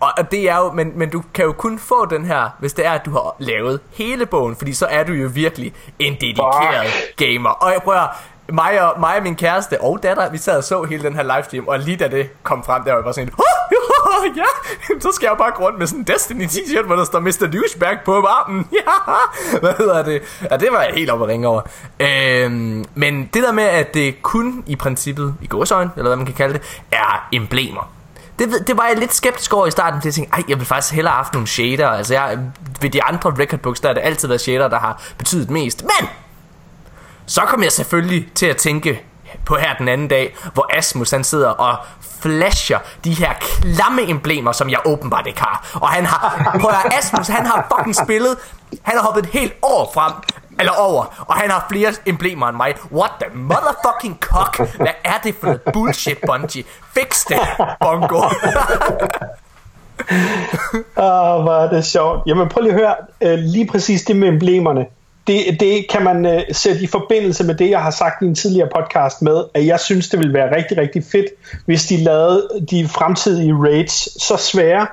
Og 0.00 0.30
det 0.30 0.50
er 0.50 0.56
jo, 0.56 0.72
men, 0.72 0.92
men 0.98 1.10
du 1.10 1.22
kan 1.34 1.44
jo 1.44 1.52
kun 1.52 1.78
få 1.78 2.06
den 2.06 2.24
her, 2.24 2.50
hvis 2.58 2.72
det 2.72 2.86
er, 2.86 2.90
at 2.92 3.04
du 3.04 3.10
har 3.10 3.36
lavet 3.38 3.80
hele 3.92 4.26
bogen, 4.26 4.56
fordi 4.56 4.72
så 4.72 4.86
er 4.86 5.04
du 5.04 5.12
jo 5.12 5.30
virkelig 5.34 5.74
en 5.98 6.16
dedikeret 6.20 6.86
Fuck. 6.86 7.16
gamer. 7.16 7.50
Og 7.50 7.72
jeg 7.72 7.82
prøver, 7.82 8.06
mig 8.52 8.82
og, 8.82 9.00
mig 9.00 9.16
og 9.16 9.22
min 9.22 9.36
kæreste 9.36 9.80
og 9.80 10.02
datter, 10.02 10.30
vi 10.30 10.38
sad 10.38 10.56
og 10.56 10.64
så 10.64 10.82
hele 10.82 11.02
den 11.02 11.14
her 11.14 11.22
livestream, 11.22 11.68
og 11.68 11.78
lige 11.78 11.96
da 11.96 12.08
det 12.08 12.42
kom 12.42 12.64
frem, 12.64 12.82
der 12.82 12.90
var 12.90 12.98
jeg 12.98 13.04
bare 13.04 13.14
sådan, 13.14 13.30
oh, 13.38 14.36
ja, 14.36 14.44
så 15.00 15.08
skal 15.12 15.26
jeg 15.26 15.36
bare 15.38 15.52
gå 15.56 15.64
rundt 15.64 15.78
med 15.78 15.86
sådan 15.86 16.00
en 16.00 16.06
Destiny 16.06 16.44
t-shirt, 16.44 16.86
hvor 16.86 16.96
der 16.96 17.04
står 17.04 17.20
Mr. 17.20 17.50
Douchebag 17.52 17.98
på 18.04 18.12
varmen. 18.12 18.68
Ja, 18.78 19.58
hvad 19.60 19.72
hedder 19.78 20.02
det? 20.02 20.22
Ja, 20.50 20.56
det 20.56 20.68
var 20.72 20.82
jeg 20.82 20.94
helt 20.94 21.10
oppe 21.10 21.24
at 21.24 21.28
ringe 21.28 21.48
over. 21.48 21.62
Øhm, 22.00 22.84
men 22.94 23.30
det 23.34 23.42
der 23.42 23.52
med, 23.52 23.64
at 23.64 23.94
det 23.94 24.22
kun 24.22 24.64
i 24.66 24.76
princippet, 24.76 25.34
i 25.42 25.46
gåsøjne, 25.46 25.90
eller 25.96 26.08
hvad 26.08 26.16
man 26.16 26.26
kan 26.26 26.34
kalde 26.34 26.54
det, 26.54 26.62
er 26.92 27.28
emblemer. 27.32 27.90
Det, 28.38 28.48
det 28.66 28.76
var 28.76 28.86
jeg 28.86 28.98
lidt 28.98 29.14
skeptisk 29.14 29.54
over 29.54 29.66
i 29.66 29.70
starten, 29.70 30.00
fordi 30.00 30.06
jeg 30.06 30.14
tænkte, 30.14 30.34
ej, 30.34 30.42
jeg 30.48 30.58
vil 30.58 30.66
faktisk 30.66 30.94
hellere 30.94 31.12
have 31.12 31.16
haft 31.16 31.32
nogle 31.32 31.48
shader. 31.48 31.88
Altså, 31.88 32.14
jeg, 32.14 32.38
ved 32.80 32.90
de 32.90 33.02
andre 33.02 33.34
recordbooks, 33.38 33.80
der 33.80 33.88
har 33.88 33.94
det 33.94 34.02
altid 34.04 34.28
været 34.28 34.40
shader, 34.40 34.68
der 34.68 34.78
har 34.78 35.02
betydet 35.18 35.50
mest. 35.50 35.82
Men 35.82 36.08
så 37.28 37.40
kom 37.40 37.62
jeg 37.62 37.72
selvfølgelig 37.72 38.28
til 38.34 38.46
at 38.46 38.56
tænke 38.56 39.02
på 39.44 39.56
her 39.56 39.74
den 39.74 39.88
anden 39.88 40.08
dag, 40.08 40.36
hvor 40.54 40.76
Asmus 40.78 41.10
han 41.10 41.24
sidder 41.24 41.48
og 41.48 41.76
flasher 42.20 42.78
de 43.04 43.14
her 43.14 43.32
klamme 43.32 44.10
emblemer, 44.10 44.52
som 44.52 44.70
jeg 44.70 44.78
åbenbart 44.84 45.26
ikke 45.26 45.40
har. 45.40 45.70
Og 45.74 45.88
han 45.88 46.06
har, 46.06 46.56
prøv 46.60 46.70
at 46.70 46.98
Asmus, 46.98 47.28
han 47.28 47.46
har 47.46 47.74
fucking 47.76 47.96
spillet, 47.96 48.36
han 48.82 48.96
har 48.96 49.04
hoppet 49.04 49.24
et 49.24 49.30
helt 49.30 49.52
år 49.62 49.90
frem, 49.94 50.12
eller 50.58 50.72
over, 50.72 51.24
og 51.28 51.34
han 51.34 51.50
har 51.50 51.66
flere 51.70 51.92
emblemer 52.06 52.48
end 52.48 52.56
mig. 52.56 52.74
What 52.92 53.10
the 53.20 53.38
motherfucking 53.38 54.18
cock? 54.20 54.76
Hvad 54.76 54.94
er 55.04 55.18
det 55.24 55.34
for 55.40 55.46
noget 55.46 55.62
bullshit, 55.72 56.18
Bungie? 56.26 56.64
Fix 56.94 57.24
det, 57.28 57.38
Bongo. 57.80 58.16
Åh, 58.16 58.30
ah, 61.04 61.36
oh, 61.36 61.42
hvor 61.42 61.54
er 61.54 61.70
det 61.70 61.84
sjovt. 61.84 62.22
Jamen 62.26 62.48
prøv 62.48 62.62
lige 62.62 62.72
at 62.72 62.80
høre, 62.80 62.94
øh, 63.20 63.38
lige 63.38 63.66
præcis 63.66 64.02
det 64.02 64.16
med 64.16 64.28
emblemerne 64.28 64.86
det, 65.28 65.60
det 65.60 65.88
kan 65.90 66.02
man 66.02 66.26
uh, 66.26 66.40
sætte 66.52 66.82
i 66.82 66.86
forbindelse 66.86 67.44
med 67.44 67.54
det, 67.54 67.70
jeg 67.70 67.82
har 67.82 67.90
sagt 67.90 68.22
i 68.22 68.24
en 68.24 68.34
tidligere 68.34 68.68
podcast 68.76 69.22
med, 69.22 69.44
at 69.54 69.66
jeg 69.66 69.80
synes, 69.80 70.08
det 70.08 70.18
ville 70.18 70.34
være 70.34 70.56
rigtig, 70.56 70.78
rigtig 70.78 71.04
fedt, 71.12 71.26
hvis 71.66 71.86
de 71.86 71.96
lavede 71.96 72.48
de 72.70 72.88
fremtidige 72.88 73.54
raids 73.54 74.22
så 74.22 74.36
svære, 74.36 74.86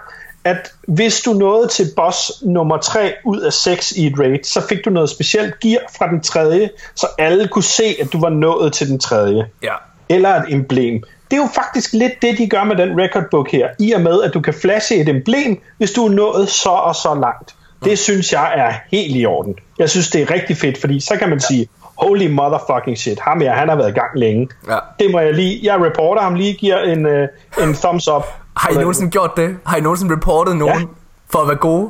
at 0.46 0.72
hvis 0.88 1.22
du 1.22 1.34
nåede 1.34 1.68
til 1.68 1.86
boss 1.96 2.32
nummer 2.44 2.78
3 2.78 3.14
ud 3.26 3.40
af 3.40 3.54
6 3.54 3.92
i 3.92 4.08
et 4.08 4.20
raid, 4.20 4.44
så 4.44 4.62
fik 4.70 4.86
du 4.86 4.90
noget 4.90 5.10
specielt 5.10 5.60
gear 5.60 5.82
fra 5.98 6.10
den 6.10 6.22
tredje, 6.22 6.70
så 6.96 7.08
alle 7.18 7.48
kunne 7.48 7.64
se, 7.64 7.96
at 8.02 8.14
du 8.14 8.20
var 8.20 8.30
nået 8.30 8.74
til 8.74 8.90
den 8.90 9.00
tredje. 9.00 9.46
Ja. 9.64 9.74
Eller 10.10 10.30
et 10.30 10.54
emblem. 10.54 11.04
Det 11.32 11.38
er 11.38 11.42
jo 11.42 11.50
faktisk 11.56 11.94
lidt 11.94 12.14
det, 12.22 12.38
de 12.38 12.48
gør 12.48 12.64
med 12.64 12.76
den 12.76 13.02
record 13.02 13.24
book 13.32 13.52
her, 13.52 13.70
i 13.80 13.92
og 13.92 14.02
med, 14.02 14.24
at 14.24 14.34
du 14.34 14.42
kan 14.42 14.54
flashe 14.54 14.96
et 14.96 15.10
emblem, 15.10 15.62
hvis 15.78 15.92
du 15.92 16.06
er 16.06 16.10
nået 16.10 16.50
så 16.50 16.70
og 16.70 16.96
så 16.96 17.16
langt. 17.16 17.56
Det 17.84 18.00
synes 18.00 18.34
jeg 18.34 18.54
er 18.56 18.74
helt 18.92 19.16
i 19.16 19.26
orden. 19.26 19.56
Jeg 19.80 19.90
synes, 19.90 20.10
det 20.10 20.22
er 20.22 20.32
rigtig 20.32 20.58
fedt, 20.58 20.82
fordi 20.82 21.00
så 21.00 21.16
kan 21.20 21.30
man 21.30 21.38
ja. 21.38 21.48
sige, 21.48 21.68
holy 21.98 22.28
motherfucking 22.28 22.98
shit, 22.98 23.20
ham 23.20 23.42
her, 23.42 23.54
han 23.54 23.70
har 23.70 23.76
været 23.76 23.90
i 23.90 23.94
gang 23.94 24.10
længe. 24.16 24.50
Ja. 24.70 24.78
Det 25.00 25.12
må 25.12 25.20
jeg 25.20 25.34
lige, 25.34 25.60
jeg 25.64 25.82
reporter 25.86 26.22
ham 26.22 26.36
lige, 26.36 26.54
giver 26.54 26.78
en, 26.78 27.06
uh, 27.06 27.64
en 27.64 27.74
thumbs 27.74 28.08
up. 28.08 28.24
Har 28.58 28.70
I 28.70 28.74
nogensinde 28.74 29.12
gjort 29.12 29.32
det? 29.38 29.58
Har 29.66 29.78
I 29.78 29.82
nogensinde 29.82 30.16
reportet 30.16 30.58
nogen 30.58 30.82
ja. 30.82 30.88
for 31.30 31.40
at 31.40 31.48
være 31.48 31.58
gode? 31.58 31.90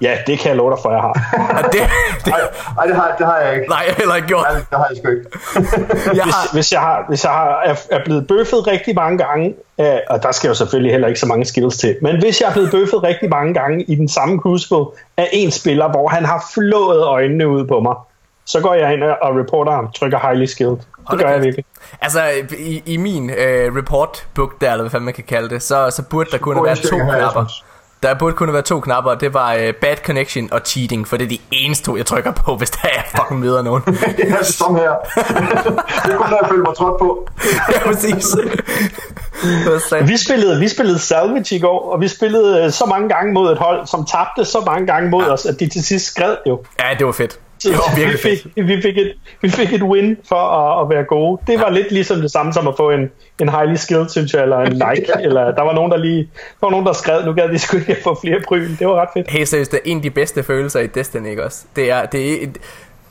Ja, 0.00 0.18
det 0.26 0.38
kan 0.38 0.48
jeg 0.48 0.56
love 0.56 0.70
dig 0.70 0.78
for, 0.82 0.90
jeg 0.90 1.00
har. 1.00 1.12
det, 1.72 1.80
det... 2.24 2.32
Ej, 2.78 2.86
det, 2.86 2.96
har, 2.96 3.14
det 3.18 3.26
har 3.26 3.38
jeg 3.38 3.54
ikke. 3.54 3.68
Nej, 3.68 3.84
jeg 3.86 3.94
heller 3.94 4.14
ikke 4.14 4.28
gjort. 4.28 4.46
Nej, 4.50 4.58
det 4.70 4.78
har 4.78 4.86
jeg 4.90 4.96
sgu 4.96 5.08
ikke. 5.10 5.26
jeg 6.20 6.24
har... 6.24 6.52
hvis, 6.52 6.52
hvis 6.52 6.72
jeg, 6.72 6.80
har, 6.80 7.04
hvis 7.08 7.24
jeg 7.24 7.32
har, 7.32 7.62
er, 7.64 7.74
er 7.90 8.04
blevet 8.04 8.26
bøffet 8.26 8.66
rigtig 8.66 8.94
mange 8.94 9.18
gange, 9.18 9.54
øh, 9.80 9.98
og 10.10 10.22
der 10.22 10.32
skal 10.32 10.48
jo 10.48 10.54
selvfølgelig 10.54 10.92
heller 10.92 11.08
ikke 11.08 11.20
så 11.20 11.26
mange 11.26 11.44
skills 11.44 11.78
til, 11.78 11.96
men 12.02 12.18
hvis 12.18 12.40
jeg 12.40 12.48
er 12.48 12.52
blevet 12.52 12.70
bøffet 12.70 13.02
rigtig 13.02 13.30
mange 13.30 13.54
gange 13.54 13.82
i 13.82 13.94
den 13.94 14.08
samme 14.08 14.38
crucible 14.38 14.84
af 15.16 15.28
en 15.32 15.50
spiller, 15.50 15.88
hvor 15.90 16.08
han 16.08 16.24
har 16.24 16.44
flået 16.54 17.02
øjnene 17.02 17.48
ud 17.48 17.66
på 17.66 17.80
mig, 17.80 17.94
så 18.46 18.60
går 18.60 18.74
jeg 18.74 18.92
ind 18.92 19.02
og 19.02 19.36
reporter 19.36 19.72
ham, 19.72 19.90
trykker 19.92 20.18
highly 20.18 20.44
skilled. 20.44 20.76
Det 21.10 21.18
gør 21.18 21.28
jeg 21.28 21.42
virkelig. 21.42 21.64
Altså, 22.00 22.20
i, 22.58 22.82
i 22.86 22.96
min 22.96 23.30
uh, 23.30 23.76
report 23.76 24.26
book 24.34 24.60
der, 24.60 24.72
eller 24.72 24.88
hvad 24.88 25.00
man 25.00 25.14
kan 25.14 25.24
kalde 25.24 25.48
det, 25.48 25.62
så, 25.62 25.90
så 25.90 26.02
burde 26.10 26.30
der 26.30 26.38
kunne 26.38 26.64
være 26.64 26.76
to 26.76 26.96
knapper. 26.96 27.46
Der 28.04 28.14
burde 28.14 28.36
kun 28.36 28.52
være 28.52 28.62
to 28.62 28.80
knapper, 28.80 29.10
og 29.10 29.20
det 29.20 29.34
var 29.34 29.54
uh, 29.54 29.60
Bad 29.80 29.96
Connection 30.06 30.48
og 30.52 30.60
Cheating, 30.64 31.08
for 31.08 31.16
det 31.16 31.24
er 31.24 31.28
de 31.28 31.38
eneste 31.50 31.84
to, 31.84 31.96
jeg 31.96 32.06
trykker 32.06 32.32
på, 32.32 32.56
hvis 32.56 32.70
der 32.70 32.88
er 32.88 33.02
fucking 33.16 33.40
møder 33.40 33.62
nogen. 33.62 33.82
ja, 34.18 34.42
som 34.42 34.76
her. 34.76 34.92
det 36.06 36.16
kun 36.16 36.30
der, 36.30 36.38
jeg 36.42 36.48
føler 36.50 36.64
mig 36.64 36.76
trådt 36.76 36.98
på. 36.98 37.28
ja, 37.72 37.78
præcis. 37.84 38.36
vi 40.08 40.16
spillede, 40.16 40.60
vi 40.60 40.68
spillede 40.68 40.98
Salvage 40.98 41.56
i 41.56 41.58
går, 41.58 41.92
og 41.92 42.00
vi 42.00 42.08
spillede 42.08 42.64
uh, 42.64 42.72
så 42.72 42.86
mange 42.86 43.08
gange 43.08 43.32
mod 43.32 43.52
et 43.52 43.58
hold, 43.58 43.86
som 43.86 44.06
tabte 44.06 44.44
så 44.44 44.60
mange 44.66 44.86
gange 44.86 45.10
mod 45.10 45.22
ja. 45.22 45.32
os, 45.32 45.46
at 45.46 45.60
de 45.60 45.68
til 45.68 45.84
sidst 45.84 46.06
skred 46.06 46.36
jo. 46.46 46.62
Ja, 46.80 46.94
det 46.98 47.06
var 47.06 47.12
fedt. 47.12 47.38
Det 47.64 47.72
var 47.72 47.96
virkelig 47.96 48.18
vi, 48.24 48.36
fik, 48.36 48.68
vi, 48.68 48.82
fik 48.82 48.98
et, 48.98 49.12
vi 49.42 49.50
fik 49.50 49.72
et 49.72 49.82
win 49.82 50.16
for 50.28 50.36
at, 50.36 50.82
at 50.82 50.90
være 50.90 51.04
gode. 51.04 51.40
Det 51.46 51.58
var 51.58 51.66
ja. 51.66 51.72
lidt 51.72 51.92
ligesom 51.92 52.20
det 52.20 52.30
samme 52.30 52.52
som 52.52 52.68
at 52.68 52.74
få 52.76 52.90
en, 52.90 53.10
en 53.40 53.48
highly 53.48 53.74
skilled, 53.74 54.08
synes 54.08 54.34
jeg, 54.34 54.42
eller 54.42 54.58
en 54.58 54.72
like. 54.84 55.12
eller 55.20 55.54
der 55.54 55.62
var 55.62 55.74
nogen, 55.74 55.90
der 55.92 55.96
lige 55.96 56.22
der 56.60 56.66
var 56.66 56.70
nogen, 56.70 56.86
der 56.86 56.92
skrev, 56.92 57.24
nu 57.24 57.32
gad 57.32 57.48
de 57.48 57.58
sgu 57.58 57.76
ikke 57.76 57.96
få 58.02 58.18
flere 58.24 58.40
bryn. 58.48 58.76
Det 58.78 58.86
var 58.86 58.94
ret 58.94 59.08
fedt. 59.14 59.30
Helt 59.30 59.48
seriøst, 59.48 59.70
det 59.70 59.76
er 59.76 59.90
en 59.90 59.96
af 59.96 60.02
de 60.02 60.10
bedste 60.10 60.42
følelser 60.42 60.80
i 60.80 60.86
Destiny, 60.86 61.28
ikke 61.30 61.44
også? 61.44 61.64
Det 61.76 61.90
er, 61.90 62.06
det 62.06 62.42
er, 62.42 62.46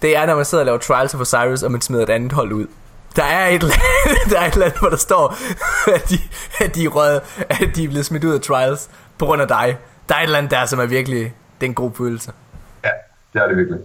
det 0.01 0.17
er, 0.17 0.25
når 0.25 0.35
man 0.35 0.45
sidder 0.45 0.61
og 0.61 0.65
laver 0.65 0.77
Trials 0.77 1.13
of 1.13 1.21
Osiris, 1.21 1.63
og 1.63 1.71
man 1.71 1.81
smider 1.81 2.03
et 2.03 2.09
andet 2.09 2.31
hold 2.31 2.51
ud. 2.51 2.67
Der 3.15 3.23
er 3.23 3.47
et, 3.47 3.61
der 4.31 4.39
er 4.39 4.47
et 4.47 4.55
land, 4.55 4.73
hvor 4.79 4.89
der 4.89 4.97
står, 4.97 5.35
at 5.95 6.09
de, 6.09 6.17
at 6.59 6.75
de, 6.75 6.85
er 6.85 6.89
rød, 6.89 7.21
at 7.49 7.69
de 7.75 7.83
er 7.83 7.87
blevet 7.87 8.05
smidt 8.05 8.23
ud 8.23 8.33
af 8.33 8.41
Trials 8.41 8.89
på 9.17 9.25
grund 9.25 9.41
af 9.41 9.47
dig. 9.47 9.77
Der 10.09 10.15
er 10.15 10.19
et 10.19 10.23
eller 10.23 10.37
andet 10.37 10.51
der, 10.51 10.65
som 10.65 10.79
er 10.79 10.85
virkelig, 10.85 11.33
det 11.61 11.65
er 11.65 11.69
en 11.69 11.73
god 11.73 11.91
følelse. 11.97 12.31
Ja, 12.83 12.89
det 13.33 13.41
er 13.41 13.47
det 13.47 13.57
virkelig. 13.57 13.79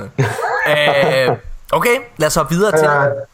Øh, 0.00 1.36
okay, 1.72 1.96
lad 2.16 2.26
os 2.26 2.34
hoppe 2.34 2.54
videre 2.54 2.78
til... 2.78 2.86
Uh, 2.86 2.92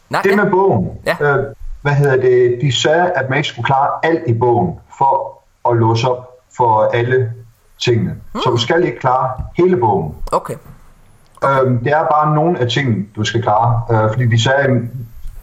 Nej, 0.09 0.21
det 0.21 0.29
ja. 0.29 0.35
med 0.35 0.51
bogen. 0.51 0.89
Ja. 1.05 1.35
Uh, 1.35 1.45
hvad 1.81 1.93
hedder 1.93 2.15
det? 2.15 2.57
De 2.61 2.81
sagde, 2.81 3.11
at 3.11 3.29
man 3.29 3.37
ikke 3.37 3.49
skulle 3.49 3.65
klare 3.65 3.89
alt 4.03 4.23
i 4.27 4.33
bogen 4.33 4.79
for 4.97 5.41
at 5.69 5.77
låse 5.77 6.09
op 6.09 6.29
for 6.57 6.89
alle 6.93 7.33
tingene. 7.81 8.15
Mm. 8.33 8.39
Så 8.39 8.49
du 8.49 8.57
skal 8.57 8.83
ikke 8.83 8.99
klare 8.99 9.31
hele 9.57 9.77
bogen. 9.77 10.15
Okay. 10.31 10.55
okay. 11.41 11.61
Uh, 11.61 11.83
det 11.83 11.91
er 11.91 12.03
bare 12.03 12.35
nogle 12.35 12.59
af 12.59 12.67
tingene, 12.67 13.05
du 13.15 13.23
skal 13.23 13.41
klare. 13.41 13.81
Uh, 13.89 14.11
fordi 14.11 14.27
de 14.27 14.43
sagde, 14.43 14.59
at 14.59 14.69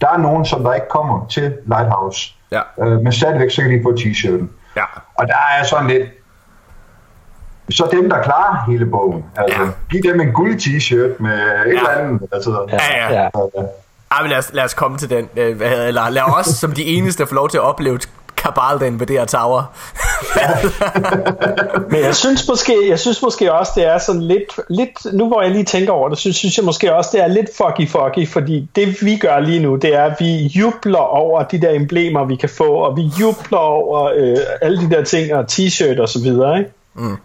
der 0.01 0.09
er 0.09 0.19
nogen, 0.19 0.45
som 0.45 0.65
der 0.65 0.75
ikke 0.75 0.89
kommer 0.91 1.27
til 1.27 1.57
Lighthouse. 1.67 2.35
Ja. 2.51 2.61
Uh, 2.77 3.03
men 3.03 3.13
stadigvæk 3.13 3.51
så 3.51 3.63
kan 3.63 3.71
de 3.71 3.81
få 3.83 3.93
t-shirten. 3.93 4.49
Ja. 4.77 4.85
Og 5.15 5.27
der 5.27 5.35
er 5.61 5.65
sådan 5.65 5.87
lidt, 5.87 6.09
så 7.71 7.89
dem, 7.93 8.11
der 8.11 8.23
klarer 8.23 8.71
hele 8.71 8.87
bogen. 8.87 9.25
Altså, 9.37 9.63
ja. 9.63 9.69
giv 9.91 10.13
dem 10.13 10.21
en 10.21 10.33
guld 10.33 10.57
t-shirt 10.57 11.23
med 11.23 11.33
et 11.33 11.39
ja. 11.39 11.61
eller 11.63 11.89
andet. 11.89 12.29
Altså, 12.33 12.67
ja, 12.73 12.77
ja. 12.77 13.13
ja. 13.13 13.23
ja. 13.23 13.29
ja 14.13 14.23
men 14.23 14.31
lad, 14.31 14.39
os, 14.39 14.51
lad 14.53 14.65
os 14.65 14.75
komme 14.75 14.99
til 14.99 15.11
den. 15.11 15.29
Øh, 15.37 15.57
eller 15.89 16.11
lad 16.11 16.23
os 16.39 16.47
som 16.47 16.73
de 16.73 16.85
eneste 16.85 17.27
få 17.27 17.35
lov 17.35 17.49
til 17.49 17.59
at 17.59 17.63
opleve 17.63 17.99
kabal, 18.37 18.79
der 18.81 18.87
invaderer 18.87 19.25
Tower. 19.25 19.73
Men 21.91 22.01
jeg 22.01 22.17
synes 22.17 22.49
måske, 22.49 22.89
jeg 22.89 22.99
synes 22.99 23.23
måske 23.23 23.53
også, 23.53 23.73
det 23.75 23.87
er 23.87 23.99
sådan 23.99 24.23
lidt, 24.23 24.61
lidt, 24.69 25.15
nu 25.15 25.29
hvor 25.29 25.43
jeg 25.43 25.51
lige 25.51 25.65
tænker 25.65 25.93
over 25.93 26.09
det, 26.09 26.19
synes, 26.19 26.37
synes 26.37 26.57
jeg 26.57 26.65
måske 26.65 26.95
også, 26.95 27.11
det 27.13 27.23
er 27.23 27.27
lidt 27.27 27.51
fucky 27.57 27.91
fucky, 27.91 28.33
fordi 28.33 28.69
det 28.77 29.03
vi 29.03 29.17
gør 29.17 29.41
lige 29.41 29.61
nu, 29.61 29.77
det 29.77 29.95
er, 29.95 30.05
at 30.05 30.17
vi 30.19 30.47
jubler 30.47 30.99
over 30.99 31.43
de 31.43 31.61
der 31.61 31.71
emblemer, 31.71 32.25
vi 32.25 32.37
kan 32.37 32.49
få, 32.49 32.75
og 32.75 32.97
vi 32.97 33.03
jubler 33.21 33.59
over 33.59 34.05
øh, 34.17 34.37
alle 34.63 34.81
de 34.81 34.91
der 34.91 35.05
ting, 35.05 35.35
og 35.35 35.45
t-shirt 35.53 36.01
og 36.01 36.09
så 36.09 36.19
videre, 36.23 36.59
ikke? 36.59 36.71
Mm. 36.95 37.17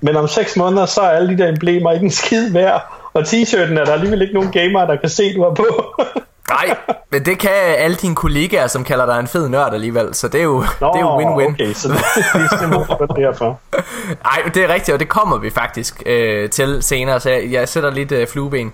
Men 0.00 0.16
om 0.16 0.28
seks 0.28 0.56
måneder, 0.56 0.86
så 0.86 1.00
er 1.00 1.08
alle 1.08 1.28
de 1.28 1.38
der 1.38 1.48
emblemer 1.48 1.92
ikke 1.92 2.04
en 2.04 2.10
skid 2.10 2.52
værd, 2.52 2.82
og 3.12 3.22
t-shirten 3.22 3.78
er 3.78 3.84
der 3.84 3.92
alligevel 3.92 4.22
ikke 4.22 4.34
nogen 4.34 4.52
gamer, 4.52 4.86
der 4.86 4.96
kan 4.96 5.08
se, 5.08 5.34
du 5.34 5.42
har 5.42 5.54
på. 5.54 5.66
Nej, 6.50 6.76
men 7.10 7.24
det 7.24 7.38
kan 7.38 7.50
alle 7.52 7.96
dine 7.96 8.14
kollegaer, 8.14 8.66
som 8.66 8.84
kalder 8.84 9.06
dig 9.06 9.20
en 9.20 9.26
fed 9.26 9.48
nørd 9.48 9.74
alligevel, 9.74 10.14
så 10.14 10.28
det 10.28 10.40
er 10.40 10.44
jo, 10.44 10.64
Nå, 10.80 10.92
det 10.92 10.96
er 10.96 11.00
jo 11.00 11.20
win-win. 11.20 11.52
okay, 11.52 11.72
så 11.72 11.88
det 11.88 11.96
er 11.96 12.58
simpelthen 12.58 13.24
derfor. 13.24 13.60
Nej, 14.24 14.50
det 14.54 14.64
er 14.64 14.68
rigtigt, 14.74 14.94
og 14.94 15.00
det 15.00 15.08
kommer 15.08 15.38
vi 15.38 15.50
faktisk 15.50 16.02
øh, 16.06 16.50
til 16.50 16.82
senere, 16.82 17.20
så 17.20 17.30
jeg, 17.30 17.52
jeg 17.52 17.68
sætter 17.68 17.90
lidt 17.90 18.12
øh, 18.12 18.26
flueben. 18.26 18.72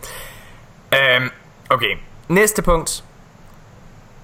Øhm, 0.92 1.30
okay, 1.70 1.96
næste 2.28 2.62
punkt. 2.62 3.04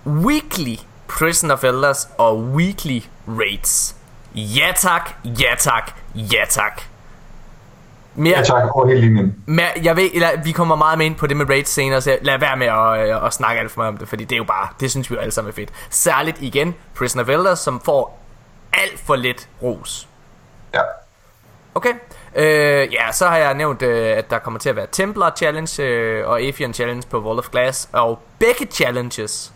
Weekly 0.07 0.77
Prison 1.09 1.51
of 1.51 1.65
Elders 1.65 2.09
og 2.19 2.39
Weekly 2.39 3.01
Raids. 3.29 3.97
Ja 4.35 4.73
tak, 4.77 5.11
ja 5.25 5.55
tak, 5.59 5.93
ja 6.15 6.45
tak. 6.49 6.83
Mere, 8.15 8.39
Ja 8.39 8.43
tak, 8.43 8.77
over 8.77 8.87
hele 8.87 9.01
linjen. 9.01 9.35
mere, 9.47 9.67
jeg 9.83 9.97
ved, 9.97 10.11
eller, 10.15 10.29
vi 10.45 10.53
kommer 10.53 10.77
meget 10.77 10.99
med 10.99 11.07
ind 11.07 11.15
på 11.15 11.27
det 11.27 11.37
med 11.37 11.49
raids 11.51 11.69
senere, 11.69 12.01
så 12.01 12.19
lad 12.23 12.39
være 12.39 12.57
med 12.57 12.67
at, 12.67 13.09
øh, 13.11 13.27
at 13.27 13.33
snakke 13.35 13.61
alt 13.61 13.71
for 13.71 13.81
meget 13.81 13.89
om 13.89 13.97
det, 13.97 14.09
fordi 14.09 14.25
det 14.25 14.33
er 14.33 14.39
jo 14.39 14.45
bare, 14.45 14.69
det 14.81 14.91
synes 14.91 15.11
vi 15.11 15.15
jo 15.15 15.21
alle 15.21 15.33
sammen 15.33 15.51
er 15.51 15.55
fedt. 15.55 15.71
Særligt 15.91 16.37
igen, 16.41 16.75
Prison 16.99 17.21
of 17.21 17.29
Elders, 17.29 17.59
som 17.59 17.81
får 17.81 18.19
alt 18.73 19.01
for 19.07 19.17
lidt 19.17 19.49
ros. 19.63 20.09
Ja. 20.75 20.81
Okay. 21.75 21.93
Øh, 22.37 22.93
ja, 22.93 23.13
så 23.13 23.27
har 23.27 23.37
jeg 23.37 23.55
nævnt, 23.55 23.83
øh, 23.83 24.17
at 24.17 24.31
der 24.31 24.39
kommer 24.39 24.61
til 24.61 24.69
at 24.69 24.77
være 24.77 24.87
Templar 24.93 25.33
Challenge 25.37 25.83
øh, 25.83 26.29
og 26.29 26.41
Avian 26.41 26.75
Challenge 26.75 27.03
på 27.11 27.21
Wall 27.21 27.39
of 27.39 27.49
Glass. 27.49 27.89
Og 27.93 28.19
begge 28.39 28.67
challenges 28.73 29.53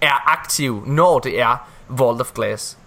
er 0.00 0.30
aktive, 0.32 0.82
når 0.86 1.18
det 1.18 1.40
er 1.40 1.68
Wall 1.90 2.20
of 2.20 2.32
Glass. 2.34 2.78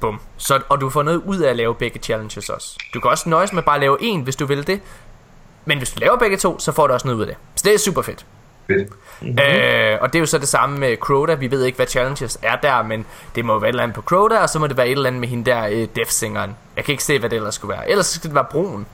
Bum. 0.00 0.20
Så, 0.36 0.60
og 0.68 0.80
du 0.80 0.90
får 0.90 1.02
noget 1.02 1.22
ud 1.26 1.38
af 1.38 1.50
at 1.50 1.56
lave 1.56 1.74
begge 1.74 1.98
challenges 1.98 2.48
også. 2.48 2.78
Du 2.94 3.00
kan 3.00 3.10
også 3.10 3.28
nøjes 3.28 3.52
med 3.52 3.62
bare 3.62 3.74
at 3.74 3.80
lave 3.80 3.96
en, 4.00 4.20
hvis 4.20 4.36
du 4.36 4.46
vil 4.46 4.66
det. 4.66 4.80
Men 5.64 5.78
hvis 5.78 5.90
du 5.90 6.00
laver 6.00 6.18
begge 6.18 6.36
to, 6.36 6.58
så 6.58 6.72
får 6.72 6.86
du 6.86 6.92
også 6.92 7.06
noget 7.06 7.16
ud 7.16 7.22
af 7.22 7.26
det. 7.26 7.36
Så 7.54 7.62
det 7.64 7.74
er 7.74 7.78
super 7.78 8.02
fedt. 8.02 8.26
Fedt. 8.66 8.88
Mm-hmm. 9.20 9.38
Øh, 9.38 9.98
og 10.00 10.12
det 10.12 10.18
er 10.18 10.20
jo 10.20 10.26
så 10.26 10.38
det 10.38 10.48
samme 10.48 10.78
med 10.78 10.96
Crota. 10.96 11.34
Vi 11.34 11.50
ved 11.50 11.64
ikke, 11.64 11.76
hvad 11.76 11.86
challenges 11.86 12.38
er 12.42 12.56
der, 12.56 12.82
men 12.82 13.06
det 13.34 13.44
må 13.44 13.52
jo 13.52 13.58
være 13.58 13.68
et 13.68 13.72
eller 13.72 13.82
andet 13.82 13.94
på 13.94 14.02
Crota, 14.02 14.38
og 14.38 14.48
så 14.48 14.58
må 14.58 14.66
det 14.66 14.76
være 14.76 14.86
et 14.86 14.92
eller 14.92 15.06
andet 15.06 15.20
med 15.20 15.28
hende 15.28 15.50
der, 15.50 15.66
øh, 15.66 15.88
Death-singeren. 15.96 16.56
Jeg 16.76 16.84
kan 16.84 16.92
ikke 16.92 17.04
se, 17.04 17.18
hvad 17.18 17.30
det 17.30 17.36
ellers 17.36 17.54
skulle 17.54 17.76
være. 17.76 17.90
Ellers 17.90 18.06
skal 18.06 18.28
det 18.28 18.34
være 18.34 18.46
broen. 18.50 18.86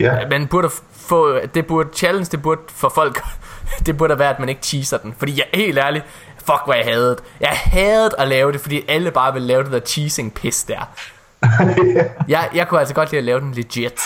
Ja. 0.00 0.28
Man 0.30 0.46
burde 0.46 0.70
få, 0.92 1.38
det 1.54 1.66
burde, 1.66 1.88
challenge, 1.94 2.28
det 2.30 2.42
burde 2.42 2.60
for 2.68 2.88
folk, 2.88 3.22
det 3.86 3.96
burde 3.96 4.18
være, 4.18 4.30
at 4.30 4.38
man 4.38 4.48
ikke 4.48 4.60
teaser 4.60 4.98
den. 4.98 5.14
Fordi 5.18 5.38
jeg 5.38 5.46
helt 5.54 5.78
ærligt, 5.78 6.04
fuck 6.48 6.62
hvad 6.66 6.76
jeg 6.76 6.84
havde. 6.84 7.16
Jeg 7.40 7.52
havde 7.54 8.10
at 8.18 8.28
lave 8.28 8.52
det, 8.52 8.60
fordi 8.60 8.84
alle 8.88 9.10
bare 9.10 9.32
ville 9.32 9.48
lave 9.48 9.64
det 9.64 9.72
der 9.72 9.80
cheesing 9.80 10.34
pis 10.34 10.64
der. 10.64 10.80
jeg, 12.28 12.48
jeg 12.54 12.68
kunne 12.68 12.80
altså 12.80 12.94
godt 12.94 13.10
lide 13.10 13.18
at 13.18 13.24
lave 13.24 13.40
den 13.40 13.52
legit. 13.52 14.00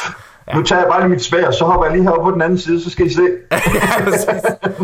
Ja. 0.49 0.55
Nu 0.55 0.63
tager 0.63 0.81
jeg 0.81 0.89
bare 0.91 1.01
lige 1.01 1.09
mit 1.09 1.25
svær, 1.25 1.51
så 1.51 1.65
hopper 1.65 1.85
jeg 1.85 1.95
lige 1.95 2.03
heroppe 2.03 2.25
på 2.25 2.31
den 2.31 2.43
anden 2.43 2.59
side, 2.59 2.85
så 2.85 2.91
skal 2.91 3.07
I 3.07 3.15
se. 3.15 3.23
ja, 3.51 4.11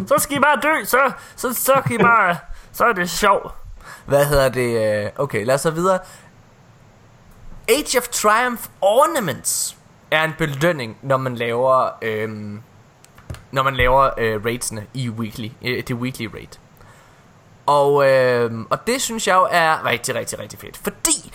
så 0.07 0.15
skal 0.19 0.37
I 0.37 0.41
bare 0.41 0.59
dø, 0.63 0.85
så, 0.85 0.99
så, 1.37 1.55
så 1.55 1.73
kan 1.87 1.95
I 1.95 1.99
bare, 1.99 2.37
så 2.73 2.85
er 2.85 2.93
det 2.93 3.11
sjovt. 3.11 3.55
Hvad 4.07 4.25
hedder 4.27 4.49
det? 4.49 5.05
øh, 5.05 5.11
Okay, 5.17 5.45
lad 5.45 5.55
os 5.55 5.61
så 5.61 5.71
videre. 5.71 5.99
Age 7.69 7.99
of 7.99 8.09
Triumph 8.09 8.63
Ornaments 8.81 9.77
er 10.11 10.25
en 10.25 10.33
belønning, 10.39 10.97
når 11.03 11.17
man 11.17 11.35
laver, 11.35 11.89
øhm, 12.03 12.61
når 13.53 13.63
man 13.63 13.77
laver 13.77 14.11
øh, 14.19 14.45
raidsene 14.45 14.87
i 14.95 15.09
weekly, 15.09 15.49
øh, 15.65 15.83
det 15.89 15.97
weekly 15.97 16.27
raid. 16.35 16.59
Og, 17.69 18.09
øh, 18.09 18.51
og 18.71 18.87
det 18.87 19.03
synes 19.03 19.29
jeg 19.29 19.35
jo 19.35 19.47
er 19.51 19.85
rigtig, 19.85 20.14
rigtig, 20.14 20.39
rigtig 20.39 20.59
fedt. 20.59 20.77
Fordi 20.77 21.33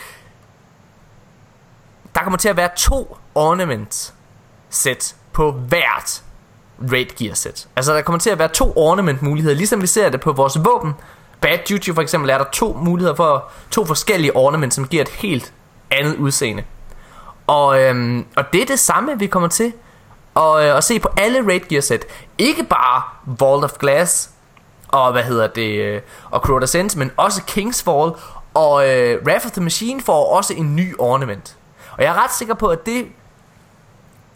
der 2.16 2.22
kommer 2.22 2.38
til 2.38 2.50
at 2.50 2.58
være 2.58 2.70
to 2.78 3.18
ornament 3.36 4.14
sæt 4.70 5.16
på 5.34 5.52
hvert 5.52 6.24
raid 6.92 7.06
gear 7.06 7.34
set. 7.34 7.68
Altså 7.76 7.94
der 7.94 8.02
kommer 8.02 8.20
til 8.20 8.30
at 8.30 8.40
være 8.40 8.48
to 8.48 8.74
ornament 8.76 9.22
muligheder, 9.22 9.56
ligesom 9.56 9.82
vi 9.82 9.88
ser 9.88 10.10
det 10.10 10.22
på 10.22 10.32
vores 10.32 10.58
våben. 10.66 10.94
Bad 11.42 11.58
Duty 11.70 11.92
for 11.92 12.02
eksempel 12.02 12.30
er 12.30 12.38
der 12.38 12.46
to 12.52 12.74
muligheder 12.74 13.16
for 13.16 13.52
to 13.72 13.86
forskellige 13.86 14.36
ornament, 14.36 14.74
som 14.74 14.88
giver 14.88 15.02
et 15.02 15.10
helt 15.10 15.54
andet 15.92 16.16
udseende. 16.16 16.64
Og, 17.48 17.82
øhm, 17.82 18.26
og 18.36 18.54
det 18.54 18.62
er 18.62 18.66
det 18.66 18.80
samme, 18.80 19.20
vi 19.20 19.28
kommer 19.28 19.50
til 19.50 19.74
at, 20.36 20.64
øh, 20.64 20.78
at 20.78 20.84
se 20.84 21.00
på 21.00 21.10
alle 21.18 21.48
raid 21.48 21.60
gear 21.60 21.82
set. 21.82 22.06
Ikke 22.38 22.64
bare 22.64 23.02
Vault 23.26 23.64
of 23.64 23.72
Glass 23.80 24.33
og 24.94 25.12
hvad 25.12 25.24
hedder 25.24 25.48
det, 25.48 25.80
øh, 25.80 26.02
og 26.32 26.40
Crota 26.40 26.66
Sense, 26.66 27.00
men 27.00 27.12
også 27.18 27.44
Kingsfall 27.44 28.12
og 28.54 28.90
øh, 28.90 29.24
Wrath 29.26 29.46
of 29.46 29.52
the 29.52 29.62
Machine 29.62 30.02
får 30.02 30.36
også 30.36 30.54
en 30.54 30.76
ny 30.76 30.96
ornament. 31.00 31.58
Og 31.98 32.04
jeg 32.04 32.10
er 32.10 32.24
ret 32.24 32.34
sikker 32.34 32.54
på, 32.54 32.68
at 32.68 32.86
det 32.86 33.06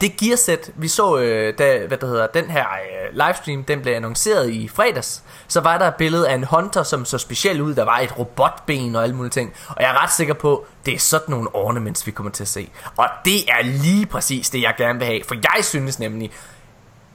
det 0.01 0.17
gearsæt, 0.17 0.71
vi 0.75 0.87
så, 0.87 1.17
øh, 1.17 1.57
da, 1.57 1.87
hvad 1.87 1.97
der 1.97 2.07
hedder, 2.07 2.27
den 2.27 2.49
her 2.49 2.65
øh, 2.65 3.13
livestream, 3.13 3.63
den 3.63 3.81
blev 3.81 3.93
annonceret 3.93 4.49
i 4.49 4.67
fredags, 4.67 5.23
så 5.47 5.61
var 5.61 5.77
der 5.77 5.87
et 5.87 5.95
billede 5.95 6.29
af 6.29 6.35
en 6.35 6.43
hunter, 6.43 6.83
som 6.83 7.05
så 7.05 7.17
specielt 7.17 7.61
ud, 7.61 7.75
der 7.75 7.83
var 7.83 7.99
et 7.99 8.19
robotben 8.19 8.95
og 8.95 9.03
alle 9.03 9.15
mulige 9.15 9.31
ting. 9.31 9.53
Og 9.67 9.75
jeg 9.79 9.89
er 9.89 10.03
ret 10.03 10.11
sikker 10.11 10.33
på, 10.33 10.65
det 10.85 10.93
er 10.93 10.99
sådan 10.99 11.31
nogle 11.31 11.55
ornaments, 11.55 12.07
vi 12.07 12.11
kommer 12.11 12.31
til 12.31 12.43
at 12.43 12.47
se. 12.47 12.69
Og 12.97 13.07
det 13.25 13.49
er 13.49 13.63
lige 13.63 14.05
præcis 14.05 14.49
det, 14.49 14.61
jeg 14.61 14.73
gerne 14.77 14.99
vil 14.99 15.05
have, 15.07 15.21
for 15.27 15.35
jeg 15.35 15.65
synes 15.65 15.99
nemlig, 15.99 16.31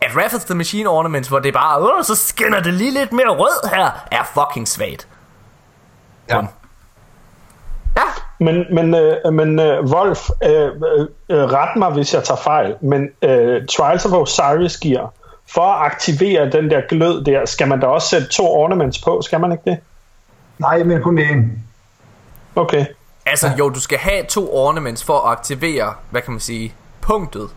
at 0.05 0.35
of 0.35 0.45
the 0.45 0.55
Machine 0.55 0.89
ornaments, 0.89 1.29
hvor 1.29 1.39
det 1.39 1.49
er 1.49 1.53
bare, 1.53 1.81
Åh, 1.81 2.05
så 2.05 2.15
skinner 2.15 2.61
det 2.61 2.75
lige 2.75 2.91
lidt 2.91 3.13
mere 3.13 3.29
rød 3.29 3.71
her, 3.75 4.07
er 4.11 4.25
fucking 4.35 4.69
svagt. 4.69 5.09
Ja. 6.29 6.41
Ja, 7.97 8.03
Men, 8.39 8.65
men, 8.75 8.95
øh, 8.95 9.33
men 9.33 9.59
øh, 9.61 9.85
Wolf, 9.85 10.31
øh, 10.45 10.51
øh, 10.53 11.07
øh, 11.29 11.45
ret 11.45 11.77
mig, 11.77 11.91
hvis 11.91 12.15
jeg 12.15 12.25
tager 12.25 12.41
fejl, 12.41 12.75
men 12.81 13.09
øh, 13.23 13.67
Trials 13.67 14.07
of 14.07 14.13
Osiris 14.13 14.77
gear, 14.77 15.13
for 15.55 15.63
at 15.63 15.87
aktivere 15.93 16.51
den 16.51 16.71
der 16.71 16.81
glød 16.89 17.25
der, 17.25 17.47
skal 17.47 17.69
man 17.69 17.81
da 17.81 17.87
også 17.87 18.09
sætte 18.09 18.29
to 18.29 18.47
ornaments 18.53 18.99
på, 18.99 19.23
skal 19.23 19.41
man 19.41 19.53
ikke 19.53 19.65
det? 19.67 19.79
Nej, 20.59 20.83
men 20.83 21.03
kun 21.03 21.17
det 21.17 21.31
ene. 21.31 21.51
Okay. 22.57 22.87
altså 23.27 23.51
jo, 23.59 23.69
du 23.69 23.81
skal 23.81 23.99
have 23.99 24.25
to 24.25 24.55
ornaments 24.55 25.05
for 25.05 25.19
at 25.19 25.33
aktivere, 25.33 25.95
hvad 26.11 26.23
kan 26.23 26.33
man 26.33 26.41
sige, 26.41 26.75
punktet. 27.01 27.51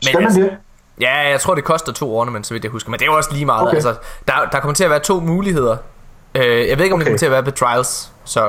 Skal 0.00 0.14
man 0.14 0.24
altså- 0.24 0.40
det? 0.40 0.56
Ja, 1.00 1.28
jeg 1.30 1.40
tror 1.40 1.54
det 1.54 1.64
koster 1.64 1.92
to 1.92 2.16
ornaments, 2.16 2.48
så 2.48 2.54
vidt 2.54 2.64
jeg 2.64 2.70
husker 2.70 2.90
Men 2.90 2.98
det 2.98 3.06
er 3.06 3.10
jo 3.10 3.16
også 3.16 3.32
lige 3.32 3.44
meget 3.44 3.62
Okay. 3.62 3.74
altså, 3.74 3.94
der, 4.28 4.34
der 4.52 4.60
kommer 4.60 4.74
til 4.74 4.84
at 4.84 4.90
være 4.90 5.00
to 5.00 5.20
muligheder 5.20 5.76
øh, 6.34 6.68
Jeg 6.68 6.78
ved 6.78 6.84
ikke 6.84 6.94
om 6.94 7.00
okay. 7.00 7.04
det 7.04 7.06
kommer 7.06 7.18
til 7.18 7.26
at 7.26 7.32
være 7.32 7.42
på 7.42 7.50
Trials 7.50 8.12
Så, 8.24 8.44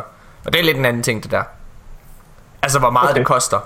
Og 0.45 0.53
det 0.53 0.59
er 0.59 0.63
lidt 0.63 0.77
en 0.77 0.85
anden 0.85 1.03
ting 1.03 1.23
det 1.23 1.31
der 1.31 1.43
Altså 2.61 2.79
hvor 2.79 2.89
meget. 2.89 3.09
Okay. 3.09 3.19
det 3.19 3.27
koster 3.27 3.59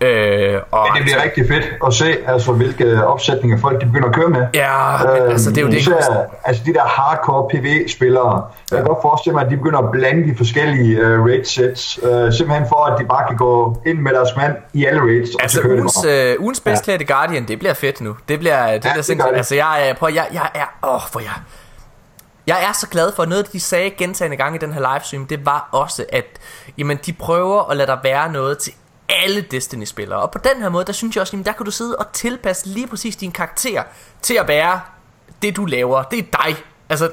øh, 0.00 0.60
og 0.70 0.88
Men 0.88 0.96
det 0.96 1.02
bliver 1.02 1.22
rigtig 1.22 1.48
fedt 1.48 1.68
at 1.86 1.94
se, 1.94 2.16
altså, 2.26 2.52
hvilke 2.52 3.04
opsætninger 3.04 3.58
folk 3.58 3.80
de 3.80 3.86
begynder 3.86 4.08
at 4.08 4.14
køre 4.14 4.28
med. 4.28 4.46
Ja, 4.54 4.96
men 5.04 5.30
altså 5.30 5.50
det 5.50 5.58
er 5.58 5.62
jo 5.62 5.68
det 5.68 5.76
Især, 5.76 6.26
altså 6.44 6.62
de 6.66 6.74
der 6.74 6.82
hardcore 6.82 7.48
PvE-spillere. 7.48 8.44
Jeg 8.70 8.78
kan 8.78 8.86
godt 8.86 8.98
forestille 9.02 9.34
mig, 9.34 9.44
at 9.44 9.50
de 9.50 9.56
begynder 9.56 9.78
at 9.78 9.90
blande 9.92 10.30
de 10.30 10.36
forskellige 10.36 11.06
uh, 11.06 11.26
raid 11.26 11.44
sets, 11.44 12.02
uh, 12.02 12.08
simpelthen 12.32 12.68
for, 12.68 12.84
at 12.84 13.00
de 13.00 13.04
bare 13.04 13.24
kan 13.28 13.36
gå 13.36 13.82
ind 13.86 13.98
med 13.98 14.12
deres 14.12 14.28
mand 14.36 14.56
i 14.72 14.84
alle 14.84 15.00
raids, 15.00 15.34
og 15.34 15.42
Altså 15.42 15.56
så 15.56 15.62
kører 15.62 15.76
ugens, 15.76 16.04
øh, 16.04 16.36
ugens 16.38 16.60
bedst 16.60 16.84
klædte 16.84 17.04
Guardian 17.04 17.48
Det 17.48 17.58
bliver 17.58 17.74
fedt 17.74 18.00
nu 18.00 18.16
Det 18.28 18.38
bliver, 18.38 18.72
det 18.72 18.80
bliver 18.80 18.94
det 18.94 19.04
sindssygt. 19.04 19.36
Altså 19.36 19.54
jeg 19.54 19.94
prøv, 19.98 20.10
jeg, 20.14 20.26
jeg 20.32 20.50
er 20.54 20.88
Åh, 20.94 21.00
for 21.12 21.20
jeg 21.20 21.32
Jeg 22.46 22.64
er 22.68 22.72
så 22.72 22.88
glad 22.88 23.12
for 23.16 23.24
noget 23.24 23.52
de 23.52 23.60
sagde 23.60 23.90
gentagende 23.90 24.36
gange 24.36 24.56
i 24.56 24.58
den 24.58 24.72
her 24.72 24.92
livestream 24.94 25.26
Det 25.26 25.46
var 25.46 25.68
også 25.72 26.04
at 26.12 26.24
Jamen 26.78 26.98
de 27.06 27.12
prøver 27.12 27.70
at 27.70 27.76
lade 27.76 27.86
der 27.86 27.96
være 28.02 28.32
noget 28.32 28.58
til 28.58 28.72
alle 29.24 29.40
Destiny-spillere 29.40 30.20
Og 30.20 30.30
på 30.30 30.38
den 30.38 30.62
her 30.62 30.68
måde 30.68 30.84
Der 30.84 30.92
synes 30.92 31.16
jeg 31.16 31.20
også 31.20 31.34
Jamen 31.34 31.46
der 31.46 31.52
kan 31.52 31.64
du 31.64 31.70
sidde 31.70 31.96
og 31.96 32.12
tilpasse 32.12 32.68
lige 32.68 32.86
præcis 32.86 33.16
din 33.16 33.32
karakter 33.32 33.82
Til 34.22 34.34
at 34.34 34.48
være 34.48 34.80
Det 35.42 35.56
du 35.56 35.64
laver 35.64 36.02
Det 36.02 36.18
er 36.18 36.22
dig 36.22 36.56
Altså 36.88 37.10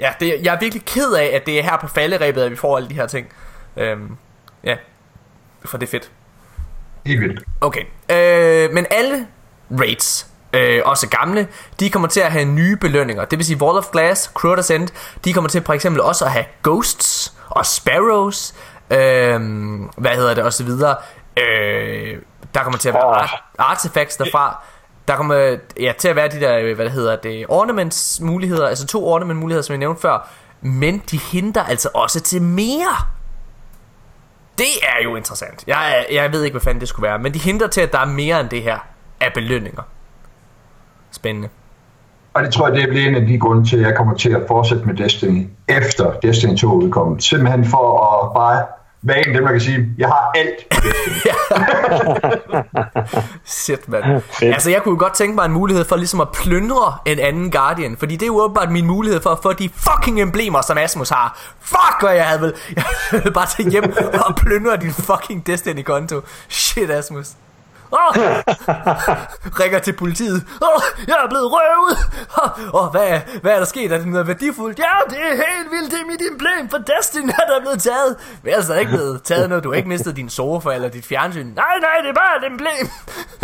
Ja, 0.00 0.12
det, 0.20 0.36
jeg 0.42 0.54
er 0.54 0.60
virkelig 0.60 0.84
ked 0.84 1.12
af 1.12 1.30
At 1.34 1.46
det 1.46 1.58
er 1.58 1.62
her 1.62 1.76
på 1.76 1.86
falderæbet 1.88 2.42
At 2.42 2.50
vi 2.50 2.56
får 2.56 2.76
alle 2.76 2.88
de 2.88 2.94
her 2.94 3.06
ting 3.06 3.26
øhm, 3.76 4.16
Ja 4.64 4.76
For 5.64 5.78
det 5.78 5.86
er 5.86 5.90
fedt 5.90 6.10
Helt 7.06 7.20
vildt. 7.20 7.44
Okay, 7.60 7.80
øh, 8.10 8.72
men 8.74 8.86
alle 8.90 9.26
raids, 9.80 10.26
øh, 10.52 10.80
også 10.84 11.08
gamle, 11.08 11.48
de 11.80 11.90
kommer 11.90 12.08
til 12.08 12.20
at 12.20 12.32
have 12.32 12.44
nye 12.44 12.76
belønninger. 12.76 13.24
Det 13.24 13.38
vil 13.38 13.46
sige 13.46 13.62
Wall 13.62 13.78
of 13.78 13.90
Glass, 13.92 14.30
Crowd 14.34 14.58
Ascent, 14.58 14.92
de 15.24 15.32
kommer 15.32 15.48
til 15.48 15.62
for 15.64 15.72
eksempel 15.72 16.02
også 16.02 16.24
at 16.24 16.30
have 16.30 16.44
Ghosts 16.62 17.34
og 17.48 17.66
Sparrows, 17.66 18.54
øh, 18.90 19.40
hvad 19.96 20.10
hedder 20.10 20.34
det, 20.34 20.44
og 20.44 20.52
så 20.52 20.64
videre. 20.64 20.96
Øh, 21.40 22.18
der 22.54 22.62
kommer 22.62 22.78
til 22.78 22.88
at 22.88 22.94
være 22.94 23.06
Åh. 23.06 23.16
art- 23.22 23.42
artifacts 23.58 24.16
derfra. 24.16 24.62
Der 25.08 25.16
kommer 25.16 25.56
ja, 25.80 25.92
til 25.98 26.08
at 26.08 26.16
være 26.16 26.28
de 26.28 26.40
der, 26.40 26.74
hvad 26.74 26.84
det 26.84 26.92
hedder 26.92 27.16
det, 27.16 27.46
ornaments 27.48 28.20
muligheder, 28.20 28.68
altså 28.68 28.86
to 28.86 29.06
ornament 29.06 29.38
muligheder, 29.40 29.62
som 29.62 29.72
jeg 29.72 29.78
nævnte 29.78 30.02
før, 30.02 30.28
men 30.60 31.02
de 31.10 31.18
hindrer 31.18 31.62
altså 31.62 31.88
også 31.94 32.20
til 32.20 32.42
mere. 32.42 32.96
Det 34.58 34.66
er 34.82 35.04
jo 35.04 35.16
interessant. 35.16 35.64
Jeg, 35.66 36.06
jeg 36.12 36.32
ved 36.32 36.44
ikke, 36.44 36.54
hvad 36.54 36.60
fanden 36.60 36.80
det 36.80 36.88
skulle 36.88 37.08
være, 37.08 37.18
men 37.18 37.34
de 37.34 37.38
hindrer 37.38 37.68
til, 37.68 37.80
at 37.80 37.92
der 37.92 37.98
er 37.98 38.06
mere 38.06 38.40
end 38.40 38.48
det 38.48 38.62
her 38.62 38.78
af 39.20 39.32
belønninger. 39.34 39.82
Spændende. 41.10 41.48
Og 42.34 42.42
det 42.44 42.52
tror 42.52 42.68
jeg, 42.68 42.76
det 42.76 42.88
bliver 42.88 43.08
en 43.08 43.14
af 43.14 43.26
de 43.26 43.38
grunde 43.38 43.68
til, 43.68 43.76
at 43.76 43.82
jeg 43.82 43.96
kommer 43.96 44.14
til 44.14 44.30
at 44.30 44.42
fortsætte 44.48 44.84
med 44.84 44.94
Destiny 44.94 45.48
efter 45.68 46.12
Destiny 46.12 46.56
2 46.56 46.72
udkommet. 46.72 47.22
Simpelthen 47.24 47.64
for 47.64 48.04
at 48.04 48.34
bare 48.34 48.66
være 49.02 49.18
en 49.18 49.26
af 49.26 49.34
dem, 49.34 49.44
der 49.44 49.52
kan 49.52 49.60
sige, 49.60 49.88
jeg 49.98 50.08
har 50.08 50.32
alt. 50.34 50.66
Shit, 53.44 53.88
mand. 53.88 54.22
Altså, 54.42 54.70
jeg 54.70 54.82
kunne 54.82 54.98
godt 54.98 55.14
tænke 55.14 55.34
mig 55.34 55.44
en 55.44 55.52
mulighed 55.52 55.84
for 55.84 55.96
ligesom 55.96 56.20
at 56.20 56.28
plyndre 56.32 56.96
en 57.06 57.18
anden 57.18 57.50
Guardian. 57.50 57.96
Fordi 57.96 58.14
det 58.16 58.22
er 58.22 58.26
jo 58.26 58.40
åbenbart 58.40 58.70
min 58.70 58.86
mulighed 58.86 59.20
for 59.22 59.30
at 59.30 59.38
få 59.42 59.52
de 59.52 59.70
fucking 59.76 60.20
emblemer, 60.20 60.62
som 60.62 60.78
Asmus 60.78 61.08
har. 61.08 61.38
Fuck, 61.60 62.02
hvad 62.02 62.12
jeg 62.12 62.24
havde 62.24 62.40
vel. 62.40 62.54
Jeg 62.76 62.84
ville 63.12 63.32
bare 63.32 63.46
tage 63.46 63.70
hjem 63.70 63.84
og 64.26 64.36
plyndre 64.36 64.76
din 64.76 64.92
fucking 64.92 65.46
Destiny-konto. 65.46 66.20
Shit, 66.48 66.90
Asmus. 66.90 67.26
Oh! 67.90 68.14
Ringer 69.60 69.78
til 69.78 69.92
politiet. 69.92 70.46
Oh, 70.62 70.82
jeg 71.06 71.16
er 71.24 71.28
blevet 71.28 71.48
røvet. 71.52 71.98
Åh, 72.74 72.90
hvad, 72.90 73.20
hvad 73.40 73.52
er 73.52 73.58
der 73.58 73.64
sket? 73.64 73.92
Er 73.92 73.98
det 73.98 74.06
noget 74.06 74.26
værdifuldt? 74.26 74.78
Ja, 74.78 74.92
det 75.10 75.18
er 75.18 75.34
helt 75.34 75.70
vildt. 75.70 75.92
Det 75.92 76.00
er 76.00 76.06
mit 76.06 76.22
emblem 76.32 76.68
for 76.70 76.78
Destiny, 76.78 77.32
der 77.48 77.56
er 77.56 77.60
blevet 77.60 77.82
taget. 77.82 78.16
Men 78.42 78.54
altså, 78.54 78.74
er 78.74 78.78
ikke 78.78 78.92
blevet 78.92 79.22
taget 79.22 79.48
noget. 79.48 79.64
Du 79.64 79.70
har 79.70 79.76
ikke 79.76 79.88
mistet 79.88 80.16
din 80.16 80.28
sofa 80.28 80.70
eller 80.70 80.88
dit 80.88 81.06
fjernsyn. 81.06 81.46
Nej, 81.46 81.78
nej, 81.80 81.96
det 82.02 82.08
er 82.08 82.14
bare 82.14 82.36
et 82.36 82.46
emblem. 82.52 82.86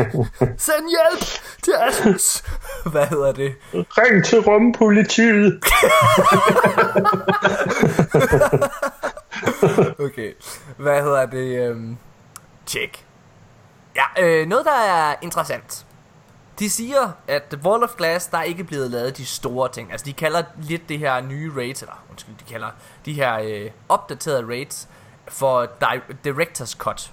Send 0.67 0.87
hjælp 0.95 1.25
til 1.63 1.75
Asmus. 1.89 2.43
Hvad 2.87 3.07
hedder 3.07 3.33
det? 3.33 3.53
Ring 3.73 4.25
til 4.25 4.41
rumpolitiet. 4.41 5.61
okay. 10.07 10.33
Hvad 10.77 11.03
hedder 11.03 11.27
det? 11.27 11.71
Um... 11.71 11.99
Tjek. 12.67 13.05
Ja, 13.97 14.23
øh, 14.25 14.47
noget 14.49 14.65
der 14.65 14.73
er 14.75 15.15
interessant. 15.23 15.87
De 16.59 16.71
siger, 16.71 17.11
at 17.29 17.55
Wall 17.65 17.83
of 17.83 17.91
Glass, 17.97 18.27
der 18.27 18.39
er 18.39 18.43
ikke 18.43 18.65
blevet 18.65 18.91
lavet 18.91 19.17
de 19.17 19.27
store 19.27 19.69
ting. 19.73 19.93
Altså, 19.93 20.05
de 20.05 20.13
kalder 20.13 20.43
lidt 20.63 20.89
det 20.89 20.99
her 20.99 21.21
nye 21.21 21.53
raids, 21.57 21.83
eller 21.83 22.03
undskyld, 22.11 22.35
de 22.47 22.53
kalder 22.53 22.69
de 23.05 23.13
her 23.13 23.39
øh, 23.45 23.71
opdaterede 23.89 24.47
raids 24.49 24.89
for 25.29 25.67
di- 25.85 26.29
Director's 26.29 26.77
Cut. 26.77 27.11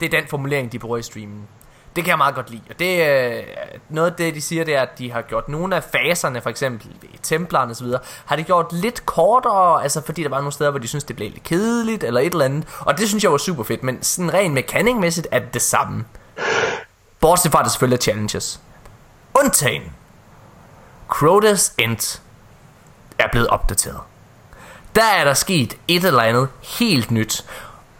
Det 0.00 0.14
er 0.14 0.20
den 0.20 0.28
formulering, 0.28 0.72
de 0.72 0.78
bruger 0.78 0.96
i 0.98 1.02
streamen. 1.02 1.48
Det 1.96 2.04
kan 2.04 2.08
jeg 2.10 2.18
meget 2.18 2.34
godt 2.34 2.50
lide. 2.50 2.62
Og 2.70 2.78
det, 2.78 3.06
øh, 3.08 3.42
noget 3.88 4.10
af 4.10 4.16
det, 4.16 4.34
de 4.34 4.40
siger, 4.40 4.64
det 4.64 4.74
er, 4.76 4.82
at 4.82 4.98
de 4.98 5.10
har 5.12 5.22
gjort 5.22 5.48
nogle 5.48 5.76
af 5.76 5.84
faserne, 5.84 6.40
for 6.40 6.50
eksempel 6.50 6.88
i 7.02 7.18
templerne 7.22 7.70
osv., 7.70 7.86
har 8.26 8.36
de 8.36 8.42
gjort 8.42 8.72
lidt 8.72 9.06
kortere, 9.06 9.82
altså 9.82 10.00
fordi 10.04 10.22
der 10.22 10.28
var 10.28 10.36
nogle 10.38 10.52
steder, 10.52 10.70
hvor 10.70 10.78
de 10.78 10.88
synes 10.88 11.04
det 11.04 11.16
blev 11.16 11.30
lidt 11.30 11.42
kedeligt, 11.42 12.04
eller 12.04 12.20
et 12.20 12.32
eller 12.32 12.44
andet. 12.44 12.68
Og 12.80 12.98
det 12.98 13.08
synes 13.08 13.24
jeg 13.24 13.32
var 13.32 13.38
super 13.38 13.62
fedt, 13.62 13.82
men 13.82 14.02
sådan 14.02 14.34
rent 14.34 14.54
mekanikmæssigt 14.54 15.26
er 15.30 15.38
det 15.38 15.54
det 15.54 15.62
samme. 15.62 16.04
Bortset 17.22 17.52
fra, 17.52 17.62
det 17.62 17.72
selvfølgelig 17.72 17.96
er 17.96 18.02
challenges. 18.02 18.60
Undtagen. 19.34 19.82
Crota's 21.12 21.74
End 21.78 22.20
er 23.18 23.28
blevet 23.32 23.48
opdateret. 23.48 24.00
Der 24.94 25.04
er 25.04 25.24
der 25.24 25.34
sket 25.34 25.76
et 25.88 26.04
eller 26.04 26.22
andet 26.22 26.48
helt 26.62 27.10
nyt. 27.10 27.44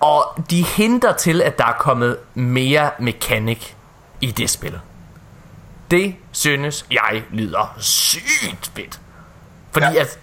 Og 0.01 0.45
de 0.51 0.63
henter 0.63 1.13
til, 1.13 1.43
at 1.43 1.59
der 1.59 1.65
er 1.65 1.73
kommet 1.73 2.19
mere 2.35 2.91
mekanik 2.99 3.77
i 4.21 4.31
det 4.31 4.51
spil. 4.51 4.81
Det 5.91 6.17
synes 6.33 6.87
jeg 6.91 7.25
lyder 7.31 7.75
sygt 7.79 8.71
fedt. 8.75 9.01
Fordi 9.73 9.87
ja. 9.87 10.01
at 10.01 10.19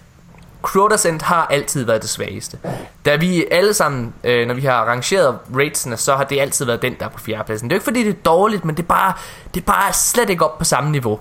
Crota's 0.66 1.08
End 1.08 1.22
har 1.22 1.46
altid 1.50 1.84
været 1.84 2.02
det 2.02 2.10
svageste. 2.10 2.58
Da 3.04 3.16
vi 3.16 3.44
alle 3.50 3.74
sammen, 3.74 4.14
øh, 4.24 4.46
når 4.46 4.54
vi 4.54 4.60
har 4.60 4.84
rangeret 4.84 5.38
ratesene, 5.56 5.96
så 5.96 6.14
har 6.14 6.24
det 6.24 6.40
altid 6.40 6.64
været 6.64 6.82
den, 6.82 6.94
der 7.00 7.04
er 7.04 7.10
på 7.10 7.18
fjerdepladsen. 7.18 7.70
Det 7.70 7.74
er 7.74 7.76
jo 7.76 7.78
ikke 7.78 7.84
fordi, 7.84 8.04
det 8.04 8.10
er 8.10 8.22
dårligt, 8.24 8.64
men 8.64 8.76
det 8.76 8.82
er 8.82 8.86
bare, 8.86 9.12
det 9.54 9.60
er 9.60 9.64
bare 9.64 9.92
slet 9.92 10.30
ikke 10.30 10.44
op 10.44 10.58
på 10.58 10.64
samme 10.64 10.90
niveau 10.90 11.18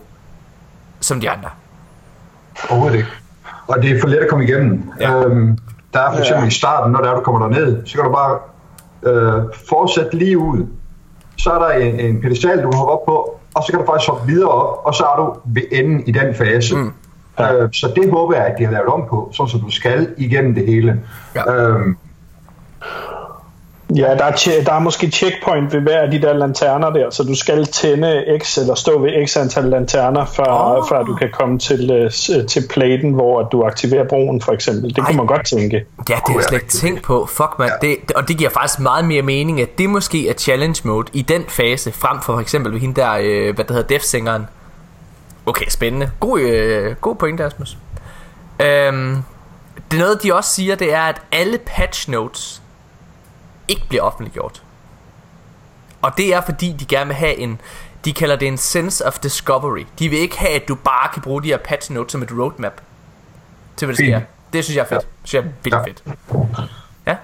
som 0.99 1.19
de 1.19 1.29
andre. 1.29 1.49
Overhovedet 2.69 2.97
ikke. 2.97 3.09
Og 3.67 3.81
det 3.81 3.91
er 3.91 4.01
for 4.01 4.07
let 4.07 4.17
at 4.17 4.29
komme 4.29 4.45
igennem. 4.45 4.91
Ja. 4.99 5.25
Øhm, 5.25 5.57
der 5.93 5.99
er 5.99 6.11
for 6.11 6.19
eksempel 6.19 6.43
ja. 6.43 6.47
i 6.47 6.51
starten, 6.51 6.91
når 6.91 7.01
der 7.01 7.11
er, 7.11 7.15
du 7.15 7.21
kommer 7.21 7.47
derned, 7.47 7.85
så 7.85 7.95
kan 7.95 8.03
du 8.03 8.11
bare 8.11 8.39
øh, 9.03 9.43
fortsætte 9.69 10.17
lige 10.17 10.37
ud. 10.37 10.67
Så 11.37 11.49
er 11.49 11.59
der 11.59 11.69
en, 11.69 11.99
en 11.99 12.21
pedestal, 12.21 12.63
du 12.63 12.69
kan 12.69 12.77
hoppe 12.77 12.93
op 12.93 13.05
på, 13.05 13.39
og 13.55 13.63
så 13.63 13.71
kan 13.71 13.79
du 13.79 13.85
faktisk 13.85 14.09
hoppe 14.09 14.27
videre 14.27 14.49
op, 14.49 14.85
og 14.85 14.95
så 14.95 15.03
er 15.03 15.15
du 15.15 15.39
ved 15.45 15.61
enden 15.71 16.07
i 16.07 16.11
den 16.11 16.35
fase. 16.35 16.75
Mm. 16.75 16.93
Øh, 17.39 17.69
så 17.73 17.91
det 17.95 18.11
håber 18.11 18.35
jeg, 18.35 18.45
at 18.45 18.55
de 18.57 18.65
har 18.65 18.71
lavet 18.71 18.87
om 18.87 19.03
på, 19.09 19.31
sådan 19.33 19.49
så 19.49 19.57
du 19.57 19.71
skal 19.71 20.07
igennem 20.17 20.55
det 20.55 20.65
hele. 20.65 20.99
Ja. 21.35 21.53
Øhm, 21.53 21.97
Ja, 23.95 24.15
der 24.15 24.25
er, 24.25 24.63
der 24.65 24.73
er 24.73 24.79
måske 24.79 25.11
checkpoint 25.11 25.73
ved 25.73 25.81
hver 25.81 26.01
af 26.01 26.11
de 26.11 26.21
der 26.21 26.33
lanterner 26.33 26.89
der, 26.89 27.09
så 27.09 27.23
du 27.23 27.35
skal 27.35 27.65
tænde 27.65 28.39
X 28.43 28.57
eller 28.57 28.75
stå 28.75 28.99
ved 28.99 29.27
X 29.27 29.37
antal 29.37 29.63
lanterner, 29.63 30.25
før, 30.25 30.77
oh. 30.77 30.89
før 30.89 31.03
du 31.03 31.15
kan 31.15 31.29
komme 31.33 31.59
til, 31.59 32.05
uh, 32.05 32.45
til 32.45 32.63
platen, 32.69 33.11
hvor 33.11 33.43
du 33.43 33.63
aktiverer 33.63 34.07
broen 34.07 34.41
for 34.41 34.51
eksempel. 34.51 34.89
Det 34.89 34.97
Ej. 34.97 35.05
kunne 35.05 35.17
man 35.17 35.25
godt 35.25 35.45
tænke. 35.45 35.75
Ja, 35.75 36.13
det 36.15 36.21
har 36.27 36.33
jeg 36.33 36.43
slet 36.43 36.61
ikke 36.61 36.71
tænkt 36.71 37.03
på. 37.03 37.25
Fuck 37.25 37.59
man, 37.59 37.69
ja. 37.81 37.87
det, 37.87 38.11
og 38.15 38.27
det 38.27 38.37
giver 38.37 38.49
faktisk 38.49 38.79
meget 38.79 39.05
mere 39.05 39.21
mening, 39.21 39.61
at 39.61 39.77
det 39.77 39.89
måske 39.89 40.29
er 40.29 40.33
challenge 40.33 40.81
mode 40.83 41.07
i 41.13 41.21
den 41.21 41.43
fase, 41.47 41.91
frem 41.91 42.21
for 42.21 42.33
for 42.33 42.39
eksempel 42.39 42.73
ved 42.73 42.79
hende 42.79 43.01
der, 43.01 43.11
øh, 43.21 43.55
hvad 43.55 43.65
der 43.65 43.73
hedder, 43.73 43.87
Death-singeren. 43.87 44.47
Okay, 45.49 45.65
spændende. 45.69 46.11
God, 46.19 46.39
øh, 46.39 46.95
god 46.95 47.15
point, 47.15 47.41
Asmus. 47.41 47.77
Øhm, 48.59 49.23
det 49.91 49.97
er 49.97 50.01
noget, 50.01 50.23
de 50.23 50.35
også 50.35 50.49
siger, 50.49 50.75
det 50.75 50.93
er, 50.93 51.01
at 51.01 51.21
alle 51.31 51.57
patch 51.65 52.09
notes 52.09 52.61
ikke 53.67 53.87
bliver 53.89 54.03
offentliggjort. 54.03 54.63
Og 56.01 56.11
det 56.17 56.33
er 56.33 56.41
fordi, 56.41 56.75
de 56.79 56.85
gerne 56.85 57.07
vil 57.07 57.15
have 57.15 57.35
en, 57.35 57.61
de 58.05 58.13
kalder 58.13 58.35
det 58.35 58.47
en 58.47 58.57
sense 58.57 59.05
of 59.05 59.19
discovery. 59.19 59.85
De 59.99 60.09
vil 60.09 60.19
ikke 60.19 60.39
have, 60.39 60.51
at 60.51 60.67
du 60.67 60.75
bare 60.75 61.09
kan 61.13 61.21
bruge 61.21 61.43
de 61.43 61.47
her 61.47 61.57
patch 61.57 61.91
notes 61.91 62.11
som 62.11 62.21
et 62.21 62.31
roadmap 62.31 62.81
til 63.77 63.85
hvad 63.85 63.95
der 63.95 64.03
sker. 64.03 64.21
Det 64.53 64.63
synes 64.63 64.77
jeg 64.77 64.83
er 64.83 64.87
fedt. 64.87 65.01
Det 65.01 65.29
synes 65.29 65.33
jeg 65.33 65.49
er 65.49 65.53
vildt 65.63 65.75
ja. 65.75 65.83
fedt. 65.83 66.03
Ja. 67.07 67.15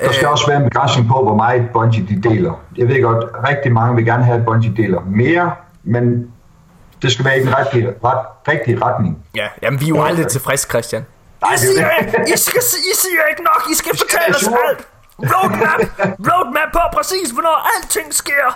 Der 0.00 0.12
skal 0.12 0.24
øh, 0.24 0.30
også 0.30 0.46
være 0.46 0.56
en 0.56 0.64
begrænsning 0.64 1.08
på, 1.08 1.22
hvor 1.22 1.36
meget 1.36 1.70
Bungie 1.72 2.06
de 2.06 2.28
deler. 2.28 2.62
Jeg 2.76 2.88
ved 2.88 3.02
godt, 3.02 3.24
rigtig 3.48 3.72
mange 3.72 3.96
vil 3.96 4.04
gerne 4.04 4.24
have, 4.24 4.38
at 4.38 4.44
Bungie 4.44 4.74
deler 4.76 5.00
mere, 5.00 5.52
men 5.82 6.32
det 7.02 7.12
skal 7.12 7.24
være 7.24 7.36
i 7.38 7.40
den 7.40 7.56
rigtige, 7.58 7.88
ret, 8.04 8.26
rigtige 8.48 8.84
retning. 8.84 9.24
Ja, 9.34 9.48
jamen 9.62 9.80
vi 9.80 9.84
er 9.84 9.88
jo 9.88 10.02
aldrig 10.04 10.26
tilfredse, 10.28 10.68
Christian. 10.68 11.06
I 11.54 11.58
siger, 11.58 11.88
I, 12.34 12.36
skal, 12.36 12.62
I 12.92 12.94
siger 13.02 13.22
ikke 13.30 13.42
nok, 13.42 13.62
I 13.72 13.74
skal 13.74 13.92
fortælle 13.98 14.36
os 14.36 14.48
alt. 14.68 14.88
Roadmap! 15.32 15.80
Roadmap 16.28 16.72
på 16.72 16.80
præcis, 16.96 17.30
hvornår 17.30 17.56
alting 17.76 18.14
sker! 18.14 18.46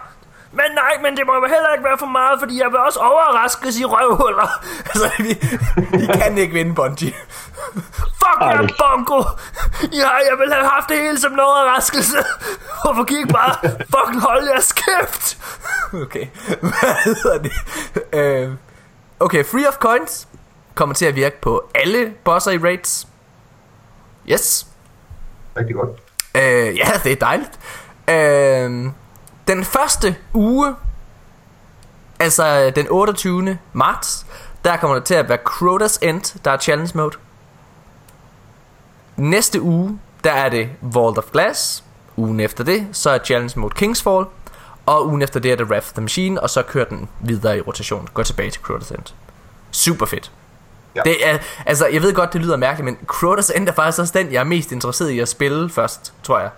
Men 0.52 0.68
nej, 0.74 0.92
men 1.02 1.16
det 1.16 1.26
må 1.26 1.34
jo 1.34 1.46
heller 1.54 1.70
ikke 1.74 1.84
være 1.84 1.98
for 1.98 2.06
meget, 2.06 2.36
fordi 2.42 2.54
jeg 2.62 2.68
vil 2.72 2.78
også 2.78 2.98
overraskes 2.98 3.78
i 3.78 3.84
røvhuller. 3.84 4.48
altså, 4.90 5.10
vi, 5.18 5.32
vi 5.98 6.06
kan 6.06 6.38
ikke 6.38 6.52
vinde 6.52 6.74
Bungie. 6.74 7.12
Fuck 8.24 8.40
jer, 8.40 8.68
Bongo! 8.78 9.22
Ja, 9.92 10.08
jeg 10.30 10.38
ville 10.38 10.54
have 10.54 10.68
haft 10.68 10.88
det 10.88 10.96
hele 10.96 11.20
som 11.20 11.32
en 11.32 11.40
overraskelse. 11.40 12.16
Hvorfor 12.84 13.04
gik 13.04 13.28
bare 13.32 13.54
fucking 13.94 14.22
holde 14.22 14.50
jeres 14.50 14.72
kæft? 14.72 15.38
okay, 16.02 16.26
hvad 16.60 17.04
hedder 17.04 17.38
det? 17.38 18.46
Uh, 18.48 18.54
okay, 19.20 19.44
Free 19.44 19.68
of 19.68 19.74
Coins 19.74 20.28
kommer 20.74 20.94
til 20.94 21.06
at 21.06 21.14
virke 21.14 21.40
på 21.40 21.70
alle 21.74 22.12
bosser 22.24 22.50
i 22.50 22.58
raids. 22.58 23.08
Yes. 24.28 24.66
Rigtig 25.56 25.74
godt. 25.76 25.90
Øh, 26.34 26.76
ja, 26.76 26.90
det 27.04 27.12
er 27.12 27.16
dejligt. 27.16 27.58
Øh, 28.08 28.92
den 29.48 29.64
første 29.64 30.16
uge, 30.34 30.74
altså 32.20 32.70
den 32.76 32.86
28. 32.90 33.58
marts, 33.72 34.26
der 34.64 34.76
kommer 34.76 34.96
det 34.96 35.04
til 35.04 35.14
at 35.14 35.28
være 35.28 35.38
Crota's 35.48 35.98
End, 36.02 36.40
der 36.44 36.50
er 36.50 36.58
challenge 36.58 36.92
mode. 36.94 37.16
Næste 39.16 39.62
uge, 39.62 39.98
der 40.24 40.32
er 40.32 40.48
det 40.48 40.68
Vault 40.80 41.18
of 41.18 41.24
Glass. 41.32 41.84
Ugen 42.16 42.40
efter 42.40 42.64
det, 42.64 42.86
så 42.92 43.10
er 43.10 43.18
challenge 43.18 43.60
mode 43.60 43.74
Kingsfall. 43.74 44.24
Og 44.86 45.06
ugen 45.06 45.22
efter 45.22 45.40
det 45.40 45.52
er 45.52 45.56
det 45.56 45.66
Wrath 45.66 45.86
of 45.86 45.92
the 45.92 46.00
Machine, 46.00 46.40
og 46.40 46.50
så 46.50 46.62
kører 46.62 46.84
den 46.84 47.08
videre 47.20 47.58
i 47.58 47.60
rotation. 47.60 48.08
Går 48.14 48.22
tilbage 48.22 48.50
til 48.50 48.60
Crota's 48.60 48.94
End. 48.94 49.14
Super 49.70 50.06
fedt. 50.06 50.30
Ja. 50.96 51.00
Det 51.04 51.28
er, 51.28 51.38
altså, 51.66 51.86
jeg 51.86 52.02
ved 52.02 52.14
godt, 52.14 52.32
det 52.32 52.40
lyder 52.40 52.56
mærkeligt, 52.56 52.84
men 52.84 52.96
Crota's 53.12 53.56
End 53.56 53.68
er 53.68 53.72
faktisk 53.72 53.98
også 53.98 54.12
den, 54.18 54.32
jeg 54.32 54.40
er 54.40 54.44
mest 54.44 54.72
interesseret 54.72 55.10
i 55.10 55.18
at 55.18 55.28
spille 55.28 55.70
først, 55.70 56.12
tror 56.22 56.38
jeg. 56.38 56.50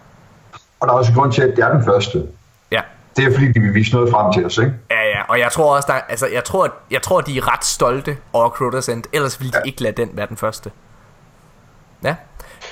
Og 0.80 0.88
der 0.88 0.94
er 0.94 0.98
også 0.98 1.12
grund 1.12 1.32
til, 1.32 1.42
at 1.42 1.56
det 1.56 1.64
er 1.64 1.72
den 1.72 1.84
første. 1.84 2.26
Ja. 2.70 2.80
Det 3.16 3.24
er 3.24 3.32
fordi, 3.32 3.52
de 3.52 3.60
vil 3.60 3.74
vise 3.74 3.92
noget 3.94 4.10
frem 4.10 4.32
til 4.32 4.46
os, 4.46 4.58
ikke? 4.58 4.72
Ja, 4.90 5.02
ja, 5.02 5.22
og 5.28 5.38
jeg 5.38 5.52
tror 5.52 5.76
også, 5.76 5.86
der, 5.92 6.00
altså, 6.08 6.26
jeg 6.26 6.44
tror, 6.44 6.74
jeg 6.90 7.02
tror, 7.02 7.20
de 7.20 7.38
er 7.38 7.52
ret 7.52 7.64
stolte 7.64 8.16
over 8.32 8.50
Crota's 8.50 8.92
End, 8.92 9.04
ellers 9.12 9.40
ville 9.40 9.52
de 9.52 9.58
ja. 9.58 9.62
ikke 9.62 9.82
lade 9.82 9.96
den 9.96 10.10
være 10.12 10.26
den 10.26 10.36
første. 10.36 10.70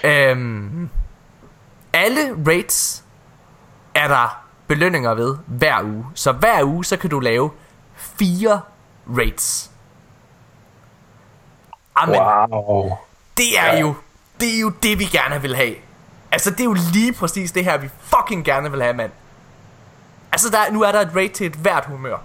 Ja. 0.02 0.30
Øhm, 0.30 0.88
alle 1.92 2.20
raids 2.46 3.04
er 3.94 4.08
der 4.08 4.44
belønninger 4.68 5.14
ved 5.14 5.36
hver 5.46 5.82
uge. 5.82 6.06
Så 6.14 6.32
hver 6.32 6.64
uge, 6.64 6.84
så 6.84 6.96
kan 6.96 7.10
du 7.10 7.20
lave 7.20 7.50
fire 7.96 8.60
raids. 9.16 9.70
Amen, 11.96 12.16
Wow. 12.20 12.96
det 13.36 13.58
er 13.58 13.78
jo 13.78 13.94
det 14.40 14.56
er 14.56 14.60
jo 14.60 14.68
det 14.82 14.98
vi 14.98 15.04
gerne 15.04 15.42
vil 15.42 15.56
have. 15.56 15.74
Altså 16.32 16.50
det 16.50 16.60
er 16.60 16.64
jo 16.64 16.76
lige 16.92 17.12
præcis 17.12 17.52
det 17.52 17.64
her 17.64 17.78
vi 17.78 17.88
fucking 18.00 18.44
gerne 18.44 18.70
vil 18.70 18.82
have, 18.82 18.94
mand. 18.94 19.10
Altså 20.32 20.50
der, 20.50 20.72
nu 20.72 20.82
er 20.82 20.92
der 20.92 21.00
et 21.00 21.10
raid 21.16 21.28
til 21.30 21.46
et 21.46 21.52
hvert 21.54 21.84
humør. 21.84 22.16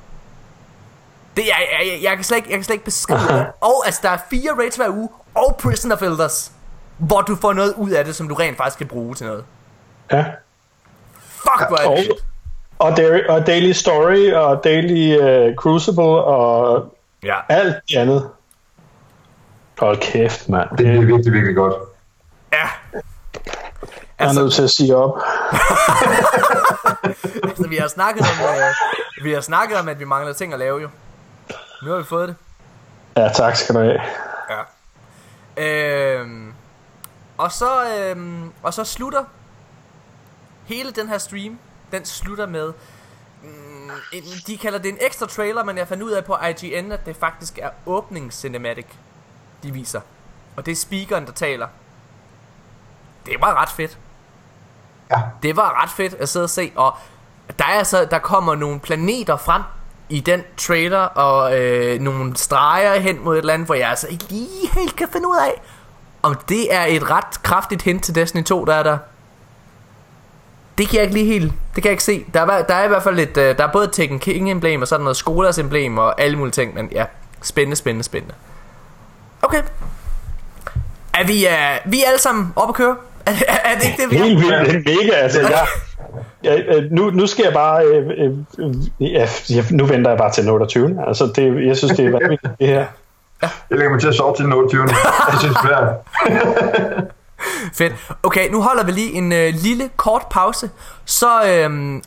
Det 1.35 1.43
er, 1.43 1.57
jeg, 1.79 1.87
jeg, 1.87 1.99
jeg, 2.03 2.15
kan 2.15 2.23
slet 2.23 2.37
ikke, 2.37 2.49
jeg 2.49 2.57
kan 2.57 2.63
slet 2.63 2.73
ikke 2.73 2.85
beskrive 2.85 3.19
det. 3.39 3.47
Og 3.61 3.83
altså 3.85 3.99
der 4.03 4.09
er 4.09 4.17
fire 4.29 4.51
raids 4.57 4.75
hver 4.75 4.89
uge 4.89 5.09
og 5.35 5.59
Prison 5.63 5.91
of 5.91 6.01
Elders, 6.01 6.51
hvor 6.99 7.21
du 7.21 7.35
får 7.35 7.53
noget 7.53 7.73
ud 7.77 7.89
af 7.89 8.05
det, 8.05 8.15
som 8.15 8.27
du 8.29 8.35
rent 8.35 8.57
faktisk 8.57 8.77
kan 8.77 8.87
bruge 8.87 9.15
til 9.15 9.25
noget. 9.27 9.43
Ja. 10.11 10.25
Fuck, 11.19 11.67
hvor 11.69 11.77
er 11.77 11.87
Og, 11.87 11.97
det 11.97 12.05
fedt. 12.05 13.29
og, 13.29 13.35
og 13.35 13.47
Daily 13.47 13.71
Story 13.71 14.31
og 14.33 14.63
Daily 14.63 15.17
uh, 15.49 15.55
Crucible 15.55 16.03
og 16.03 16.95
Ja. 17.23 17.35
alt 17.49 17.75
det 17.89 17.95
andet. 17.97 18.29
Hold 19.79 19.97
kæft, 19.97 20.49
mand. 20.49 20.69
Det 20.77 20.87
er 20.87 20.91
virkelig, 21.01 21.33
virkelig 21.33 21.55
godt. 21.55 21.73
Ja. 22.53 22.57
er 22.57 23.01
Altså, 24.17 24.41
nødt 24.41 24.53
til 24.53 24.63
at 24.63 24.69
sige 24.69 24.95
op. 24.95 25.17
altså, 27.43 27.67
vi 27.69 27.75
har 27.77 27.87
snakket 27.87 28.21
om, 28.21 28.45
øh, 28.45 29.25
vi 29.25 29.33
har 29.33 29.41
snakket 29.41 29.77
om, 29.79 29.87
at 29.89 29.99
vi 29.99 30.05
mangler 30.05 30.33
ting 30.33 30.53
at 30.53 30.59
lave 30.59 30.81
jo. 30.81 30.89
Nu 31.83 31.91
har 31.91 31.97
vi 31.97 32.03
fået 32.03 32.27
det. 32.29 32.35
Ja, 33.17 33.29
tak 33.35 33.55
skal 33.55 33.75
du 33.75 33.79
have. 33.79 34.01
Ja. 34.49 34.61
Øhm, 35.63 36.53
og 37.39 37.51
så 37.51 37.97
øhm, 37.97 38.51
og 38.63 38.73
så 38.73 38.83
slutter 38.83 39.23
hele 40.65 40.91
den 40.91 41.09
her 41.09 41.17
stream, 41.17 41.59
den 41.91 42.05
slutter 42.05 42.45
med 42.47 42.73
mm, 43.43 43.91
en, 44.13 44.23
de 44.47 44.57
kalder 44.57 44.79
det 44.79 44.89
en 44.89 44.97
ekstra 45.01 45.25
trailer, 45.25 45.63
men 45.63 45.77
jeg 45.77 45.87
fandt 45.87 46.03
ud 46.03 46.11
af 46.11 46.25
på 46.25 46.37
IGN, 46.37 46.91
at 46.91 47.05
det 47.05 47.15
faktisk 47.15 47.57
er 47.57 47.69
åbningscinematic, 47.85 48.85
de 49.63 49.73
viser. 49.73 50.01
Og 50.55 50.65
det 50.65 50.71
er 50.71 50.75
speakeren, 50.75 51.25
der 51.25 51.31
taler. 51.31 51.67
Det 53.25 53.41
var 53.41 53.61
ret 53.61 53.69
fedt. 53.69 53.97
Ja. 55.11 55.21
Det 55.43 55.55
var 55.55 55.83
ret 55.83 55.89
fedt 55.89 56.13
at 56.13 56.29
sidde 56.29 56.43
og 56.43 56.49
se, 56.49 56.71
og 56.75 56.93
der 57.59 57.65
er 57.65 57.77
altså, 57.77 58.05
der 58.05 58.19
kommer 58.19 58.55
nogle 58.55 58.79
planeter 58.79 59.37
frem 59.37 59.61
i 60.09 60.19
den 60.19 60.43
trailer, 60.57 60.99
og 60.99 61.59
øh, 61.59 61.99
nogle 61.99 62.37
streger 62.37 62.99
hen 62.99 63.23
mod 63.23 63.33
et 63.33 63.39
eller 63.39 63.53
andet, 63.53 63.67
hvor 63.67 63.75
jeg 63.75 63.89
altså 63.89 64.07
ikke 64.07 64.25
lige 64.29 64.69
helt 64.73 64.95
kan 64.95 65.07
finde 65.09 65.27
ud 65.27 65.37
af, 65.37 65.61
om 66.21 66.35
det 66.49 66.73
er 66.73 66.85
et 66.85 67.09
ret 67.09 67.43
kraftigt 67.43 67.81
hint 67.81 68.03
til 68.03 68.15
Destiny 68.15 68.43
2, 68.43 68.65
der 68.65 68.73
er 68.73 68.83
der. 68.83 68.97
Det 70.77 70.87
kan 70.87 70.95
jeg 70.95 71.03
ikke 71.03 71.13
lige 71.13 71.25
helt, 71.25 71.53
det 71.75 71.83
kan 71.83 71.85
jeg 71.85 71.91
ikke 71.91 72.03
se. 72.03 72.25
Der 72.33 72.41
er, 72.41 72.63
der 72.63 72.73
er 72.73 72.85
i 72.85 72.87
hvert 72.87 73.03
fald 73.03 73.15
lidt, 73.15 73.37
øh, 73.37 73.57
der 73.57 73.67
er 73.67 73.71
både 73.71 73.89
Tekken 73.91 74.19
King 74.19 74.51
emblem, 74.51 74.81
og 74.81 74.87
sådan 74.87 75.03
noget 75.03 75.17
Skolas 75.17 75.57
emblem, 75.57 75.97
og 75.97 76.21
alle 76.21 76.37
mulige 76.37 76.51
ting, 76.51 76.73
men 76.73 76.89
ja, 76.91 77.05
spændende, 77.41 77.75
spændende, 77.75 78.03
spændende. 78.03 78.35
Okay. 79.41 79.61
Er 81.13 81.25
vi, 81.27 81.45
uh, 81.45 81.91
vi 81.91 82.03
er 82.03 82.07
alle 82.07 82.19
sammen 82.19 82.53
oppe 82.55 82.71
at 82.71 82.75
køre? 82.75 82.95
Er, 83.25 83.31
er, 83.53 83.69
er 83.69 83.75
det 83.79 83.85
ikke 83.85 84.01
det, 84.01 84.11
vi 84.11 84.15
er? 84.15 84.23
Helt 84.23 84.39
vildt. 84.39 84.87
Det 84.87 84.93
er 84.93 85.03
mega. 85.03 85.11
Altså, 85.11 85.39
jeg, 85.41 85.67
jeg, 86.43 86.65
øh, 86.67 86.91
nu, 86.91 87.09
nu 87.09 87.27
skal 87.27 87.43
jeg 87.43 87.53
bare... 87.53 87.85
Øh, 87.85 88.07
øh, 88.17 88.75
ja, 88.99 89.27
ja, 89.49 89.63
nu 89.71 89.85
venter 89.85 90.11
jeg 90.11 90.17
bare 90.17 90.31
til 90.31 90.43
den 90.43 90.51
28. 90.51 91.03
Altså, 91.07 91.31
det, 91.35 91.67
jeg 91.67 91.77
synes, 91.77 91.97
det 91.97 92.05
er 92.05 92.11
vanvittigt, 92.11 92.53
det 92.59 92.67
her. 92.67 92.85
Jeg 93.41 93.49
lægger 93.69 93.89
mig 93.89 94.01
til 94.01 94.07
at 94.07 94.15
sove 94.15 94.35
til 94.35 94.45
den 94.45 94.53
28. 94.53 94.83
Jeg 95.31 95.39
synes, 95.39 95.57
det 95.63 95.71
er 95.71 95.93
Fedt. 97.77 97.93
Okay, 98.23 98.49
nu 98.51 98.61
holder 98.61 98.83
vi 98.83 98.91
lige 98.91 99.11
en 99.11 99.31
øh, 99.31 99.53
lille 99.53 99.89
kort 99.97 100.25
pause. 100.29 100.69
Så 101.05 101.43
øhm, 101.47 102.03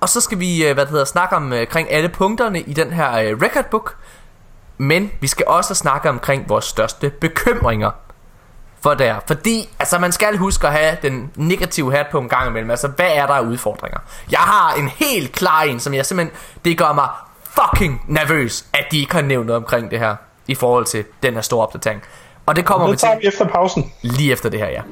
og 0.00 0.08
så 0.08 0.20
skal 0.20 0.40
vi 0.40 0.66
øh, 0.66 0.74
hvad 0.74 0.84
det 0.84 0.90
hedder 0.90 1.04
snakke 1.04 1.36
om 1.36 1.52
øh, 1.52 1.60
omkring 1.60 1.92
alle 1.92 2.08
punkterne 2.08 2.60
i 2.60 2.72
den 2.72 2.92
her 2.92 3.12
øh, 3.18 3.42
record 3.42 3.64
book. 3.70 3.96
Men 4.78 5.10
vi 5.20 5.26
skal 5.26 5.44
også 5.48 5.74
snakke 5.74 6.08
omkring 6.08 6.48
vores 6.48 6.64
største 6.64 7.10
bekymringer 7.10 7.90
for 8.82 8.94
der. 8.94 9.16
Fordi 9.26 9.68
altså 9.78 9.98
man 9.98 10.12
skal 10.12 10.36
huske 10.36 10.66
at 10.66 10.72
have 10.72 10.96
den 11.02 11.30
negative 11.36 11.92
hat 11.92 12.06
på 12.10 12.18
en 12.18 12.28
gang 12.28 12.48
imellem. 12.48 12.70
Altså 12.70 12.88
hvad 12.88 13.10
er 13.14 13.26
der 13.26 13.34
af 13.34 13.40
udfordringer? 13.40 13.98
Jeg 14.30 14.40
har 14.40 14.74
en 14.74 14.88
helt 14.88 15.32
klar 15.32 15.62
en, 15.62 15.80
som 15.80 15.94
jeg 15.94 16.06
simpelthen 16.06 16.36
det 16.64 16.78
gør 16.78 16.92
mig 16.92 17.08
fucking 17.44 18.02
nervøs, 18.06 18.64
at 18.72 18.84
de 18.90 18.98
ikke 19.00 19.14
har 19.14 19.22
nævnt 19.22 19.46
noget 19.46 19.62
omkring 19.62 19.90
det 19.90 19.98
her 19.98 20.16
i 20.48 20.54
forhold 20.54 20.84
til 20.84 21.04
den 21.22 21.34
her 21.34 21.40
store 21.40 21.66
opdatering. 21.66 22.02
Og 22.46 22.56
det 22.56 22.64
kommer 22.64 22.86
vi 22.86 22.92
Det 22.92 22.98
til 22.98 23.08
vi 23.20 23.26
efter 23.26 23.48
pausen. 23.48 23.92
lige 24.02 24.32
efter 24.32 24.48
det 24.48 24.60
her. 24.60 24.68
Ja, 24.68 24.82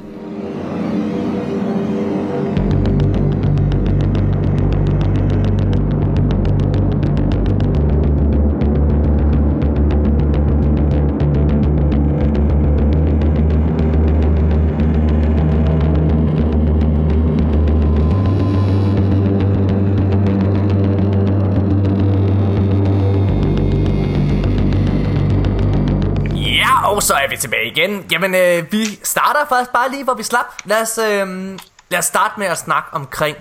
igen. 27.76 28.06
Jamen, 28.10 28.34
øh, 28.34 28.72
vi 28.72 28.84
starter 29.02 29.46
faktisk 29.48 29.72
bare 29.72 29.90
lige, 29.90 30.04
hvor 30.04 30.14
vi 30.14 30.22
slap. 30.22 30.46
Lad 30.64 30.82
os, 30.82 30.98
øh, 30.98 31.58
lad 31.88 31.98
os 31.98 32.04
starte 32.04 32.34
med 32.38 32.46
at 32.46 32.58
snakke 32.58 32.88
omkring 32.92 33.36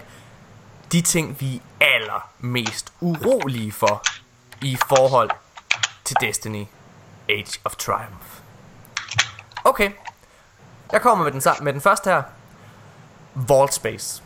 de 0.91 1.01
ting, 1.01 1.37
vi 1.39 1.61
er 1.79 1.85
allermest 1.85 2.93
urolige 3.01 3.71
for 3.71 4.03
i 4.61 4.77
forhold 4.87 5.29
til 6.03 6.15
Destiny 6.21 6.65
Age 7.29 7.59
of 7.63 7.75
Triumph. 7.75 8.25
Okay, 9.63 9.91
jeg 10.91 11.01
kommer 11.01 11.23
med 11.23 11.31
den, 11.31 11.41
med 11.61 11.73
den 11.73 11.81
første 11.81 12.09
her. 12.09 12.23
Vault 13.33 13.73
Space. 13.73 14.23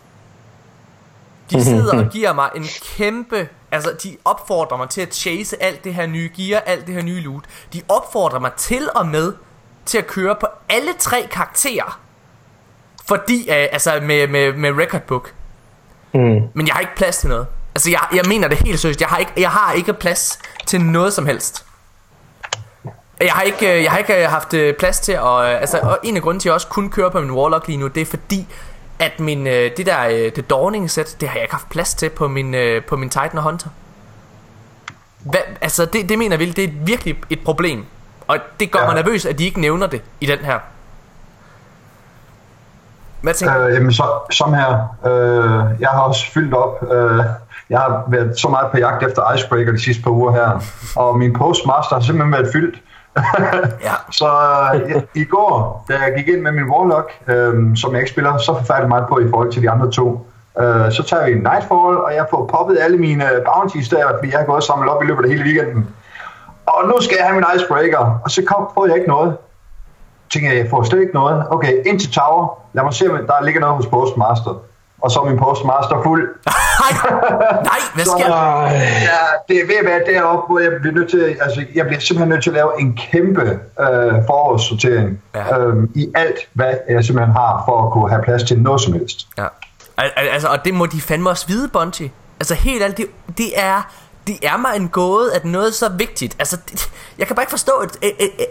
De 1.51 1.63
sidder 1.65 2.05
og 2.05 2.11
giver 2.11 2.33
mig 2.33 2.49
en 2.55 2.65
kæmpe 2.81 3.49
Altså 3.71 3.97
de 4.03 4.17
opfordrer 4.25 4.77
mig 4.77 4.89
til 4.89 5.01
at 5.01 5.15
chase 5.15 5.63
alt 5.63 5.83
det 5.83 5.93
her 5.93 6.05
nye 6.05 6.31
gear 6.35 6.59
Alt 6.59 6.87
det 6.87 6.95
her 6.95 7.01
nye 7.01 7.21
loot 7.21 7.43
De 7.73 7.81
opfordrer 7.89 8.39
mig 8.39 8.53
til 8.53 8.89
og 8.95 9.05
med 9.05 9.33
Til 9.85 9.97
at 9.97 10.07
køre 10.07 10.35
på 10.35 10.47
alle 10.69 10.91
tre 10.99 11.27
karakterer 11.31 11.99
Fordi 13.07 13.41
øh, 13.49 13.67
Altså 13.71 13.99
med, 14.01 14.27
med, 14.27 14.53
med 14.53 14.71
record 14.71 15.01
book 15.01 15.33
Mm. 16.13 16.41
Men 16.53 16.67
jeg 16.67 16.73
har 16.73 16.79
ikke 16.79 16.95
plads 16.95 17.17
til 17.17 17.29
noget 17.29 17.47
Altså 17.75 17.89
jeg, 17.89 17.99
jeg 18.13 18.23
mener 18.27 18.47
det 18.47 18.57
helt 18.57 18.79
seriøst 18.79 19.01
Jeg 19.01 19.09
har 19.09 19.17
ikke, 19.17 19.31
jeg 19.37 19.49
har 19.49 19.73
ikke 19.73 19.93
plads 19.93 20.39
til 20.65 20.81
noget 20.81 21.13
som 21.13 21.25
helst 21.25 21.65
jeg 23.21 23.31
har 23.31 23.41
ikke, 23.41 23.77
øh, 23.77 23.83
jeg 23.83 23.91
har 23.91 23.97
ikke 23.97 24.23
øh, 24.23 24.29
haft 24.29 24.53
øh, 24.53 24.75
plads 24.75 24.99
til 24.99 25.11
at, 25.11 25.45
altså, 25.45 25.79
og 25.79 25.99
en 26.03 26.15
af 26.15 26.21
grunden 26.21 26.39
til, 26.39 26.49
at 26.49 26.51
jeg 26.51 26.53
også 26.53 26.67
kun 26.67 26.89
kører 26.89 27.09
på 27.09 27.21
min 27.21 27.31
Warlock 27.31 27.67
lige 27.67 27.77
nu, 27.77 27.87
det 27.87 28.01
er 28.01 28.05
fordi, 28.05 28.47
at 28.99 29.19
min, 29.19 29.45
det 29.45 29.85
der, 29.85 30.29
det 30.35 30.49
Dawning 30.49 30.91
sæt, 30.91 31.17
det 31.19 31.29
har 31.29 31.35
jeg 31.35 31.43
ikke 31.43 31.53
haft 31.53 31.69
plads 31.69 31.93
til 31.93 32.09
på 32.09 32.27
min, 32.27 32.55
på 32.87 32.95
min 32.95 33.09
Titan 33.09 33.37
og 33.37 33.43
Hunter. 33.43 33.69
Hvad, 35.19 35.39
altså, 35.61 35.85
det, 35.85 36.09
det 36.09 36.17
mener 36.17 36.35
jeg 36.35 36.39
virkelig, 36.39 36.55
det 36.55 36.79
er 36.79 36.85
virkelig 36.85 37.17
et 37.29 37.39
problem. 37.45 37.85
Og 38.29 38.37
det 38.59 38.71
gør 38.71 38.79
ja. 38.79 38.85
Mig 38.85 38.95
nervøs, 38.95 39.25
at 39.25 39.39
de 39.39 39.45
ikke 39.45 39.61
nævner 39.61 39.87
det 39.87 40.01
i 40.21 40.25
den 40.25 40.37
her. 40.39 40.59
Hvad 43.21 43.33
tænker 43.33 43.57
du? 43.57 43.63
Øh, 43.63 43.73
jamen, 43.73 43.93
så, 43.93 44.03
som 44.31 44.53
her. 44.53 44.97
Øh, 45.05 45.81
jeg 45.81 45.89
har 45.89 46.01
også 46.01 46.31
fyldt 46.31 46.53
op. 46.53 46.91
Øh, 46.91 47.23
jeg 47.69 47.79
har 47.79 48.03
været 48.07 48.39
så 48.39 48.49
meget 48.49 48.71
på 48.71 48.77
jagt 48.77 49.03
efter 49.03 49.33
Icebreaker 49.33 49.71
de 49.71 49.83
sidste 49.83 50.03
par 50.03 50.11
uger 50.11 50.31
her. 50.31 50.63
Og 50.95 51.17
min 51.17 51.33
postmaster 51.33 51.95
har 51.95 52.01
simpelthen 52.01 52.33
været 52.33 52.49
fyldt. 52.53 52.75
Ja. 53.83 53.93
Så 54.11 54.29
øh, 54.73 55.01
i 55.15 55.23
går, 55.23 55.85
da 55.89 55.93
jeg 55.93 56.13
gik 56.17 56.27
ind 56.27 56.41
med 56.41 56.51
min 56.51 56.69
Warlock, 56.69 57.11
øh, 57.27 57.77
som 57.77 57.91
jeg 57.91 57.99
ikke 57.99 58.11
spiller 58.11 58.37
så 58.37 58.57
forfærdeligt 58.57 58.89
meget 58.89 59.05
på 59.09 59.19
i 59.19 59.29
forhold 59.29 59.51
til 59.51 59.61
de 59.61 59.69
andre 59.69 59.91
to, 59.91 60.27
øh, 60.59 60.91
så 60.91 61.03
tager 61.09 61.25
vi 61.25 61.31
en 61.31 61.37
Nightfall, 61.37 61.97
og 62.05 62.11
jeg 62.15 62.25
får 62.29 62.45
poppet 62.45 62.77
alle 62.81 62.97
mine 62.97 63.25
bounties 63.45 63.89
der, 63.89 64.07
fordi 64.17 64.31
jeg 64.31 64.39
har 64.39 64.45
gået 64.45 64.55
og 64.55 64.63
samlet 64.63 64.89
op 64.89 65.03
i 65.03 65.05
løbet 65.05 65.23
af 65.23 65.29
hele 65.29 65.43
weekenden. 65.43 65.87
Og 66.73 66.87
nu 66.87 67.01
skal 67.01 67.15
jeg 67.19 67.25
have 67.27 67.35
min 67.35 67.45
Icebreaker, 67.55 68.19
og 68.23 68.31
så 68.31 68.41
kom, 68.47 68.69
får 68.73 68.85
jeg 68.85 68.95
ikke 68.95 69.07
noget 69.07 69.37
tænker 70.33 70.49
jeg, 70.49 70.57
jeg 70.59 70.67
får 70.69 70.83
slet 70.83 71.01
ikke 71.01 71.13
noget. 71.13 71.43
Okay, 71.51 71.73
ind 71.85 71.99
til 71.99 72.11
Tower. 72.11 72.59
Lad 72.73 72.83
mig 72.83 72.93
se, 72.93 73.09
om 73.11 73.17
der 73.27 73.43
ligger 73.45 73.61
noget 73.61 73.75
hos 73.75 73.85
Postmaster. 73.87 74.61
Og 75.01 75.11
så 75.11 75.19
er 75.19 75.25
min 75.29 75.37
Postmaster 75.39 76.01
fuld. 76.03 76.29
Nej, 76.81 76.93
nej, 77.63 77.79
hvad 77.95 78.05
sker 78.05 78.27
der? 78.27 78.61
Ja, 79.09 79.21
det 79.47 79.55
er 79.61 79.65
ved 79.67 79.75
at 79.75 79.85
være 79.85 80.01
deroppe, 80.13 80.53
hvor 80.53 80.59
jeg 80.59 80.71
bliver 80.81 80.93
nødt 80.95 81.09
til, 81.09 81.37
altså, 81.41 81.65
jeg 81.75 81.85
bliver 81.85 81.99
simpelthen 81.99 82.29
nødt 82.29 82.43
til 82.43 82.49
at 82.49 82.53
lave 82.55 82.71
en 82.79 82.97
kæmpe 83.11 83.41
øh, 83.79 84.13
forårssortering 84.27 85.21
Ja. 85.35 85.57
øhm, 85.59 85.91
i 85.95 86.11
alt, 86.15 86.37
hvad 86.53 86.73
jeg 86.89 87.03
simpelthen 87.05 87.35
har, 87.35 87.63
for 87.67 87.85
at 87.85 87.91
kunne 87.93 88.09
have 88.09 88.21
plads 88.23 88.43
til 88.43 88.59
noget 88.61 88.81
som 88.81 88.93
helst. 88.93 89.27
Ja. 89.37 89.45
Al- 89.97 90.11
al- 90.15 90.27
Altså, 90.27 90.47
og 90.47 90.65
det 90.65 90.73
må 90.73 90.85
de 90.85 91.01
fandme 91.01 91.29
også 91.29 91.47
vide, 91.47 91.67
Bungie. 91.67 92.11
Altså 92.39 92.53
helt 92.55 92.81
ærligt, 92.83 92.97
det, 92.97 93.07
det 93.37 93.49
er... 93.59 93.91
Det 94.29 94.39
er 94.43 94.57
mig 94.57 94.75
en 94.75 94.89
gåde, 94.89 95.33
at 95.35 95.45
noget 95.45 95.73
så 95.75 95.89
vigtigt 95.89 96.35
Altså, 96.39 96.57
det, 96.71 96.89
jeg 97.17 97.27
kan 97.27 97.35
bare 97.35 97.43
ikke 97.43 97.49
forstå 97.51 97.71
at, 97.71 97.97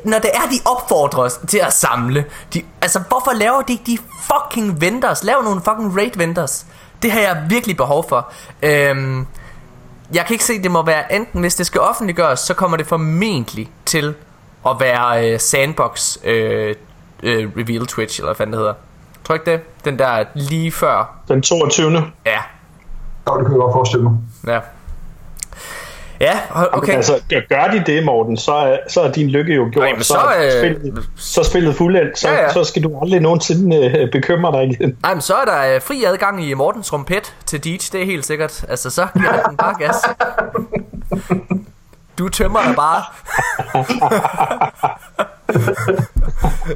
Når 0.05 0.19
det 0.19 0.31
er, 0.35 0.41
de 0.51 0.71
opfordrer 0.71 1.23
os 1.23 1.41
til 1.49 1.59
at 1.59 1.73
samle 1.73 2.25
de, 2.55 2.63
Altså, 2.83 3.01
hvorfor 3.09 3.33
laver 3.33 3.63
de 3.63 3.73
ikke 3.73 3.85
de 3.87 3.99
fucking 4.23 4.81
vendors? 4.81 5.25
Lav 5.25 5.43
nogle 5.43 5.61
fucking 5.61 5.97
raid 5.97 6.11
vendors 6.17 6.67
Det 7.03 7.13
har 7.13 7.21
jeg 7.21 7.47
virkelig 7.49 7.77
behov 7.77 8.09
for 8.09 8.33
øhm, 8.63 9.27
jeg 10.15 10.27
kan 10.27 10.35
ikke 10.35 10.45
se, 10.45 10.63
det 10.63 10.71
må 10.71 10.83
være 10.83 11.13
enten, 11.15 11.41
hvis 11.41 11.55
det 11.55 11.67
skal 11.67 11.81
offentliggøres, 11.81 12.41
så 12.41 12.55
kommer 12.55 12.77
det 12.77 12.87
formentlig 12.87 13.71
til 13.87 14.15
at 14.69 14.77
være 14.81 15.33
øh, 15.33 15.41
Sandbox 15.41 16.17
øh, 16.25 16.75
øh, 17.23 17.51
Reveal 17.57 17.87
Twitch, 17.87 18.21
eller 18.21 18.35
hvad 18.35 18.47
det 18.47 18.55
hedder. 18.55 18.75
Tror 19.25 19.35
ikke 19.35 19.51
det? 19.53 19.61
Den 19.85 19.99
der 19.99 20.25
lige 20.35 20.73
før. 20.73 21.17
Den 21.29 21.43
22. 21.43 21.93
Ja, 22.27 22.39
Så 23.27 23.35
det 23.39 23.47
kan 23.47 23.53
jeg 23.53 23.61
godt 23.61 23.73
forestille 23.73 24.03
mig. 24.05 24.13
ja. 24.47 24.61
Ja, 26.21 26.39
okay. 26.73 26.93
Altså, 26.93 27.21
gør 27.49 27.69
de 27.73 27.83
det, 27.87 28.05
Morten, 28.05 28.37
så 28.37 28.53
er, 28.53 28.77
så 28.89 29.01
er 29.01 29.13
din 29.13 29.31
lykke 29.31 29.55
jo 29.55 29.69
gjort. 29.73 29.87
Jamen, 29.87 30.03
så, 30.03 30.19
er 30.19 30.45
øh, 30.45 30.53
spillet, 30.53 31.09
så 31.17 31.41
er 31.41 31.45
spillet 31.45 31.75
fuldendt. 31.75 32.19
Så, 32.19 32.29
Ja, 32.29 32.43
ja. 32.43 32.53
så 32.53 32.65
skal 32.65 32.83
du 32.83 33.01
aldrig 33.03 33.21
nogensinde 33.21 33.77
øh, 33.77 34.11
bekymre 34.13 34.53
dig 34.53 34.65
igen. 34.65 34.97
Nej, 35.03 35.15
men 35.15 35.21
så 35.21 35.35
er 35.35 35.45
der 35.45 35.75
øh, 35.75 35.83
fri 35.83 36.05
adgang 36.05 36.45
i 36.45 36.55
Mortens 36.55 36.93
rumpet 36.93 37.35
til 37.47 37.65
Deej, 37.65 37.79
det 37.93 38.03
er 38.03 38.07
helt 38.07 38.27
sikkert. 38.27 38.65
Altså, 38.69 38.91
så 38.91 39.07
giver 39.19 39.43
den 39.49 39.57
bare 39.57 39.75
gas. 39.79 39.97
Du 42.19 42.29
tømmer 42.29 42.63
dig 42.63 42.75
bare. 42.77 43.03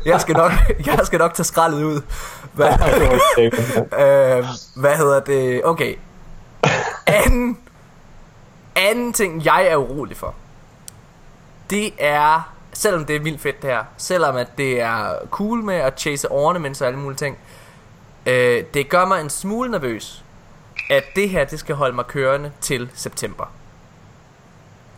jeg, 0.07 0.21
skal 0.21 0.37
nok, 0.37 0.53
jeg 0.87 1.01
skal 1.03 1.19
nok 1.19 1.35
tage 1.35 1.45
skraldet 1.45 1.85
ud. 1.85 2.01
Hvad, 2.53 2.69
øh, 3.99 4.45
hvad 4.77 4.97
hedder 4.97 5.21
det? 5.21 5.61
Okay. 5.65 5.95
Anden, 7.07 7.59
anden 8.77 9.13
ting, 9.13 9.45
jeg 9.45 9.67
er 9.67 9.77
urolig 9.77 10.17
for. 10.17 10.35
Det 11.71 11.93
er, 11.99 12.53
selvom 12.73 13.05
det 13.05 13.17
er 13.17 13.21
vildt 13.21 13.41
fedt 13.41 13.63
det 13.63 13.71
her, 13.71 13.85
selvom 13.97 14.37
at 14.37 14.49
det 14.59 14.81
er 14.81 15.15
cool 15.31 15.63
med 15.63 15.75
at 15.75 16.01
chase 16.01 16.31
ornaments 16.31 16.81
og 16.81 16.87
alle 16.87 16.99
mulige 16.99 17.19
ting, 17.19 17.39
øh, 18.27 18.65
det 18.75 18.89
gør 18.89 19.05
mig 19.05 19.21
en 19.21 19.31
smule 19.31 19.71
nervøs, 19.71 20.25
at 20.91 21.05
det 21.17 21.29
her, 21.31 21.45
det 21.45 21.59
skal 21.59 21.75
holde 21.75 21.95
mig 21.95 22.07
kørende 22.07 22.53
til 22.61 22.91
september. 22.95 23.45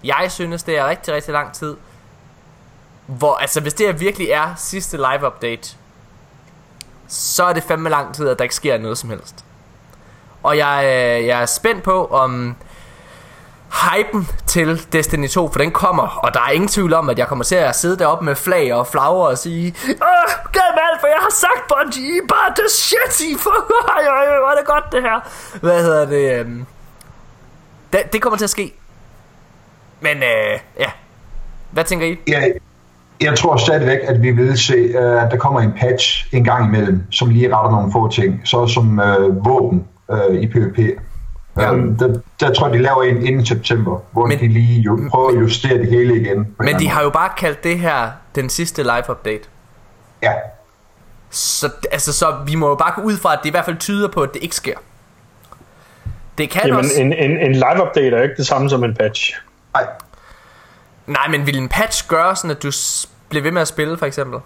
Jeg 0.04 0.26
synes, 0.32 0.62
det 0.62 0.78
er 0.78 0.88
rigtig, 0.88 1.14
rigtig 1.14 1.32
lang 1.32 1.52
tid. 1.52 1.76
Hvor, 3.06 3.34
altså, 3.34 3.60
hvis 3.60 3.74
det 3.74 3.86
her 3.86 3.92
virkelig 3.92 4.28
er 4.28 4.54
sidste 4.56 4.96
live 4.96 5.26
update, 5.26 5.76
så 7.08 7.44
er 7.44 7.52
det 7.52 7.62
fandme 7.62 7.88
lang 7.88 8.14
tid, 8.14 8.28
at 8.28 8.38
der 8.38 8.42
ikke 8.42 8.54
sker 8.54 8.78
noget 8.78 8.98
som 8.98 9.10
helst. 9.10 9.44
Og 10.42 10.58
jeg, 10.58 10.84
øh, 10.84 11.26
jeg 11.26 11.42
er 11.42 11.46
spændt 11.46 11.82
på, 11.82 12.06
om 12.06 12.56
hypen 13.82 14.28
til 14.46 14.80
Destiny 14.92 15.28
2, 15.28 15.48
for 15.52 15.58
den 15.58 15.70
kommer, 15.70 16.02
og 16.02 16.34
der 16.34 16.40
er 16.40 16.50
ingen 16.50 16.68
tvivl 16.68 16.92
om, 16.92 17.10
at 17.10 17.18
jeg 17.18 17.26
kommer 17.26 17.44
til 17.44 17.54
at 17.54 17.76
sidde 17.76 17.98
deroppe 17.98 18.24
med 18.24 18.34
flag 18.34 18.74
og 18.74 18.86
flagre 18.86 19.28
og 19.28 19.38
sige, 19.38 19.74
Åh, 19.88 20.30
gennem 20.52 20.78
alt, 20.90 21.00
for 21.00 21.06
jeg 21.06 21.16
har 21.20 21.32
sagt, 21.32 21.68
Bungie, 21.68 22.02
I 22.14 22.16
er 22.16 22.26
bare 22.28 22.52
det 22.56 22.70
shit, 22.70 23.20
I 23.20 23.34
for, 23.38 23.50
hvor 24.42 24.50
er 24.50 24.56
det 24.56 24.66
godt 24.66 24.84
det 24.92 25.02
her. 25.02 25.28
Hvad 25.60 25.82
hedder 25.82 26.06
det? 26.06 26.40
øhm, 26.40 26.66
Det, 27.92 28.12
det 28.12 28.22
kommer 28.22 28.36
til 28.36 28.44
at 28.44 28.50
ske. 28.50 28.74
Men 30.00 30.16
øh, 30.16 30.58
ja, 30.80 30.90
hvad 31.70 31.84
tænker 31.84 32.06
I? 32.06 32.16
Jeg, 32.28 32.52
jeg 33.20 33.38
tror 33.38 33.56
stadigvæk, 33.56 33.98
at 34.02 34.22
vi 34.22 34.30
vil 34.30 34.58
se, 34.58 34.74
øh, 34.74 35.22
at 35.22 35.30
der 35.30 35.36
kommer 35.36 35.60
en 35.60 35.72
patch 35.80 36.34
en 36.34 36.44
gang 36.44 36.66
imellem, 36.68 37.02
som 37.10 37.30
lige 37.30 37.56
retter 37.56 37.70
nogle 37.70 37.92
få 37.92 38.08
ting, 38.10 38.40
så 38.44 38.66
som 38.66 39.00
øh, 39.00 39.44
våben 39.44 39.84
øh, 40.10 40.34
i 40.40 40.46
PvP. 40.46 40.78
Ja. 41.59 41.62
Der, 41.98 42.20
der 42.40 42.52
tror 42.55 42.66
jeg, 42.68 42.78
de 42.78 42.82
laver 42.82 43.02
en 43.02 43.26
inden 43.26 43.46
september, 43.46 43.98
hvor 44.12 44.26
Men- 44.26 44.38
men, 44.40 44.48
de 44.48 44.55
lige 44.55 44.80
jo, 44.80 44.98
prøver 45.11 45.28
at 45.28 45.40
justere 45.40 45.78
det 45.78 45.88
hele 45.90 46.20
igen. 46.20 46.55
Men 46.59 46.78
de 46.78 46.88
har 46.88 47.02
jo 47.02 47.11
bare 47.11 47.30
kaldt 47.36 47.64
det 47.64 47.78
her 47.78 48.11
den 48.34 48.48
sidste 48.48 48.82
live 48.82 49.11
update. 49.11 49.42
Ja, 50.22 50.32
Så, 51.30 51.70
altså, 51.92 52.12
så 52.12 52.36
vi 52.46 52.55
må 52.55 52.68
jo 52.68 52.74
bare 52.74 52.92
gå 52.94 53.02
ud 53.02 53.16
fra, 53.16 53.32
at 53.32 53.38
det 53.42 53.48
i 53.48 53.50
hvert 53.50 53.64
fald 53.64 53.76
tyder 53.76 54.09
på, 54.09 54.22
at 54.22 54.34
det 54.34 54.42
ikke 54.42 54.57
sker. 54.57 54.74
Det 56.38 56.50
kan 56.50 56.62
Jamen, 56.66 56.78
også... 56.78 57.00
en, 57.00 57.12
en, 57.12 57.30
en 57.38 57.52
live-update 57.52 58.07
er 58.11 58.16
jo 58.16 58.22
ikke 58.22 58.36
det 58.36 58.46
samme 58.46 58.70
som 58.70 58.84
en 58.84 58.94
patch. 58.94 59.34
nej, 59.74 59.86
Nej, 61.07 61.28
men 61.30 61.46
vil 61.46 61.59
en 61.59 61.68
patch 61.68 62.09
gøre 62.09 62.36
sådan, 62.36 62.50
at 62.50 62.62
du 62.62 62.70
bliver 63.28 63.42
ved 63.42 63.50
med 63.50 63.62
at 63.62 63.68
spille, 63.68 63.98
for 63.98 64.07
eksempel? 64.07 64.40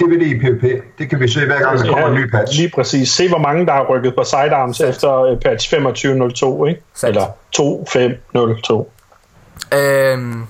Det 0.00 0.10
vil 0.10 0.20
det 0.20 0.26
i 0.26 0.38
PvP. 0.38 0.82
Det 0.98 1.10
kan 1.10 1.20
vi 1.20 1.28
se 1.28 1.46
hver 1.46 1.58
gang, 1.58 1.78
der 1.78 1.92
kommer 1.92 2.08
en 2.08 2.14
ny 2.14 2.30
patch. 2.30 2.58
Lige 2.58 2.70
præcis. 2.74 3.08
Se, 3.08 3.28
hvor 3.28 3.38
mange, 3.38 3.66
der 3.66 3.72
har 3.72 3.86
rykket 3.88 4.14
på 4.14 4.24
sidearms 4.24 4.76
Sandt. 4.76 4.90
efter 4.90 5.22
øh, 5.22 5.40
patch 5.40 5.70
2502, 5.70 6.66
ikke? 6.66 6.82
Sandt. 6.94 7.16
Eller 7.16 7.28
2502. 7.52 8.92
Øhm, 9.74 10.46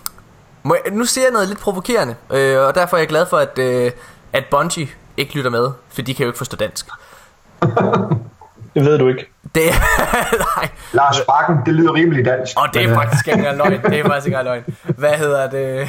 må 0.62 0.76
jeg, 0.84 0.92
nu 0.92 1.04
siger 1.04 1.24
jeg 1.24 1.32
noget 1.32 1.48
lidt 1.48 1.60
provokerende, 1.60 2.14
øh, 2.32 2.58
og 2.58 2.74
derfor 2.74 2.96
er 2.96 3.00
jeg 3.00 3.08
glad 3.08 3.26
for, 3.26 3.36
at, 3.36 3.58
øh, 3.58 3.90
at 4.32 4.44
Bungie 4.50 4.88
ikke 5.16 5.34
lytter 5.34 5.50
med, 5.50 5.70
for 5.88 6.02
de 6.02 6.14
kan 6.14 6.22
jo 6.24 6.28
ikke 6.28 6.38
forstå 6.38 6.56
dansk. 6.56 6.86
Det 8.74 8.84
ved 8.84 8.98
du 8.98 9.08
ikke. 9.08 9.30
Det 9.54 9.62
nej, 10.56 10.68
Lars 10.92 11.20
Bakken, 11.20 11.56
det 11.66 11.74
lyder 11.74 11.94
rimelig 11.94 12.24
dansk. 12.24 12.52
og 12.56 12.74
det 12.74 12.84
er 12.84 12.90
øh, 12.90 12.94
faktisk 12.94 13.28
ikke 13.28 13.38
engang 13.38 13.56
løgn. 13.56 13.82
Det 13.82 14.00
er 14.00 14.04
faktisk 14.10 14.26
ikke 14.26 14.38
engang 14.38 14.44
løgn. 14.44 14.94
Hvad 14.98 15.12
hedder 15.12 15.50
det? 15.50 15.88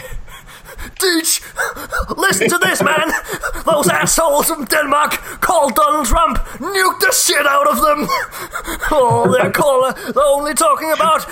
Teach! 1.00 1.42
Listen 2.18 2.50
to 2.50 2.58
this, 2.58 2.82
man! 2.84 3.12
Those 3.66 3.88
assholes 3.90 4.48
from 4.48 4.66
Denmark 4.66 5.12
called 5.42 5.76
Donald 5.76 6.06
Trump! 6.08 6.38
Nuke 6.60 7.00
the 7.00 7.12
shit 7.14 7.46
out 7.46 7.68
of 7.68 7.78
them! 7.82 8.08
Oh, 8.92 9.32
they're, 9.32 9.52
call, 9.52 9.92
they're 9.94 10.24
only 10.26 10.54
talking 10.54 10.92
about 10.92 11.24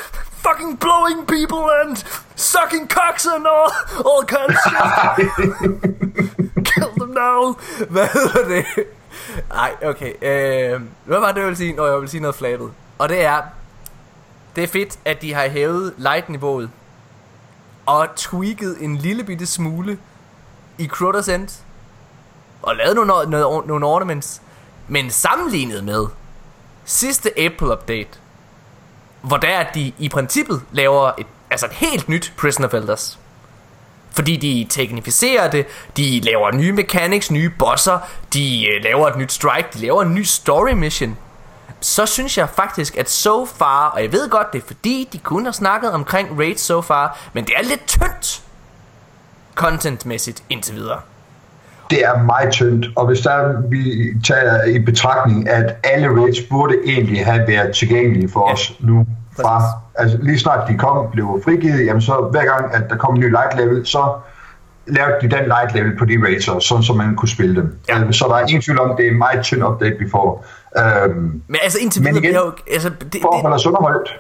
fucking 0.44 0.76
blowing 0.76 1.26
people 1.26 1.70
and 1.82 2.04
sucking 2.36 2.88
cocks 2.88 3.26
and 3.26 3.46
all, 3.48 3.72
all 4.06 4.24
kinds 4.24 4.58
of. 4.66 5.18
Kill 6.70 6.92
them 6.98 7.14
now! 7.14 7.58
Hvad 7.90 8.08
hedder 8.08 8.48
det? 8.48 8.66
Ej, 9.52 9.76
okay. 9.84 10.14
Øh, 10.22 10.82
hvad 11.06 11.20
var 11.20 11.32
det, 11.32 11.38
jeg 11.38 11.46
ville 11.46 11.58
sige? 11.58 11.74
Nå, 11.74 11.86
jeg 11.86 11.96
ville 11.96 12.10
sige 12.10 12.22
noget 12.22 12.36
flabet. 12.36 12.72
Og 12.98 13.10
det 13.10 13.26
er, 13.26 13.42
det 14.56 14.64
er 14.64 14.68
fedt, 14.68 15.00
at 15.06 15.22
de 15.22 15.34
har 15.34 15.48
hævet 15.48 15.94
light-niveauet 15.98 16.70
og 17.90 18.08
tweaked 18.16 18.76
en 18.80 18.96
lille 18.98 19.24
bitte 19.24 19.46
smule 19.46 19.98
i 20.78 20.90
Crota's 20.94 21.32
End 21.32 21.50
og 22.62 22.76
lavet 22.76 22.96
nogle, 22.96 23.14
or- 23.46 23.68
nogle 23.68 23.86
ornaments. 23.86 24.42
Men 24.88 25.10
sammenlignet 25.12 25.84
med 25.84 26.06
sidste 26.86 27.40
April 27.40 27.72
update, 27.72 28.10
hvor 29.22 29.38
der 29.38 29.48
er 29.48 29.72
de 29.72 29.94
i 29.98 30.10
princippet 30.10 30.62
laver 30.72 31.12
et, 31.18 31.28
altså 31.52 31.66
et 31.66 31.72
helt 31.72 32.10
nyt 32.10 32.34
Prisoner 32.38 32.68
of 32.68 32.74
Elders. 32.74 33.20
Fordi 34.12 34.36
de 34.36 34.68
teknificerer 34.70 35.52
det, 35.52 35.66
de 35.98 36.20
laver 36.20 36.52
nye 36.52 36.72
mechanics, 36.72 37.32
nye 37.32 37.50
bosser, 37.60 38.00
de 38.34 38.68
øh, 38.68 38.84
laver 38.84 39.08
et 39.08 39.18
nyt 39.18 39.32
strike, 39.32 39.68
de 39.74 39.80
laver 39.80 40.02
en 40.02 40.14
ny 40.16 40.24
story 40.24 40.72
mission. 40.72 41.18
Så 41.82 42.06
synes 42.06 42.38
jeg 42.38 42.50
faktisk, 42.50 42.98
at 42.98 43.10
so 43.10 43.46
far, 43.46 43.90
og 43.90 44.04
jeg 44.04 44.12
ved 44.12 44.30
godt, 44.30 44.54
det 44.54 44.62
er 44.64 44.68
fordi, 44.68 45.10
de 45.14 45.18
kun 45.18 45.46
har 45.46 45.52
snakket 45.52 45.92
omkring 45.92 46.40
Raid 46.40 46.58
so 46.58 46.82
far, 46.82 47.20
men 47.34 47.46
det 47.46 47.54
er 47.58 47.64
lidt 47.64 47.88
tyndt 47.88 48.42
contentmæssigt 49.56 50.44
indtil 50.50 50.76
videre. 50.76 51.00
det 51.90 52.06
er 52.06 52.24
meget 52.24 52.52
tyndt, 52.52 52.86
og 52.96 53.08
hvis 53.08 53.20
der 53.20 53.62
vi 53.70 53.84
tager 54.28 54.64
i 54.64 54.80
betragtning, 54.80 55.50
at 55.50 55.76
alle 55.84 56.08
raids 56.22 56.38
burde 56.50 56.76
egentlig 56.86 57.26
have 57.26 57.48
været 57.48 57.76
tilgængelige 57.76 58.30
for 58.34 58.48
Ja. 58.48 58.54
os 58.54 58.74
nu, 58.80 59.06
fra, 59.42 59.64
altså 59.96 60.18
lige 60.22 60.40
snart 60.40 60.68
de 60.68 60.78
kom, 60.78 61.08
blev 61.12 61.42
frigivet, 61.46 61.86
jamen 61.86 62.02
så 62.02 62.28
hver 62.32 62.46
gang, 62.46 62.74
at 62.74 62.90
der 62.90 62.96
kom 62.96 63.14
en 63.14 63.20
ny 63.20 63.30
light 63.30 63.58
level, 63.58 63.86
så 63.86 64.14
lavede 64.88 65.16
de 65.22 65.30
den 65.36 65.46
light 65.46 65.74
level 65.76 65.98
på 65.98 66.06
de 66.06 66.18
raids, 66.24 66.64
sådan 66.68 66.84
så 66.84 66.94
man 66.94 67.16
kunne 67.16 67.30
spille 67.30 67.56
dem. 67.56 67.78
Ja. 67.90 68.12
Så 68.12 68.26
der 68.30 68.36
er 68.36 68.40
ingen 68.48 68.62
tvivl 68.62 68.80
om, 68.80 68.96
det 68.98 69.08
er 69.08 69.12
en 69.12 69.18
meget 69.18 69.44
tynd 69.44 69.64
update, 69.64 69.96
vi 70.00 70.10
får. 70.12 70.46
Øhm, 70.78 71.42
Men 71.48 71.58
altså 71.64 71.80
indtil 71.80 72.02
videre, 72.06 72.18
igen, 72.24 72.36
jo, 72.36 72.52
altså, 72.72 72.90
det, 73.14 73.22
for 73.22 73.36
at 73.36 73.42
holde 73.42 73.56
os 73.56 73.66
underholdt, 73.66 74.20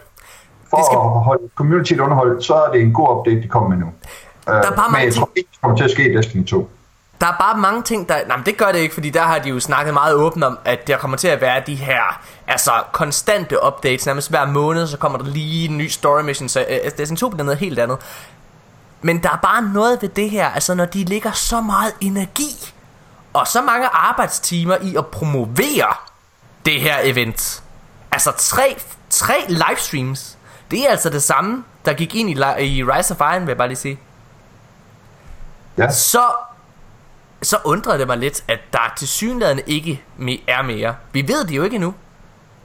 for 0.69 0.77
Det 0.77 0.85
skal- 0.85 0.97
at 0.97 1.23
holde 1.23 1.43
communityet 1.55 1.99
underholdt, 1.99 2.43
så 2.45 2.53
er 2.53 2.71
det 2.71 2.81
en 2.81 2.93
god 2.93 3.17
update, 3.17 3.41
de 3.41 3.47
kommer 3.47 3.69
med 3.69 3.77
nu. 3.77 3.85
Øh, 4.49 4.55
er 4.55 4.61
bare 4.75 4.91
men 4.91 5.01
jeg 5.01 5.13
tror 5.13 5.29
ikke, 5.35 5.49
det 5.51 5.61
kommer 5.61 5.77
til 5.77 5.83
at 5.83 5.91
ske 5.91 6.11
i 6.11 6.17
Destiny 6.17 6.45
2. 6.45 6.69
Der 7.21 7.27
er 7.27 7.35
bare 7.39 7.57
mange 7.57 7.81
ting, 7.83 8.09
der... 8.09 8.15
Nej, 8.27 8.37
men 8.37 8.45
det 8.45 8.57
gør 8.57 8.71
det 8.71 8.79
ikke, 8.79 8.93
fordi 8.93 9.09
der 9.09 9.21
har 9.21 9.39
de 9.39 9.49
jo 9.49 9.59
snakket 9.59 9.93
meget 9.93 10.13
åbent 10.13 10.43
om, 10.43 10.59
at 10.65 10.87
der 10.87 10.97
kommer 10.97 11.17
til 11.17 11.27
at 11.27 11.41
være 11.41 11.63
de 11.67 11.75
her, 11.75 12.21
altså 12.47 12.71
konstante 12.91 13.57
updates, 13.67 14.05
nærmest 14.05 14.29
hver 14.29 14.45
måned, 14.45 14.87
så 14.87 14.97
kommer 14.97 15.17
der 15.17 15.25
lige 15.25 15.69
en 15.69 15.77
ny 15.77 15.87
story 15.87 16.21
mission, 16.21 16.49
så 16.49 16.65
øh, 16.69 16.91
Destiny 16.97 17.17
2 17.17 17.29
bliver 17.29 17.43
noget 17.43 17.59
helt 17.59 17.79
andet. 17.79 17.97
Men 19.01 19.23
der 19.23 19.29
er 19.29 19.39
bare 19.43 19.61
noget 19.61 19.97
ved 20.01 20.09
det 20.09 20.29
her, 20.29 20.49
altså 20.49 20.73
når 20.75 20.85
de 20.85 21.03
lægger 21.03 21.31
så 21.31 21.61
meget 21.61 21.93
energi 22.01 22.73
og 23.33 23.47
så 23.47 23.61
mange 23.61 23.87
arbejdstimer 23.87 24.75
i 24.81 24.95
at 24.95 25.07
promovere 25.07 25.93
det 26.69 26.81
her 26.81 26.97
event. 27.03 27.63
Altså 28.11 28.31
tre, 28.37 28.77
tre 29.09 29.33
livestreams. 29.47 30.37
Det 30.71 30.85
er 30.85 30.89
altså 30.89 31.09
det 31.09 31.23
samme, 31.23 31.63
der 31.85 31.93
gik 31.93 32.15
ind 32.15 32.29
i, 32.29 32.33
i 32.65 32.83
Rise 32.83 33.13
of 33.13 33.19
Iron, 33.19 33.41
vil 33.41 33.47
jeg 33.47 33.57
bare 33.57 33.67
lige 33.67 33.77
sige 33.77 33.99
Ja. 35.77 35.91
så 35.91 36.21
så 37.41 37.57
undrer 37.65 37.97
det 37.97 38.07
mig 38.07 38.17
lidt, 38.17 38.43
at 38.47 38.59
der 38.73 38.93
til 38.97 39.07
synligheden 39.07 39.61
ikke 39.67 40.03
er 40.47 40.61
mere. 40.61 40.95
Vi 41.11 41.27
ved 41.27 41.45
det 41.45 41.55
jo 41.55 41.63
ikke 41.63 41.75
endnu. 41.75 41.93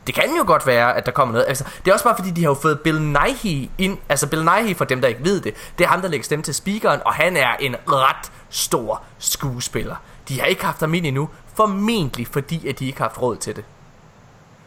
Det 0.06 0.14
kan 0.14 0.36
jo 0.38 0.44
godt 0.46 0.66
være, 0.66 0.96
at 0.96 1.06
der 1.06 1.12
kommer 1.12 1.32
noget. 1.32 1.46
Altså, 1.48 1.64
det 1.84 1.90
er 1.90 1.92
også 1.92 2.04
bare 2.04 2.16
fordi, 2.16 2.30
de 2.30 2.42
har 2.42 2.50
jo 2.50 2.54
fået 2.54 2.80
Bill 2.80 3.02
Nighy 3.02 3.68
ind. 3.78 3.98
Altså, 4.08 4.26
Bill 4.26 4.44
Nighy, 4.44 4.76
for 4.76 4.84
dem, 4.84 5.00
der 5.00 5.08
ikke 5.08 5.24
ved 5.24 5.40
det, 5.40 5.54
det 5.78 5.84
er 5.84 5.88
ham, 5.88 6.00
der 6.00 6.08
lægger 6.08 6.24
stemme 6.24 6.42
til 6.42 6.54
speakeren, 6.54 7.00
og 7.04 7.14
han 7.14 7.36
er 7.36 7.56
en 7.60 7.76
ret 7.88 8.32
stor 8.50 9.02
skuespiller. 9.18 9.96
De 10.28 10.40
har 10.40 10.46
ikke 10.46 10.64
haft 10.64 10.80
ham 10.80 10.94
ind 10.94 11.06
endnu, 11.06 11.28
formentlig 11.54 12.26
fordi, 12.26 12.68
at 12.68 12.78
de 12.78 12.86
ikke 12.86 12.98
har 12.98 13.08
haft 13.08 13.22
råd 13.22 13.36
til 13.36 13.56
det. 13.56 13.64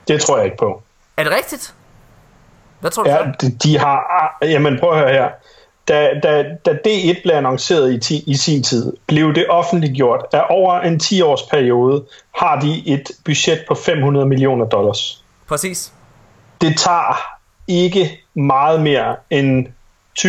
Det 0.07 0.21
tror 0.21 0.37
jeg 0.37 0.45
ikke 0.45 0.57
på. 0.57 0.81
Er 1.17 1.23
det 1.23 1.31
rigtigt? 1.31 1.73
Hvad 2.79 2.91
tror 2.91 3.03
du 3.03 3.09
Ja, 3.09 3.17
de, 3.41 3.57
de 3.63 3.77
har... 3.77 4.37
Jamen, 4.41 4.79
prøv 4.79 4.91
at 4.91 4.99
høre 4.99 5.13
her. 5.13 5.29
Da, 5.87 6.09
da, 6.23 6.43
da 6.65 6.71
D1 6.71 7.21
blev 7.23 7.35
annonceret 7.35 7.93
i, 7.93 7.99
ti, 7.99 8.23
i 8.27 8.35
sin 8.35 8.63
tid, 8.63 8.93
blev 9.07 9.35
det 9.35 9.45
offentliggjort, 9.49 10.25
at 10.33 10.45
over 10.49 10.79
en 10.79 10.99
10-års 11.03 11.43
periode 11.43 12.05
har 12.35 12.59
de 12.59 12.93
et 12.93 13.11
budget 13.25 13.63
på 13.67 13.75
500 13.75 14.25
millioner 14.25 14.65
dollars. 14.65 15.23
Præcis. 15.47 15.91
Det 16.61 16.77
tager 16.77 17.37
ikke 17.67 18.19
meget 18.33 18.81
mere 18.81 19.15
end 19.29 19.67
20.000, 20.19 20.25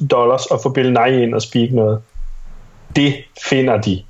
30.000 0.00 0.06
dollars 0.06 0.46
at 0.52 0.58
få 0.62 0.68
Bill 0.68 0.90
Nye 0.90 1.22
ind 1.22 1.34
og 1.34 1.42
speak 1.42 1.70
noget. 1.72 2.02
Det 2.96 3.14
finder 3.48 3.80
de. 3.80 4.02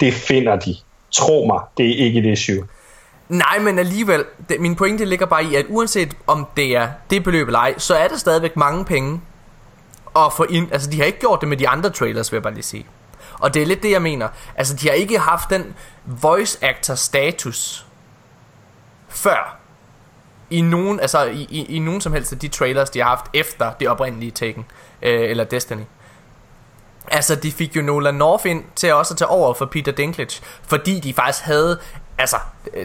Det 0.00 0.14
finder 0.14 0.56
de. 0.56 0.76
Tro 1.10 1.44
mig, 1.46 1.60
det 1.76 1.90
er 1.90 2.04
ikke 2.04 2.18
et 2.18 2.26
issue. 2.26 2.66
Nej, 3.34 3.58
men 3.58 3.78
alligevel, 3.78 4.24
det, 4.48 4.60
min 4.60 4.76
pointe 4.76 5.04
ligger 5.04 5.26
bare 5.26 5.44
i, 5.44 5.54
at 5.54 5.66
uanset 5.68 6.16
om 6.26 6.46
det 6.56 6.76
er 6.76 6.88
det 7.10 7.24
beløb 7.24 7.46
eller 7.46 7.58
ej, 7.58 7.74
så 7.78 7.94
er 7.94 8.08
det 8.08 8.20
stadigvæk 8.20 8.56
mange 8.56 8.84
penge 8.84 9.20
at 10.16 10.32
få 10.32 10.44
ind. 10.50 10.72
Altså, 10.72 10.90
de 10.90 10.98
har 10.98 11.04
ikke 11.04 11.18
gjort 11.20 11.40
det 11.40 11.48
med 11.48 11.56
de 11.56 11.68
andre 11.68 11.90
trailers, 11.90 12.32
vil 12.32 12.36
jeg 12.36 12.42
bare 12.42 12.54
lige 12.54 12.62
sige. 12.62 12.86
Og 13.38 13.54
det 13.54 13.62
er 13.62 13.66
lidt 13.66 13.82
det, 13.82 13.90
jeg 13.90 14.02
mener. 14.02 14.28
Altså, 14.56 14.76
de 14.76 14.88
har 14.88 14.94
ikke 14.94 15.18
haft 15.18 15.50
den 15.50 15.74
voice 16.06 16.58
actor 16.64 16.94
status 16.94 17.86
før. 19.08 19.58
I 20.50 20.60
nogen, 20.60 21.00
altså, 21.00 21.24
i, 21.24 21.46
i, 21.50 21.76
i 21.76 21.78
nogen 21.78 22.00
som 22.00 22.12
helst 22.12 22.32
af 22.32 22.38
de 22.38 22.48
trailers, 22.48 22.90
de 22.90 22.98
har 22.98 23.08
haft 23.08 23.26
efter 23.34 23.72
det 23.72 23.88
oprindelige 23.88 24.30
Taken, 24.30 24.64
øh, 25.02 25.30
eller 25.30 25.44
Destiny. 25.44 25.82
Altså, 27.08 27.34
de 27.34 27.52
fik 27.52 27.76
jo 27.76 27.82
Nolan 27.82 28.14
North 28.14 28.46
ind 28.46 28.64
til 28.76 28.92
også 28.92 29.14
at 29.14 29.18
tage 29.18 29.28
over 29.28 29.54
for 29.54 29.66
Peter 29.66 29.92
Dinklage, 29.92 30.42
fordi 30.62 31.00
de 31.00 31.14
faktisk 31.14 31.44
havde... 31.44 31.80
Altså, 32.18 32.36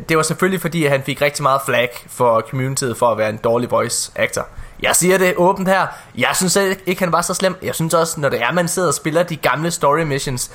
det 0.10 0.18
var 0.18 0.24
selvfølgelig 0.24 0.62
fordi, 0.62 0.86
at 0.86 0.92
han 0.92 1.04
fik 1.04 1.22
rigtig 1.22 1.44
meget 1.44 1.62
flag 1.66 1.90
for 2.08 2.42
communityet 2.50 2.98
for 2.98 3.12
at 3.12 3.18
være 3.18 3.30
en 3.30 3.38
dårlig 3.38 3.72
voice 3.72 4.12
actor. 4.16 4.48
Jeg 4.82 4.96
siger 4.96 5.18
det 5.18 5.34
åbent 5.38 5.68
her. 5.68 5.88
Jeg 6.18 6.30
synes 6.34 6.56
ikke, 6.56 6.82
ikke 6.86 7.02
han 7.04 7.12
var 7.12 7.22
så 7.22 7.34
slem. 7.34 7.58
Jeg 7.62 7.76
synes 7.76 7.94
også, 7.94 8.20
når 8.20 8.30
det 8.30 8.42
er, 8.42 8.52
man 8.52 8.68
sidder 8.68 8.88
og 8.88 8.94
spiller 8.94 9.24
de 9.24 9.36
gamle 9.36 9.72
story 9.72 10.00
missions, 10.00 10.52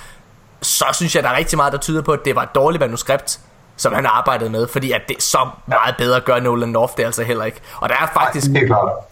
så 0.62 0.84
synes 0.92 1.14
jeg, 1.16 1.22
der 1.22 1.28
er 1.28 1.36
rigtig 1.36 1.56
meget, 1.56 1.72
der 1.72 1.78
tyder 1.78 2.02
på, 2.02 2.12
at 2.12 2.20
det 2.24 2.36
var 2.36 2.42
et 2.42 2.54
dårligt 2.54 2.80
manuskript, 2.80 3.40
som 3.76 3.92
han 3.92 4.06
arbejdede 4.06 4.50
med, 4.50 4.68
fordi 4.68 4.92
at 4.92 5.00
det 5.08 5.16
er 5.16 5.20
så 5.20 5.48
meget 5.66 5.94
bedre 5.98 6.16
at 6.16 6.24
gøre 6.24 6.40
Nolan 6.40 6.68
North 6.68 6.92
det 6.96 7.04
altså 7.04 7.22
heller 7.22 7.44
ikke. 7.44 7.60
Og 7.80 7.88
der 7.88 7.94
er 7.94 8.06
faktisk, 8.14 8.46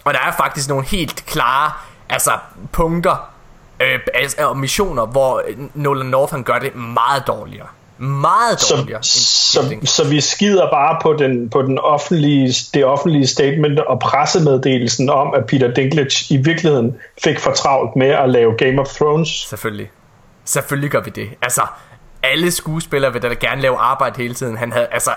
og 0.05 0.15
der 0.15 0.21
er 0.21 0.33
faktisk 0.33 0.69
nogle 0.69 0.85
helt 0.85 1.25
klare 1.27 1.73
altså, 2.09 2.31
punkter 2.73 3.31
øh, 3.81 3.99
altså, 4.15 4.49
og 4.49 4.57
missioner, 4.57 5.07
hvor 5.07 5.43
Nolan 5.75 6.07
North 6.07 6.33
han 6.33 6.43
gør 6.43 6.59
det 6.59 6.77
meget 6.77 7.27
dårligere. 7.27 7.67
Meget 8.07 8.61
Så, 8.61 8.77
dårligere. 8.77 8.99
end 8.99 9.05
så, 9.05 9.61
Peter 9.61 9.69
Dinklage. 9.71 9.87
så 9.87 10.09
vi 10.09 10.21
skider 10.21 10.71
bare 10.71 10.99
på, 11.03 11.13
den, 11.13 11.51
på 11.51 11.63
den 11.63 11.79
offentlige, 11.79 12.55
det 12.75 12.85
offentlige 12.85 13.27
statement 13.27 13.79
og 13.79 14.01
pressemeddelelsen 14.01 15.11
om, 15.11 15.35
at 15.35 15.47
Peter 15.47 15.75
Dinklage 15.75 16.35
i 16.35 16.37
virkeligheden 16.37 16.97
fik 17.25 17.39
for 17.39 17.51
travlt 17.53 17.97
med 17.97 18.07
at 18.09 18.29
lave 18.31 18.55
Game 18.59 18.81
of 18.81 18.87
Thrones. 18.87 19.29
Selvfølgelig. 19.49 19.91
Selvfølgelig 20.45 20.91
gør 20.91 21.01
vi 21.01 21.11
det. 21.15 21.29
Altså, 21.43 21.63
alle 22.23 22.51
skuespillere 22.51 23.13
vil 23.13 23.23
da 23.23 23.29
gerne 23.29 23.63
lave 23.63 23.77
arbejde 23.77 24.23
hele 24.23 24.35
tiden. 24.35 24.57
Han 24.57 24.73
havde, 24.73 24.87
altså, 24.91 25.11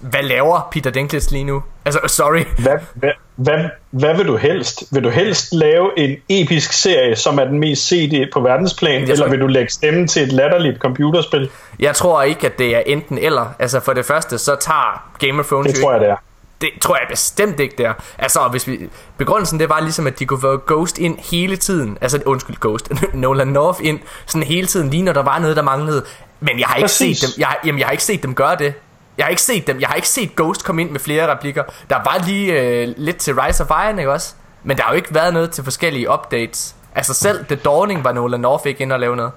hvad 0.00 0.22
laver 0.22 0.68
Peter 0.72 0.90
Dinklage 0.90 1.30
lige 1.30 1.44
nu? 1.44 1.62
Altså, 1.84 2.00
sorry. 2.06 2.44
Hvad, 2.58 2.78
hvad, 2.94 3.10
hvad, 3.36 3.64
hvad 3.90 4.16
vil 4.16 4.26
du 4.26 4.36
helst? 4.36 4.84
Vil 4.92 5.04
du 5.04 5.08
helst 5.08 5.54
lave 5.54 5.90
en 5.98 6.16
episk 6.28 6.72
serie, 6.72 7.16
som 7.16 7.38
er 7.38 7.44
den 7.44 7.58
mest 7.58 7.88
set 7.88 8.30
på 8.32 8.40
verdensplan, 8.40 9.06
tror 9.06 9.12
eller 9.12 9.28
vil 9.28 9.40
du 9.40 9.46
lægge 9.46 9.70
stemmen 9.70 10.08
til 10.08 10.22
et 10.22 10.32
latterligt 10.32 10.78
computerspil? 10.78 11.50
Jeg 11.78 11.94
tror 11.94 12.22
ikke, 12.22 12.46
at 12.46 12.58
det 12.58 12.76
er 12.76 12.82
enten 12.86 13.18
eller. 13.18 13.54
Altså, 13.58 13.80
for 13.80 13.92
det 13.92 14.04
første, 14.04 14.38
så 14.38 14.56
tager 14.60 15.10
Game 15.18 15.40
of 15.40 15.46
Thrones 15.46 15.72
Det 15.72 15.82
tror 15.82 15.92
jeg, 15.92 16.00
det 16.00 16.08
er. 16.08 16.16
Det 16.60 16.68
tror 16.80 16.96
jeg 16.96 17.06
bestemt 17.10 17.60
ikke 17.60 17.74
der. 17.78 17.92
Altså, 18.18 18.40
hvis 18.50 18.66
vi, 18.68 18.88
begrundelsen 19.18 19.60
det 19.60 19.68
var 19.68 19.80
ligesom, 19.80 20.06
at 20.06 20.18
de 20.18 20.26
kunne 20.26 20.40
få 20.40 20.60
Ghost 20.66 20.98
ind 20.98 21.18
hele 21.18 21.56
tiden. 21.56 21.98
Altså, 22.00 22.22
undskyld, 22.26 22.56
Ghost. 22.60 22.90
Nolan 23.14 23.48
North 23.48 23.78
ind 23.82 23.98
sådan 24.26 24.42
hele 24.46 24.66
tiden, 24.66 24.90
lige 24.90 25.02
når 25.02 25.12
der 25.12 25.22
var 25.22 25.38
noget, 25.38 25.56
der 25.56 25.62
manglede. 25.62 26.04
Men 26.40 26.58
jeg 26.58 26.66
har 26.68 26.76
ikke 26.76 26.84
Præcis. 26.84 27.18
set 27.18 27.36
dem. 27.36 27.40
Jeg, 27.40 27.46
har- 27.48 27.58
jamen, 27.66 27.78
jeg 27.78 27.86
har 27.86 27.92
ikke 27.92 28.04
set 28.04 28.22
dem 28.22 28.34
gøre 28.34 28.56
det. 28.56 28.74
Jeg 29.18 29.24
har 29.24 29.30
ikke 29.30 29.42
set 29.42 29.66
dem. 29.66 29.80
Jeg 29.80 29.88
har 29.88 29.94
ikke 29.94 30.08
set 30.08 30.36
Ghost 30.36 30.64
komme 30.64 30.82
ind 30.82 30.90
med 30.90 31.00
flere 31.00 31.32
replikker. 31.32 31.62
Der 31.90 31.96
var 31.96 32.24
lige 32.26 32.60
øh, 32.62 32.94
lidt 32.96 33.16
til 33.16 33.34
Rise 33.40 33.64
of 33.64 33.70
Iron, 33.86 33.98
ikke 33.98 34.12
også? 34.12 34.34
Men 34.64 34.76
der 34.76 34.82
har 34.82 34.90
jo 34.92 34.96
ikke 34.96 35.14
været 35.14 35.32
noget 35.34 35.50
til 35.50 35.64
forskellige 35.64 36.10
updates. 36.12 36.74
Altså 36.94 37.14
selv 37.14 37.44
The 37.44 37.56
Dawning 37.56 38.04
var 38.04 38.12
Nolan 38.12 38.40
North 38.40 38.66
ikke 38.66 38.82
ind 38.82 38.92
og 38.92 39.00
lave 39.00 39.16
noget. 39.16 39.32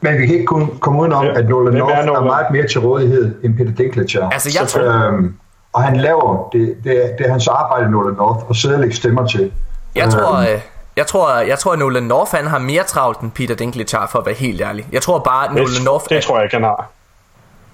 Men 0.00 0.18
vi 0.20 0.26
kan 0.26 0.34
ikke 0.34 0.46
kun 0.46 0.78
komme 0.80 1.00
udenom, 1.00 1.24
Hvem- 1.24 1.36
at 1.36 1.48
Nolan 1.48 1.74
er 1.74 1.78
North 1.78 1.98
er 1.98 2.04
Nolan? 2.06 2.24
meget 2.24 2.46
mere 2.52 2.68
til 2.68 2.80
rådighed 2.80 3.34
end 3.44 3.56
Peter 3.56 3.72
Dinklage 3.72 4.18
er. 4.20 4.28
Altså 4.30 4.58
jeg 4.60 4.68
tror, 4.68 5.06
Øhm, 5.06 5.34
og 5.72 5.82
han 5.82 5.96
laver, 5.96 6.48
det, 6.52 6.76
det, 6.84 7.04
er, 7.04 7.16
det 7.16 7.26
er 7.26 7.30
hans 7.30 7.48
arbejde, 7.48 7.90
Nolan 7.90 8.14
North, 8.14 8.48
og 8.48 8.56
sidde 8.56 8.74
og 8.74 8.80
lægge 8.80 8.96
stemmer 8.96 9.26
til. 9.26 9.52
Jeg 9.94 10.10
tror, 10.10 10.36
Øhm, 10.36 10.46
øh, 10.46 10.60
jeg 10.96 11.06
tror, 11.06 11.36
jeg 11.38 11.58
tror, 11.58 11.72
at 11.72 11.78
Nolan 11.78 12.02
North 12.02 12.30
han 12.34 12.46
har 12.46 12.58
mere 12.58 12.82
travlt 12.84 13.20
end 13.20 13.30
Peter 13.30 13.54
Dinklage 13.54 13.96
har, 13.96 14.06
for 14.06 14.18
at 14.18 14.26
være 14.26 14.34
helt 14.34 14.60
ærlig. 14.60 14.86
Jeg 14.92 15.02
tror 15.02 15.18
bare, 15.18 15.44
at 15.44 15.50
Nolan 15.54 15.66
Det, 15.74 15.84
North... 15.84 16.04
det 16.08 16.22
tror 16.24 16.36
jeg 16.36 16.44
ikke, 16.44 16.56
han 16.56 16.64
har. 16.64 16.88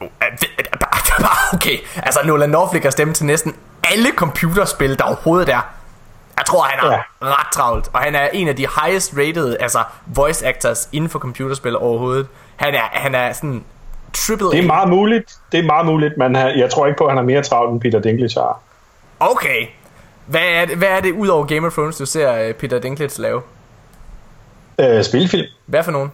Okay, 1.55 1.79
altså 1.97 2.21
Nolan 2.25 2.51
North 2.51 2.73
lægger 2.73 2.91
stemme 2.91 3.15
til 3.15 3.27
næsten 3.27 3.55
alle 3.93 4.09
computerspil, 4.17 4.99
der 4.99 5.05
overhovedet 5.05 5.49
er. 5.49 5.61
Jeg 6.37 6.47
tror, 6.47 6.63
han 6.63 6.91
er 6.91 6.93
Ja. 6.93 7.01
ret 7.27 7.53
travlt, 7.53 7.91
og 7.93 8.01
han 8.01 8.15
er 8.15 8.29
en 8.33 8.49
af 8.49 8.57
de 8.57 8.67
highest 8.83 9.13
rated, 9.17 9.57
altså 9.61 9.79
voice 10.07 10.47
actors 10.47 10.89
inden 10.93 11.11
for 11.11 11.19
computerspil 11.19 11.77
overhovedet. 11.77 12.27
Han 12.57 12.75
er, 12.75 12.81
han 12.93 13.15
er 13.15 13.33
sådan 13.33 13.65
triple 14.15 14.47
Det 14.47 14.59
er 14.59 14.67
meget 14.67 14.89
muligt, 14.89 15.37
det 15.53 15.61
er 15.61 15.65
meget 15.65 15.87
muligt, 15.87 16.19
men 16.19 16.37
jeg 16.37 16.71
tror 16.71 16.87
ikke 16.87 16.99
på, 16.99 17.05
at 17.05 17.11
han 17.11 17.17
har 17.17 17.25
mere 17.25 17.43
travlt 17.43 17.73
end 17.73 17.81
Peter 17.81 18.01
Dinklage 18.01 18.41
har. 18.41 18.61
Okay. 19.21 19.67
Hvad 20.27 20.41
er 20.55 20.65
det, 20.65 20.77
hvad 20.77 20.89
er 20.89 21.01
det 21.01 21.13
ud 21.13 21.29
over 21.29 21.47
Game 21.47 21.67
of 21.67 21.73
Thrones, 21.73 21.97
du 21.97 22.07
ser 22.07 22.35
øh, 22.35 22.55
Peter 22.55 22.79
Dinklage 22.79 23.23
lave? 23.23 23.41
Øh, 24.81 25.05
spilfilm. 25.05 25.47
Hvad 25.67 25.83
for 25.83 25.93
nogen? 25.93 26.13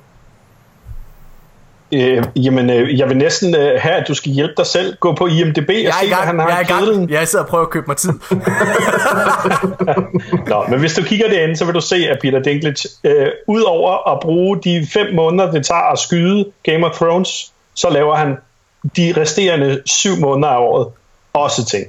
Øh, 1.92 2.24
jamen, 2.36 2.70
øh, 2.70 2.98
jeg 2.98 3.08
vil 3.08 3.16
næsten 3.16 3.56
øh, 3.56 3.80
have, 3.80 3.94
at 3.94 4.08
du 4.08 4.14
skal 4.14 4.32
hjælpe 4.32 4.54
dig 4.56 4.66
selv. 4.66 4.96
Gå 5.00 5.14
på 5.14 5.26
IMDb 5.26 5.68
og 5.68 5.74
er 5.74 5.92
se, 6.02 6.06
hvad 6.06 6.16
han 6.16 6.38
har 6.38 6.48
Jeg 6.48 6.56
er 6.56 6.60
i 6.60 6.64
gang. 6.64 7.10
Jeg 7.10 7.28
sidder 7.28 7.44
og 7.44 7.50
prøver 7.50 7.64
at 7.64 7.70
købe 7.70 7.86
mig 7.86 7.96
tid. 7.96 8.10
Nå, 10.50 10.64
men 10.68 10.80
hvis 10.80 10.94
du 10.94 11.02
kigger 11.02 11.28
derinde, 11.28 11.56
så 11.56 11.64
vil 11.64 11.74
du 11.74 11.80
se, 11.80 11.96
at 11.96 12.18
Peter 12.22 12.42
Dinklage, 12.42 12.88
øh, 13.04 13.26
udover 13.48 14.12
at 14.12 14.20
bruge 14.20 14.60
de 14.64 14.86
fem 14.92 15.14
måneder, 15.14 15.50
det 15.50 15.66
tager 15.66 15.92
at 15.92 15.98
skyde 15.98 16.44
Game 16.62 16.86
of 16.86 16.92
Thrones, 16.92 17.52
så 17.74 17.90
laver 17.90 18.14
han 18.14 18.36
de 18.96 19.14
resterende 19.16 19.82
syv 19.86 20.16
måneder 20.20 20.48
af 20.48 20.58
året 20.58 20.88
også 21.32 21.64
ting. 21.64 21.86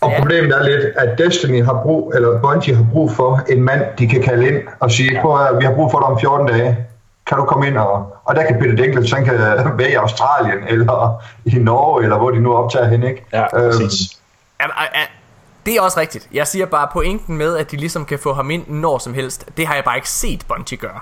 Og 0.00 0.12
problemet 0.18 0.56
er 0.56 0.62
lidt, 0.62 0.84
at 0.96 1.18
Destiny 1.18 1.64
har 1.64 1.80
brug, 1.82 2.12
eller 2.14 2.40
Bungie 2.40 2.74
har 2.74 2.86
brug 2.92 3.12
for 3.12 3.42
en 3.48 3.62
mand, 3.62 3.82
de 3.98 4.08
kan 4.08 4.22
kalde 4.22 4.48
ind 4.48 4.56
og 4.80 4.90
sige, 4.90 5.18
prøv 5.22 5.46
at, 5.46 5.58
vi 5.58 5.64
har 5.64 5.74
brug 5.74 5.90
for 5.90 5.98
dig 5.98 6.06
om 6.06 6.20
14 6.20 6.46
dage. 6.46 6.86
Kan 7.26 7.38
du 7.38 7.44
komme 7.44 7.66
ind? 7.66 7.78
Og, 7.78 8.16
og 8.24 8.34
der 8.34 8.46
kan 8.46 8.58
Peter 8.58 8.76
Dinklage, 8.76 9.14
han 9.14 9.24
kan 9.24 9.34
være 9.78 9.90
i 9.90 9.94
Australien, 9.94 10.58
eller 10.68 11.22
i 11.44 11.58
Norge, 11.58 12.02
eller 12.02 12.18
hvor 12.18 12.30
de 12.30 12.40
nu 12.40 12.54
optager 12.54 12.88
hen, 12.88 13.02
ikke? 13.02 13.24
Ja, 13.32 13.46
præcis. 13.50 14.20
Jamen, 14.60 14.74
øh, 14.80 15.00
øh, 15.00 15.06
det 15.66 15.76
er 15.76 15.80
også 15.80 16.00
rigtigt. 16.00 16.28
Jeg 16.32 16.46
siger 16.46 16.66
bare 16.66 16.88
pointen 16.92 17.36
med, 17.36 17.56
at 17.56 17.70
de 17.70 17.76
ligesom 17.76 18.04
kan 18.04 18.18
få 18.18 18.32
ham 18.32 18.50
ind 18.50 18.64
når 18.68 18.98
som 18.98 19.14
helst. 19.14 19.46
Det 19.56 19.66
har 19.66 19.74
jeg 19.74 19.84
bare 19.84 19.96
ikke 19.96 20.10
set 20.10 20.44
Bungie 20.48 20.78
gøre. 20.78 21.00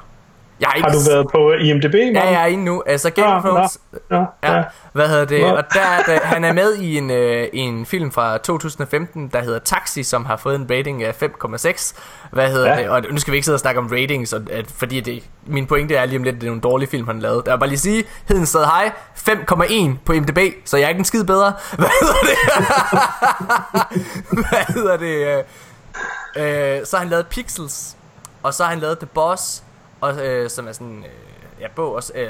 Jeg 0.63 0.69
har, 0.71 0.75
ikke 0.77 0.89
Har 0.89 0.95
du 0.95 1.01
været 1.11 1.27
på 1.33 1.53
IMDb? 1.53 1.95
Ja, 1.95 2.05
Morten? 2.05 2.15
jeg 2.33 2.43
er 2.43 2.47
inde 2.47 2.65
nu. 2.65 2.83
Altså 2.87 3.11
Game 3.11 3.27
of 3.35 3.45
Nå, 3.45 3.51
Thrones... 3.51 3.79
Ja, 4.11 4.25
ja. 4.43 4.63
hvad 4.93 5.09
hedder 5.09 5.25
det? 5.25 5.41
Nå. 5.41 5.47
Og 5.49 5.65
der 5.75 5.81
er 5.81 6.03
det, 6.03 6.19
han 6.35 6.45
er 6.45 6.53
med 6.53 6.75
i 6.77 6.99
en, 6.99 7.11
øh, 7.11 7.49
i 7.53 7.59
en 7.59 7.87
film 7.87 8.13
fra 8.13 8.39
2015, 8.39 9.29
der 9.29 9.43
hedder 9.43 9.59
Taxi, 9.59 10.03
som 10.03 10.25
har 10.25 10.37
fået 10.37 10.55
en 10.57 10.67
rating 10.71 11.03
af 11.03 11.23
5,6. 11.23 11.95
Hvad 12.33 12.51
hedder 12.51 12.71
Ja. 12.75 12.79
det? 12.83 12.89
Og 12.89 13.03
nu 13.11 13.19
skal 13.19 13.33
vi 13.33 13.37
ikke 13.37 13.45
sidde 13.45 13.57
og 13.57 13.61
snakke 13.61 13.81
om 13.81 13.87
ratings, 13.87 14.33
og, 14.33 14.41
at, 14.51 14.67
fordi 14.77 15.01
det, 15.01 15.23
min 15.47 15.67
pointe 15.67 15.95
er 15.95 16.05
lige 16.05 16.19
om 16.19 16.23
lidt, 16.23 16.35
at 16.35 16.41
det 16.41 16.47
er 16.47 16.51
nogle 16.51 16.63
dårlige 16.63 16.91
film, 16.91 17.07
han 17.07 17.19
lavet. 17.21 17.47
Der 17.47 17.53
vil 17.53 17.59
bare 17.59 17.69
lige 17.69 17.79
sige, 17.79 18.05
heden 18.29 18.47
sted 18.47 18.65
hej, 18.65 18.91
5,1 19.29 19.91
på 20.05 20.13
IMDb, 20.13 20.39
så 20.65 20.77
jeg 20.77 20.85
er 20.85 20.89
ikke 20.89 20.99
en 20.99 21.05
skid 21.05 21.25
bedre. 21.25 21.53
Hvad 21.79 21.89
hedder 22.01 22.15
det? 22.23 22.39
hvad 24.49 24.75
hedder 24.75 24.97
det? 24.97 25.45
Øh, 26.37 26.79
øh, 26.81 26.87
så 26.87 26.97
har 26.97 26.99
han 26.99 27.09
lavet 27.09 27.27
Pixels, 27.27 27.97
og 28.43 28.55
så 28.55 28.63
har 28.63 28.71
han 28.71 28.79
lavet 28.79 28.99
The 28.99 29.07
Boss, 29.07 29.63
og, 30.03 30.27
øh, 30.27 30.51
som 30.51 30.69
er 30.69 30.73
sådan 30.73 30.99
øh, 31.05 31.61
ja, 31.61 31.69
bog, 31.77 31.95
også, 31.95 32.13
øh, 32.15 32.29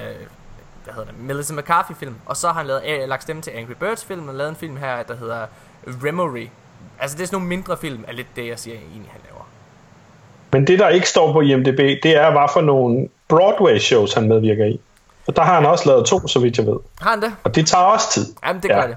hvad 0.85 0.95
hedder 0.95 1.11
det, 1.13 1.21
Melissa 1.21 1.55
McCarthy 1.55 1.93
film, 1.99 2.15
og 2.27 2.37
så 2.37 2.47
har 2.47 2.55
han 2.55 2.67
lavet, 2.67 2.83
øh, 2.89 3.09
lagt 3.09 3.23
stemme 3.23 3.43
til 3.43 3.51
Angry 3.51 3.73
Birds 3.73 4.05
film, 4.05 4.29
og 4.29 4.35
lavet 4.35 4.51
en 4.51 4.57
film 4.57 4.77
her, 4.77 5.03
der 5.03 5.17
hedder 5.17 5.47
Remory. 6.05 6.47
Altså 6.99 7.17
det 7.17 7.23
er 7.23 7.27
sådan 7.27 7.37
nogle 7.37 7.49
mindre 7.49 7.77
film, 7.77 8.05
er 8.09 8.13
lidt 8.13 8.27
det, 8.37 8.47
jeg 8.49 8.59
siger 8.59 8.77
egentlig, 8.77 9.11
han 9.13 9.21
laver. 9.31 9.47
Men 10.53 10.67
det, 10.67 10.79
der 10.79 10.89
ikke 10.89 11.09
står 11.09 11.33
på 11.33 11.41
IMDb, 11.41 11.79
det 12.03 12.17
er, 12.17 12.31
hvad 12.31 12.49
for 12.53 12.61
nogle 12.61 13.09
Broadway-shows, 13.29 14.15
han 14.15 14.29
medvirker 14.29 14.65
i. 14.65 14.81
Og 15.27 15.37
der 15.37 15.43
har 15.43 15.55
han 15.55 15.67
også 15.67 15.89
lavet 15.89 16.07
to, 16.07 16.27
så 16.29 16.41
vidt 16.41 16.59
jeg 16.59 16.67
ved. 16.67 16.77
Har 17.01 17.11
han 17.11 17.23
det? 17.23 17.35
Og 17.45 17.55
det 17.55 17.67
tager 17.67 17.85
også 17.85 18.11
tid. 18.13 18.35
Jamen 18.47 18.63
det 18.63 18.69
Ja. 18.69 18.81
gør 18.81 18.87
det. 18.87 18.97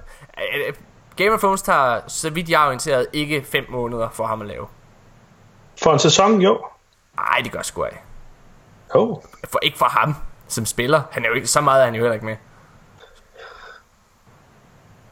Øh, 0.54 0.68
øh, 0.68 0.74
Game 1.16 1.32
of 1.32 1.40
Thrones 1.40 1.62
tager, 1.62 2.00
så 2.08 2.30
vidt 2.30 2.50
jeg 2.50 2.62
er 2.64 2.66
orienteret, 2.68 3.08
ikke 3.14 3.44
5 3.52 3.66
måneder 3.70 4.10
for 4.10 4.26
ham 4.26 4.42
at 4.42 4.48
lave. 4.48 4.66
For 5.84 5.94
en 5.94 6.00
sæson, 6.00 6.42
jo. 6.42 6.66
Nej, 7.16 7.42
det 7.44 7.52
gør 7.52 7.62
sgu 7.62 7.84
af. 7.84 8.02
Oh. 8.94 9.18
For 9.52 9.60
ikke 9.64 9.78
for 9.78 9.86
ham 9.86 10.16
som 10.48 10.66
spiller. 10.66 11.02
Han 11.12 11.24
er 11.24 11.28
jo 11.30 11.34
ikke, 11.34 11.48
så 11.48 11.62
meget 11.62 11.82
er 11.82 11.86
han 11.86 11.96
jo 11.96 12.02
heller 12.02 12.14
ikke 12.14 12.26
med. 12.26 12.36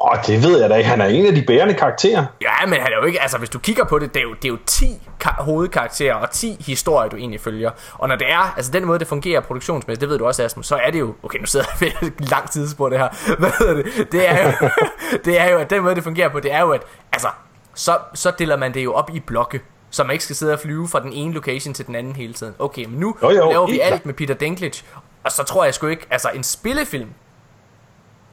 Åh, 0.01 0.17
det 0.27 0.43
ved 0.43 0.61
jeg 0.61 0.69
da 0.69 0.75
ikke. 0.75 0.89
Han 0.89 1.01
er 1.01 1.05
en 1.05 1.25
af 1.25 1.35
de 1.35 1.41
bærende 1.47 1.73
karakterer. 1.73 2.25
Ja, 2.41 2.65
men 2.65 2.81
han 2.81 2.91
er 2.93 2.97
jo 2.97 3.03
ikke, 3.03 3.21
altså 3.21 3.37
hvis 3.37 3.49
du 3.49 3.59
kigger 3.59 3.83
på 3.85 3.99
det, 3.99 4.13
det 4.13 4.19
er 4.19 4.23
jo, 4.23 4.33
det 4.33 4.45
er 4.45 4.49
jo 4.49 4.57
10 4.65 4.85
ka- 5.23 5.43
hovedkarakterer 5.43 6.15
og 6.15 6.29
10 6.29 6.57
historier, 6.67 7.09
du 7.09 7.15
egentlig 7.15 7.41
følger. 7.41 7.71
Og 7.93 8.07
når 8.07 8.15
det 8.15 8.31
er, 8.31 8.53
altså 8.57 8.71
den 8.71 8.85
måde, 8.85 8.99
det 8.99 9.07
fungerer 9.07 9.41
produktionsmæssigt, 9.41 10.01
det 10.01 10.09
ved 10.09 10.17
du 10.17 10.25
også, 10.25 10.43
Asmus, 10.43 10.67
så 10.67 10.75
er 10.75 10.91
det 10.91 10.99
jo, 10.99 11.15
okay, 11.23 11.39
nu 11.39 11.45
sidder 11.45 11.65
jeg 11.81 11.91
ved 12.01 12.07
et 12.07 12.29
langt 12.29 12.51
tidsspor 12.51 12.89
det 12.89 12.99
her, 12.99 13.09
hvad 13.39 13.51
hedder 13.59 13.73
det, 13.73 14.11
det 14.11 14.29
er 14.29 14.43
jo, 14.45 14.69
det 15.25 15.39
er 15.39 15.51
jo, 15.51 15.57
at 15.57 15.69
den 15.69 15.83
måde, 15.83 15.95
det 15.95 16.03
fungerer 16.03 16.29
på, 16.29 16.39
det 16.39 16.53
er 16.53 16.59
jo, 16.61 16.71
at, 16.71 16.81
altså, 17.13 17.27
så, 17.73 17.97
så 18.13 18.31
deler 18.39 18.57
man 18.57 18.73
det 18.73 18.83
jo 18.83 18.93
op 18.93 19.09
i 19.13 19.19
blokke, 19.19 19.61
så 19.93 20.03
man 20.03 20.11
ikke 20.11 20.23
skal 20.23 20.35
sidde 20.35 20.53
og 20.53 20.59
flyve 20.59 20.87
fra 20.87 20.99
den 20.99 21.13
ene 21.13 21.33
location 21.33 21.73
til 21.73 21.87
den 21.87 21.95
anden 21.95 22.15
hele 22.15 22.33
tiden. 22.33 22.55
Okay, 22.59 22.85
men 22.85 22.99
nu 22.99 23.15
Jo, 23.23 23.29
jo, 23.29 23.49
laver 23.49 23.67
vi 23.67 23.79
alt 23.79 24.05
med 24.05 24.13
Peter 24.13 24.33
Dinklage, 24.33 24.83
og 25.23 25.31
så 25.31 25.43
tror 25.43 25.63
jeg 25.63 25.73
sgu 25.73 25.87
ikke, 25.87 26.07
altså 26.09 26.29
en 26.29 26.43
spillefilm, 26.43 27.09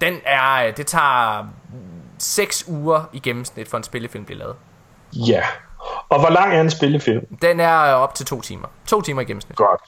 den 0.00 0.14
er, 0.24 0.70
det 0.70 0.86
tager 0.86 1.46
6 2.18 2.64
uger 2.68 3.02
i 3.12 3.18
gennemsnit 3.18 3.68
for 3.68 3.76
en 3.76 3.82
spillefilm 3.82 4.24
bliver 4.24 4.38
lavet. 4.38 4.56
Ja. 5.12 5.42
Og 6.08 6.20
hvor 6.20 6.30
lang 6.30 6.54
er 6.54 6.60
en 6.60 6.70
spillefilm? 6.70 7.26
Den 7.42 7.60
er 7.60 7.74
op 7.76 8.14
til 8.14 8.26
to 8.26 8.40
timer. 8.40 8.68
To 8.86 9.00
timer 9.00 9.22
i 9.22 9.24
gennemsnit. 9.24 9.56
Godt. 9.56 9.80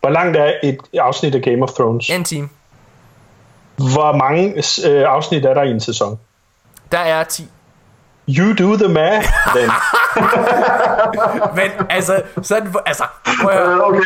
Hvor 0.00 0.10
langt 0.10 0.36
er 0.36 0.52
et 0.62 0.78
afsnit 0.94 1.34
af 1.34 1.42
Game 1.42 1.62
of 1.62 1.70
Thrones? 1.70 2.10
En 2.10 2.24
time. 2.24 2.48
Hvor 3.76 4.16
mange 4.16 4.54
øh, 4.88 5.04
afsnit 5.08 5.44
er 5.44 5.54
der 5.54 5.62
i 5.62 5.70
en 5.70 5.80
sæson? 5.80 6.18
Der 6.92 6.98
er 6.98 7.24
10. 7.24 7.48
You 8.38 8.54
do 8.54 8.76
the 8.76 8.88
math, 8.88 9.28
then. 9.56 9.70
Men 11.58 11.86
altså, 11.90 12.22
sådan, 12.42 12.74
altså, 12.86 13.04
prøv 13.42 13.50
at 13.50 13.58
høre. 13.58 13.74
Øh, 13.74 13.88
okay, 13.88 14.02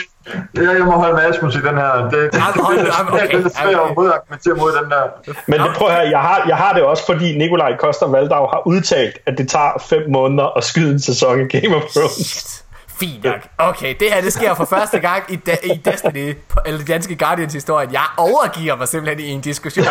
ja, 0.56 0.70
jeg 0.70 0.84
må 0.84 0.90
holde 0.90 1.14
med 1.14 1.22
Asmus 1.22 1.54
i 1.54 1.58
den 1.58 1.76
her. 1.76 1.92
Det, 1.94 2.32
det, 2.32 2.42
okay, 2.58 2.78
det 2.78 3.46
er 3.46 3.48
svært 3.48 3.74
okay. 3.74 3.90
at 3.90 3.96
modargumentere 3.96 4.54
mod 4.54 4.72
den 4.82 4.90
der. 4.90 5.34
Men 5.46 5.60
det, 5.60 5.70
prøv 5.76 5.88
at 5.88 5.94
høre, 5.94 6.08
jeg 6.10 6.20
har, 6.20 6.44
jeg 6.48 6.56
har 6.56 6.72
det 6.72 6.82
også, 6.82 7.06
fordi 7.06 7.38
Nikolaj 7.38 7.76
Koster 7.76 8.08
Valdau 8.08 8.46
har 8.46 8.62
udtalt, 8.66 9.18
at 9.26 9.38
det 9.38 9.48
tager 9.48 9.84
fem 9.88 10.02
måneder 10.10 10.56
at 10.56 10.64
skyde 10.64 10.92
en 10.92 11.00
sæson 11.00 11.40
i 11.40 11.48
Game 11.48 11.76
of 11.76 11.82
Thrones. 11.82 12.63
Fint 13.00 13.24
nok. 13.24 13.40
Okay, 13.58 13.94
det 14.00 14.12
her 14.12 14.20
det 14.20 14.32
sker 14.32 14.54
for 14.54 14.64
første 14.64 14.98
gang 14.98 15.22
i, 15.28 15.36
da, 15.36 15.56
i 15.62 15.80
Destiny, 15.84 16.36
eller 16.66 16.84
danske 16.84 17.16
Guardians 17.16 17.52
historie. 17.52 17.88
Jeg 17.92 18.04
overgiver 18.16 18.76
mig 18.76 18.88
simpelthen 18.88 19.26
i 19.26 19.30
en 19.30 19.40
diskussion. 19.40 19.84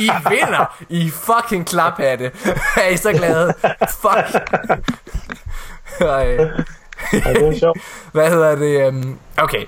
I 0.00 0.10
vinder. 0.28 0.84
I 0.88 1.10
fucking 1.10 1.66
klaphatte. 1.66 2.30
er 2.76 2.88
I 2.88 2.96
så 2.96 3.12
glade? 3.12 3.54
Fuck. 3.88 4.50
Ej. 6.00 6.26
Ja, 7.12 7.32
det 7.32 7.48
er 7.48 7.58
sjovt. 7.58 7.78
Hvad 8.12 8.30
hedder 8.30 8.54
det? 8.54 8.88
Um, 8.88 9.18
okay. 9.36 9.64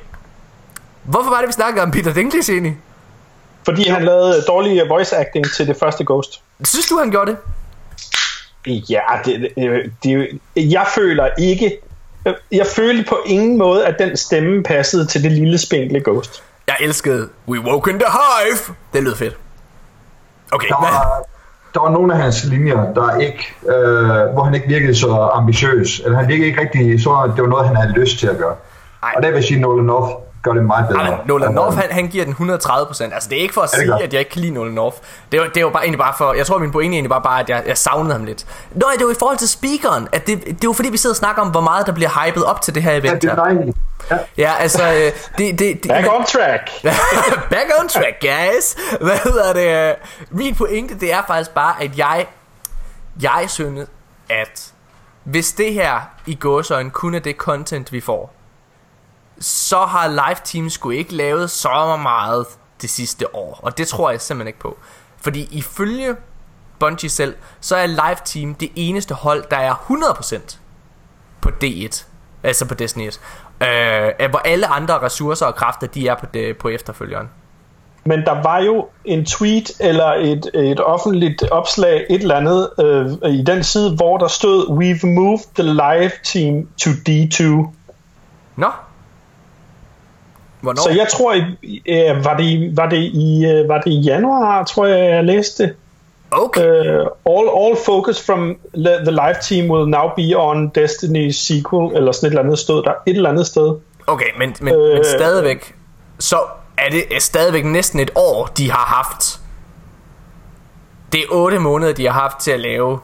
Hvorfor 1.03 1.31
var 1.31 1.39
det, 1.39 1.49
vi 1.49 1.53
snakkede 1.53 1.83
om 1.83 1.91
Peter 1.91 2.13
Dinklage 2.15 2.53
egentlig? 2.53 2.77
Fordi 3.65 3.89
han 3.89 4.05
lavede 4.05 4.43
dårlig 4.43 4.89
voice 4.89 5.17
acting 5.17 5.47
til 5.57 5.67
det 5.67 5.77
første 5.77 6.05
Ghost. 6.05 6.43
Synes 6.65 6.87
du, 6.87 6.99
han 6.99 7.11
gjorde 7.11 7.31
det? 7.31 7.39
Ja, 8.91 9.03
det, 9.25 9.53
det, 9.57 9.93
det, 10.03 10.41
jeg 10.57 10.87
føler 10.95 11.29
ikke... 11.39 11.79
Jeg 12.53 12.67
følte 12.67 13.05
på 13.09 13.19
ingen 13.27 13.59
måde, 13.59 13.87
at 13.87 13.95
den 13.99 14.17
stemme 14.17 14.63
passede 14.63 15.07
til 15.07 15.23
det 15.23 15.33
lille 15.33 15.59
spinkle 15.59 16.01
Ghost. 16.05 16.43
Jeg 16.67 16.77
elskede 16.81 17.29
We 17.49 17.61
Woke 17.61 17.91
in 17.91 17.99
the 17.99 18.09
Hive. 18.11 18.75
Det 18.93 19.03
lød 19.03 19.15
fedt. 19.15 19.37
Okay, 20.53 20.69
Der 20.69 20.81
var, 20.81 21.23
der 21.75 21.81
var 21.81 21.91
nogle 21.91 22.15
af 22.15 22.21
hans 22.21 22.45
linjer, 22.45 22.93
der 22.95 23.19
ikke, 23.19 23.55
øh, 23.69 24.33
hvor 24.33 24.45
han 24.45 24.55
ikke 24.55 24.69
virkede 24.69 24.95
så 24.95 25.31
ambitiøs. 25.33 26.01
Eller 26.05 26.19
han 26.19 26.29
virkede 26.29 26.47
ikke 26.47 26.61
rigtig 26.61 27.03
så, 27.03 27.11
at 27.11 27.31
det 27.37 27.43
var 27.43 27.49
noget, 27.49 27.67
han 27.67 27.77
havde 27.77 27.93
lyst 27.93 28.19
til 28.19 28.27
at 28.27 28.39
gøre. 28.39 28.57
Ej. 29.03 29.13
Og 29.17 29.23
der 29.23 29.29
vil 29.29 29.35
jeg 29.35 29.45
sige, 29.45 29.61
Nolan 29.61 29.85
North 29.85 30.15
gør 30.43 30.53
det 30.53 30.65
meget 30.65 30.89
bedre. 30.89 31.05
Men 31.05 31.15
Nolan 31.27 31.53
North, 31.55 31.77
han, 31.77 31.93
han 31.93 32.09
giver 32.09 32.25
den 32.25 32.35
130%. 32.35 33.15
Altså, 33.15 33.29
det 33.29 33.39
er 33.39 33.43
ikke 33.43 33.55
for 33.55 33.61
at 33.61 33.71
det 33.71 33.79
sige, 33.79 33.91
godt? 33.91 34.03
at 34.03 34.13
jeg 34.13 34.19
ikke 34.21 34.31
kan 34.31 34.41
lide 34.41 34.53
Nolan 34.55 34.73
North. 34.73 34.97
Det 35.33 35.39
er, 35.39 35.43
jo- 35.45 35.49
det 35.49 35.57
er 35.57 35.61
jo 35.61 35.71
bare, 35.71 35.83
egentlig 35.83 35.99
bare 35.99 36.15
for... 36.19 36.33
Jeg 36.33 36.47
tror, 36.47 36.59
min 36.59 36.71
pointe 36.73 36.95
egentlig 36.95 37.11
var 37.11 37.19
bare, 37.19 37.41
at 37.41 37.49
jeg, 37.49 37.63
jeg 37.67 37.79
savnede 37.79 38.13
ham 38.15 38.25
lidt. 38.25 38.47
Nå, 38.71 38.87
det 38.99 39.07
var 39.07 39.13
i 39.13 39.17
forhold 39.19 39.37
til 39.39 39.49
speakeren. 39.49 40.09
At 40.13 40.27
det, 40.27 40.45
det 40.45 40.51
er 40.53 40.57
jo 40.65 40.73
fordi, 40.73 40.89
vi 40.91 40.97
sidder 40.97 41.13
og 41.13 41.17
snakker 41.19 41.43
om, 41.43 41.49
hvor 41.49 41.61
meget 41.61 41.87
der 41.87 41.93
bliver 41.93 42.27
hypet 42.27 42.45
op 42.45 42.61
til 42.63 42.75
det 42.75 42.83
her 42.83 42.93
Ja, 42.93 42.99
event 42.99 43.23
det 43.23 43.31
er 43.31 43.35
dejligt. 43.35 43.77
Ja. 44.11 44.19
Ja, 44.39 44.53
altså... 44.59 44.83
øh, 44.93 45.13
Det, 45.39 45.59
det, 45.59 45.83
det, 45.83 45.89
Back 45.89 46.07
on 46.13 46.25
track! 46.25 46.71
Back 47.51 47.67
on 47.81 47.89
track, 47.89 48.21
guys. 48.21 48.77
Hvad 49.01 49.17
hedder 49.25 49.53
det? 49.53 49.95
Min 50.31 50.55
pointe, 50.55 50.99
det 51.01 51.13
er 51.13 51.23
faktisk 51.27 51.51
bare, 51.51 51.75
at 51.83 51.99
jeg... 51.99 52.27
Jeg 53.23 53.45
synes, 53.49 53.89
at 54.31 54.73
hvis 55.25 55.53
det 55.53 55.75
her 55.75 56.01
i 56.27 56.35
gåsøjne 56.35 56.91
kun 56.91 57.15
er 57.15 57.19
det 57.19 57.37
content, 57.37 57.93
vi 57.93 58.01
får, 58.01 58.35
så 59.43 59.85
har 59.85 60.09
live 60.09 60.37
team 60.45 60.71
sgu 60.71 60.91
ikke 60.91 61.15
lavet 61.15 61.51
så 61.51 61.99
meget 62.03 62.47
det 62.83 62.91
sidste 62.91 63.35
år. 63.35 63.61
Og 63.63 63.79
det 63.79 63.89
tror 63.89 64.11
jeg 64.11 64.21
simpelthen 64.21 64.47
ikke 64.47 64.59
på. 64.59 64.79
Fordi 65.21 65.49
ifølge 65.51 66.17
Bungie 66.79 67.09
selv, 67.09 67.35
så 67.61 67.77
er 67.77 67.87
live 67.87 68.17
team 68.25 68.55
det 68.55 68.71
eneste 68.77 69.15
hold, 69.15 69.45
der 69.51 69.57
er 69.57 69.75
100% 69.75 70.57
på 71.41 71.51
D1. 71.65 72.05
Altså 72.43 72.69
på 72.69 72.75
Destiny 72.75 73.07
1. 73.07 73.21
Øh, 73.61 74.31
hvor 74.31 74.39
alle 74.39 74.67
andre 74.67 75.03
ressourcer 75.03 75.47
og 75.47 75.55
kræfter, 75.55 75.87
de 75.87 76.09
er 76.09 76.15
på, 76.15 76.27
det, 76.35 76.57
på 76.57 76.69
efterfølgeren. 76.69 77.29
Men 78.05 78.25
der 78.25 78.43
var 78.43 78.59
jo 78.59 78.89
en 79.05 79.27
tweet 79.27 79.71
eller 79.81 80.07
et, 80.07 80.51
et 80.55 80.81
offentligt 80.81 81.43
opslag, 81.51 82.07
et 82.11 82.23
eller 82.23 82.35
andet, 82.35 82.71
øh, 82.79 83.31
i 83.33 83.45
den 83.45 83.65
side, 83.65 83.97
hvor 83.97 84.19
der 84.19 84.29
stod, 84.29 84.67
We've 84.67 85.07
moved 85.07 85.55
the 85.55 85.63
live 85.63 86.13
team 86.25 86.69
to 86.83 86.91
D2. 86.91 87.69
Nå? 88.57 88.67
Hvornår? 90.63 90.83
Så 90.83 90.91
jeg 90.91 91.07
tror, 91.09 91.35
øh, 91.89 92.25
var, 92.25 92.37
det, 92.37 92.45
i- 92.45 92.71
var, 92.77 92.89
det 92.89 92.97
i, 92.99 93.45
øh, 93.47 93.69
var 93.69 93.81
det 93.81 93.91
i 93.91 94.01
januar, 94.01 94.65
tror 94.65 94.87
jeg, 94.87 95.11
jeg 95.11 95.25
læste 95.25 95.63
det. 95.63 95.75
Okay. 96.31 96.61
Uh, 96.67 97.07
all, 97.27 97.49
all 97.65 97.77
focus 97.87 98.27
from 98.27 98.57
the, 98.75 99.11
live 99.11 99.35
team 99.43 99.71
will 99.71 99.89
now 99.91 100.09
be 100.17 100.37
on 100.37 100.69
Destiny 100.69 101.31
sequel, 101.31 101.97
eller 101.97 102.13
sådan 102.13 102.27
et 102.27 102.31
eller 102.31 102.43
andet 102.43 102.59
stod 102.59 102.83
der. 102.83 102.93
Et 103.07 103.17
eller 103.17 103.31
andet 103.31 103.47
sted. 103.47 103.75
Okay, 104.07 104.27
men, 104.39 104.55
men, 104.61 104.75
øh, 104.75 104.93
men 104.95 105.05
stadigvæk, 105.05 105.75
så 106.19 106.37
er 106.79 106.91
det 106.91 107.17
er 107.17 107.21
stadigvæk 107.21 107.65
næsten 107.65 108.01
et 108.01 108.11
år, 108.15 108.47
de 108.47 108.71
har 108.71 108.85
haft. 108.97 109.41
Det 111.13 111.21
er 111.21 111.25
8 111.31 111.59
måneder, 111.59 111.93
de 111.93 112.07
har 112.07 112.21
haft 112.21 112.39
til 112.39 112.51
at 112.51 112.61
lave 112.61 112.99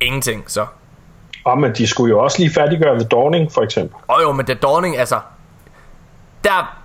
ingenting, 0.00 0.44
så. 0.46 0.66
Og 1.44 1.58
men 1.60 1.72
de 1.72 1.86
skulle 1.86 2.10
jo 2.10 2.18
også 2.22 2.38
lige 2.38 2.50
færdiggøre 2.54 2.94
The 2.98 3.08
Dawning, 3.08 3.52
for 3.52 3.62
eksempel. 3.62 3.96
Og 4.08 4.22
jo, 4.22 4.32
men 4.32 4.46
The 4.46 4.54
Dawning, 4.54 4.98
altså, 4.98 5.16
der... 6.44 6.76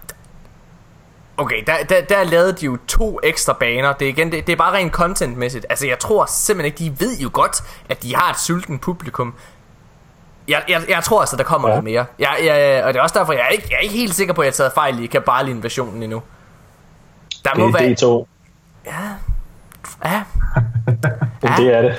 Okay, 1.38 1.64
der, 1.68 1.74
der, 1.90 2.02
der 2.02 2.24
lavede 2.24 2.54
de 2.54 2.66
jo 2.66 2.78
to 2.88 3.20
ekstra 3.24 3.54
baner. 3.54 3.94
Det 3.94 4.06
er, 4.06 4.10
igen, 4.10 4.32
det, 4.32 4.48
det 4.48 4.54
er 4.54 4.58
bare 4.58 4.74
rent 4.74 4.94
contentmæssigt. 4.94 5.66
Altså, 5.70 5.88
jeg 5.88 6.00
tror 6.00 6.26
simpelthen 6.26 6.66
ikke, 6.66 6.94
de 6.96 7.06
ved 7.06 7.18
jo 7.18 7.30
godt, 7.34 7.64
at 7.90 8.04
de 8.04 8.16
har 8.16 8.32
et 8.32 8.40
sulten 8.40 8.80
publikum. 8.80 9.34
Jeg, 10.48 10.64
jeg, 10.70 10.82
jeg 10.90 11.04
tror 11.04 11.20
altså, 11.20 11.36
der 11.36 11.44
kommer 11.44 11.68
Ja. 11.70 11.74
noget 11.74 11.84
mere. 11.84 12.06
Jeg, 12.20 12.38
jeg, 12.44 12.84
og 12.84 12.94
det 12.94 13.00
er 13.00 13.04
også 13.04 13.20
derfor, 13.20 13.34
jeg 13.34 13.42
er 13.42 13.48
ikke, 13.48 13.68
jeg 13.70 13.76
er 13.76 13.82
ikke 13.82 13.96
helt 13.96 14.16
sikker 14.16 14.34
på, 14.34 14.42
at 14.42 14.46
jeg 14.46 14.52
har 14.52 14.56
taget 14.56 14.74
fejl 14.74 15.04
i 15.04 15.06
Kabali-invasionen 15.08 16.04
endnu. 16.04 16.22
Der 17.46 17.52
må 17.58 17.68
Det 17.68 17.76
er 17.76 17.80
være... 17.80 18.24
D2. 18.24 18.26
Ja, 18.86 20.22
Men 21.42 21.52
det 21.58 21.74
er 21.78 21.82
det. 21.82 21.96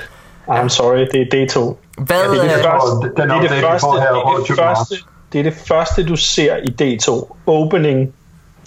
I'm 0.49 0.67
sorry, 0.67 0.97
det 0.99 1.21
er 1.33 1.47
D2. 1.47 1.75
hvad... 2.03 2.29
Det 2.29 2.39
er 2.39 2.43
det 2.43 2.57
øh, 2.57 2.63
første, 2.63 3.21
den 3.21 3.29
det, 3.29 3.35
er 3.35 3.41
det, 3.41 3.51
vi 3.57 3.61
første, 3.61 3.79
får 3.85 3.93
her, 3.99 4.01
det, 4.01 4.09
er 4.09 4.21
over 4.21 4.35
det, 4.37 4.45
20 4.45 4.57
første, 4.57 4.95
det 5.33 5.39
er 5.39 5.43
det 5.43 5.53
første, 5.67 6.05
du 6.05 6.15
ser 6.15 6.55
i 6.57 6.75
D2. 6.81 7.35
Opening 7.45 8.13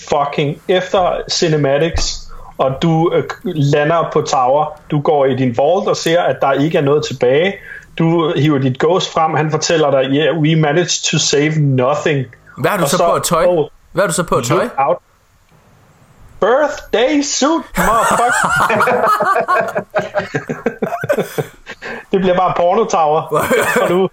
fucking 0.09 0.59
efter 0.69 1.17
cinematics, 1.31 2.33
og 2.59 2.83
du 2.83 3.13
øh, 3.15 3.25
lander 3.45 4.11
på 4.13 4.21
tower. 4.21 4.81
Du 4.91 5.01
går 5.01 5.25
i 5.27 5.37
din 5.37 5.57
vault 5.57 5.89
og 5.89 5.97
ser, 5.97 6.23
at 6.23 6.37
der 6.41 6.53
ikke 6.53 6.79
er 6.79 6.83
noget 6.83 7.05
tilbage. 7.05 7.55
Du 7.99 8.33
hiver 8.37 8.59
dit 8.59 8.79
ghost 8.79 9.13
frem. 9.13 9.35
Han 9.35 9.51
fortæller 9.51 9.91
dig, 9.91 10.05
yeah, 10.11 10.39
we 10.39 10.57
managed 10.57 11.11
to 11.11 11.19
save 11.19 11.53
nothing. 11.59 12.27
Hvad 12.59 12.71
har 12.71 12.77
du 12.79 12.83
og 12.83 12.89
så 12.91 12.97
så- 12.97 13.07
på 13.07 13.13
at 13.13 13.23
tøj? 13.23 13.45
oh, 13.49 13.67
Hvad 13.93 14.03
har 14.03 14.09
du 14.09 14.15
så 14.15 14.23
på 14.23 14.35
at 14.35 14.45
tøj? 14.45 14.69
Out. 14.79 14.97
Birthday 16.41 17.23
suit, 17.23 17.63
motherfucker. 17.77 18.51
det 22.13 22.21
bliver 22.21 22.37
bare 22.37 22.53
porno 22.57 22.85
tower. 22.85 23.21
Og 23.83 23.91
nu 23.91 24.09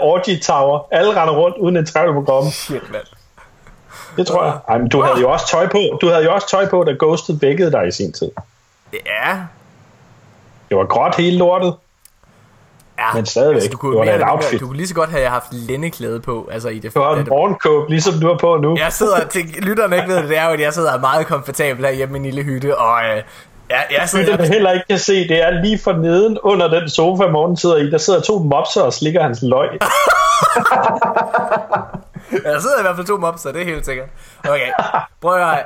orgy 0.00 0.40
tower. 0.42 0.86
Alle 0.90 1.20
render 1.20 1.34
rundt 1.34 1.56
uden 1.56 1.76
en 1.76 1.86
travel 1.86 2.12
program. 2.12 2.50
Shit, 2.50 2.92
mand. 2.92 3.04
Det 4.16 4.26
tror 4.26 4.44
jeg. 4.44 4.54
Ej, 4.68 4.78
men 4.78 4.88
du 4.88 5.02
havde 5.02 5.20
jo 5.20 5.30
også 5.30 5.46
tøj 5.48 5.66
på. 5.68 5.98
Du 6.00 6.08
havde 6.08 6.24
jo 6.24 6.34
også 6.34 6.48
tøj 6.48 6.68
på, 6.68 6.84
da 6.84 6.92
Ghosted 6.98 7.38
vækkede 7.40 7.72
dig 7.72 7.88
i 7.88 7.90
sin 7.92 8.12
tid. 8.12 8.30
Ja, 8.92 9.36
Det 10.68 10.76
var 10.76 10.84
gråt 10.84 11.14
hele 11.16 11.38
lortet. 11.38 11.74
ja. 12.98 13.04
Men 13.14 13.26
stadigvæk, 13.26 13.72
du, 13.72 13.76
kunne 13.76 13.92
det 13.92 13.98
var 13.98 14.04
mere, 14.04 14.14
eller 14.14 14.30
outfit. 14.30 14.60
du 14.60 14.66
kunne 14.66 14.76
lige 14.76 14.88
så 14.88 14.94
godt 14.94 15.10
have 15.10 15.28
haft 15.28 15.52
lændeklæde 15.52 16.20
på, 16.20 16.48
altså 16.52 16.68
i 16.68 16.78
det. 16.78 16.94
Du 16.94 17.00
har 17.00 17.14
en 17.14 17.26
morgenkåb, 17.28 17.88
ligesom 17.88 18.14
du 18.20 18.26
har 18.26 18.36
på 18.36 18.56
nu. 18.56 18.76
Jeg 18.78 18.92
sidder 18.92 19.26
til 19.28 19.42
lytterne 19.58 19.96
ikke 19.96 20.08
ved 20.08 20.16
det, 20.16 20.28
det 20.28 20.38
er 20.38 20.44
jo, 20.46 20.50
at 20.50 20.60
jeg 20.60 20.74
sidder 20.74 20.98
meget 20.98 21.26
komfortabel 21.26 21.84
her 21.84 21.92
hjemme 21.92 22.16
i 22.16 22.20
min 22.20 22.30
lille 22.30 22.42
hytte, 22.42 22.78
og 22.78 23.04
øh, 23.04 23.22
jeg, 23.70 23.86
jeg 23.90 24.08
sidder, 24.08 24.36
Det, 24.36 24.38
der 24.38 24.46
heller 24.46 24.72
ikke 24.72 24.86
kan 24.88 24.98
se, 24.98 25.28
det 25.28 25.42
er 25.42 25.50
lige 25.50 25.78
for 25.78 25.92
neden 25.92 26.38
under 26.42 26.68
den 26.68 26.88
sofa, 26.88 27.26
morgen 27.26 27.56
sidder 27.56 27.76
i. 27.76 27.90
Der 27.90 27.98
sidder 27.98 28.20
to 28.20 28.38
mopser 28.38 28.82
og 28.82 28.92
slikker 28.92 29.22
hans 29.22 29.42
løg. 29.42 29.68
jeg 32.52 32.60
sidder 32.62 32.78
i 32.78 32.82
hvert 32.82 32.96
fald 32.96 33.06
to 33.06 33.16
mobs, 33.16 33.40
så 33.40 33.52
det 33.52 33.60
er 33.60 33.64
helt 33.64 33.84
sikkert. 33.84 34.08
Okay, 34.44 34.70
prøv 35.20 35.34
at 35.34 35.44
høre. 35.46 35.64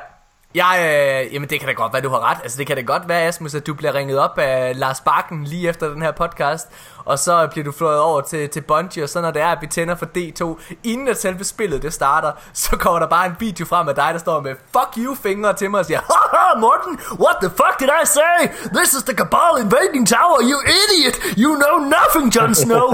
Jeg, 0.55 0.75
øh, 0.79 1.33
jamen 1.33 1.49
det 1.49 1.59
kan 1.59 1.67
da 1.67 1.73
godt 1.73 1.93
være, 1.93 2.01
du 2.01 2.09
har 2.09 2.31
ret. 2.31 2.37
Altså 2.43 2.57
det 2.57 2.67
kan 2.67 2.75
da 2.75 2.81
godt 2.81 3.03
være, 3.07 3.21
Asmus, 3.21 3.55
at 3.55 3.67
du 3.67 3.73
bliver 3.73 3.95
ringet 3.95 4.19
op 4.19 4.37
af 4.37 4.79
Lars 4.79 5.01
Bakken 5.01 5.43
lige 5.43 5.69
efter 5.69 5.89
den 5.89 6.01
her 6.01 6.11
podcast. 6.11 6.67
Og 7.05 7.19
så 7.19 7.47
bliver 7.51 7.65
du 7.65 7.71
fløjet 7.71 7.99
over 7.99 8.21
til, 8.21 8.49
til 8.49 8.61
Bungie, 8.61 9.03
og 9.03 9.09
så 9.09 9.21
når 9.21 9.31
det 9.31 9.41
er, 9.41 9.47
at 9.47 9.57
vi 9.61 9.67
tænder 9.67 9.95
for 9.95 10.05
D2, 10.05 10.61
inden 10.83 11.07
at 11.07 11.17
selve 11.17 11.43
spillet 11.43 11.81
det 11.81 11.93
starter, 11.93 12.31
så 12.53 12.69
kommer 12.77 12.99
der 12.99 13.07
bare 13.07 13.25
en 13.25 13.35
video 13.39 13.65
frem 13.65 13.87
af 13.87 13.95
dig, 13.95 14.09
der 14.11 14.19
står 14.19 14.39
med 14.41 14.55
fuck 14.71 15.05
you 15.05 15.15
fingre 15.15 15.53
til 15.53 15.69
mig 15.71 15.79
og 15.79 15.85
siger, 15.85 15.99
Haha, 15.99 16.59
Morten, 16.59 16.99
what 17.19 17.35
the 17.41 17.49
fuck 17.49 17.79
did 17.79 17.89
I 18.03 18.05
say? 18.05 18.39
This 18.77 18.93
is 18.93 19.03
the 19.03 19.15
Cabal 19.15 19.53
invading 19.63 20.07
tower, 20.07 20.39
you 20.41 20.57
idiot! 20.81 21.15
You 21.37 21.51
know 21.63 21.75
nothing, 21.97 22.35
Jon 22.35 22.55
Snow! 22.55 22.87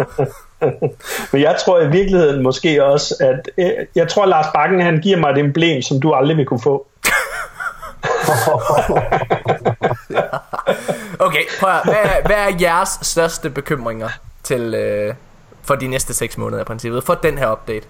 Men 1.31 1.41
jeg 1.41 1.55
tror 1.65 1.81
i 1.81 1.87
virkeligheden 1.87 2.43
måske 2.43 2.83
også, 2.83 3.15
at 3.19 3.49
øh, 3.57 3.85
jeg 3.95 4.07
tror, 4.07 4.25
Lars 4.25 4.45
Bakken 4.53 4.81
han 4.81 4.99
giver 5.01 5.17
mig 5.17 5.31
et 5.31 5.37
emblem, 5.37 5.81
som 5.81 6.01
du 6.01 6.13
aldrig 6.13 6.37
vil 6.37 6.45
kunne 6.45 6.61
få. 6.61 6.87
Okay, 11.19 11.43
prøv 11.59 11.69
at, 11.69 11.81
hvad, 11.83 11.95
er, 11.95 12.21
hvad 12.25 12.35
er 12.35 12.57
jeres 12.61 12.89
største 13.01 13.49
bekymringer 13.49 14.09
til, 14.43 14.73
øh, 14.73 15.13
for 15.63 15.75
de 15.75 15.87
næste 15.87 16.13
6 16.13 16.37
måneder 16.37 16.61
i 16.61 16.65
princippet, 16.65 17.03
for 17.03 17.13
den 17.13 17.37
her 17.37 17.51
update? 17.51 17.87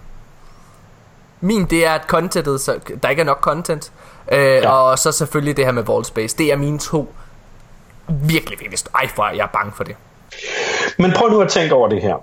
Min, 1.40 1.64
det 1.64 1.86
er, 1.86 1.92
at 1.92 2.02
contentet, 2.06 2.60
så, 2.60 2.78
der 3.02 3.08
ikke 3.08 3.20
er 3.20 3.26
nok 3.26 3.40
content, 3.40 3.92
øh, 4.32 4.38
ja. 4.38 4.70
og 4.70 4.98
så 4.98 5.12
selvfølgelig 5.12 5.56
det 5.56 5.64
her 5.64 5.72
med 5.72 5.82
Vault 5.82 6.06
Space. 6.06 6.36
Det 6.36 6.52
er 6.52 6.56
mine 6.56 6.78
to 6.78 7.14
virkelig, 8.08 8.60
virkelig 8.60 8.78
Ej, 8.94 9.08
for 9.14 9.28
jeg 9.28 9.42
er 9.42 9.50
bange 9.52 9.72
for 9.76 9.84
det. 9.84 9.96
Men 10.98 11.12
prøv 11.12 11.30
nu 11.30 11.40
at 11.40 11.48
tænke 11.48 11.74
over 11.74 11.88
det 11.88 12.02
her. 12.02 12.14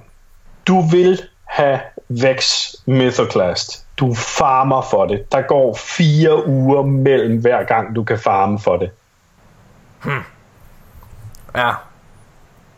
Du 0.68 0.82
vil 0.82 1.22
have 1.46 1.80
Vex 2.10 2.66
Mythoclast. 2.86 3.87
Du 4.00 4.14
farmer 4.14 4.82
for 4.82 5.06
det. 5.06 5.32
Der 5.32 5.42
går 5.42 5.76
fire 5.76 6.48
uger 6.48 6.82
mellem 6.84 7.42
hver 7.42 7.64
gang, 7.64 7.96
du 7.96 8.04
kan 8.04 8.20
farme 8.20 8.60
for 8.60 8.78
det. 8.78 8.92
Ja, 11.56 11.74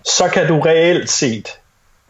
Så 0.05 0.27
kan 0.33 0.47
du 0.47 0.59
reelt 0.59 1.09
set 1.09 1.59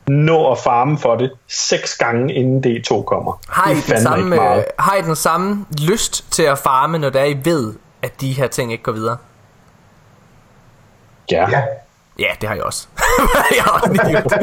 nå 0.07 0.51
at 0.51 0.57
farme 0.57 0.97
for 0.97 1.15
det 1.15 1.31
seks 1.47 1.97
gange, 1.97 2.33
inden 2.33 2.63
D2 2.77 3.03
kommer. 3.03 3.39
har 3.47 3.71
I, 3.71 3.75
Det 3.75 3.87
den 3.87 4.01
samme, 4.01 4.35
har 4.79 4.95
I 4.95 5.01
den 5.01 5.15
samme 5.15 5.65
lyst 5.81 6.31
til 6.31 6.43
at 6.43 6.57
farme, 6.57 6.97
når 6.99 7.09
der 7.09 7.23
I 7.23 7.37
ved, 7.45 7.73
at 8.01 8.21
de 8.21 8.33
her 8.33 8.47
ting 8.47 8.71
ikke 8.71 8.83
går 8.83 8.91
videre? 8.91 9.17
Ja. 11.31 11.49
Ja, 11.49 11.63
Ja, 12.19 12.27
det 12.41 12.49
har 12.49 12.55
jeg 12.55 12.63
også. 12.63 12.87
jeg 13.55 13.63
har 13.63 13.71
også 13.71 13.91
en 13.91 13.95
idiot. 13.95 14.33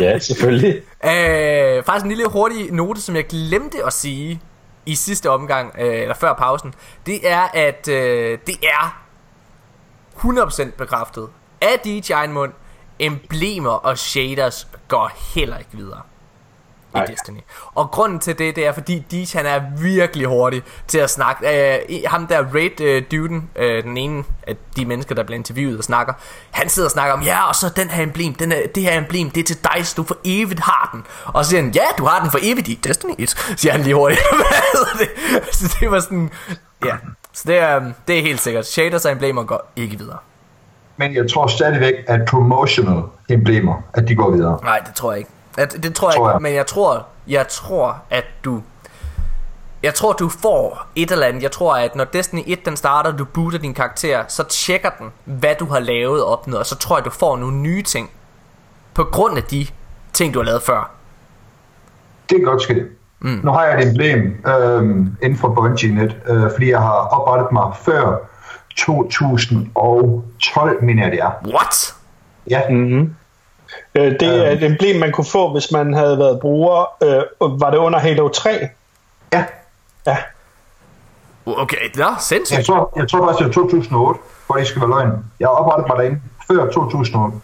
ja, 0.04 0.18
selvfølgelig. 0.18 0.82
Øh, 1.04 1.84
faktisk 1.84 2.04
en 2.04 2.08
lille 2.08 2.28
hurtig 2.28 2.72
note, 2.72 3.00
som 3.00 3.16
jeg 3.16 3.26
glemte 3.26 3.84
at 3.84 3.92
sige 3.92 4.40
i 4.86 4.94
sidste 4.94 5.30
omgang, 5.30 5.74
øh, 5.78 6.02
eller 6.02 6.14
før 6.14 6.34
pausen. 6.34 6.74
Det 7.06 7.30
er, 7.30 7.40
at 7.54 7.88
øh, 7.88 8.38
det 8.46 8.56
er 8.62 9.02
100% 10.16 10.70
bekræftet 10.70 11.28
af 11.60 11.78
DJ 11.84 12.26
Mund. 12.28 12.52
Emblemer 12.98 13.70
og 13.70 13.98
shaders 13.98 14.68
går 14.88 15.10
heller 15.34 15.58
ikke 15.58 15.70
videre 15.72 16.00
i 16.94 16.98
Nej. 16.98 17.06
Destiny. 17.06 17.38
Og 17.74 17.90
grunden 17.90 18.18
til 18.18 18.38
det, 18.38 18.56
det 18.56 18.66
er 18.66 18.72
fordi 18.72 19.04
Deej 19.10 19.24
han 19.34 19.46
er 19.46 19.60
virkelig 19.82 20.26
hurtig 20.26 20.62
til 20.88 20.98
at 20.98 21.10
snakke. 21.10 21.72
Øh, 21.74 21.78
i- 21.88 22.04
ham 22.06 22.26
der 22.26 22.44
Raid 22.54 22.80
øh, 22.80 23.02
duden, 23.10 23.50
øh, 23.56 23.82
den 23.84 23.96
ene 23.96 24.24
af 24.46 24.56
de 24.76 24.84
mennesker, 24.86 25.14
der 25.14 25.22
bliver 25.22 25.38
interviewet 25.38 25.78
og 25.78 25.84
snakker, 25.84 26.12
han 26.50 26.68
sidder 26.68 26.86
og 26.86 26.92
snakker 26.92 27.12
om, 27.14 27.22
ja, 27.22 27.48
og 27.48 27.54
så 27.54 27.68
den 27.76 27.88
her 27.90 28.02
emblem, 28.02 28.34
den 28.34 28.52
er, 28.52 28.56
det 28.74 28.82
her 28.82 28.98
emblem, 28.98 29.30
det 29.30 29.40
er 29.40 29.44
til 29.44 29.58
dig, 29.74 29.86
så 29.86 29.94
du 29.96 30.02
for 30.02 30.16
evigt 30.24 30.60
har 30.60 30.88
den. 30.92 31.04
Og 31.24 31.44
så 31.44 31.50
siger 31.50 31.62
han, 31.62 31.70
ja, 31.70 31.84
du 31.98 32.04
har 32.04 32.20
den 32.20 32.30
for 32.30 32.38
evigt 32.42 32.68
i 32.68 32.74
Destiny 32.74 33.14
1, 33.18 33.30
siger 33.56 33.72
han 33.72 33.80
lige 33.80 33.94
hurtigt. 33.94 34.20
Det? 34.98 35.08
Så 35.52 35.76
det 35.80 35.90
var 35.90 36.00
sådan, 36.00 36.30
ja. 36.84 36.94
Så 37.32 37.42
det 37.46 37.58
er, 37.58 37.80
det 38.08 38.18
er 38.18 38.22
helt 38.22 38.40
sikkert. 38.40 38.66
Shaders 38.66 39.04
og 39.04 39.12
emblemer 39.12 39.42
går 39.44 39.72
ikke 39.76 39.98
videre. 39.98 40.18
men 40.96 41.14
jeg 41.14 41.30
tror 41.30 41.46
stadigvæk, 41.46 41.94
at 42.06 42.20
promotional 42.28 43.02
emblemer, 43.28 43.74
at 43.94 44.08
de 44.08 44.14
går 44.14 44.30
videre. 44.30 44.58
Nej, 44.62 44.78
det 44.78 44.94
tror 44.94 45.12
jeg 45.12 45.18
ikke. 45.18 45.30
At, 45.58 45.76
det 45.82 45.94
tror 45.94 46.08
jeg 46.08 46.16
Tror 46.16 46.28
ikke, 46.28 46.32
jeg. 46.32 46.42
men 46.42 46.54
jeg 46.54 46.66
tror, 46.66 47.06
jeg 47.28 47.48
tror, 47.48 48.02
at 48.10 48.24
du... 48.44 48.62
Jeg 49.82 49.94
tror, 49.94 50.12
du 50.12 50.28
får 50.28 50.86
et 50.96 51.10
eller 51.10 51.26
andet. 51.26 51.42
Jeg 51.42 51.50
tror, 51.50 51.76
at 51.76 51.96
når 51.96 52.04
Destiny 52.04 52.42
1 52.46 52.66
den 52.66 52.76
starter, 52.76 53.12
du 53.12 53.24
booter 53.24 53.58
din 53.58 53.74
karakter, 53.74 54.24
så 54.28 54.44
tjekker 54.44 54.90
den, 54.98 55.10
hvad 55.24 55.54
du 55.60 55.66
har 55.66 55.78
lavet 55.78 56.24
og 56.24 56.32
opnået, 56.32 56.60
og 56.60 56.66
så 56.66 56.76
tror 56.76 56.96
jeg, 56.96 57.04
du 57.04 57.10
får 57.10 57.36
nogle 57.36 57.56
nye 57.56 57.82
ting. 57.82 58.10
På 58.94 59.04
grund 59.04 59.36
af 59.36 59.42
de 59.42 59.66
ting, 60.12 60.34
du 60.34 60.38
har 60.38 60.44
lavet 60.44 60.62
før. 60.62 60.90
Det 62.30 62.36
kan 62.38 62.44
godt 62.44 62.62
ske. 62.62 62.84
Mm. 63.20 63.40
Nu 63.44 63.50
har 63.50 63.64
jeg 63.64 63.82
et 63.82 63.88
emblem 63.88 64.44
øhm, 64.46 65.16
inden 65.22 65.38
for 65.38 65.48
Bungie 65.48 65.94
net, 65.94 66.16
øh, 66.28 66.50
fordi 66.50 66.70
jeg 66.70 66.80
har 66.80 66.90
oprettet 66.92 67.52
mig 67.52 67.72
før 67.82 68.16
2012, 68.76 70.84
mener 70.84 71.02
jeg 71.02 71.12
det 71.12 71.20
er. 71.20 71.30
What? 71.54 71.94
Ja, 72.50 72.60
Mm-hmm. 72.70 73.14
Øh, 73.94 74.12
det 74.20 74.46
er 74.46 74.50
et 74.50 74.62
emblem, 74.62 75.00
man 75.00 75.12
kunne 75.12 75.24
få, 75.24 75.52
hvis 75.52 75.70
man 75.70 75.94
havde 75.94 76.18
været 76.18 76.40
bruger. 76.40 76.84
Øh, 77.02 77.60
var 77.60 77.70
det 77.70 77.78
under 77.78 77.98
Halo 77.98 78.28
3? 78.28 78.68
ja. 79.32 79.44
Ja. 80.06 80.16
Okay, 81.46 81.76
nå, 81.96 82.04
sindssygt. 82.20 82.58
Jeg 82.58 82.66
tror, 82.66 82.92
jeg 82.96 83.08
tror 83.08 83.26
faktisk, 83.26 83.38
det 83.38 83.46
var 83.46 83.52
2008, 83.52 84.20
hvor 84.46 84.56
det 84.56 84.66
skal 84.66 84.80
være 84.80 84.90
løgn. 84.90 85.10
Jeg 85.40 85.48
har 85.48 85.54
oprettet 85.54 85.88
mig 85.88 85.96
derinde 85.98 86.20
før 86.46 86.70
2008. 86.72 87.36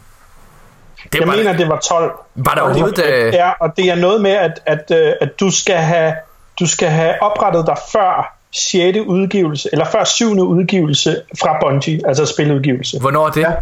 Det 1.12 1.18
Jeg 1.20 1.28
var, 1.28 1.36
mener, 1.36 1.56
det 1.56 1.68
var 1.68 1.78
12. 1.78 2.12
var 2.34 2.54
der 2.54 2.62
Og 2.62 2.68
det, 2.68 2.76
overhovedet... 2.76 3.26
Øh, 3.26 3.34
ja, 3.34 3.50
og 3.60 3.76
det 3.76 3.84
er 3.90 3.94
noget 3.94 4.20
med, 4.20 4.30
at, 4.30 4.60
at, 4.66 4.90
øh, 4.92 5.12
at 5.20 5.40
du 5.40 5.50
skal 5.50 5.76
have 5.76 6.14
du 6.60 6.66
skal 6.66 6.88
have 6.88 7.22
oprettet 7.22 7.66
dig 7.66 7.76
før 7.92 8.36
6. 8.52 8.98
udgivelse, 9.06 9.68
eller 9.72 9.84
før 9.84 10.04
7. 10.04 10.30
udgivelse 10.30 11.22
fra 11.40 11.58
Bungie, 11.60 12.00
altså 12.06 12.26
spiludgivelse. 12.26 13.00
hvornår 13.00 13.26
er 13.26 13.30
det? 13.30 13.40
Ja. 13.40 13.52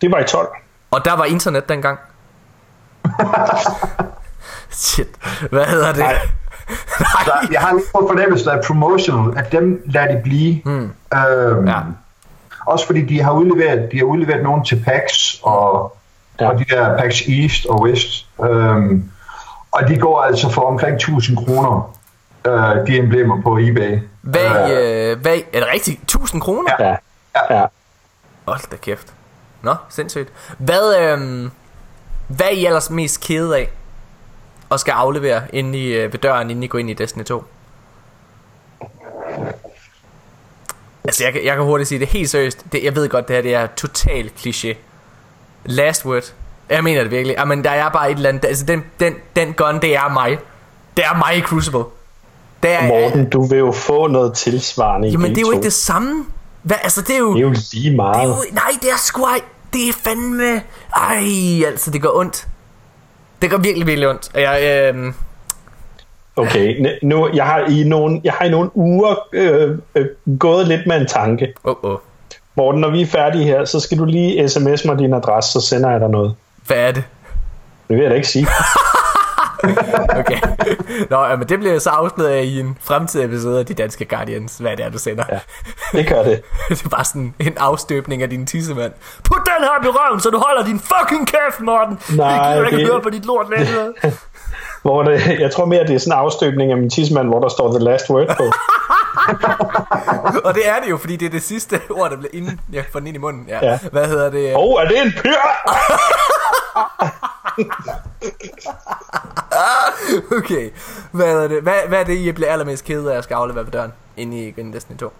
Det 0.00 0.12
var 0.12 0.18
i 0.18 0.24
12. 0.24 0.48
Og 0.90 1.04
der 1.04 1.16
var 1.16 1.24
internet 1.24 1.68
dengang. 1.68 1.98
Shit. 4.70 5.08
Hvad 5.50 5.64
hedder 5.64 5.88
det? 5.92 5.98
Nej. 5.98 6.14
Så 7.24 7.32
jeg 7.52 7.60
har 7.60 7.72
lidt 7.72 7.84
på 7.92 8.06
fornemmelsen 8.08 8.48
af 8.48 8.60
promotional, 8.66 9.38
at 9.38 9.52
dem 9.52 9.82
lader 9.86 10.12
de 10.16 10.20
blive. 10.22 10.62
Mm. 10.64 10.92
Øhm, 11.18 11.68
Ja. 11.68 11.78
Også 12.66 12.86
fordi 12.86 13.02
de 13.04 13.22
har 13.22 13.32
udleveret, 13.32 13.88
de 13.92 13.98
har 13.98 14.04
udleveret 14.04 14.42
nogen 14.42 14.64
til 14.64 14.82
PAX 14.84 15.34
og, 15.42 15.96
Ja. 16.40 16.44
ja. 16.44 16.50
og 16.50 16.58
de 16.58 16.64
der 16.64 16.96
PAX 16.98 17.20
East 17.28 17.66
og 17.66 17.82
West. 17.82 18.26
Øhm, 18.44 19.10
og 19.72 19.88
de 19.88 19.98
går 19.98 20.22
altså 20.22 20.50
for 20.50 20.62
omkring 20.62 20.94
1000 20.94 21.36
kroner, 21.36 21.94
øh, 22.46 22.86
de 22.86 22.98
emblemer 22.98 23.42
på 23.42 23.58
eBay. 23.58 23.98
Hvad, 24.22 24.44
øh, 24.72 25.20
hvad, 25.20 25.36
er 25.52 25.60
det 25.60 25.68
rigtigt? 25.74 26.02
1000 26.02 26.40
kroner? 26.42 26.70
Ja. 26.80 26.96
ja. 27.50 27.64
Hold 28.46 28.70
da 28.70 28.76
kæft. 28.76 29.14
Nå, 29.62 29.74
sindssygt. 29.88 30.28
Hvad, 30.58 30.96
øhm, 30.96 31.50
hvad 32.28 32.46
er 32.46 32.50
I 32.50 32.66
ellers 32.66 32.90
mest 32.90 33.20
kede 33.20 33.56
af? 33.56 33.70
Og 34.68 34.80
skal 34.80 34.92
aflevere 34.92 35.42
inde 35.52 35.78
i, 35.78 35.86
øh, 35.86 36.12
ved 36.12 36.20
døren, 36.20 36.50
inden 36.50 36.62
I 36.62 36.66
går 36.66 36.78
ind 36.78 36.90
i 36.90 36.94
Destiny 36.94 37.24
2? 37.24 37.44
Altså, 41.04 41.24
jeg, 41.24 41.40
jeg 41.44 41.56
kan 41.56 41.64
hurtigt 41.64 41.88
sige 41.88 41.98
det 41.98 42.08
helt 42.08 42.30
seriøst. 42.30 42.64
Det, 42.72 42.84
jeg 42.84 42.96
ved 42.96 43.08
godt, 43.08 43.28
det 43.28 43.36
her 43.36 43.42
det 43.42 43.54
er 43.54 43.66
total 43.76 44.30
kliché. 44.38 44.76
Last 45.64 46.06
word. 46.06 46.34
Jeg 46.70 46.84
mener 46.84 47.02
det 47.02 47.10
virkelig. 47.10 47.36
Jamen, 47.38 47.64
der 47.64 47.70
er 47.70 47.88
bare 47.88 48.10
et 48.10 48.16
eller 48.16 48.28
andet... 48.28 48.44
Altså, 48.44 48.64
den, 48.64 48.84
den, 49.00 49.14
den 49.36 49.52
gun, 49.52 49.80
det 49.80 49.96
er 49.96 50.08
mig. 50.12 50.38
Det 50.96 51.04
er 51.04 51.16
mig 51.18 51.36
i 51.36 51.40
Crucible. 51.40 51.84
Det 52.62 52.72
er, 52.72 52.86
Morten, 52.86 53.30
du 53.30 53.46
vil 53.46 53.58
jo 53.58 53.72
få 53.72 54.06
noget 54.06 54.34
tilsvarende 54.34 55.08
i 55.08 55.10
Jamen, 55.10 55.30
det 55.30 55.38
er 55.38 55.40
jo 55.40 55.46
V2. 55.46 55.52
ikke 55.52 55.64
det 55.64 55.72
samme. 55.72 56.24
Hvad, 56.62 56.76
altså, 56.82 57.02
det 57.02 57.14
er 57.14 57.18
jo... 57.18 57.32
Det 57.34 57.38
er 57.38 57.42
jo 57.48 57.54
lige 57.72 57.88
Det 57.88 57.96
meget. 57.96 58.22
er 58.22 58.28
jo, 58.28 58.34
nej, 58.52 58.70
det 58.82 58.90
er 58.90 58.96
sgu 58.96 59.22
ej. 59.22 59.40
Det 59.72 59.88
er 59.88 59.92
fandme... 60.04 60.62
Ej, 60.96 61.22
altså, 61.66 61.90
det 61.90 62.02
gør 62.02 62.08
ondt. 62.14 62.46
Det 63.42 63.50
gør 63.50 63.56
virkelig, 63.56 63.86
virkelig 63.86 64.08
ondt. 64.08 64.30
Og 64.34 64.40
jeg, 64.40 64.92
øh, 64.94 65.12
Okay, 66.36 66.96
nu, 67.02 67.28
jeg 67.34 67.44
har 67.44 67.58
i 67.70 67.84
nogle, 67.84 68.20
jeg 68.24 68.32
har 68.32 68.44
i 68.44 68.50
nogle 68.50 68.76
uger 68.76 69.14
øh, 69.32 69.78
øh, 69.94 70.06
gået 70.38 70.68
lidt 70.68 70.86
med 70.86 71.00
en 71.00 71.06
tanke. 71.06 71.52
oh, 71.64 71.74
oh. 71.82 71.98
Morten, 72.56 72.80
når 72.80 72.90
vi 72.90 73.02
er 73.02 73.06
færdige 73.06 73.44
her, 73.44 73.64
så 73.64 73.80
skal 73.80 73.98
du 73.98 74.04
lige 74.04 74.48
sms 74.48 74.84
mig 74.84 74.98
din 74.98 75.14
adresse, 75.14 75.52
så 75.52 75.60
sender 75.60 75.90
jeg 75.90 76.00
dig 76.00 76.08
noget. 76.08 76.34
Hvad 76.66 76.76
er 76.76 76.92
det? 76.92 77.04
Det 77.88 77.96
vil 77.96 78.02
jeg 78.02 78.10
da 78.10 78.16
ikke 78.16 78.28
sige. 78.28 78.46
Okay. 80.18 80.38
Nå, 81.10 81.24
ja, 81.24 81.36
men 81.36 81.48
det 81.48 81.58
bliver 81.58 81.78
så 81.78 81.90
afsløret 81.90 82.44
i 82.44 82.60
en 82.60 82.78
fremtidig 82.80 83.24
episode 83.26 83.58
af 83.58 83.66
De 83.66 83.74
Danske 83.74 84.04
Guardians. 84.04 84.58
Hvad 84.58 84.76
det 84.76 84.84
er, 84.84 84.90
du 84.90 84.98
sender. 84.98 85.24
Ja. 85.32 85.38
Det 85.92 86.08
gør 86.08 86.22
det. 86.22 86.42
det 86.68 86.82
er 86.84 86.88
bare 86.88 87.04
sådan 87.04 87.34
en 87.38 87.56
afstøbning 87.58 88.22
af 88.22 88.30
din 88.30 88.46
tissemand. 88.46 88.92
Put 89.24 89.38
den 89.46 89.64
her 89.64 89.84
i 89.84 89.88
røven, 89.88 90.20
så 90.20 90.30
du 90.30 90.38
holder 90.46 90.64
din 90.64 90.80
fucking 90.80 91.26
kæft, 91.28 91.60
Morten. 91.60 91.98
Nej, 92.16 92.26
jeg 92.26 92.54
gider 92.54 92.66
ikke 92.66 92.78
det- 92.78 92.86
høre 92.86 93.00
på 93.00 93.10
dit 93.10 93.24
lort 93.26 93.46
længere. 93.56 93.92
Hvor 94.82 95.02
det, 95.02 95.40
jeg 95.40 95.50
tror 95.52 95.64
mere, 95.64 95.86
det 95.86 95.94
er 95.94 95.98
sådan 95.98 96.12
en 96.12 96.18
afstøbning 96.18 96.70
af 96.72 96.76
min 96.78 96.90
tidsmand, 96.90 97.28
hvor 97.28 97.40
der 97.40 97.48
står 97.48 97.70
the 97.70 97.84
last 97.84 98.10
word 98.10 98.26
på. 98.36 98.42
Og 100.48 100.54
det 100.54 100.68
er 100.68 100.74
det 100.84 100.90
jo, 100.90 100.96
fordi 100.96 101.16
det 101.16 101.26
er 101.26 101.30
det 101.30 101.42
sidste 101.42 101.80
ord, 101.90 102.10
der 102.10 102.16
bliver 102.16 102.30
inden 102.32 102.60
jeg 102.72 102.84
får 102.92 102.98
den 102.98 103.06
ind 103.06 103.16
i 103.16 103.20
munden. 103.20 103.44
Ja. 103.48 103.58
Ja. 103.70 103.78
Hvad 103.92 104.06
hedder 104.06 104.30
det? 104.30 104.54
Åh, 104.56 104.62
oh, 104.62 104.82
er 104.82 104.88
det 104.88 105.02
en 105.02 105.12
pyr? 105.22 105.38
Okay. 110.38 110.70
hvad, 111.12 111.44
er 111.44 111.48
det? 111.48 111.62
Hvad, 111.62 111.74
hvad 111.88 112.00
er 112.00 112.04
det, 112.04 112.14
I 112.14 112.32
bliver 112.32 112.52
allermest 112.52 112.84
ked 112.84 113.06
af 113.06 113.16
at 113.16 113.24
skal 113.24 113.34
aflevere 113.34 113.64
på 113.64 113.70
døren, 113.70 113.92
inde 114.16 114.48
i 114.48 114.50
Green 114.50 114.72
Destiny 114.72 114.96
2? 114.96 115.06
Uh, 115.06 115.12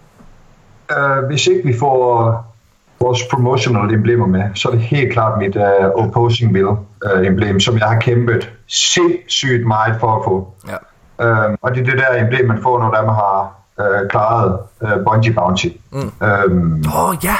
hvis 1.27 1.47
ikke 1.47 1.67
vi 1.67 1.75
får 1.79 2.45
vores 2.99 3.19
promotional 3.31 3.93
emblemer 3.93 4.27
med, 4.27 4.43
så 4.55 4.67
er 4.67 4.71
det 4.71 4.81
helt 4.81 5.13
klart 5.13 5.39
mit 5.39 5.55
uh, 5.55 5.61
opposing 5.95 6.53
will 6.53 6.67
uh, 6.67 6.77
emblem, 7.25 7.59
som 7.59 7.77
jeg 7.77 7.87
har 7.87 7.99
kæmpet 7.99 8.51
sindssygt 8.67 9.67
meget 9.67 9.95
for 9.99 10.15
at 10.15 10.23
få. 10.25 10.53
Ja. 10.67 10.75
Uh, 11.47 11.53
og 11.61 11.75
det 11.75 11.81
er 11.81 11.85
det 11.85 11.97
der 11.99 12.23
emblem, 12.23 12.47
man 12.47 12.61
får, 12.63 12.79
når 12.79 12.91
man 12.91 13.05
har 13.15 13.53
uh, 13.79 14.07
klaret 14.09 14.59
uh, 14.81 14.89
Bungie 15.05 15.33
Bounty. 15.33 15.67
Mm. 15.91 15.99
Um, 15.99 16.11
Åh, 16.87 17.09
oh, 17.09 17.15
ja! 17.23 17.35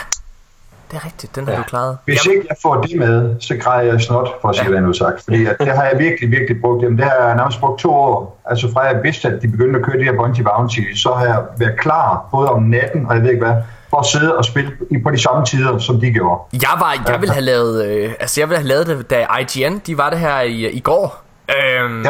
Det 0.92 0.98
er 0.98 1.06
rigtigt, 1.06 1.36
den 1.36 1.46
har 1.46 1.52
Ja. 1.52 1.58
du 1.58 1.64
klaret. 1.64 1.98
Hvis 2.06 2.26
ikke 2.26 2.46
jeg 2.50 2.56
får 2.62 2.82
det 2.82 3.00
med, 3.00 3.36
så 3.40 3.56
græder 3.62 3.92
jeg 3.92 4.02
snot, 4.02 4.30
for 4.42 4.50
at 4.50 4.56
sige 4.56 4.70
Ja. 4.72 4.82
ja. 4.82 4.88
det 4.88 4.96
sagt. 4.98 5.24
Fordi 5.24 5.46
at 5.46 5.56
det 5.60 5.68
har 5.68 5.84
jeg 5.84 6.00
virkelig, 6.00 6.32
virkelig 6.32 6.62
brugt. 6.62 6.84
Jamen, 6.84 6.98
det 6.98 7.06
har 7.06 7.26
jeg 7.28 7.36
nærmest 7.36 7.60
brugt 7.60 7.80
to 7.80 7.94
år. 7.94 8.42
Altså 8.46 8.72
fra 8.74 8.82
jeg 8.82 9.00
vidste, 9.04 9.28
at 9.28 9.42
de 9.42 9.48
begyndte 9.48 9.80
at 9.80 9.86
køre 9.86 9.98
de 10.00 10.04
her 10.04 10.14
Bungie 10.16 10.44
Bounty, 10.44 10.82
så 10.96 11.10
har 11.14 11.26
jeg 11.26 11.40
været 11.58 11.80
klar, 11.80 12.28
både 12.32 12.50
om 12.50 12.64
natten 12.64 13.06
og 13.08 13.16
jeg 13.16 13.24
ved 13.24 13.30
ikke 13.32 13.46
hvad, 13.46 13.56
for 13.90 13.98
at 13.98 14.06
sidde 14.06 14.38
og 14.38 14.46
spille 14.46 14.72
i- 14.92 14.98
på 14.98 15.10
de 15.12 15.22
samme 15.22 15.46
tider, 15.46 15.78
som 15.78 16.00
de 16.00 16.12
gjorde. 16.12 16.40
Jeg 16.54 16.76
var, 16.80 17.04
jeg 17.12 17.22
ville 17.22 17.34
have 17.34 17.46
lavet, 17.46 17.86
øh, 17.86 18.14
altså 18.20 18.42
jeg 18.42 18.50
ville 18.50 18.60
have 18.60 18.68
lavet 18.68 18.88
det, 18.88 19.10
da 19.10 19.26
IGN, 19.40 19.78
de 19.88 19.98
var 19.98 20.10
det 20.10 20.20
her 20.20 20.42
i, 20.42 20.70
i 20.70 20.80
går. 20.80 21.22
Øhm, 21.50 22.04
Ja. 22.06 22.10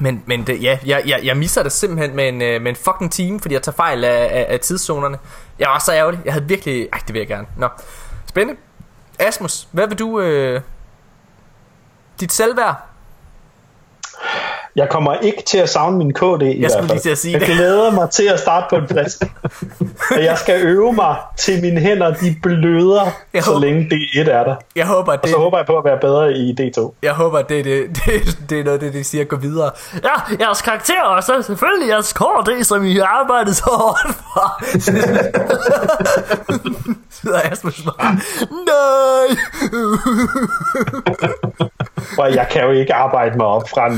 Men, 0.00 0.22
men 0.26 0.46
det, 0.46 0.62
ja, 0.62 0.78
jeg, 0.86 1.02
jeg, 1.06 1.20
jeg 1.24 1.36
misser 1.36 1.62
det 1.62 1.72
simpelthen 1.72 2.16
med 2.16 2.28
en, 2.28 2.42
øh, 2.42 2.62
med 2.62 2.70
en 2.70 2.76
fucking 2.76 3.12
time, 3.12 3.40
fordi 3.40 3.54
jeg 3.54 3.62
tager 3.62 3.76
fejl 3.76 4.04
af, 4.04 4.28
af, 4.32 4.46
af 4.48 4.60
tidszonerne. 4.60 5.18
Jeg 5.58 5.68
var 5.68 5.78
så 5.78 5.92
ærgerlig. 5.92 6.20
Jeg 6.24 6.32
havde 6.32 6.48
virkelig... 6.48 6.88
Ej, 6.92 6.98
det 7.06 7.14
vil 7.14 7.18
jeg 7.18 7.28
gerne. 7.28 7.46
Nå. 7.56 7.68
Spændende. 8.26 8.60
Asmus, 9.18 9.68
hvad 9.72 9.88
vil 9.88 9.98
du... 9.98 10.20
Øh, 10.20 10.60
dit 12.20 12.32
selvværd? 12.32 12.87
Jeg 14.78 14.88
kommer 14.88 15.14
ikke 15.14 15.42
til 15.46 15.58
at 15.58 15.68
savne 15.68 15.98
min 15.98 16.12
KD 16.14 16.22
i 16.22 16.46
Jeg 16.46 16.56
hvert 16.58 16.72
fald. 16.72 16.88
lige 16.88 16.98
til 16.98 17.10
at 17.10 17.18
sige 17.18 17.32
jeg 17.32 17.40
det. 17.40 17.48
glæder 17.48 17.90
mig 17.90 18.10
til 18.10 18.28
at 18.28 18.40
starte 18.40 18.66
på 18.70 18.76
en 18.76 18.88
frisk. 18.88 19.22
og 20.16 20.24
jeg 20.24 20.38
skal 20.38 20.62
øve 20.62 20.92
mig 20.92 21.16
til 21.36 21.60
mine 21.62 21.80
hænder, 21.80 22.14
de 22.14 22.36
bløder, 22.42 23.10
Jeg 23.34 23.42
så 23.44 23.50
håber- 23.50 23.66
længe 23.66 23.90
D1 23.92 24.30
er 24.30 24.44
der. 24.44 24.54
Jeg 24.76 24.86
håber, 24.86 25.12
at 25.12 25.18
Og 25.18 25.24
det, 25.24 25.30
så 25.32 25.38
håber 25.38 25.58
jeg 25.58 25.66
på 25.66 25.78
at 25.78 25.84
være 25.84 25.98
bedre 26.00 26.32
i 26.32 26.56
D2. 26.60 26.94
jeg 27.02 27.12
håber, 27.12 27.38
at 27.38 27.48
det, 27.48 27.64
det, 27.64 27.82
det, 28.06 28.38
det 28.50 28.60
er 28.60 28.64
noget, 28.64 28.80
det, 28.80 28.92
de 28.92 29.04
siger, 29.04 29.24
gå 29.24 29.36
videre. 29.36 29.70
Ja, 30.04 30.44
jeres 30.44 30.62
karakter, 30.62 31.02
og 31.02 31.22
så 31.22 31.42
selvfølgelig 31.42 31.88
jeres 31.88 32.12
KD, 32.12 32.64
som 32.64 32.84
I 32.84 32.94
har 32.96 33.06
arbejdet 33.20 33.56
så 33.56 33.64
hårdt 33.64 34.14
for. 34.16 34.64
Sidder 37.10 37.40
Asmus 37.52 37.82
bare, 37.82 38.12
nej! 38.66 39.36
Og 42.18 42.34
jeg 42.34 42.46
kan 42.50 42.62
jo 42.62 42.70
ikke 42.70 42.94
arbejde 42.94 43.36
mig 43.36 43.46
op 43.46 43.68
fra 43.68 43.88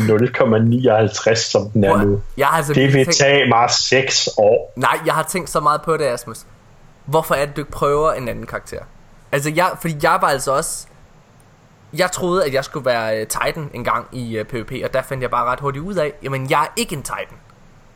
0,59, 0.72 1.34
som 1.34 1.70
den 1.70 1.84
er 1.84 1.97
nu. 2.05 2.22
Jeg 2.36 2.47
har 2.47 2.56
altså 2.56 2.72
Det 2.74 2.82
vil 2.92 3.05
tænkt- 3.05 3.16
tage 3.16 3.48
mig 3.48 3.70
6 3.70 4.28
år. 4.36 4.72
Nej, 4.76 4.98
jeg 5.06 5.14
har 5.14 5.22
tænkt 5.22 5.51
så 5.51 5.60
meget 5.60 5.82
på 5.82 5.97
det, 5.97 6.05
Asmus. 6.05 6.38
Hvorfor 7.05 7.34
er 7.34 7.47
det, 7.47 7.56
du 7.56 7.60
ikke 7.60 7.70
prøver 7.72 8.12
en 8.12 8.28
anden 8.28 8.47
karakter? 8.47 8.78
Altså, 9.32 9.51
jeg, 9.55 9.70
fordi 9.80 9.97
jeg 10.02 10.18
var 10.20 10.28
altså 10.28 10.52
også... 10.52 10.86
Jeg 11.92 12.12
troede, 12.12 12.44
at 12.44 12.55
jeg 12.55 12.64
skulle 12.64 12.86
være 12.86 13.20
uh, 13.22 13.26
Titan 13.28 13.70
en 13.74 13.84
gang 13.84 14.06
i 14.12 14.40
uh, 14.40 14.47
PvP, 14.47 14.72
og 14.84 14.92
der 14.94 15.02
fandt 15.02 15.22
jeg 15.22 15.30
bare 15.30 15.44
ret 15.47 15.60
hurtigt 15.60 15.84
ud 15.84 15.94
af, 15.94 16.12
jamen, 16.22 16.51
jeg 16.51 16.62
er 16.62 16.66
ikke 16.76 16.97
en 16.97 17.02
Titan. 17.02 17.36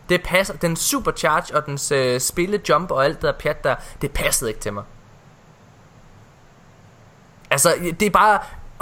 Det 0.08 0.22
passer, 0.22 0.54
den 0.54 0.76
supercharge 0.76 1.56
og 1.56 1.66
dens 1.66 1.92
uh, 1.92 2.18
spille 2.18 2.60
jump 2.68 2.90
og 2.90 3.04
alt 3.04 3.14
det 3.16 3.22
der 3.22 3.32
pjat 3.32 3.64
der, 3.64 3.74
det 4.02 4.10
passede 4.10 4.50
ikke 4.50 4.60
til 4.60 4.72
mig. 4.72 4.82
Altså, 7.50 7.74
det 8.00 8.06
er 8.06 8.10
bare... 8.10 8.38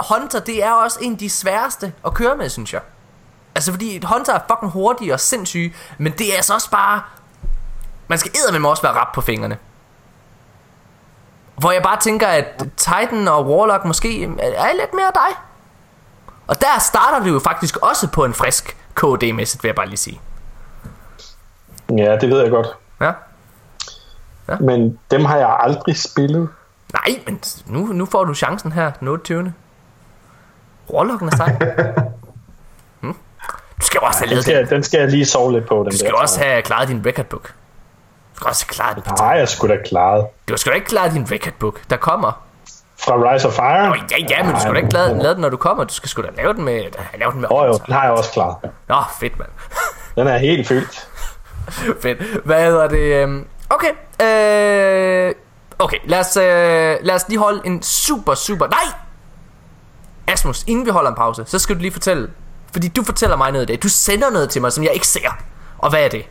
Hunter, 0.09 0.39
det 0.39 0.63
er 0.63 0.71
også 0.71 0.99
en 1.01 1.11
af 1.11 1.17
de 1.17 1.29
sværeste 1.29 1.93
at 2.05 2.13
køre 2.13 2.37
med, 2.37 2.49
synes 2.49 2.73
jeg. 2.73 2.81
Altså, 3.55 3.71
fordi 3.71 4.01
Hunter 4.05 4.33
er 4.33 4.39
fucking 4.49 4.71
hurtig 4.71 5.13
og 5.13 5.19
sindssyg, 5.19 5.75
men 5.97 6.11
det 6.11 6.31
er 6.31 6.35
altså 6.35 6.53
også 6.53 6.71
bare... 6.71 7.01
Man 8.07 8.17
skal 8.17 8.31
eddermame 8.35 8.69
også 8.69 8.81
være 8.81 8.93
rap 8.93 9.13
på 9.13 9.21
fingrene. 9.21 9.57
Hvor 11.55 11.71
jeg 11.71 11.83
bare 11.83 11.99
tænker, 11.99 12.27
at 12.27 12.65
Titan 12.77 13.27
og 13.27 13.47
Warlock 13.47 13.85
måske 13.85 14.23
er 14.23 14.73
lidt 14.79 14.93
mere 14.93 15.11
dig. 15.13 15.37
Og 16.47 16.61
der 16.61 16.79
starter 16.79 17.23
vi 17.23 17.29
jo 17.29 17.39
faktisk 17.39 17.77
også 17.77 18.07
på 18.07 18.25
en 18.25 18.33
frisk 18.33 18.77
KD-mæssigt, 18.95 19.63
vil 19.63 19.69
jeg 19.69 19.75
bare 19.75 19.87
lige 19.87 19.97
sige. 19.97 20.21
Ja, 21.97 22.17
det 22.17 22.29
ved 22.29 22.41
jeg 22.41 22.51
godt. 22.51 22.67
Ja. 23.01 23.11
Men 24.59 24.99
dem 25.11 25.25
har 25.25 25.37
jeg 25.37 25.57
aldrig 25.59 25.97
spillet. 25.97 26.49
Nej, 26.93 27.23
men 27.25 27.41
nu, 27.65 27.85
nu 27.85 28.05
får 28.05 28.23
du 28.23 28.33
chancen 28.33 28.71
her, 28.71 28.91
den 28.91 29.07
28. 29.07 29.53
Warlocken 30.89 31.27
er 31.27 31.35
sej. 31.35 31.57
Du 33.83 33.87
skal 33.87 33.99
jo 34.01 34.07
også 34.07 34.19
have 34.19 34.27
Den 34.27 34.33
lavet 34.33 34.43
skal, 34.43 34.57
den. 34.57 34.69
den 34.69 34.83
skal 34.83 34.99
jeg 34.99 35.09
lige 35.09 35.25
sove 35.25 35.51
lidt 35.51 35.67
på. 35.67 35.75
Den 35.83 35.91
Du 35.91 35.97
skal 35.97 36.11
der, 36.11 36.17
også 36.17 36.39
have 36.43 36.61
klaret 36.61 36.87
din 36.87 37.03
record 37.05 37.25
book. 37.25 37.43
Du 37.43 38.35
skal 38.35 38.47
også 38.47 38.65
have 38.65 38.73
klaret 38.73 38.95
den. 38.95 39.03
Nej, 39.19 39.27
jeg 39.37 39.49
skulle 39.49 39.75
da 39.77 39.81
klaret. 39.85 40.25
Du 40.49 40.57
skal 40.57 40.71
da 40.71 40.75
ikke 40.75 40.87
klare 40.87 41.11
din 41.11 41.27
record 41.31 41.53
book, 41.59 41.79
der 41.89 41.97
kommer. 41.97 42.43
Fra 42.99 43.33
Rise 43.33 43.47
of 43.47 43.53
Fire? 43.53 43.89
Nå, 43.89 43.95
ja, 44.11 44.17
ja, 44.29 44.43
men 44.43 44.53
du 44.55 44.59
skal 44.59 44.73
da 44.73 44.79
ikke 44.79 44.93
lave, 44.93 45.17
lave 45.23 45.33
den, 45.33 45.41
når 45.41 45.49
du 45.49 45.57
kommer. 45.57 45.83
Du 45.83 45.93
skal 45.93 46.09
sgu 46.09 46.21
da 46.21 46.27
lave 46.37 46.53
den 46.53 46.63
med... 46.65 46.83
Lave 47.17 47.31
den 47.31 47.41
med 47.41 47.49
Åh 47.51 47.61
oh, 47.61 47.67
jo, 47.67 47.73
den 47.85 47.93
har 47.93 48.03
jeg 48.03 48.11
også 48.11 48.31
klaret. 48.31 48.55
Nå, 48.87 48.95
fedt, 49.19 49.39
mand. 49.39 49.49
Den 50.15 50.27
er 50.27 50.37
helt 50.37 50.67
fyldt. 50.67 51.07
fedt. 52.01 52.45
Hvad 52.45 52.65
hedder 52.65 52.87
det? 52.87 52.97
øhm, 53.23 53.47
Okay. 53.69 53.89
Øh, 54.27 55.33
okay, 55.79 55.97
lad 56.05 56.19
os, 56.19 56.37
øh, 56.37 56.43
lad 57.01 57.15
os 57.15 57.27
lige 57.27 57.39
holde 57.39 57.61
en 57.65 57.83
super, 57.83 58.33
super... 58.35 58.67
Nej! 58.67 58.93
Asmus, 60.27 60.63
inden 60.67 60.85
vi 60.85 60.91
holder 60.91 61.09
en 61.09 61.15
pause, 61.15 61.43
så 61.47 61.59
skal 61.59 61.75
du 61.75 61.81
lige 61.81 61.91
fortælle... 61.91 62.29
Fordi 62.73 62.87
du 62.87 63.03
fortæller 63.03 63.37
mig 63.37 63.51
noget 63.51 63.63
i 63.63 63.67
dag. 63.67 63.79
Du 63.83 63.89
sender 63.89 64.29
noget 64.29 64.49
til 64.49 64.61
mig, 64.61 64.71
som 64.71 64.83
jeg 64.83 64.93
ikke 64.93 65.07
ser. 65.07 65.37
Og 65.77 65.89
hvad 65.89 66.05
er 66.05 66.09
det? 66.09 66.25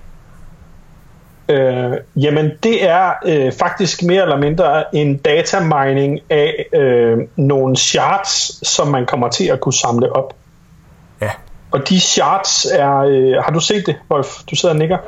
Øh, 1.48 1.92
jamen, 2.16 2.50
det 2.62 2.88
er 2.88 3.12
øh, 3.26 3.52
faktisk 3.52 4.02
mere 4.02 4.22
eller 4.22 4.36
mindre 4.36 4.96
en 4.96 5.16
datamining 5.16 6.20
af 6.30 6.66
øh, 6.72 7.18
nogle 7.36 7.76
charts, 7.76 8.68
som 8.68 8.88
man 8.88 9.06
kommer 9.06 9.28
til 9.28 9.44
at 9.44 9.60
kunne 9.60 9.72
samle 9.72 10.16
op. 10.16 10.34
Ja. 11.20 11.30
Og 11.70 11.88
de 11.88 12.00
charts 12.00 12.66
er... 12.72 12.98
Øh, 12.98 13.44
har 13.44 13.52
du 13.52 13.60
set 13.60 13.86
det, 13.86 13.96
Wolf? 14.10 14.28
Du 14.50 14.56
sidder 14.56 14.74
og 14.74 14.78
nikker. 14.78 14.98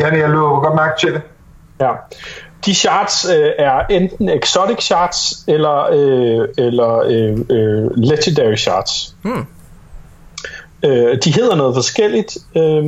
Ja, 0.00 0.10
det 0.10 0.18
jeg 0.18 0.28
løber 0.30 0.60
godt 0.60 0.74
mærke 0.74 1.00
til 1.00 1.12
det. 1.12 1.22
Ja. 1.80 1.90
De 2.66 2.74
charts 2.74 3.24
øh, 3.24 3.50
er 3.58 3.86
enten 3.90 4.28
exotic 4.28 4.80
charts 4.80 5.44
eller, 5.48 5.88
øh, 5.92 6.48
eller 6.58 6.98
øh, 6.98 7.38
øh, 7.50 7.90
legendary 7.96 8.56
charts. 8.56 9.14
Hmm. 9.22 9.46
Øh, 10.82 11.18
de 11.24 11.34
hedder 11.34 11.56
noget 11.56 11.74
forskelligt. 11.74 12.38
Øh, 12.56 12.84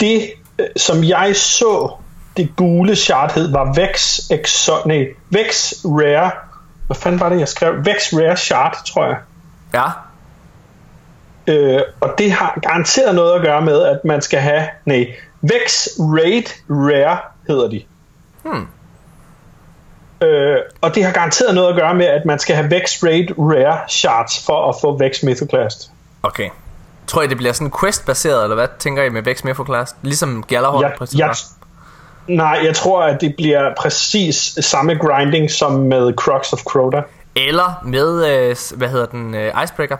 det, 0.00 0.30
som 0.76 1.04
jeg 1.04 1.36
så, 1.36 1.90
det 2.36 2.56
gule 2.56 2.96
chart 2.96 3.32
hed, 3.32 3.52
var 3.52 3.72
Vex, 3.74 4.20
Exo, 4.30 4.72
nej, 4.86 5.06
Vex 5.30 5.72
Rare. 5.84 6.30
Hvad 6.86 6.96
fanden 6.96 7.20
var 7.20 7.28
det, 7.28 7.40
jeg 7.40 7.48
skrev? 7.48 7.84
Vex 7.84 8.12
Rare 8.12 8.36
Chart, 8.36 8.76
tror 8.86 9.06
jeg. 9.06 9.16
Ja. 9.74 9.86
Øh, 11.46 11.82
og 12.00 12.14
det 12.18 12.32
har 12.32 12.58
garanteret 12.62 13.14
noget 13.14 13.34
at 13.34 13.42
gøre 13.42 13.62
med, 13.62 13.82
at 13.82 14.04
man 14.04 14.22
skal 14.22 14.40
have... 14.40 14.68
Nej, 14.84 15.14
Vex 15.40 15.88
Raid 15.98 16.44
Rare 16.70 17.18
hedder 17.48 17.68
de. 17.68 17.82
Hmm. 18.42 18.66
Øh, 20.20 20.56
og 20.80 20.94
det 20.94 21.04
har 21.04 21.12
garanteret 21.12 21.54
noget 21.54 21.68
at 21.68 21.76
gøre 21.76 21.94
med, 21.94 22.06
at 22.06 22.24
man 22.24 22.38
skal 22.38 22.56
have 22.56 22.70
Vex 22.70 23.02
Raid 23.02 23.26
Rare 23.38 23.78
Shards 23.88 24.44
for 24.46 24.68
at 24.68 24.74
få 24.80 24.98
Vex 24.98 25.22
Mythoclast. 25.22 25.90
Okay. 26.22 26.50
Tror 27.06 27.22
I, 27.22 27.26
det 27.26 27.36
bliver 27.36 27.52
sådan 27.52 27.72
quest-baseret, 27.80 28.42
eller 28.42 28.54
hvad 28.54 28.68
tænker 28.78 29.02
I 29.02 29.08
med 29.08 29.22
Vex 29.22 29.42
Class? 29.66 29.96
Ligesom 30.02 30.44
Gjallarhorn 30.48 30.82
Jeg, 30.82 30.92
præcis 30.98 31.18
jeg, 31.18 31.34
nej, 32.28 32.60
jeg 32.64 32.76
tror, 32.76 33.02
at 33.02 33.20
det 33.20 33.34
bliver 33.36 33.74
præcis 33.78 34.58
samme 34.60 34.94
grinding 34.94 35.50
som 35.50 35.72
med 35.72 36.12
Crux 36.14 36.52
of 36.52 36.62
Crota. 36.62 37.02
Eller 37.36 37.80
med, 37.84 38.26
øh, 38.26 38.56
hvad 38.76 38.88
hedder 38.88 39.06
den, 39.06 39.34
øh, 39.34 39.62
Icebreaker. 39.64 39.96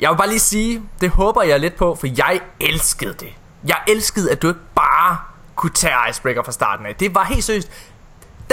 Jeg 0.00 0.10
vil 0.10 0.16
bare 0.16 0.28
lige 0.28 0.38
sige, 0.38 0.82
det 1.00 1.10
håber 1.10 1.42
jeg 1.42 1.60
lidt 1.60 1.76
på, 1.76 1.94
for 1.94 2.06
jeg 2.18 2.40
elskede 2.60 3.14
det. 3.20 3.32
Jeg 3.64 3.76
elskede, 3.88 4.30
at 4.32 4.42
du 4.42 4.48
ikke 4.48 4.60
bare 4.74 5.18
kunne 5.54 5.72
tage 5.72 5.92
Icebreaker 6.10 6.42
fra 6.42 6.52
starten 6.52 6.86
af. 6.86 6.94
Det 6.94 7.14
var 7.14 7.24
helt 7.24 7.44
seriøst. 7.44 7.70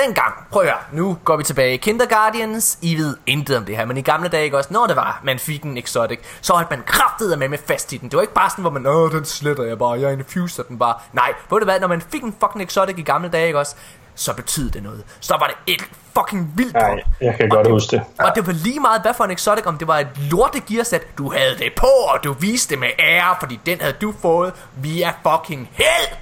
Dengang, 0.04 0.34
prøv 0.52 0.62
at 0.62 0.68
høre, 0.68 0.78
nu 0.92 1.18
går 1.24 1.38
vi 1.38 1.44
tilbage. 1.44 1.78
Kinder 1.78 2.06
Guardians, 2.06 2.78
I 2.82 2.96
ved 2.98 3.18
intet 3.26 3.58
om 3.58 3.66
det 3.66 3.78
her, 3.78 3.86
men 3.86 3.98
i 3.98 4.02
gamle 4.02 4.30
dage 4.30 4.44
ikke 4.44 4.58
også, 4.58 4.74
når 4.74 4.88
det 4.88 4.96
var, 4.96 5.20
man 5.24 5.40
fik 5.40 5.64
en 5.64 5.78
exotic, 5.78 6.20
så 6.42 6.54
holdt 6.54 6.70
man 6.70 6.84
kraftet 6.86 7.40
med 7.40 7.48
med 7.50 7.58
fast 7.68 7.94
i 7.94 7.98
den. 7.98 8.10
Det 8.10 8.16
var 8.18 8.22
ikke 8.22 8.34
bare 8.34 8.50
sådan, 8.50 8.62
hvor 8.62 8.72
man, 8.72 8.86
åh, 8.86 9.12
den 9.12 9.26
sletter 9.26 9.64
jeg 9.64 9.78
bare, 9.80 10.00
jeg 10.00 10.14
infuser 10.14 10.64
den 10.64 10.80
bare. 10.80 10.96
Nej, 11.14 11.34
ved 11.52 11.60
du 11.60 11.66
hvad, 11.66 11.80
når 11.80 11.88
man 11.88 12.02
fik 12.02 12.24
en 12.24 12.36
fucking 12.40 12.64
exotic 12.64 12.98
i 12.98 13.02
gamle 13.02 13.30
dage, 13.30 13.48
ikke 13.48 13.60
også, 13.60 13.76
så 14.16 14.34
betød 14.36 14.70
det 14.72 14.84
noget. 14.84 15.04
Så 15.20 15.34
var 15.40 15.48
det 15.66 15.74
et 15.74 15.82
fucking 16.18 16.54
vildt 16.56 16.74
Nej, 16.74 17.04
jeg 17.22 17.36
kan 17.38 17.52
Og 17.52 17.56
godt 17.56 17.66
det- 17.66 17.74
huske 17.74 17.92
det. 17.96 18.04
og 18.20 18.32
det 18.36 18.48
var 18.48 18.54
lige 18.54 18.80
meget, 18.80 19.02
hvad 19.02 19.14
for 19.14 19.24
en 19.24 19.32
exotic, 19.32 19.66
om 19.66 19.78
det 19.78 19.88
var 19.88 19.98
et 20.00 20.08
lorte 20.32 20.60
gearsæt, 20.60 21.18
du 21.18 21.32
havde 21.32 21.58
det 21.58 21.74
på, 21.78 21.88
og 21.88 22.24
du 22.24 22.34
viste 22.34 22.70
det 22.70 22.80
med 22.80 22.88
ære, 23.00 23.36
fordi 23.40 23.60
den 23.66 23.82
havde 23.82 23.94
du 24.02 24.14
fået 24.22 24.54
via 24.76 25.14
fucking 25.30 25.70
held. 25.74 26.18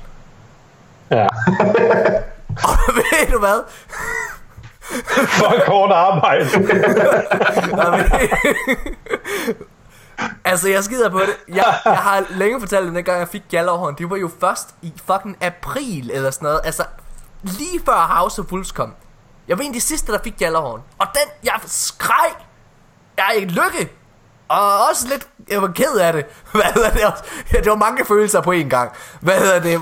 Ja. 1.11 1.27
Og 2.63 2.77
ved 2.95 3.31
du 3.31 3.39
hvad? 3.39 3.63
For 5.27 5.63
kort 5.65 5.91
arbejde. 5.91 6.49
Altså, 10.45 10.69
jeg 10.69 10.83
skider 10.83 11.09
på 11.09 11.19
det. 11.19 11.37
Jeg, 11.47 11.79
jeg 11.85 11.97
har 11.97 12.23
længe 12.29 12.59
fortalt 12.59 12.85
dem, 12.85 12.93
dengang 12.93 13.19
jeg 13.19 13.27
fik 13.27 13.43
Gallerhorn. 13.49 13.95
Det 13.95 14.09
var 14.09 14.15
jo 14.15 14.29
først 14.39 14.69
i 14.81 14.93
fucking 15.05 15.37
april 15.43 16.11
eller 16.13 16.31
sådan 16.31 16.45
noget. 16.45 16.61
Altså, 16.63 16.83
lige 17.41 17.79
før 17.85 18.07
House 18.17 18.41
of 18.41 18.51
Wolves 18.51 18.71
kom. 18.71 18.93
Jeg 19.47 19.57
var 19.57 19.63
en 19.63 19.69
af 19.69 19.73
de 19.73 19.81
sidste, 19.81 20.11
der 20.11 20.19
fik 20.23 20.37
Gallerhorn. 20.39 20.81
Og 20.99 21.07
den, 21.13 21.31
jeg 21.43 21.53
skreg. 21.65 22.29
Jeg 23.17 23.25
er 23.27 23.31
ikke 23.31 23.47
lykke. 23.47 23.91
Og 24.47 24.87
også 24.89 25.07
lidt, 25.07 25.27
jeg 25.49 25.61
var 25.61 25.67
ked 25.67 25.95
af 25.95 26.13
det. 26.13 26.25
Hvad 26.51 26.73
hedder 26.73 26.91
det 26.91 27.05
også? 27.05 27.23
Ja, 27.53 27.57
det 27.57 27.69
var 27.69 27.75
mange 27.75 28.05
følelser 28.05 28.41
på 28.41 28.51
en 28.51 28.69
gang. 28.69 28.91
Hvad 29.21 29.39
hedder 29.39 29.59
det, 29.59 29.81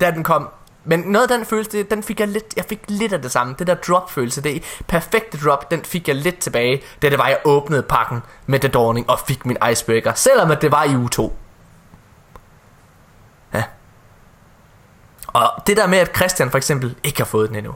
da 0.00 0.10
den 0.10 0.24
kom. 0.24 0.48
Men 0.84 1.00
noget 1.00 1.30
af 1.30 1.38
den 1.38 1.46
følelse, 1.46 1.82
den 1.82 2.02
fik 2.02 2.20
jeg 2.20 2.28
lidt, 2.28 2.44
jeg 2.56 2.64
fik 2.68 2.80
lidt 2.88 3.12
af 3.12 3.22
det 3.22 3.32
samme. 3.32 3.54
Det 3.58 3.66
der 3.66 3.74
drop-følelse, 3.74 4.42
det 4.42 4.82
perfekte 4.88 5.38
drop, 5.44 5.70
den 5.70 5.84
fik 5.84 6.08
jeg 6.08 6.16
lidt 6.16 6.38
tilbage, 6.38 6.82
da 7.02 7.10
det 7.10 7.18
var, 7.18 7.28
jeg 7.28 7.38
åbnede 7.44 7.82
pakken 7.82 8.22
med 8.46 8.60
The 8.60 8.68
Dawning 8.68 9.10
og 9.10 9.18
fik 9.18 9.46
min 9.46 9.56
icebreaker. 9.70 10.14
Selvom 10.14 10.50
at 10.50 10.62
det 10.62 10.72
var 10.72 10.84
i 10.84 10.96
uge 10.96 11.08
2. 11.08 11.36
Ja. 13.54 13.62
Og 15.26 15.52
det 15.66 15.76
der 15.76 15.86
med, 15.86 15.98
at 15.98 16.16
Christian 16.16 16.50
for 16.50 16.58
eksempel 16.58 16.96
ikke 17.04 17.18
har 17.18 17.24
fået 17.24 17.48
den 17.48 17.56
endnu. 17.56 17.74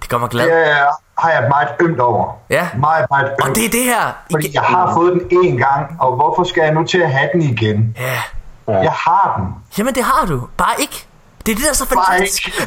Det 0.00 0.08
gør 0.10 0.18
mig 0.18 0.28
glad. 0.28 0.44
Det 0.44 0.76
har 1.18 1.30
jeg 1.30 1.48
meget 1.48 1.68
ømt 1.80 2.00
over. 2.00 2.32
Ja. 2.50 2.68
Meget, 2.78 3.06
meget 3.10 3.30
ømt. 3.30 3.48
Og 3.48 3.56
det 3.56 3.64
er 3.64 3.70
det 3.70 3.84
her. 3.84 4.12
Fordi 4.30 4.54
jeg 4.54 4.62
har 4.62 4.94
fået 4.94 5.12
den 5.12 5.20
én 5.20 5.58
gang, 5.58 5.96
og 6.00 6.16
hvorfor 6.16 6.44
skal 6.44 6.62
jeg 6.62 6.72
nu 6.72 6.84
til 6.84 6.98
at 6.98 7.12
have 7.12 7.28
den 7.32 7.42
igen? 7.42 7.96
Ja. 7.98 8.22
Ja. 8.68 8.78
Jeg 8.78 8.92
har 8.92 9.34
den. 9.38 9.54
Jamen 9.78 9.94
det 9.94 10.04
har 10.04 10.26
du. 10.26 10.48
Bare 10.56 10.74
ikke. 10.78 11.07
Det 11.48 11.54
er 11.54 11.56
det 11.56 11.64
der 11.64 11.70
er 11.70 11.74
så 11.74 11.86
fantastisk. 11.86 12.46
det? 12.56 12.62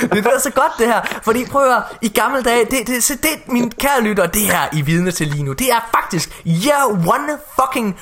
det 0.00 0.10
er 0.10 0.14
det 0.14 0.24
der 0.24 0.30
er 0.30 0.40
så 0.40 0.50
godt 0.50 0.72
det 0.78 0.86
her. 0.86 1.00
Fordi 1.22 1.44
prøv 1.44 1.62
at 1.62 1.68
høre, 1.68 1.82
i 2.02 2.08
gamle 2.08 2.42
dage, 2.42 2.64
det, 2.64 2.86
det, 2.86 3.04
så 3.04 3.14
det 3.14 3.52
min 3.52 3.70
kære 3.70 4.00
lytter, 4.02 4.26
det 4.26 4.42
her 4.42 4.68
I 4.72 4.82
vidne 4.82 5.10
til 5.10 5.26
lige 5.26 5.42
nu, 5.42 5.52
det 5.52 5.70
er 5.70 5.88
faktisk 5.94 6.42
year 6.46 6.88
one 6.88 7.38
fucking 7.60 7.96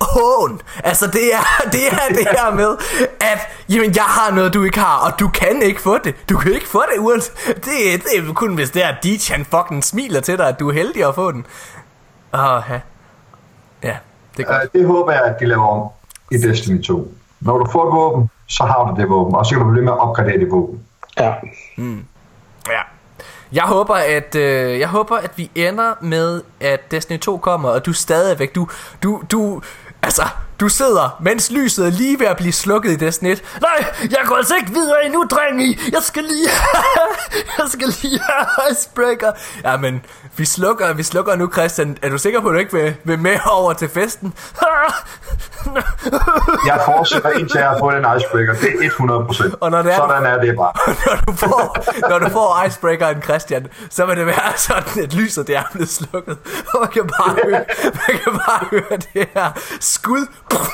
hån. 0.00 0.60
Altså 0.84 1.06
det 1.06 1.34
er 1.34 1.40
det 1.72 1.86
er 1.86 2.08
det 2.08 2.28
her 2.30 2.54
med 2.54 2.76
at 3.20 3.38
jamen 3.68 3.94
jeg 3.94 4.04
har 4.04 4.30
noget 4.30 4.54
du 4.54 4.62
ikke 4.62 4.78
har 4.78 4.96
og 4.96 5.20
du 5.20 5.28
kan 5.28 5.62
ikke 5.62 5.80
få 5.80 5.98
det. 5.98 6.28
Du 6.28 6.38
kan 6.38 6.52
ikke 6.52 6.68
få 6.68 6.82
det 6.94 6.98
uanset. 6.98 7.32
Det, 7.46 7.64
det 7.64 8.28
er 8.28 8.32
kun 8.32 8.54
hvis 8.54 8.70
det 8.70 8.84
er 8.84 8.94
DJ 9.02 9.32
han 9.32 9.44
fucking 9.44 9.84
smiler 9.84 10.20
til 10.20 10.38
dig 10.38 10.48
at 10.48 10.60
du 10.60 10.68
er 10.68 10.72
heldig 10.72 11.08
at 11.08 11.14
få 11.14 11.32
den. 11.32 11.46
Åh, 12.34 12.62
ja. 12.70 12.80
Ja, 13.82 13.96
det 14.36 14.42
er 14.42 14.52
godt. 14.52 14.62
Uh, 14.74 14.80
det 14.80 14.86
håber 14.86 15.12
jeg, 15.12 15.22
at 15.22 15.36
de 15.40 15.46
laver 15.46 15.66
om 15.66 15.88
i 16.30 16.36
Destiny 16.36 16.82
2. 16.82 17.14
Når 17.40 17.58
du 17.58 17.70
får 17.70 17.88
et 17.88 17.94
våben, 17.94 18.30
så 18.46 18.64
har 18.64 18.84
du 18.84 19.00
det 19.00 19.10
våben, 19.10 19.34
og 19.34 19.46
så 19.46 19.54
kan 19.54 19.64
du 19.66 19.70
blive 19.70 19.84
med 19.84 19.92
at 19.92 19.98
opgradere 19.98 20.38
det 20.38 20.50
våben. 20.50 20.80
Ja. 21.18 21.34
Ja. 22.68 22.80
Jeg 23.52 23.62
håber, 23.62 23.94
at 23.94 24.34
øh, 24.34 24.78
jeg 24.78 24.88
håber, 24.88 25.16
at 25.16 25.30
vi 25.36 25.50
ender 25.54 25.94
med, 26.00 26.42
at 26.60 26.90
Destiny 26.90 27.18
2 27.18 27.36
kommer, 27.36 27.68
og 27.68 27.86
du 27.86 27.92
stadigvæk, 27.92 28.54
du, 28.54 28.68
du, 29.02 29.22
du, 29.30 29.62
altså, 30.02 30.22
du 30.60 30.68
sidder, 30.68 31.16
mens 31.20 31.50
lyset 31.50 31.86
er 31.86 31.90
lige 31.90 32.20
ved 32.20 32.26
at 32.26 32.36
blive 32.36 32.52
slukket 32.52 32.90
i 32.90 32.96
Destiny 32.96 33.30
1. 33.32 33.42
Nej, 33.60 33.84
jeg 34.10 34.18
går 34.26 34.36
altså 34.36 34.54
ikke 34.54 34.70
videre 34.72 35.04
endnu, 35.06 35.24
dreng 35.30 35.62
i. 35.62 35.78
Jeg 35.92 36.02
skal 36.02 36.24
lige, 36.24 36.48
jeg 37.58 37.66
skal 37.68 37.88
lige 38.02 38.20
have 38.28 38.46
icebreaker. 38.72 39.32
Ja, 39.64 39.76
men 39.76 40.04
vi 40.36 40.44
slukker, 40.44 40.92
vi 40.92 41.02
slukker 41.02 41.36
nu, 41.36 41.50
Christian. 41.52 41.98
Er 42.02 42.08
du 42.08 42.18
sikker 42.18 42.40
på, 42.40 42.48
at 42.48 42.52
du 42.54 42.58
ikke 42.58 42.72
vil, 42.72 42.96
vil 43.04 43.18
med 43.18 43.36
over 43.50 43.72
til 43.72 43.88
festen? 43.88 44.34
Jeg 46.66 46.80
fortsætter 46.84 47.30
indtil 47.30 47.58
jeg 47.58 47.68
har 47.68 47.78
fået 47.78 47.96
en 47.96 48.06
icebreaker. 48.16 48.54
Det 48.54 48.84
er 48.84 48.90
100%. 49.52 49.56
Og 49.60 49.70
når 49.70 49.82
det 49.82 49.92
er- 49.92 49.96
Sådan 49.96 50.26
er 50.26 50.40
det 50.40 50.56
bare. 50.56 50.72
når 51.06 51.16
du 51.26 51.32
får, 51.32 51.76
når 52.08 52.18
du 52.18 52.28
får 52.28 52.64
icebreakeren 52.66 53.22
Christian, 53.22 53.66
så 53.90 54.06
vil 54.06 54.16
det 54.16 54.26
være 54.26 54.52
sådan, 54.56 55.02
at 55.04 55.12
lyset 55.14 55.46
det 55.46 55.56
er 55.56 55.62
blevet 55.72 55.88
slukket. 55.90 56.38
Og 56.74 56.80
man 56.80 56.88
kan 56.90 57.06
bare 57.06 57.36
høre, 57.44 57.64
man 57.84 58.18
kan 58.24 58.32
bare 58.32 58.66
høre 58.70 58.98
det 59.14 59.28
her 59.34 59.50
skud. 59.80 60.26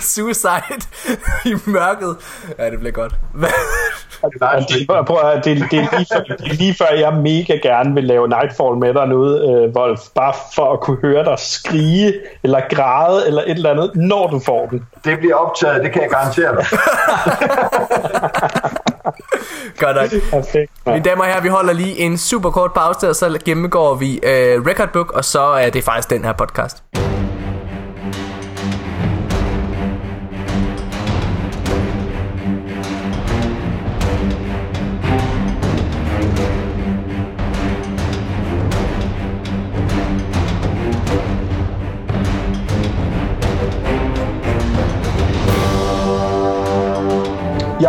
Suicide 0.00 0.82
i 1.50 1.54
mørket. 1.66 2.16
Ja, 2.58 2.70
det 2.70 2.78
bliver 2.78 2.92
godt. 2.92 3.14
Og 4.22 4.32
det, 4.68 4.86
prøv 5.06 5.30
at, 5.30 5.44
det, 5.44 5.66
det, 5.70 5.78
er 5.78 5.98
lige 5.98 6.06
før, 6.12 6.36
det 6.36 6.50
er 6.50 6.54
lige 6.54 6.74
før, 6.74 6.86
jeg 6.98 7.14
mega 7.14 7.58
gerne 7.62 7.94
vil 7.94 8.04
lave 8.04 8.28
Nightfall 8.28 8.76
med 8.76 8.94
dig 8.94 9.08
nu, 9.08 9.24
øh, 9.24 9.72
Wolf. 9.76 10.00
Bare 10.14 10.34
for 10.54 10.72
at 10.72 10.80
kunne 10.80 10.96
høre 11.02 11.24
dig 11.24 11.38
skrige, 11.38 12.14
eller 12.42 12.60
græde, 12.70 13.26
eller 13.26 13.42
et 13.42 13.50
eller 13.50 13.70
andet, 13.70 13.90
når 13.94 14.26
du 14.26 14.38
får 14.38 14.66
den. 14.66 14.86
Det 15.04 15.18
bliver 15.18 15.34
optaget, 15.34 15.84
det 15.84 15.92
kan 15.92 16.02
jeg 16.02 16.10
garantere 16.10 16.56
dig. 16.56 16.66
Godt 19.78 19.96
nok. 19.96 20.10
Perfekt. 20.30 20.70
Mine 20.86 21.00
damer 21.00 21.22
og 21.22 21.28
herrer, 21.28 21.42
vi 21.42 21.48
holder 21.48 21.72
lige 21.72 21.98
en 21.98 22.18
super 22.18 22.50
kort 22.50 22.72
pause, 22.72 23.08
og 23.08 23.16
så 23.16 23.38
gennemgår 23.44 23.94
vi 23.94 24.20
uh, 24.22 24.66
Record 24.66 24.88
Book, 24.92 25.12
og 25.12 25.24
så 25.24 25.42
er 25.42 25.70
det 25.70 25.84
faktisk 25.84 26.10
den 26.10 26.24
her 26.24 26.32
podcast. 26.32 26.82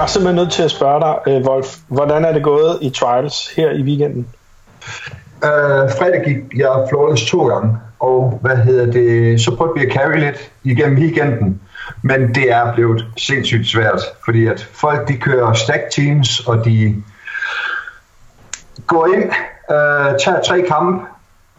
Er 0.03 0.07
simpelthen 0.07 0.35
nødt 0.35 0.51
til 0.51 0.63
at 0.63 0.71
spørge 0.71 0.99
dig, 0.99 1.33
øh, 1.33 1.41
Wolf, 1.47 1.77
hvordan 1.87 2.25
er 2.25 2.33
det 2.33 2.43
gået 2.43 2.77
i 2.81 2.89
Trials 2.89 3.55
her 3.55 3.71
i 3.71 3.81
weekenden? 3.81 4.27
Øh, 5.43 5.91
fredag 5.97 6.21
gik 6.25 6.37
jeg 6.55 6.87
flawless 6.89 7.25
to 7.25 7.47
gange, 7.47 7.77
og 7.99 8.39
hvad 8.41 8.57
hedder 8.57 8.91
det, 8.91 9.41
så 9.41 9.55
prøvede 9.55 9.79
vi 9.79 9.85
at 9.85 9.93
carry 9.93 10.19
lidt 10.19 10.51
igennem 10.63 10.97
weekenden, 10.97 11.61
men 12.01 12.35
det 12.35 12.51
er 12.51 12.73
blevet 12.73 13.05
sindssygt 13.17 13.67
svært, 13.67 14.01
fordi 14.25 14.47
at 14.47 14.69
folk 14.73 15.07
de 15.07 15.17
kører 15.17 15.53
stack 15.53 15.83
teams, 15.91 16.39
og 16.47 16.65
de 16.65 17.03
går 18.87 19.07
ind, 19.07 19.23
øh, 19.71 20.19
tager 20.19 20.41
tre 20.45 20.61
kampe, 20.61 21.05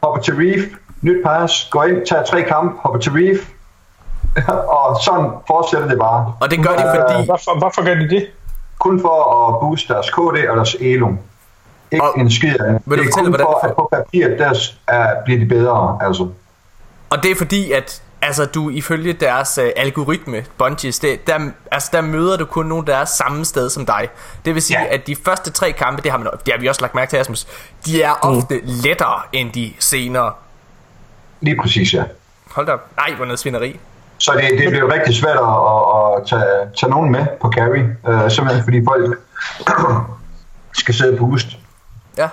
hopper 0.02 0.22
til 0.22 0.34
reef, 0.34 0.62
nyt 1.02 1.24
pass, 1.24 1.68
går 1.70 1.84
ind, 1.84 2.06
tager 2.06 2.24
tre 2.24 2.42
kampe, 2.42 2.74
hopper 2.78 3.00
til 3.00 3.12
reef, 3.12 3.48
og 4.78 4.98
sådan 5.04 5.30
fortsætter 5.46 5.88
det 5.88 5.98
bare. 5.98 6.32
Og 6.40 6.50
det 6.50 6.58
gør 6.66 6.76
de, 6.76 6.82
Øh, 6.82 6.94
fordi... 7.00 7.24
Hvorfor, 7.24 7.58
hvorfor 7.58 7.84
gør 7.84 7.94
de 7.94 8.08
det? 8.08 8.26
kun 8.78 9.00
for 9.00 9.48
at 9.48 9.60
booste 9.60 9.92
deres 9.94 10.10
KD 10.10 10.48
og 10.50 10.56
deres 10.56 10.76
ELO. 10.80 11.12
Ikke 11.90 12.04
Og- 12.04 12.18
en 12.18 12.30
skid 12.30 12.54
af 12.60 12.72
det. 12.72 12.82
Vil 12.86 12.98
du 12.98 13.02
Det 13.02 13.08
er 13.08 13.12
fortælle, 13.12 13.14
kun 13.14 13.30
hvordan 13.30 13.46
for, 13.46 13.66
at 13.68 13.74
på 13.74 13.88
papir, 13.92 14.28
der 14.38 14.54
er, 14.88 15.24
bliver 15.24 15.40
de 15.40 15.46
bedre, 15.46 15.98
altså. 16.00 16.28
Og 17.10 17.22
det 17.22 17.30
er 17.30 17.34
fordi, 17.36 17.72
at 17.72 18.02
altså, 18.22 18.44
du 18.46 18.70
ifølge 18.70 19.12
deres 19.12 19.58
uh, 19.58 19.64
algoritme, 19.76 20.44
Bungies, 20.58 20.98
det, 20.98 21.26
der, 21.26 21.50
altså, 21.70 21.88
der 21.92 22.00
møder 22.00 22.36
du 22.36 22.44
kun 22.44 22.66
nogen, 22.66 22.86
der 22.86 22.96
er 22.96 23.04
samme 23.04 23.44
sted 23.44 23.70
som 23.70 23.86
dig. 23.86 24.08
Det 24.44 24.54
vil 24.54 24.62
sige, 24.62 24.80
Ja. 24.80 24.86
ja. 24.86 24.94
at 24.94 25.06
de 25.06 25.16
første 25.24 25.50
tre 25.50 25.72
kampe, 25.72 26.02
det 26.02 26.10
har, 26.10 26.18
man, 26.18 26.26
det 26.46 26.54
har 26.54 26.60
vi 26.60 26.66
også 26.68 26.80
lagt 26.80 26.94
mærke 26.94 27.10
til, 27.10 27.16
Asmus, 27.16 27.46
de 27.86 28.02
er 28.02 28.12
ofte 28.22 28.54
mm. 28.54 28.68
lettere 28.84 29.20
end 29.32 29.52
de 29.52 29.72
senere. 29.78 30.32
Lige 31.40 31.56
præcis, 31.62 31.94
ja. 31.94 32.04
Hold 32.50 32.66
da 32.66 32.72
op. 32.72 32.86
Ej, 32.98 33.14
hvor 33.16 33.24
noget 33.24 33.38
svineri. 33.38 33.80
Så 34.18 34.32
det, 34.32 34.58
det 34.58 34.70
bliver 34.70 34.92
rigtig 34.94 35.14
svært 35.16 35.36
at, 35.36 35.42
at, 35.44 36.16
at 36.16 36.26
tage, 36.26 36.70
tage 36.80 36.90
nogen 36.90 37.12
med 37.12 37.26
på 37.40 37.50
carry, 37.50 37.82
uh, 38.08 38.30
simpelthen 38.30 38.64
fordi 38.64 38.80
folk 38.84 39.18
skal 40.80 40.94
sidde 40.94 41.16
på 41.16 41.26
boost. 41.26 41.46
Ja. 42.18 42.28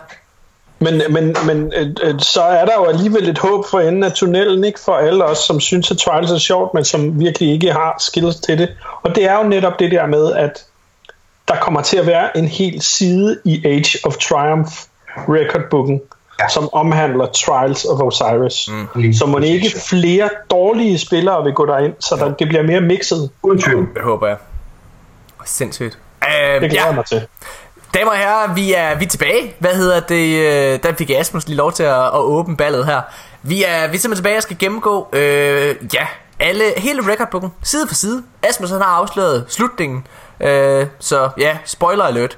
Men, 0.79 1.01
men, 1.09 1.35
men 1.45 1.73
øh, 1.75 1.87
øh, 2.03 2.19
så 2.19 2.41
er 2.41 2.65
der 2.65 2.73
jo 2.77 2.85
alligevel 2.85 3.29
et 3.29 3.37
håb 3.37 3.65
for 3.71 3.79
enden 3.79 4.03
af 4.03 4.11
tunnelen, 4.11 4.63
ikke 4.63 4.79
for 4.79 4.93
alle 4.93 5.25
os, 5.25 5.37
som 5.37 5.59
synes, 5.59 5.91
at 5.91 5.97
Trials 5.97 6.31
er 6.31 6.37
sjovt, 6.37 6.73
men 6.73 6.85
som 6.85 7.19
virkelig 7.19 7.51
ikke 7.53 7.71
har 7.71 7.95
skills 7.99 8.35
til 8.35 8.57
det. 8.57 8.69
Og 9.01 9.15
det 9.15 9.25
er 9.25 9.37
jo 9.37 9.43
netop 9.43 9.79
det 9.79 9.91
der 9.91 10.05
med, 10.05 10.33
at 10.33 10.65
der 11.47 11.55
kommer 11.55 11.81
til 11.81 11.97
at 11.97 12.07
være 12.07 12.37
en 12.37 12.47
hel 12.47 12.81
side 12.81 13.39
i 13.45 13.65
Age 13.65 13.99
of 14.03 14.17
Triumph 14.17 14.71
recordbooken, 15.17 16.01
Ja. 16.43 16.47
som 16.49 16.69
omhandler 16.73 17.25
Trials 17.25 17.85
of 17.85 17.99
Osiris. 17.99 18.69
Mm. 18.95 19.13
Så 19.13 19.25
må 19.25 19.37
ikke 19.37 19.71
flere 19.89 20.29
dårlige 20.51 20.97
spillere 20.99 21.43
vil 21.43 21.53
gå 21.53 21.65
derind, 21.65 21.93
så 21.99 22.15
der, 22.15 22.33
det 22.33 22.47
bliver 22.47 22.63
mere 22.63 22.81
mixet. 22.81 23.29
Uden 23.43 23.61
tvivl. 23.61 23.87
Det 23.93 24.01
håber 24.03 24.27
jeg. 24.27 24.37
Sindssygt. 25.45 25.97
Uh, 26.21 26.61
Det 26.61 26.69
glæder 26.69 26.75
ja. 26.75 26.85
jeg 26.85 26.95
mig 26.95 27.05
til. 27.05 27.21
Damer 27.93 28.11
og 28.11 28.17
herrer, 28.17 28.53
vi 28.53 28.73
er, 28.73 28.95
vi 28.95 29.05
er 29.05 29.09
tilbage. 29.09 29.53
Hvad 29.59 29.75
hedder 29.75 29.99
det? 29.99 30.37
øh, 30.73 30.79
Der 30.83 30.93
fik 30.97 31.09
Asmus 31.09 31.47
lige 31.47 31.57
lov 31.57 31.71
til 31.71 31.83
at, 31.83 32.03
at 32.05 32.19
åbne 32.19 32.57
ballet 32.57 32.85
her. 32.85 33.01
Vi 33.43 33.63
er, 33.63 33.87
vi 33.87 33.95
er 33.95 33.99
simpelthen 33.99 34.15
tilbage 34.15 34.37
og 34.37 34.43
skal 34.43 34.57
gennemgå, 34.59 35.07
øh, 35.13 35.75
ja, 35.93 36.07
alle, 36.39 36.63
hele 36.77 37.11
recordbooken, 37.11 37.53
side 37.63 37.87
for 37.87 37.95
side. 37.95 38.23
Asmus 38.43 38.69
han 38.69 38.81
har 38.81 38.87
afsløret 38.87 39.45
slutningen. 39.47 40.07
Øh, 40.39 40.87
så 40.99 41.29
ja, 41.37 41.57
spoiler 41.65 42.03
alert. 42.03 42.37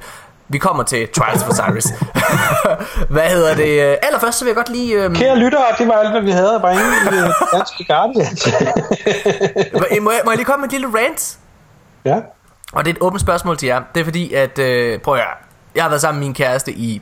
Vi 0.54 0.58
kommer 0.58 0.84
til 0.84 1.10
Trials 1.10 1.44
of 1.44 1.50
Osiris. 1.50 1.86
hvad 3.16 3.30
hedder 3.30 3.56
det? 3.56 3.98
Allerførst 4.04 4.38
så 4.38 4.46
vil 4.46 4.50
jeg 4.50 4.56
godt 4.56 4.70
lige... 4.70 5.04
Øh, 5.04 5.16
Kære 5.16 5.38
lyttere, 5.38 5.62
det 5.78 5.88
var 5.88 5.94
alt, 5.94 6.12
hvad 6.12 6.22
vi 6.22 6.32
havde 6.32 6.56
at 6.56 6.62
bringe 6.62 6.82
i 6.82 7.18
øh, 7.18 7.30
Danske 7.54 7.86
Guardians. 7.88 8.48
må, 9.74 10.12
jeg, 10.12 10.22
må 10.26 10.32
jeg 10.32 10.36
lige 10.38 10.46
komme 10.46 10.62
med 10.62 10.68
et 10.68 10.72
lille 10.72 10.88
rant? 10.98 11.38
ja. 12.06 12.16
Og 12.74 12.86
det 12.86 12.92
er 12.92 12.96
et 12.96 13.02
åbent 13.02 13.22
spørgsmål 13.22 13.58
til 13.58 13.68
jer. 13.68 13.82
Det 13.96 14.02
er 14.02 14.04
fordi, 14.04 14.34
at... 14.34 14.60
Øh, 14.60 15.00
prøv 15.00 15.14
at 15.14 15.20
høre. 15.20 15.30
Jeg 15.76 15.84
har 15.84 15.90
været 15.90 16.02
sammen 16.02 16.20
med 16.20 16.28
min 16.28 16.34
kæreste 16.34 16.72
i 16.72 17.02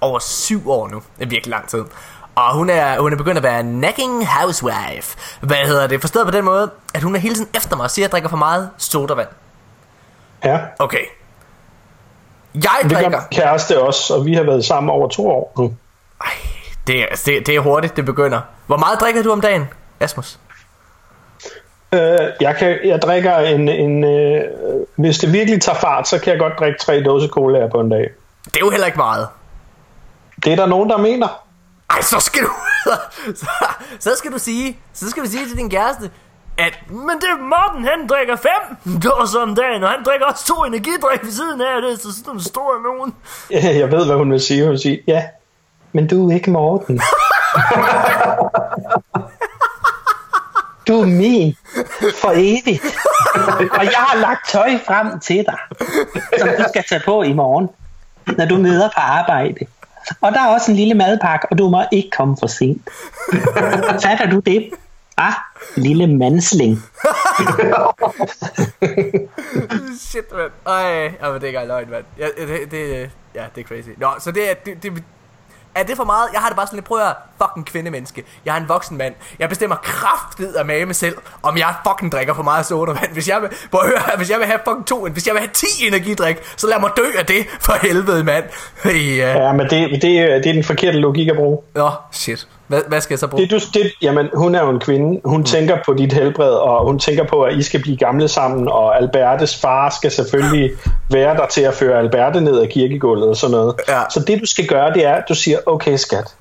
over 0.00 0.18
syv 0.18 0.70
år 0.70 0.88
nu. 0.88 1.02
Det 1.18 1.24
er 1.24 1.28
virkelig 1.28 1.50
lang 1.50 1.68
tid. 1.68 1.84
Og 2.34 2.54
hun 2.54 2.70
er, 2.70 3.00
hun 3.00 3.12
er 3.12 3.16
begyndt 3.16 3.36
at 3.36 3.42
være 3.42 3.62
nagging 3.62 4.26
housewife. 4.28 5.16
Hvad 5.40 5.56
hedder 5.56 5.86
det? 5.86 6.00
Forstået 6.00 6.26
på 6.26 6.30
den 6.30 6.44
måde, 6.44 6.70
at 6.94 7.02
hun 7.02 7.14
er 7.14 7.20
hele 7.20 7.34
tiden 7.34 7.48
efter 7.56 7.76
mig 7.76 7.84
og 7.84 7.90
siger, 7.90 8.04
at 8.04 8.08
jeg 8.08 8.12
drikker 8.12 8.28
for 8.28 8.36
meget 8.36 8.70
sodavand. 8.78 9.28
Ja, 10.44 10.58
Okay. 10.78 11.04
Jeg 12.54 12.62
det 12.82 12.90
gør 12.90 12.96
drikker... 12.96 13.10
min 13.10 13.20
kæreste 13.30 13.82
også, 13.82 14.14
og 14.14 14.26
vi 14.26 14.34
har 14.34 14.42
været 14.42 14.64
sammen 14.64 14.90
over 14.90 15.08
to 15.08 15.30
år 15.30 15.52
nu. 15.58 15.74
Ej, 16.20 16.32
det 16.86 17.02
er, 17.02 17.06
det, 17.26 17.46
det 17.46 17.56
er 17.56 17.60
hurtigt, 17.60 17.96
det 17.96 18.04
begynder. 18.04 18.40
Hvor 18.66 18.76
meget 18.76 19.00
drikker 19.00 19.22
du 19.22 19.32
om 19.32 19.40
dagen, 19.40 19.68
Asmus? 20.00 20.38
Øh, 21.92 22.00
jeg, 22.40 22.56
kan, 22.56 22.78
jeg 22.84 23.02
drikker 23.02 23.36
en, 23.36 23.68
en 23.68 24.04
øh, 24.04 24.42
hvis 24.96 25.18
det 25.18 25.32
virkelig 25.32 25.62
tager 25.62 25.78
fart, 25.78 26.08
så 26.08 26.18
kan 26.18 26.30
jeg 26.32 26.40
godt 26.40 26.52
drikke 26.58 26.78
tre 26.78 27.02
dåse 27.02 27.28
cola 27.28 27.68
på 27.68 27.80
en 27.80 27.90
dag. 27.90 28.10
Det 28.44 28.56
er 28.56 28.60
jo 28.60 28.70
heller 28.70 28.86
ikke 28.86 28.98
meget. 28.98 29.28
Det 30.44 30.52
er 30.52 30.56
der 30.56 30.66
nogen, 30.66 30.90
der 30.90 30.96
mener. 30.96 31.28
Ej, 31.90 32.00
så 32.00 32.20
skal 32.20 32.42
du... 32.42 32.50
så, 33.40 33.46
så 33.98 34.10
skal 34.16 34.32
du 34.32 34.38
sige... 34.38 34.78
Så 34.92 35.10
skal 35.10 35.22
du 35.24 35.28
sige 35.28 35.48
til 35.48 35.56
din 35.56 35.70
kæreste, 35.70 36.10
at... 36.58 36.78
Men 36.88 37.16
det 37.20 37.28
er 37.34 37.38
Morten, 37.42 37.84
han 37.84 38.06
drikker 38.06 38.36
fem 38.36 38.76
dåser 39.00 39.40
om 39.40 39.54
dagen, 39.54 39.82
og 39.82 39.90
han 39.90 40.04
drikker 40.04 40.26
også 40.26 40.46
to 40.46 40.64
energidrik 40.64 41.22
ved 41.22 41.32
siden 41.32 41.60
af 41.60 41.82
det, 41.82 42.00
så 42.00 42.12
sådan 42.12 42.34
en 42.34 42.40
stor 42.40 42.70
nogen. 42.88 43.14
Jeg 43.80 43.90
ved, 43.90 44.06
hvad 44.06 44.16
hun 44.16 44.32
vil 44.32 44.40
sige. 44.40 44.62
Hun 44.62 44.70
vil 44.70 44.78
sige, 44.78 45.02
ja, 45.06 45.24
men 45.92 46.06
du 46.08 46.30
er 46.30 46.34
ikke 46.34 46.50
Morten. 46.50 47.00
Du 50.88 51.00
er 51.00 51.06
min 51.06 51.56
for 52.20 52.32
evigt. 52.34 52.96
Og 53.78 53.84
jeg 53.84 53.98
har 54.08 54.20
lagt 54.20 54.48
tøj 54.48 54.70
frem 54.86 55.20
til 55.20 55.36
dig, 55.36 55.58
som 56.38 56.48
du 56.48 56.64
skal 56.68 56.84
tage 56.88 57.02
på 57.04 57.22
i 57.22 57.32
morgen, 57.32 57.68
når 58.38 58.44
du 58.44 58.56
møder 58.56 58.88
på 58.88 59.00
arbejde. 59.00 59.66
Og 60.20 60.32
der 60.32 60.40
er 60.40 60.48
også 60.48 60.70
en 60.70 60.76
lille 60.76 60.94
madpakke, 60.94 61.46
og 61.50 61.58
du 61.58 61.68
må 61.68 61.82
ikke 61.92 62.10
komme 62.10 62.36
for 62.40 62.46
sent. 62.46 62.82
Fatter 64.02 64.30
du 64.30 64.38
det? 64.38 64.70
Ah, 65.26 65.34
lille 65.76 66.06
mandsling. 66.06 66.72
Shit, 70.08 70.32
mand. 70.32 70.52
Ej, 70.66 71.12
ja, 71.20 71.30
men 71.30 71.34
det 71.34 71.42
er 71.42 71.46
ikke 71.46 71.64
løgn, 71.66 71.90
mand. 71.90 72.04
Ja, 72.18 72.26
det, 72.26 72.70
det, 72.70 73.10
ja, 73.34 73.44
det 73.54 73.60
er 73.60 73.68
crazy. 73.68 73.88
Nå, 73.96 74.08
så 74.18 74.30
det 74.30 74.50
er... 74.50 74.54
Det, 74.54 74.82
det, 74.82 75.02
er 75.74 75.82
det 75.82 75.96
for 75.96 76.04
meget? 76.04 76.28
Jeg 76.32 76.40
har 76.40 76.48
det 76.48 76.56
bare 76.56 76.66
sådan 76.66 76.76
lidt, 76.76 76.86
prøv 76.86 76.98
at 76.98 77.14
fucking 77.42 77.66
kvindemenneske. 77.66 78.24
Jeg 78.44 78.56
er 78.56 78.60
en 78.60 78.68
voksen 78.68 78.96
mand. 78.96 79.14
Jeg 79.38 79.48
bestemmer 79.48 79.76
kraftet 79.76 80.52
af 80.52 80.66
mig 80.66 80.96
selv, 80.96 81.16
om 81.42 81.58
jeg 81.58 81.74
fucking 81.88 82.12
drikker 82.12 82.34
for 82.34 82.42
meget 82.42 82.66
sodavand. 82.66 83.12
Hvis 83.12 83.28
jeg 83.28 83.42
vil, 83.42 83.50
prøv 83.70 83.80
at 83.80 83.88
høre, 83.88 84.16
hvis 84.16 84.30
jeg 84.30 84.38
vil 84.38 84.46
have 84.46 84.58
fucking 84.68 84.86
to, 84.86 85.08
hvis 85.08 85.26
jeg 85.26 85.34
vil 85.34 85.40
have 85.40 85.50
10 85.52 85.66
energidrik, 85.86 86.36
så 86.56 86.66
lad 86.66 86.80
mig 86.80 86.90
dø 86.96 87.02
af 87.18 87.26
det, 87.26 87.46
for 87.60 87.72
helvede, 87.82 88.24
mand. 88.24 88.44
Ja. 88.84 88.90
Ja, 89.46 89.52
men 89.52 89.66
det, 89.70 89.90
det, 89.90 90.02
det 90.02 90.46
er 90.46 90.52
den 90.52 90.64
forkerte 90.64 90.98
logik 90.98 91.28
at 91.28 91.36
bruge. 91.36 91.58
Nå, 91.74 91.90
shit. 92.10 92.48
Hvad, 92.66 92.80
hvad 92.88 93.00
skal 93.00 93.14
jeg 93.14 93.18
så 93.18 93.26
bruge? 93.26 93.42
Det, 93.42 93.50
du, 93.50 93.58
det, 93.74 93.92
jamen, 94.02 94.28
hun 94.34 94.54
er 94.54 94.62
jo 94.62 94.70
en 94.70 94.80
kvinde. 94.80 95.20
Hun 95.24 95.38
mm. 95.38 95.44
tænker 95.44 95.78
på 95.86 95.94
dit 95.94 96.12
helbred, 96.12 96.50
og 96.50 96.86
hun 96.86 96.98
tænker 96.98 97.24
på, 97.24 97.42
at 97.42 97.54
I 97.54 97.62
skal 97.62 97.82
blive 97.82 97.96
gamle 97.96 98.28
sammen, 98.28 98.68
og 98.68 98.96
Albertes 98.96 99.60
far 99.60 99.90
skal 99.90 100.10
selvfølgelig 100.10 100.70
være 101.10 101.36
der 101.36 101.46
til 101.46 101.60
at 101.60 101.74
føre 101.74 101.98
Alberte 101.98 102.40
ned 102.40 102.60
ad 102.60 102.66
kirkegulvet 102.66 103.28
og 103.28 103.36
sådan 103.36 103.56
noget. 103.56 103.74
Ja. 103.88 104.02
Så 104.10 104.20
det, 104.26 104.40
du 104.40 104.46
skal 104.46 104.66
gøre, 104.66 104.94
det 104.94 105.06
er, 105.06 105.14
at 105.14 105.24
du 105.28 105.34
siger, 105.34 105.58
okay 105.66 105.96
skat, 105.96 106.34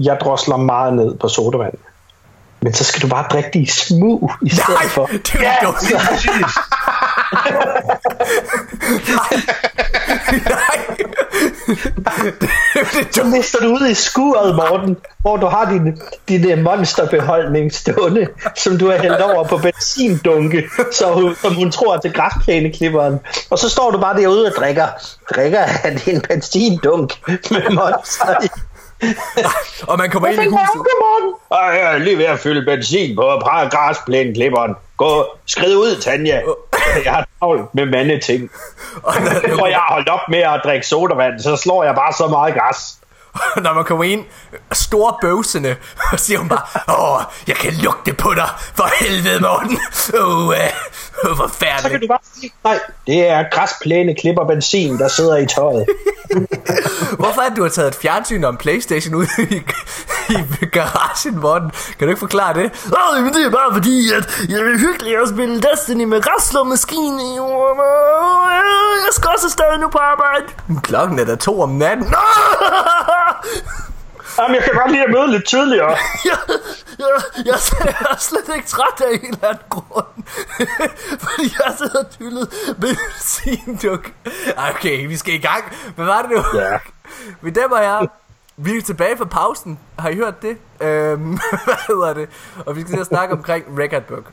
jeg 0.00 0.18
drosler 0.20 0.56
meget 0.56 0.94
ned 0.94 1.14
på 1.18 1.28
sodavand. 1.28 1.74
Men 2.62 2.72
så 2.72 2.84
skal 2.84 3.02
du 3.02 3.08
bare 3.08 3.26
drikke 3.30 3.50
de 3.54 3.70
smug 3.72 4.32
i 4.42 4.48
stedet 4.48 4.68
Nej, 4.68 4.88
for. 4.88 5.06
det 5.06 5.34
er 5.34 5.56
jo 5.62 5.66
dumt. 5.66 5.82
Nej. 10.46 10.96
det, 11.70 12.48
Så 13.14 13.24
mister 13.24 13.58
du 13.58 13.66
ud 13.66 13.88
i 13.88 13.94
skuret, 13.94 14.56
Morten, 14.56 14.96
hvor 15.18 15.36
du 15.36 15.46
har 15.46 15.70
din, 15.70 16.02
din 16.28 16.50
øh, 16.50 16.58
monsterbeholdning 16.58 17.74
stående, 17.74 18.26
som 18.56 18.78
du 18.78 18.90
har 18.90 18.98
hældt 18.98 19.20
over 19.20 19.44
på 19.44 19.56
benzindunke, 19.56 20.68
så 20.92 21.12
hun, 21.12 21.34
som 21.42 21.54
hun 21.54 21.70
tror 21.70 21.96
til 21.96 22.12
græsplæneklipperen. 22.12 23.18
Og 23.50 23.58
så 23.58 23.68
står 23.68 23.90
du 23.90 24.00
bare 24.00 24.16
derude 24.16 24.46
og 24.46 24.52
drikker, 24.58 24.86
drikker 25.34 25.60
af 25.84 25.96
din 25.96 26.20
benzindunk 26.20 27.12
med 27.28 27.70
monster 27.70 28.44
i 28.44 28.48
og 29.88 29.98
man 29.98 30.10
kommer 30.10 30.28
ind 30.28 30.42
i 30.42 30.48
Hvad 30.48 30.50
huset. 30.50 31.34
Ej, 31.52 31.58
jeg 31.58 31.94
er 31.94 31.98
lige 31.98 32.18
ved 32.18 32.24
at 32.24 32.38
fylde 32.38 32.64
benzin 32.64 33.16
på 33.16 33.22
græsplæneklipperen. 33.70 34.74
Gå, 34.96 35.24
skrid 35.46 35.76
ud, 35.76 36.00
Tanja. 36.00 36.40
Jeg 37.04 37.12
har 37.12 37.26
travlt 37.38 37.74
med 37.74 37.86
mandeting. 37.86 38.50
Og 39.02 39.14
Når 39.48 39.66
jeg 39.66 39.76
har 39.76 39.92
holdt 39.92 40.08
op 40.08 40.20
med 40.28 40.38
at 40.38 40.60
drikke 40.64 40.86
sodavand, 40.86 41.40
så 41.40 41.56
slår 41.56 41.84
jeg 41.84 41.94
bare 41.94 42.12
så 42.12 42.26
meget 42.26 42.54
græs. 42.54 43.00
når 43.64 43.72
man 43.72 43.84
kommer 43.84 44.04
ind, 44.04 44.24
store 44.72 45.14
bøvsende, 45.20 45.76
og 46.12 46.20
siger 46.20 46.38
hun 46.38 46.48
bare, 46.48 46.62
åh, 46.98 47.22
jeg 47.48 47.56
kan 47.56 47.72
lugte 47.82 48.12
på 48.12 48.34
dig, 48.34 48.48
for 48.74 48.88
helvede, 49.00 49.40
Morten. 49.40 49.78
Åh, 50.20 50.48
uh, 50.48 50.54
Så 51.22 51.28
kan 51.28 51.36
forfærdeligt. 51.36 52.02
du 52.02 52.06
bare 52.08 52.18
sige, 52.40 52.52
nej, 52.64 52.80
det 53.06 53.28
er 53.28 53.44
græsplæne 53.52 54.14
klipper 54.14 54.44
benzin, 54.44 54.98
der 54.98 55.08
sidder 55.08 55.36
i 55.36 55.46
tøjet. 55.46 55.86
Hvorfor 57.20 57.40
er 57.40 57.54
du 57.54 57.62
har 57.62 57.68
taget 57.68 57.88
et 57.88 57.94
fjernsyn 57.94 58.44
og 58.44 58.50
en 58.50 58.56
Playstation 58.56 59.14
ud 59.14 59.26
i, 59.38 59.54
i 60.62 60.66
garagen, 60.72 61.40
Morten? 61.40 61.70
Kan 61.70 62.06
du 62.06 62.08
ikke 62.08 62.18
forklare 62.20 62.54
det? 62.54 62.70
Åh, 62.86 63.22
men 63.24 63.32
det 63.34 63.46
er 63.46 63.50
bare 63.50 63.72
fordi, 63.72 64.12
at 64.12 64.40
jeg 64.48 64.58
er 64.60 64.78
hyggelig 64.78 65.16
at 65.22 65.28
spille 65.28 65.62
Destiny 65.62 66.04
med 66.04 66.22
græsslåmaskine. 66.22 67.22
Jeg 69.06 69.12
skal 69.12 69.30
også 69.36 69.48
stadig 69.50 69.78
nu 69.80 69.88
på 69.88 69.98
arbejde. 69.98 70.44
Klokken 70.82 71.18
er 71.18 71.24
da 71.24 71.36
to 71.36 71.60
om 71.60 71.68
natten. 71.70 72.06
Jamen, 74.40 74.54
jeg 74.54 74.64
kan 74.64 74.74
godt 74.74 74.90
lide 74.90 75.04
at 75.04 75.10
møde 75.10 75.30
lidt 75.30 75.48
tidligere. 75.48 75.88
jeg, 76.24 76.38
jeg, 76.98 77.06
jeg, 77.46 77.54
jeg 77.84 77.94
er 78.10 78.16
slet 78.18 78.54
ikke 78.56 78.68
træt 78.68 79.00
af 79.00 79.14
en 79.14 79.26
eller 79.26 79.48
anden 79.48 79.64
grund. 79.70 80.06
Fordi 81.24 81.54
jeg 81.58 81.74
sidder 81.78 81.98
og 81.98 82.10
tyllet 82.10 82.48
benzinduk. 82.80 84.10
Okay, 84.56 85.06
vi 85.06 85.16
skal 85.16 85.34
i 85.34 85.38
gang. 85.38 85.64
Hvad 85.96 86.04
var 86.06 86.22
det 86.22 86.30
nu? 86.30 86.60
Ja. 86.60 86.78
Vi 87.42 87.50
dem 87.50 87.72
og 87.72 87.82
jeg, 87.82 88.08
vi 88.56 88.76
er 88.76 88.82
tilbage 88.82 89.16
fra 89.16 89.24
pausen. 89.24 89.78
Har 89.98 90.08
I 90.08 90.14
hørt 90.14 90.42
det? 90.42 90.56
Øhm, 90.80 91.38
hvad 91.64 91.86
hedder 91.86 92.14
det? 92.14 92.28
Og 92.66 92.76
vi 92.76 92.80
skal 92.80 92.92
til 92.92 93.00
at 93.00 93.06
snakke 93.06 93.34
omkring 93.34 93.64
Record 93.78 94.02
Book. 94.02 94.24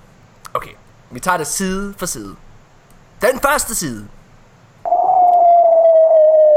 Okay, 0.54 0.72
vi 1.12 1.20
tager 1.20 1.38
det 1.38 1.48
side 1.48 1.94
for 1.98 2.06
side. 2.06 2.36
Den 3.22 3.40
første 3.40 3.76
side. 3.76 4.08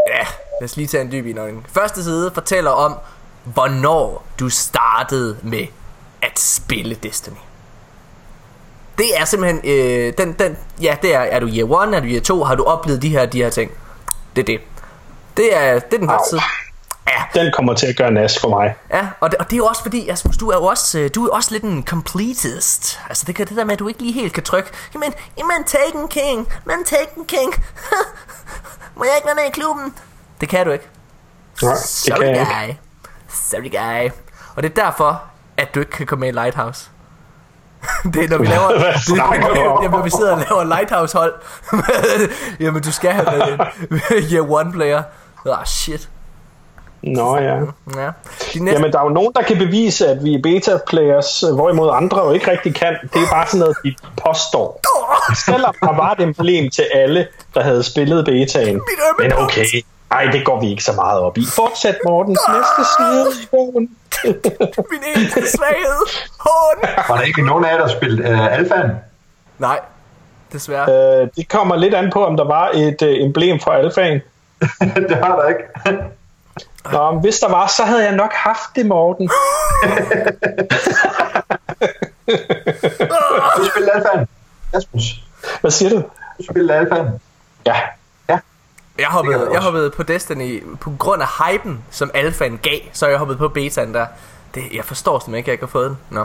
Ja, 0.09 0.27
lad 0.61 0.65
os 0.65 0.77
lige 0.77 0.87
tage 0.87 1.01
en 1.01 1.13
dyb 1.13 1.27
indånding. 1.27 1.67
Første 1.73 2.05
side 2.05 2.31
fortæller 2.35 2.71
om, 2.71 2.95
hvornår 3.45 4.27
du 4.41 4.49
startede 4.49 5.37
med 5.43 5.67
at 6.23 6.39
spille 6.39 6.95
Destiny. 6.95 7.37
Det 8.99 9.21
er 9.21 9.25
simpelthen, 9.25 9.61
øh, 9.65 10.13
den, 10.19 10.33
den, 10.33 10.57
ja, 10.83 10.97
det 11.03 11.15
er, 11.15 11.21
er 11.21 11.41
du 11.41 11.47
year 11.49 11.83
1, 11.83 11.95
er 11.95 12.01
du 12.01 12.07
year 12.07 12.21
2, 12.21 12.45
har 12.45 12.55
du 12.55 12.65
oplevet 12.65 13.03
de 13.03 13.09
her, 13.09 13.27
de 13.27 13.43
her 13.43 13.51
ting. 13.51 13.71
Det 14.37 14.43
er 14.43 14.47
det. 14.47 14.61
Det 15.37 15.57
er, 15.57 15.79
det 15.79 15.95
er 15.95 15.99
den 15.99 16.09
første 16.09 16.29
side. 16.31 16.41
Ja, 17.09 17.41
Den 17.41 17.53
kommer 17.53 17.75
til 17.75 17.87
at 17.87 17.97
gøre 17.97 18.11
nas 18.11 18.39
for 18.41 18.49
mig. 18.49 18.75
Ja, 18.91 19.09
og 19.21 19.31
det, 19.31 19.39
og 19.39 19.45
det 19.45 19.53
er 19.53 19.57
jo 19.57 19.67
også 19.67 19.83
fordi, 19.83 20.09
Asmus, 20.09 20.37
du 20.37 20.49
er 20.49 20.57
jo 20.57 20.65
også, 20.65 20.99
øh, 20.99 21.11
du 21.15 21.27
er 21.27 21.35
også 21.35 21.53
lidt 21.53 21.63
en 21.63 21.85
completist. 21.87 23.01
Altså 23.09 23.25
det 23.27 23.35
kan 23.35 23.47
det 23.47 23.57
der 23.57 23.65
med, 23.65 23.73
at 23.73 23.79
du 23.79 23.89
ikke 23.89 24.03
lige 24.03 24.13
helt 24.13 24.33
kan 24.33 24.43
trykke. 24.43 24.71
Jamen, 24.95 25.13
jamen 25.39 25.65
Taken 25.67 26.09
King, 26.09 26.49
men 26.65 26.85
Taken 26.85 27.25
King. 27.27 27.55
Må 28.97 29.05
jeg 29.05 29.13
ikke 29.17 29.27
være 29.27 29.35
med 29.35 29.45
i 29.45 29.51
klubben? 29.51 29.95
Det 30.41 30.49
kan 30.49 30.67
du 30.67 30.73
ikke. 30.73 30.89
Nej, 31.63 31.73
det 31.73 31.83
Sorry 31.83 32.19
kan 32.19 32.35
jeg 32.37 32.47
guy. 32.69 32.90
Sorry 33.33 33.71
guy. 33.71 34.11
Og 34.57 34.63
det 34.63 34.71
er 34.79 34.85
derfor, 34.85 35.23
at 35.57 35.75
du 35.75 35.81
ikke 35.81 35.93
kan 35.93 36.07
komme 36.07 36.21
med 36.21 36.29
i 36.29 36.33
Lighthouse. 36.33 36.91
det 38.15 38.25
er 38.25 38.29
når 38.29 38.39
vi 38.39 38.47
laver 38.47 38.69
det, 38.69 38.79
jamen, 39.83 39.91
når 39.91 40.03
vi 40.03 40.11
sidder 40.11 40.33
og 40.33 40.39
laver 40.39 40.65
Lighthouse 40.65 41.19
hold 41.19 41.35
Jamen 42.61 42.83
du 42.83 42.93
skal 42.93 43.11
have 43.11 43.53
en 43.53 43.61
Year 44.33 44.51
one 44.51 44.73
player 44.73 45.03
Ah 45.47 45.67
shit 45.67 46.09
Nå 47.03 47.37
ja. 47.37 47.55
Ja 47.97 48.11
De 48.55 48.65
næste 48.65 48.77
Jamen, 48.77 48.93
der 48.93 48.99
er 48.99 49.03
jo 49.03 49.09
nogen, 49.09 49.33
der 49.37 49.43
kan 49.43 49.59
bevise, 49.59 50.09
at 50.09 50.25
vi 50.25 50.35
er 50.35 50.39
beta-players, 50.43 51.43
øh, 51.49 51.55
hvorimod 51.55 51.91
andre 51.93 52.25
jo 52.25 52.33
ikke 52.33 52.51
rigtig 52.51 52.75
kan. 52.75 52.97
Det 53.15 53.23
er 53.23 53.31
bare 53.31 53.47
sådan 53.47 53.61
noget, 53.61 53.77
de 53.85 53.95
påstår. 54.27 54.81
Selvom 55.47 55.75
der 55.81 55.97
var 55.97 56.13
et 56.13 56.21
emblem 56.21 56.71
til 56.71 56.85
alle, 56.95 57.27
der 57.55 57.63
havde 57.63 57.83
spillet 57.83 58.25
betaen. 58.25 58.81
Men 59.19 59.33
okay, 59.33 59.65
ej, 60.11 60.25
det 60.33 60.45
går 60.45 60.61
vi 60.61 60.71
ikke 60.71 60.85
så 60.85 60.93
meget 60.93 61.21
op 61.21 61.39
i. 61.39 61.47
Fortsæt, 61.55 61.97
Mortens 62.05 62.41
næste 62.49 62.93
side 62.97 63.43
i 63.43 63.47
bogen. 63.51 63.97
Min 64.93 65.01
eneste 65.17 65.51
svaghed. 65.57 66.03
Hån. 66.41 66.91
Var 67.09 67.17
der 67.17 67.23
ikke 67.23 67.43
nogen 67.47 67.65
af 67.65 67.73
jer, 67.73 67.79
der 67.79 67.89
spillede 67.89 68.33
uh, 68.33 68.53
alfaen? 68.53 68.91
Nej, 69.59 69.81
desværre. 70.53 71.21
Øh, 71.23 71.29
det 71.37 71.49
kommer 71.49 71.77
lidt 71.77 71.95
an 71.95 72.11
på, 72.13 72.27
om 72.27 72.37
der 72.37 72.45
var 72.45 72.71
et 72.75 73.03
øh, 73.03 73.25
emblem 73.25 73.61
for 73.61 73.71
alfaen. 73.71 74.21
det 75.09 75.17
har 75.17 75.37
der 75.41 75.49
ikke. 75.49 75.63
Nå, 76.93 77.11
men 77.11 77.21
hvis 77.21 77.39
der 77.39 77.49
var, 77.51 77.67
så 77.67 77.83
havde 77.83 78.05
jeg 78.05 78.17
nok 78.17 78.33
haft 78.33 78.77
det, 78.77 78.87
Morten. 78.87 79.31
Du 83.57 83.65
spillede 83.71 83.93
alfaen. 83.93 84.29
Rasmus, 84.75 85.03
Hvad 85.61 85.71
siger 85.71 85.91
du? 85.91 85.97
du 86.39 86.45
spillede 86.51 86.79
alfaen. 86.79 87.09
Ja. 87.67 87.77
Jeg 89.01 89.09
hoppede, 89.09 89.49
jeg 89.53 89.61
hoppede 89.61 89.91
på 89.91 90.03
Destiny 90.03 90.65
på 90.81 90.93
grund 90.99 91.23
af 91.23 91.29
hypen, 91.29 91.79
som 91.91 92.11
alfaen 92.15 92.59
gav, 92.63 92.79
så 92.93 93.07
jeg 93.07 93.19
hoppet 93.19 93.39
på 93.39 93.49
betaen 93.49 93.95
der. 93.95 94.07
Det, 94.55 94.63
jeg 94.75 94.85
forstår 94.85 95.19
simpelthen 95.19 95.35
ikke, 95.35 95.45
at 95.45 95.49
jeg 95.49 95.53
ikke 95.53 95.63
har 95.63 95.71
fået 95.71 95.89
den. 95.89 95.99
Nå. 96.11 96.21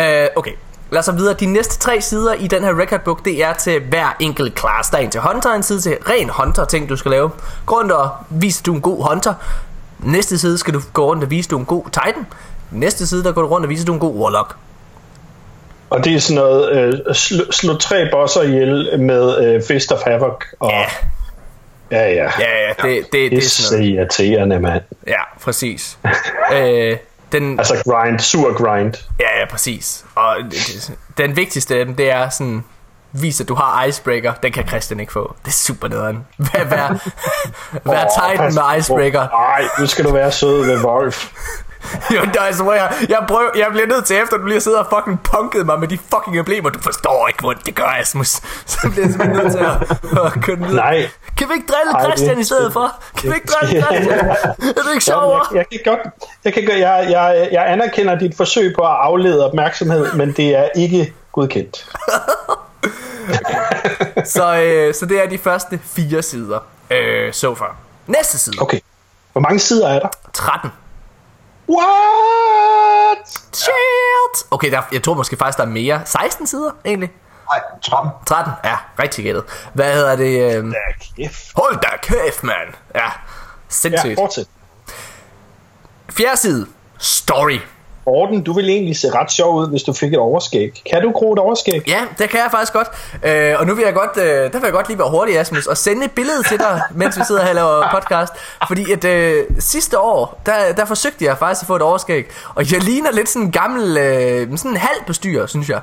Øh, 0.00 0.28
okay, 0.36 0.52
lad 0.90 0.98
os 0.98 1.04
så 1.04 1.12
videre. 1.12 1.34
De 1.34 1.46
næste 1.46 1.78
tre 1.78 2.00
sider 2.00 2.34
i 2.34 2.46
den 2.46 2.64
her 2.64 2.80
record 2.80 3.00
book, 3.00 3.24
det 3.24 3.44
er 3.44 3.52
til 3.52 3.82
hver 3.88 4.16
enkelt 4.20 4.58
class. 4.60 4.90
Der 4.90 4.98
er 4.98 5.02
en 5.02 5.10
til 5.10 5.20
hunter, 5.20 5.52
en 5.52 5.62
side 5.62 5.80
til 5.80 5.96
ren 6.10 6.30
hunter 6.30 6.64
ting, 6.64 6.88
du 6.88 6.96
skal 6.96 7.10
lave. 7.10 7.30
Gå 7.66 7.74
rundt 7.74 7.92
og 7.92 8.10
vise, 8.30 8.60
at 8.60 8.66
du 8.66 8.72
er 8.72 8.76
en 8.76 8.82
god 8.82 9.08
hunter. 9.08 9.34
Næste 9.98 10.38
side 10.38 10.58
skal 10.58 10.74
du 10.74 10.80
gå 10.92 11.04
rundt 11.06 11.24
og 11.24 11.30
vise, 11.30 11.48
du 11.48 11.56
er 11.56 11.60
en 11.60 11.66
god 11.66 11.84
titan. 11.84 12.26
Næste 12.70 13.06
side, 13.06 13.24
der 13.24 13.32
går 13.32 13.42
du 13.42 13.48
rundt 13.48 13.64
og 13.66 13.70
vise, 13.70 13.80
at 13.82 13.86
du 13.86 13.92
er 13.92 13.96
en 13.96 14.00
god 14.00 14.14
warlock. 14.14 14.56
Og 15.90 16.04
det 16.04 16.14
er 16.14 16.18
sådan 16.20 16.42
noget, 16.42 16.72
øh, 17.08 17.14
slå, 17.14 17.44
slå 17.50 17.76
tre 17.76 18.08
bosser 18.12 18.42
ihjel 18.42 19.00
med 19.00 19.44
øh, 19.44 19.62
Fist 19.62 19.92
of 19.92 19.98
Havoc. 20.06 20.44
Og, 20.60 20.70
Ja, 20.70 20.84
ja, 21.90 21.98
ja. 22.12 22.30
ja, 22.40 22.66
ja, 22.68 22.68
det, 22.68 22.82
det, 22.82 23.12
det, 23.12 23.12
Det 23.12 23.30
det 23.30 23.38
er 23.38 23.42
så 23.42 23.62
sådan 23.62 23.80
noget. 23.80 23.94
irriterende, 23.94 24.60
mand. 24.60 24.82
Ja, 25.06 25.20
præcis. 25.42 25.98
øh, 26.52 26.96
den, 27.32 27.58
Altså 27.58 27.82
grind, 27.86 28.18
sur 28.18 28.52
grind. 28.64 28.94
Ja, 29.20 29.40
ja, 29.40 29.46
præcis. 29.46 30.04
Og 30.14 30.36
den 31.18 31.36
vigtigste 31.36 31.74
af 31.76 31.84
dem, 31.86 31.94
det 31.94 32.10
er 32.10 32.28
sådan, 32.28 32.64
vis 33.12 33.40
at 33.40 33.48
du 33.48 33.54
har 33.54 33.84
icebreaker. 33.84 34.32
Den 34.42 34.52
kan 34.52 34.68
Christian 34.68 35.00
ikke 35.00 35.12
få. 35.12 35.34
Det 35.44 35.48
er 35.48 35.52
super 35.52 35.88
nederen. 35.88 36.26
Vær, 36.38 36.64
vær, 36.64 36.88
vær 37.92 38.04
Åh, 38.04 38.30
titan 38.32 38.54
med 38.54 38.78
icebreaker. 38.78 39.26
Nej, 39.32 39.68
nu 39.78 39.86
skal 39.86 40.04
du 40.04 40.12
være 40.12 40.32
sød 40.32 40.64
ved 40.64 40.84
Wolf. 40.84 41.26
Jo, 42.14 42.20
er 42.20 42.52
så 42.52 42.72
jeg, 42.72 42.92
jeg, 43.08 43.24
prøver, 43.28 43.50
jeg 43.56 43.66
bliver 43.70 43.86
nødt 43.86 44.04
til 44.04 44.16
efter, 44.16 44.34
at 44.34 44.40
du 44.40 44.46
lige 44.46 44.60
sidder 44.60 44.78
og 44.78 44.86
fucking 44.96 45.22
punket 45.22 45.66
mig 45.66 45.80
med 45.80 45.88
de 45.88 45.98
fucking 45.98 46.38
emblemer. 46.38 46.70
Du 46.70 46.80
forstår 46.80 47.26
ikke, 47.28 47.40
hvor 47.40 47.52
det 47.52 47.74
gør, 47.74 47.84
Asmus. 48.00 48.28
Så 48.66 48.78
bliver 48.90 49.04
jeg 49.06 49.10
simpelthen 49.12 49.36
nødt 49.36 49.52
til 49.52 49.58
at, 49.58 50.26
at 50.26 50.42
køre 50.42 50.56
videre. 50.56 50.74
Nej. 50.74 51.08
Kan 51.36 51.48
vi 51.48 51.54
ikke 51.54 51.66
drille 51.72 51.92
Ej, 51.92 52.04
Christian 52.04 52.38
i 52.40 52.44
stedet 52.44 52.72
for? 52.72 52.92
Kan 53.16 53.30
vi 53.30 53.34
ikke 53.34 53.46
drille 53.46 53.82
Christian? 53.82 54.18
Er 54.28 54.52
det 54.58 54.68
ikke 54.68 54.90
Jeg, 54.94 55.02
sjovere? 55.02 55.44
jeg, 55.54 55.64
kan 55.72 55.80
godt, 55.84 56.00
jeg, 56.44 56.52
kan, 56.54 56.62
gøre- 56.66 56.78
jeg, 56.88 57.06
jeg, 57.10 57.48
jeg 57.52 57.70
anerkender 57.72 58.18
dit 58.18 58.36
forsøg 58.36 58.72
på 58.78 58.82
at 58.82 58.96
aflede 59.00 59.46
opmærksomhed, 59.46 60.12
men 60.12 60.32
det 60.32 60.56
er 60.56 60.68
ikke 60.76 61.12
godkendt. 61.32 61.86
Så, 64.24 64.56
øh, 64.62 64.94
så 64.94 65.06
det 65.06 65.22
er 65.22 65.28
de 65.28 65.38
første 65.38 65.80
fire 65.84 66.22
sider. 66.22 66.58
Øh, 66.90 67.32
so 67.32 67.54
far. 67.54 67.76
Næste 68.06 68.38
side. 68.38 68.56
Okay. 68.60 68.80
Hvor 69.32 69.40
mange 69.40 69.58
sider 69.58 69.88
er 69.88 69.98
der? 69.98 70.08
13. 70.32 70.70
What? 71.68 73.28
Shit! 73.52 74.46
Okay, 74.50 74.70
der, 74.70 74.82
jeg 74.92 75.02
tror 75.02 75.14
måske 75.14 75.36
faktisk, 75.36 75.58
der 75.58 75.64
er 75.64 75.68
mere. 75.68 76.00
16 76.04 76.46
sider, 76.46 76.70
egentlig. 76.84 77.10
Nej, 77.52 77.60
13. 77.84 78.10
13, 78.26 78.52
ja, 78.64 78.76
rigtig 78.98 79.24
gættet. 79.24 79.44
Hvad 79.74 79.94
hedder 79.94 80.16
det? 80.16 80.56
Øh... 80.56 80.64
Ja, 80.72 81.22
kæft. 81.22 81.52
Hold 81.56 81.76
da 81.80 81.88
kæft, 82.02 82.42
mand. 82.44 82.68
Ja, 82.94 83.00
Ja, 83.04 83.10
sindssygt. 83.68 84.18
fortsæt. 84.18 84.46
Fjerde 86.10 86.36
side. 86.36 86.66
Story. 86.98 87.58
Morten, 88.06 88.42
du 88.42 88.52
ville 88.52 88.72
egentlig 88.72 88.96
se 88.96 89.10
ret 89.10 89.32
sjov 89.32 89.56
ud, 89.56 89.70
hvis 89.70 89.82
du 89.82 89.92
fik 89.92 90.12
et 90.12 90.18
overskæg. 90.18 90.82
Kan 90.90 91.02
du 91.02 91.10
gro 91.10 91.32
et 91.32 91.38
overskæg? 91.38 91.88
Ja, 91.88 92.00
det 92.18 92.30
kan 92.30 92.40
jeg 92.40 92.48
faktisk 92.50 92.72
godt. 92.72 92.88
Øh, 93.22 93.54
og 93.60 93.66
nu 93.66 93.74
vil 93.74 93.84
jeg 93.84 93.94
godt, 93.94 94.16
øh, 94.16 94.24
der 94.24 94.58
vil 94.58 94.62
jeg 94.62 94.72
godt 94.72 94.88
lige 94.88 94.98
være 94.98 95.10
hurtig, 95.10 95.38
Asmus, 95.38 95.66
og 95.66 95.76
sende 95.76 96.04
et 96.04 96.10
billede 96.10 96.42
til 96.42 96.58
dig, 96.58 96.82
mens 97.00 97.18
vi 97.18 97.22
sidder 97.26 97.42
her 97.42 97.48
og 97.48 97.54
laver 97.54 97.88
podcast. 97.92 98.32
Fordi 98.66 98.92
at 98.92 99.04
øh, 99.04 99.44
sidste 99.58 99.98
år, 99.98 100.40
der, 100.46 100.72
der 100.76 100.84
forsøgte 100.84 101.24
jeg 101.24 101.38
faktisk 101.38 101.62
at 101.62 101.66
få 101.66 101.76
et 101.76 101.82
overskæg. 101.82 102.26
Og 102.54 102.72
jeg 102.72 102.80
ligner 102.82 103.12
lidt 103.12 103.28
sådan 103.28 103.46
en 103.46 103.52
gammel, 103.52 103.96
øh, 103.96 104.58
sådan 104.58 104.70
en 104.70 104.76
halv 104.76 105.04
bestyrer, 105.06 105.46
synes 105.46 105.68
jeg. 105.68 105.80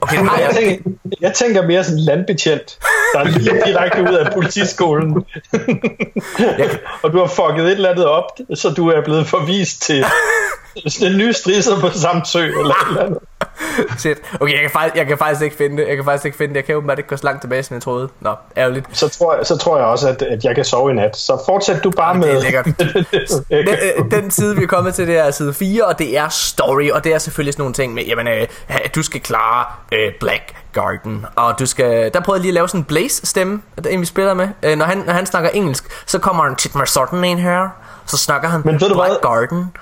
Okay, 0.00 0.16
Jeg 0.16 0.50
tænker, 0.54 0.90
jeg 1.20 1.34
tænker 1.34 1.66
mere 1.66 1.84
sådan 1.84 1.98
en 1.98 2.04
landbetjent, 2.04 2.78
der 3.14 3.20
er 3.20 3.24
lige 3.24 3.62
direkte 3.66 4.02
ud 4.02 4.14
af 4.14 4.32
politiskolen. 4.32 5.14
og 7.02 7.12
du 7.12 7.18
har 7.18 7.26
fucket 7.26 7.64
et 7.66 7.72
eller 7.72 7.90
andet 7.90 8.06
op, 8.06 8.24
så 8.54 8.70
du 8.70 8.88
er 8.88 9.04
blevet 9.04 9.26
forvist 9.26 9.82
til 9.82 10.04
sådan 10.88 11.12
en 11.12 11.18
ny 11.18 11.32
strisser 11.32 11.80
på 11.80 11.90
Samsø 11.90 12.44
eller 12.44 12.74
eller 12.88 13.04
andet. 13.04 13.18
Shit. 13.98 14.18
Okay, 14.40 14.52
jeg 14.52 14.60
kan, 14.60 14.70
faktisk, 14.70 14.96
jeg 14.96 15.06
kan 15.06 15.18
faktisk 15.18 15.42
ikke 15.42 15.56
finde 15.56 15.76
det. 15.76 15.88
Jeg 15.88 15.96
kan 15.96 16.04
faktisk 16.04 16.24
ikke 16.24 16.38
finde 16.38 16.54
det. 16.54 16.56
Jeg 16.56 16.64
kan 16.64 16.76
åbenbart 16.76 16.98
ikke 16.98 17.08
gå 17.08 17.16
så 17.16 17.24
langt 17.24 17.40
tilbage, 17.40 17.62
som 17.62 17.74
jeg 17.74 17.82
troede. 17.82 18.08
Nå, 18.20 18.34
ærgerligt. 18.56 18.86
Så 18.92 19.08
tror, 19.08 19.34
jeg, 19.34 19.46
så 19.46 19.56
tror 19.56 19.76
jeg 19.76 19.86
også, 19.86 20.08
at, 20.08 20.22
at 20.22 20.44
jeg 20.44 20.54
kan 20.54 20.64
sove 20.64 20.90
i 20.90 20.94
nat. 20.94 21.16
Så 21.16 21.42
fortsæt 21.46 21.84
du 21.84 21.90
bare 21.90 22.16
det 22.16 22.30
er 22.30 22.32
med... 22.34 22.42
lækkert. 22.42 22.66
Den, 23.50 23.68
øh, 23.68 24.10
den 24.10 24.30
side, 24.30 24.56
vi 24.56 24.62
er 24.62 24.66
kommet 24.66 24.94
til, 24.94 25.06
det 25.06 25.18
er 25.18 25.30
side 25.30 25.54
4, 25.54 25.84
og 25.84 25.98
det 25.98 26.18
er 26.18 26.28
story, 26.28 26.90
og 26.90 27.04
det 27.04 27.14
er 27.14 27.18
selvfølgelig 27.18 27.54
sådan 27.54 27.62
nogle 27.62 27.74
ting 27.74 27.94
med, 27.94 28.04
jamen, 28.04 28.28
øh, 28.28 28.46
du 28.94 29.02
skal 29.02 29.20
klare 29.20 29.64
øh, 29.92 30.12
Black 30.20 30.54
Garden, 30.72 31.26
og 31.36 31.58
du 31.58 31.66
skal, 31.66 32.12
der 32.14 32.20
prøvede 32.20 32.38
jeg 32.38 32.42
lige 32.42 32.50
at 32.50 32.54
lave 32.54 32.68
sådan 32.68 32.80
en 32.80 32.84
Blaze-stemme, 32.84 33.62
en 33.90 34.00
vi 34.00 34.06
spiller 34.06 34.34
med. 34.34 34.48
Øh, 34.62 34.78
når, 34.78 34.84
han, 34.84 34.98
når 34.98 35.12
han 35.12 35.26
snakker 35.26 35.50
engelsk, 35.50 35.84
så 36.06 36.18
kommer 36.18 36.44
han 36.44 36.56
tit 36.56 36.74
med 36.74 36.86
sådan 36.86 37.24
en 37.24 37.38
her, 37.38 37.68
så 38.06 38.16
snakker 38.16 38.48
han 38.48 38.62
Men 38.64 38.80
ved 38.80 38.88
du 38.88 38.94
Black 38.94 39.10
hvad? 39.10 39.18
Garden. 39.22 39.72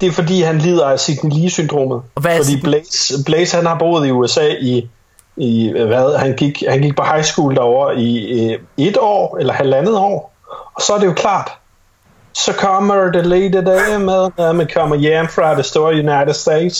Det 0.00 0.08
er 0.08 0.12
fordi, 0.12 0.42
han 0.42 0.58
lider 0.58 0.86
af 0.86 1.00
Sidney 1.00 1.32
Lee-syndromet. 1.34 2.02
Fordi 2.22 2.60
Blaze, 2.62 3.24
Blaze, 3.26 3.56
han 3.56 3.66
har 3.66 3.78
boet 3.78 4.06
i 4.06 4.10
USA 4.10 4.48
i, 4.60 4.88
i 5.36 5.72
hvad, 5.72 6.18
han 6.18 6.36
gik, 6.36 6.62
han 6.68 6.80
gik 6.80 6.96
på 6.96 7.02
high 7.02 7.24
school 7.24 7.56
derovre 7.56 7.96
i 7.96 8.42
øh, 8.52 8.58
et 8.76 8.96
år, 9.00 9.36
eller 9.38 9.52
halvandet 9.52 9.96
år. 9.96 10.32
Og 10.74 10.82
så 10.82 10.92
er 10.92 10.98
det 10.98 11.06
jo 11.06 11.12
klart, 11.12 11.50
så 12.34 12.52
kommer 12.52 13.10
det 13.10 13.26
lige 13.26 13.52
det 13.52 13.66
der 13.66 13.98
med, 13.98 14.30
når 14.36 14.52
man 14.52 14.68
kommer 14.74 14.96
hjem 14.96 15.28
fra 15.28 15.54
det 15.54 15.64
store 15.64 15.92
United 15.92 16.34
States, 16.34 16.76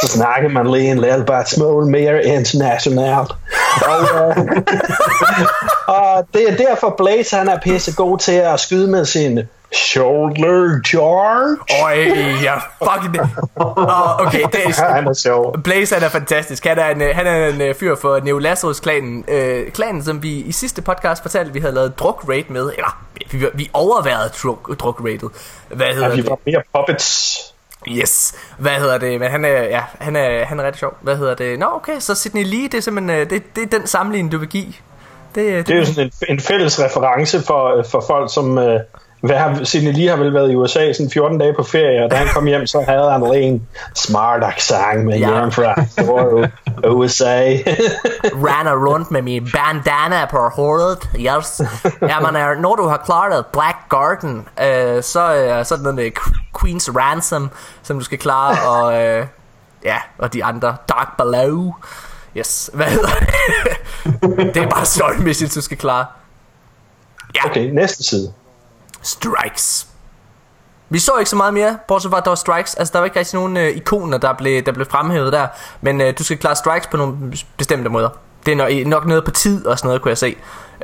så 0.00 0.06
snakker 0.06 0.48
man 0.48 0.70
lige 0.70 0.90
en 0.90 0.98
lille 0.98 1.24
bit 1.24 1.48
smule 1.48 1.86
mere 1.90 2.24
internationalt. 2.24 3.32
Og, 3.86 4.02
øh, 4.02 4.36
og 5.98 6.26
det 6.34 6.50
er 6.50 6.56
derfor 6.56 6.94
Blaze, 6.98 7.36
han 7.36 7.48
er 7.48 7.58
pisse 7.62 7.94
god 7.94 8.18
til 8.18 8.32
at 8.32 8.60
skyde 8.60 8.90
med 8.90 9.04
sin 9.04 9.40
shoulder 9.72 10.80
charge. 10.86 11.56
Øj, 11.84 11.94
ja, 12.42 12.54
fucking 12.84 13.14
det. 13.14 13.30
Oh, 13.56 14.26
okay, 14.26 14.42
det 14.52 14.64
er, 14.66 14.92
Han 14.94 15.06
er 15.06 15.12
sjov. 15.14 15.62
Blaze 15.64 15.94
han 15.94 16.04
er 16.04 16.08
fantastisk. 16.08 16.64
Han 16.64 16.78
er 16.78 16.86
en, 16.88 17.02
øh, 17.02 17.14
han 17.16 17.26
er 17.26 17.48
en 17.48 17.60
øh, 17.60 17.74
fyr 17.74 17.94
for 17.96 18.20
Neo 18.24 18.38
Lazarus 18.38 18.80
klanen. 18.80 19.24
Øh, 19.28 19.70
klanen, 19.72 20.04
som 20.04 20.22
vi 20.22 20.30
i 20.32 20.52
sidste 20.52 20.82
podcast 20.82 21.22
fortalte, 21.22 21.52
vi 21.52 21.60
havde 21.60 21.74
lavet 21.74 21.98
druk 21.98 22.24
raid 22.28 22.44
med. 22.48 22.72
Eller, 22.76 23.02
vi, 23.30 23.46
vi 23.54 23.70
overværede 23.72 24.30
druk, 24.42 24.78
druk 24.78 25.00
raidet. 25.04 25.30
Hvad 25.68 25.86
hedder 25.86 26.08
Ja, 26.08 26.14
vi 26.14 26.20
det? 26.20 26.30
var 26.30 26.38
mere 26.46 26.62
puppets. 26.76 27.38
Yes. 27.88 28.34
Hvad 28.58 28.72
hedder 28.72 28.98
det? 28.98 29.20
Men 29.20 29.30
han 29.30 29.44
er, 29.44 29.62
ja, 29.62 29.80
han 30.00 30.16
er, 30.16 30.44
han 30.44 30.60
er 30.60 30.64
rigtig 30.64 30.78
sjov. 30.80 30.96
Hvad 31.00 31.16
hedder 31.16 31.34
det? 31.34 31.58
Nå, 31.58 31.66
okay, 31.74 31.98
så 31.98 32.14
Sydney 32.14 32.44
Lee, 32.44 32.62
det 32.62 32.74
er 32.74 32.80
simpelthen, 32.80 33.20
øh, 33.20 33.30
det, 33.30 33.56
det 33.56 33.62
er 33.62 33.78
den 33.78 33.86
sammenligning, 33.86 34.32
du 34.32 34.38
vil 34.38 34.48
give. 34.48 34.72
Det, 35.34 35.66
Det 35.66 35.74
er 35.74 35.78
jo 35.78 35.84
sådan 35.84 36.04
en, 36.04 36.12
en 36.28 36.40
fælles 36.40 36.80
reference 36.80 37.42
for, 37.42 37.84
for 37.90 38.04
folk, 38.06 38.34
som... 38.34 38.58
Øh, 38.58 38.80
hvad 39.20 39.36
har, 39.36 39.64
Sidney 39.64 39.92
Lee 39.92 40.08
har 40.08 40.16
vel 40.16 40.34
været 40.34 40.52
i 40.52 40.54
USA 40.54 40.92
sådan 40.92 41.10
14 41.10 41.38
dage 41.38 41.54
på 41.56 41.62
ferie, 41.62 42.04
og 42.04 42.10
da 42.10 42.16
han 42.16 42.26
kom 42.34 42.46
hjem, 42.46 42.66
så 42.66 42.84
havde 42.88 43.10
han 43.10 43.20
lige 43.20 43.42
en 43.42 43.66
smart 43.94 44.44
accent 44.44 45.04
med 45.04 45.18
Ja. 45.18 45.40
hjem 45.40 45.50
fra 45.52 45.74
USA. 46.88 47.56
Render 48.24 48.86
rundt 48.88 49.10
med 49.10 49.22
min 49.22 49.48
bandana 49.52 50.26
på 50.30 50.48
hovedet. 50.48 51.08
Yes. 51.18 51.60
Jamen, 52.02 52.36
øh, 52.36 52.58
når 52.60 52.76
du 52.76 52.88
har 52.88 52.96
klaret 52.96 53.46
Black 53.46 53.76
Garden, 53.88 54.36
øh, 54.38 55.02
så, 55.02 55.34
øh, 55.34 55.64
så 55.64 55.74
er 55.74 55.78
det 55.78 55.94
noget 55.94 56.12
Queen's 56.58 56.96
Ransom, 56.96 57.50
som 57.82 57.98
du 57.98 58.04
skal 58.04 58.18
klare, 58.18 58.68
og, 58.68 59.02
øh, 59.04 59.26
ja, 59.84 59.96
og 60.18 60.32
de 60.32 60.44
andre. 60.44 60.76
Dark 60.88 61.16
Below. 61.16 61.74
Yes. 62.36 62.70
Hvad 62.74 62.86
hedder 62.86 63.08
det? 63.08 63.28
det 64.54 64.62
er 64.62 64.68
bare 64.68 64.84
story 64.84 65.34
du 65.54 65.60
skal 65.60 65.76
klare. 65.76 66.06
Ja, 67.34 67.50
Okay, 67.50 67.70
næste 67.72 68.02
side. 68.04 68.32
Strikes. 69.06 69.86
Vi 70.88 70.98
så 70.98 71.12
ikke 71.18 71.30
så 71.30 71.36
meget 71.36 71.54
mere, 71.54 71.78
bortset 71.88 72.10
fra 72.10 72.18
at 72.18 72.24
der 72.24 72.30
var 72.30 72.34
strikes. 72.34 72.74
Altså 72.74 72.92
der 72.92 72.98
var 72.98 73.04
ikke 73.04 73.18
rigtig 73.18 73.34
nogen 73.34 73.56
øh, 73.56 73.76
ikoner, 73.76 74.18
der 74.18 74.32
blev, 74.32 74.62
der 74.62 74.72
blev 74.72 74.86
fremhævet 74.86 75.32
der. 75.32 75.46
Men 75.80 76.00
øh, 76.00 76.14
du 76.18 76.24
skal 76.24 76.36
klare 76.36 76.56
strikes 76.56 76.86
på 76.86 76.96
nogle 76.96 77.16
bestemte 77.56 77.90
måder. 77.90 78.08
Det 78.46 78.52
er 78.52 78.56
nok, 78.56 78.86
nok 78.86 79.06
noget 79.06 79.24
på 79.24 79.30
tid 79.30 79.66
og 79.66 79.78
sådan 79.78 79.88
noget, 79.88 80.02
kunne 80.02 80.10
jeg 80.10 80.18
se. 80.18 80.36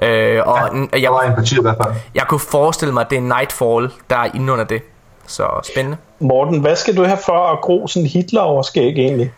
Øh, 0.02 0.42
og 0.46 0.58
ja, 0.92 1.00
jeg, 1.00 1.12
var 1.12 1.20
en 1.20 1.34
parti 1.34 1.58
i 1.58 1.62
hvert 1.62 1.76
fald. 1.84 1.94
jeg 2.14 2.24
kunne 2.28 2.40
forestille 2.40 2.94
mig, 2.94 3.00
at 3.00 3.10
det 3.10 3.18
er 3.18 3.22
Nightfall, 3.22 3.92
der 4.10 4.16
er 4.16 4.30
inde 4.34 4.52
under 4.52 4.64
det. 4.64 4.82
Så 5.26 5.48
spændende. 5.72 5.96
Morten, 6.20 6.60
hvad 6.60 6.76
skal 6.76 6.96
du 6.96 7.04
have 7.04 7.18
for 7.26 7.52
at 7.52 7.60
gro 7.60 7.86
sådan 7.86 8.06
Hitler-overskæg 8.06 8.98
egentlig? 8.98 9.32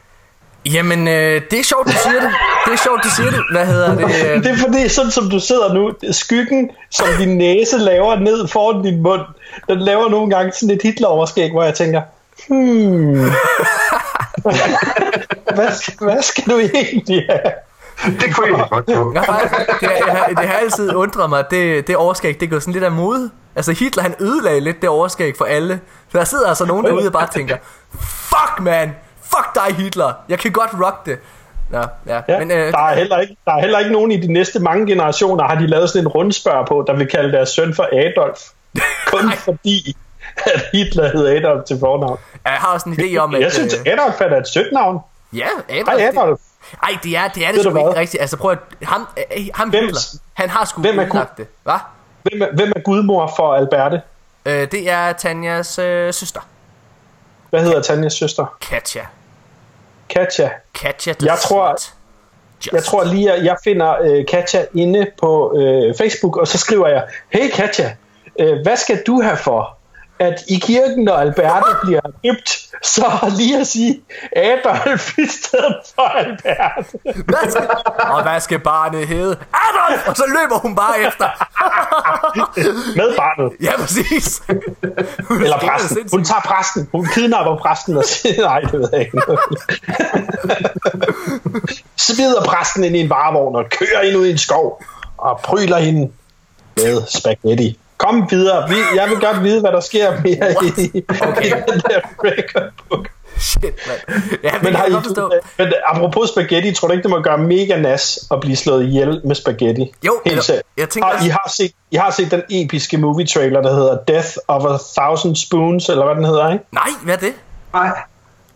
Jamen, 0.72 1.08
øh, 1.08 1.42
det 1.50 1.58
er 1.58 1.64
sjovt, 1.64 1.86
du 1.86 1.92
siger 1.92 2.20
det. 2.20 2.30
Det 2.66 2.72
er 2.72 2.76
sjovt, 2.76 3.04
du 3.04 3.08
siger 3.10 3.30
det. 3.30 3.40
Hvad 3.52 3.66
hedder 3.66 3.94
det? 3.94 4.08
Det 4.44 4.50
er 4.52 4.56
fordi, 4.56 4.88
sådan 4.88 5.10
som 5.10 5.30
du 5.30 5.40
sidder 5.40 5.74
nu, 5.74 5.92
skyggen, 6.12 6.70
som 6.90 7.06
din 7.18 7.38
næse 7.38 7.78
laver 7.78 8.18
ned 8.18 8.48
foran 8.48 8.82
din 8.82 9.02
mund, 9.02 9.20
den 9.68 9.78
laver 9.78 10.08
nogle 10.08 10.30
gange 10.36 10.52
sådan 10.52 10.74
et 10.74 10.82
Hitler-overskæg, 10.82 11.50
hvor 11.52 11.62
jeg 11.62 11.74
tænker, 11.74 12.02
hmm, 12.48 13.12
hvad, 15.56 15.72
skal, 15.72 15.94
hvad 16.00 16.22
skal 16.22 16.44
du 16.44 16.58
egentlig 16.58 17.26
have? 17.30 17.52
Det 18.20 18.34
kunne 18.34 18.46
jeg 18.46 18.66
godt 18.70 19.26
faktisk- 19.26 19.80
det, 19.80 19.88
har, 20.08 20.26
det 20.26 20.48
har 20.48 20.54
altid 20.54 20.94
undret 20.94 21.30
mig, 21.30 21.38
at 21.38 21.50
det, 21.50 21.86
det 21.86 21.96
overskæg, 21.96 22.40
det 22.40 22.50
går 22.50 22.58
sådan 22.58 22.72
lidt 22.72 22.84
af 22.84 22.92
mode. 22.92 23.30
Altså 23.56 23.72
Hitler, 23.72 24.02
han 24.02 24.14
ødelagde 24.20 24.60
lidt 24.60 24.80
det 24.80 24.88
overskæg 24.88 25.34
for 25.38 25.44
alle. 25.44 25.80
Så 26.12 26.18
der 26.18 26.24
sidder 26.24 26.48
altså 26.48 26.64
nogen 26.64 26.84
derude 26.86 27.06
og 27.06 27.12
bare 27.12 27.26
tænker, 27.34 27.56
fuck 28.00 28.60
man, 28.60 28.94
fuck 29.36 29.54
dig 29.54 29.74
Hitler, 29.84 30.12
jeg 30.28 30.38
kan 30.38 30.52
godt 30.52 30.70
rock 30.84 31.06
det. 31.06 31.18
Ja, 31.72 31.82
ja. 32.06 32.20
Ja, 32.28 32.38
Men, 32.38 32.50
øh, 32.50 32.72
der, 32.72 32.78
er 32.78 32.94
heller 32.94 33.18
ikke, 33.18 33.36
der 33.44 33.52
er 33.52 33.60
heller 33.60 33.78
ikke 33.78 33.92
nogen 33.92 34.10
i 34.12 34.20
de 34.20 34.32
næste 34.32 34.58
mange 34.60 34.86
generationer, 34.86 35.44
har 35.44 35.54
de 35.54 35.66
lavet 35.66 35.88
sådan 35.90 36.02
en 36.02 36.08
rundspørg 36.08 36.66
på, 36.66 36.84
der 36.86 36.96
vil 36.96 37.06
kalde 37.06 37.32
deres 37.32 37.48
søn 37.48 37.74
for 37.74 37.88
Adolf. 37.92 38.40
Kun 39.12 39.32
fordi, 39.32 39.96
at 40.36 40.62
Hitler 40.72 41.08
hed 41.12 41.26
Adolf 41.26 41.64
til 41.64 41.76
fornavn. 41.80 42.18
jeg 42.44 42.52
har 42.52 42.72
også 42.74 42.88
en 42.88 42.94
idé 43.00 43.16
om, 43.16 43.34
at... 43.34 43.40
Jeg 43.40 43.52
synes, 43.52 43.74
øh, 43.74 43.92
Adolf 43.92 44.20
er 44.20 44.28
da 44.28 44.36
et 44.36 44.48
sødt 44.48 44.72
navn. 44.72 45.00
ja, 45.32 45.46
Adolf, 45.68 45.98
Hej 46.00 46.08
Adolf. 46.08 46.40
Ej, 46.82 46.90
det 47.02 47.16
er 47.16 47.28
det, 47.28 47.46
er 47.46 47.52
det 47.52 47.60
sgu 47.62 47.68
ikke 47.76 48.00
rigtigt. 48.00 48.20
Altså 48.20 48.36
prøv 48.36 48.50
at... 48.50 48.58
Ham, 48.82 49.06
øh, 49.36 49.46
ham 49.54 49.68
Hvem- 49.70 49.84
Hitler, 49.84 50.00
han 50.34 50.50
har 50.50 50.64
sgu 50.64 50.80
hvem 50.80 50.98
er 50.98 51.04
udlagt 51.10 51.36
det. 51.38 51.46
Hvad? 51.62 51.74
Hvem 52.22 52.42
er, 52.42 52.46
hvem 52.56 52.72
er 52.76 52.80
gudmor 52.80 53.32
for 53.36 53.54
Alberte? 53.54 54.02
Øh, 54.46 54.70
det 54.70 54.90
er 54.90 55.12
Tanjas 55.12 55.78
øh, 55.78 56.12
søster, 56.14 56.40
Hvad 57.50 57.60
hedder 57.62 57.82
Tanjas 57.82 58.12
søster? 58.12 58.56
Katja. 58.60 59.00
Katja. 60.14 60.50
Katja 60.74 61.12
the 61.12 61.26
Jeg 61.26 61.38
tror-. 61.38 61.70
Just. 62.66 62.72
Jeg 62.72 62.84
tror 62.84 63.04
lige, 63.04 63.32
at 63.32 63.44
jeg 63.44 63.56
finder 63.64 64.02
øh, 64.02 64.26
Katja 64.26 64.64
inde 64.74 65.06
på 65.20 65.56
øh, 65.58 65.94
Facebook, 65.94 66.36
og 66.36 66.48
så 66.48 66.58
skriver 66.58 66.88
jeg, 66.88 67.04
Hey 67.28 67.50
Katja, 67.50 67.96
øh, 68.40 68.58
hvad 68.62 68.76
skal 68.76 69.02
du 69.06 69.22
have 69.22 69.36
for, 69.36 69.73
at 70.18 70.42
i 70.48 70.58
kirken, 70.58 71.04
når 71.04 71.14
Alberte 71.14 71.76
bliver 71.84 72.00
døbt, 72.24 72.50
så 72.82 73.32
lige 73.36 73.60
at 73.60 73.66
sige 73.66 74.00
Adolf 74.36 75.18
i 75.18 75.26
stedet 75.26 75.76
for 75.94 76.02
Alberte. 76.02 76.98
Hvad 77.24 77.50
skal, 77.50 77.68
og 77.98 78.22
hvad 78.22 78.40
skal 78.40 78.58
barnet 78.58 79.08
hedde? 79.08 79.36
Adolf! 79.52 80.08
Og 80.08 80.16
så 80.16 80.24
løber 80.26 80.58
hun 80.58 80.76
bare 80.76 81.00
efter. 81.00 81.28
Med 82.98 83.16
barnet. 83.16 83.52
Ja, 83.62 83.76
præcis. 83.76 84.42
Eller 85.30 85.58
præsten. 85.58 86.08
Hun 86.12 86.24
tager 86.24 86.40
præsten. 86.40 86.88
Hun 86.92 87.08
kidnapper 87.14 87.56
præsten 87.56 87.96
og 87.96 88.04
siger, 88.04 88.42
nej, 88.42 88.60
det 88.60 88.72
ved 88.72 88.88
jeg 88.92 89.00
ikke. 89.00 89.20
Smider 92.06 92.44
præsten 92.44 92.84
ind 92.84 92.96
i 92.96 93.00
en 93.00 93.10
varevogn 93.10 93.56
og 93.56 93.64
kører 93.70 94.00
ind 94.02 94.16
ud 94.16 94.26
i 94.26 94.30
en 94.30 94.38
skov 94.38 94.82
og 95.18 95.40
pryler 95.44 95.78
hende 95.78 96.12
med 96.76 97.02
spaghetti. 97.08 97.78
Kom 97.98 98.26
videre. 98.30 98.68
Vi, 98.68 98.74
jeg 98.96 99.08
vil 99.10 99.20
godt 99.20 99.42
vide, 99.42 99.60
hvad 99.60 99.72
der 99.72 99.80
sker 99.80 100.10
mere 100.10 100.52
i, 100.52 101.04
Okay. 101.22 101.46
i 101.46 101.50
den 101.70 101.80
der 101.80 102.00
record 102.24 102.70
book. 102.90 103.08
Shit. 103.38 103.64
Ja, 103.64 104.48
det 104.50 104.62
Men, 104.62 104.62
kan 104.62 104.74
har 104.74 104.84
jeg 104.84 104.92
I, 104.92 105.02
forstå. 105.04 105.32
men 105.58 105.72
apropos 105.86 106.28
spaghetti, 106.28 106.72
tror 106.74 106.88
du 106.88 106.92
ikke, 106.92 107.02
det 107.02 107.10
må 107.10 107.20
gøre 107.20 107.38
mega 107.38 107.76
nas 107.76 108.18
at 108.30 108.40
blive 108.40 108.56
slået 108.56 108.84
ihjel 108.84 109.20
med 109.24 109.34
spaghetti? 109.34 109.92
Jo, 110.06 110.20
Helt 110.26 110.44
seriøst. 110.44 110.64
jeg 110.76 110.88
tænker 110.88 111.08
Har- 111.08 111.24
I 111.24 111.28
har, 111.28 111.52
set, 111.56 111.72
I 111.90 111.96
har 111.96 112.10
set 112.10 112.30
den 112.30 112.42
episke 112.50 112.98
movie 112.98 113.26
trailer, 113.26 113.62
der 113.62 113.74
hedder 113.74 113.98
Death 114.08 114.28
of 114.48 114.64
a 114.64 114.78
Thousand 115.00 115.36
Spoons, 115.36 115.88
eller 115.88 116.04
hvad 116.04 116.14
den 116.14 116.24
hedder, 116.24 116.52
ikke? 116.52 116.64
Nej, 116.72 116.88
hvad 117.02 117.14
er 117.14 117.18
det? 117.18 117.32
Nej. 117.72 117.90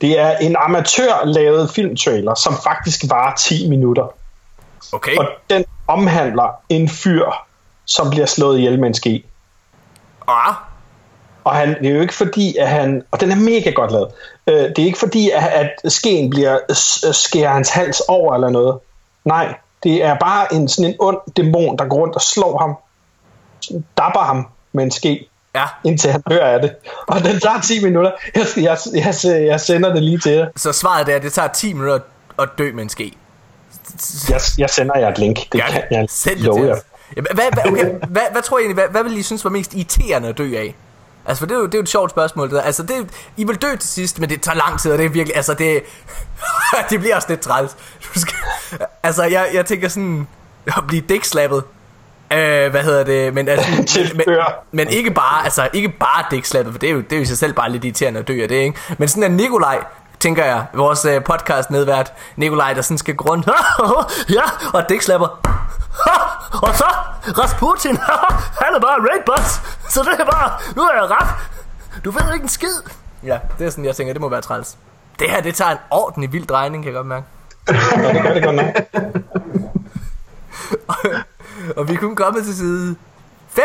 Det 0.01 0.19
er 0.20 0.36
en 0.36 0.56
amatørlavet 0.59 1.70
filmtrailer, 1.70 2.35
som 2.35 2.55
faktisk 2.65 3.05
varer 3.10 3.35
10 3.35 3.69
minutter. 3.69 4.12
Okay. 4.93 5.16
Og 5.16 5.28
den 5.51 5.65
omhandler 5.89 6.55
en 6.69 6.89
fyr, 6.89 7.24
som 7.89 8.10
bliver 8.10 8.27
slået 8.27 8.59
ihjel 8.59 8.81
med 8.81 8.89
en 8.89 8.94
ske. 8.94 9.24
Ah, 10.28 10.55
Og 11.44 11.55
han, 11.55 11.69
det 11.69 11.86
er 11.86 11.94
jo 11.94 12.01
ikke 12.01 12.15
fordi, 12.15 12.56
at 12.56 12.69
han... 12.69 13.02
Og 13.10 13.20
den 13.20 13.31
er 13.31 13.36
mega 13.36 13.70
godt 13.70 13.93
lavet. 13.93 14.09
Øh, 14.47 14.55
det 14.55 14.78
er 14.78 14.86
ikke 14.86 14.98
fordi, 14.98 15.31
at, 15.31 15.73
at 15.85 15.93
skeen 15.93 16.31
bliver 16.31 16.59
skærer 17.12 17.52
hans 17.52 17.70
hals 17.70 18.01
over 18.09 18.35
eller 18.35 18.51
noget. 18.51 18.78
Nej, 19.24 19.55
det 19.82 20.05
er 20.05 20.19
bare 20.19 20.55
en 20.55 20.69
sådan 20.69 20.90
en 20.90 20.97
ond 20.98 21.19
dæmon, 21.36 21.78
der 21.78 21.85
går 21.85 21.97
rundt 21.97 22.15
og 22.15 22.20
slår 22.20 22.59
ham. 22.59 22.77
Dapper 23.98 24.20
ham 24.20 24.47
med 24.73 24.85
en 24.85 24.90
ske, 24.90 25.28
ja. 25.55 25.65
indtil 25.85 26.10
han 26.10 26.20
dør 26.31 26.47
af 26.47 26.60
det. 26.60 26.74
Og 27.06 27.24
den 27.24 27.40
tager 27.40 27.60
10 27.60 27.85
minutter. 27.85 28.12
Jeg, 28.35 28.47
jeg, 28.56 28.78
jeg, 28.94 29.15
jeg 29.47 29.60
sender 29.60 29.94
det 29.94 30.02
lige 30.02 30.19
til 30.19 30.32
jer. 30.32 30.47
Så 30.56 30.73
svaret 30.73 31.09
er, 31.09 31.16
at 31.16 31.23
det 31.23 31.32
tager 31.32 31.48
10 31.48 31.73
minutter 31.73 31.98
at 32.39 32.48
dø 32.59 32.73
med 32.73 32.82
en 32.82 32.89
ske. 32.89 33.12
Jeg, 34.28 34.40
jeg 34.59 34.70
sender 34.70 34.98
jer 34.98 35.09
et 35.09 35.19
link. 35.19 35.36
Det 35.52 35.62
kan 35.62 35.82
jeg 35.90 36.06
Send 36.09 36.36
det 36.36 36.44
love 36.44 36.59
til 36.59 36.66
jer. 36.66 36.74
Ja, 37.16 37.20
hvad, 37.20 37.35
hvad, 37.35 37.72
okay, 37.72 37.85
hvad, 38.09 38.22
hvad 38.32 38.43
tror 38.43 38.59
I 38.59 38.62
egentlig, 38.62 38.74
hvad, 38.74 38.89
hvad 38.90 39.02
vil 39.10 39.18
I 39.18 39.22
synes 39.22 39.44
var 39.44 39.51
mest 39.51 39.74
irriterende 39.74 40.28
at 40.28 40.39
dø 40.39 40.56
af? 40.56 40.74
Altså, 41.26 41.40
for 41.40 41.47
det 41.47 41.55
er 41.55 41.59
jo, 41.59 41.66
det 41.66 41.74
er 41.74 41.78
jo 41.78 41.82
et 41.82 41.89
sjovt 41.89 42.10
spørgsmål. 42.10 42.48
Det 42.48 42.56
der. 42.56 42.62
Altså, 42.62 42.82
det, 42.82 43.10
I 43.36 43.44
vil 43.44 43.56
dø 43.56 43.76
til 43.76 43.89
sidst, 43.89 44.20
men 44.20 44.30
det 44.30 44.43
tager 44.43 44.56
lang 44.56 44.80
tid, 44.80 44.93
og 44.93 44.98
det 44.98 45.06
er 45.06 45.10
virkelig, 45.10 45.36
altså, 45.36 45.55
det, 45.55 45.82
det 46.90 47.01
bliver 47.01 47.16
også 47.16 47.28
lidt 47.28 47.40
træls. 47.40 47.76
Du 48.14 48.20
skal, 48.20 48.36
altså, 49.02 49.24
jeg, 49.24 49.51
jeg 49.55 49.66
tænker 49.66 49.89
sådan, 49.89 50.28
at 50.66 50.85
blive 50.86 51.02
dækslappet. 51.09 51.64
Øh, 52.32 52.70
hvad 52.70 52.82
hedder 52.82 53.05
det? 53.05 53.35
Men, 53.35 53.48
altså, 53.48 53.70
men, 54.26 54.26
men 54.72 54.89
ikke 54.89 55.10
bare, 55.10 55.44
altså, 55.44 55.68
ikke 55.72 55.89
bare 55.89 56.24
dækslappet, 56.30 56.74
for 56.74 56.78
det 56.78 56.89
er, 56.89 56.93
jo, 56.93 57.01
det 57.01 57.12
er 57.12 57.16
jo 57.16 57.22
i 57.22 57.26
sig 57.26 57.39
selv 57.39 57.52
bare 57.52 57.72
lidt 57.72 57.85
irriterende 57.85 58.20
at 58.20 58.28
dø 58.28 58.43
af 58.43 58.48
det, 58.48 58.56
ikke? 58.56 58.78
Men 58.98 59.09
sådan 59.09 59.30
en 59.30 59.36
Nikolaj, 59.36 59.85
tænker 60.20 60.45
jeg, 60.45 60.66
vores 60.74 61.05
uh, 61.05 61.23
podcast 61.24 61.70
nedvært, 61.70 62.12
Nikolaj, 62.36 62.74
der 62.74 62.82
sådan 62.82 62.99
skal 62.99 63.16
gå 63.16 63.24
rundt, 63.31 63.49
ja, 64.36 64.43
og 64.74 64.89
dækslapper. 64.89 65.28
Og 66.62 66.74
så 66.74 66.85
Rasputin, 67.39 67.97
han 68.62 68.74
er 68.74 68.81
bare 68.81 68.99
raid 69.11 69.23
boss, 69.27 69.61
så 69.89 70.03
det 70.03 70.20
er 70.20 70.24
bare, 70.31 70.53
nu 70.77 70.82
er 70.82 70.95
jeg 70.95 71.11
ret. 71.11 71.28
Du 72.05 72.11
ved 72.11 72.32
ikke 72.35 72.43
en 72.43 72.49
skid. 72.49 72.74
Ja, 73.23 73.39
det 73.59 73.66
er 73.66 73.70
sådan, 73.70 73.85
jeg 73.85 73.97
tænker, 73.97 74.12
det 74.12 74.20
må 74.20 74.28
være 74.28 74.40
træls. 74.40 74.77
Det 75.19 75.31
her, 75.31 75.40
det 75.40 75.55
tager 75.55 75.70
en 75.70 75.78
ordentlig 75.90 76.32
vild 76.32 76.47
drejning, 76.47 76.85
kan 76.85 76.93
jeg 76.93 76.97
godt 76.97 77.07
mærke. 77.07 77.27
Ja, 78.03 78.12
det 78.15 78.23
gør 78.23 78.35
det 78.35 78.43
godt 78.43 78.57
nok. 78.57 78.74
Og 81.77 81.89
vi 81.89 81.97
kunne 81.97 82.16
komme 82.16 82.43
til 82.43 82.57
side 82.57 82.97
5. 83.49 83.65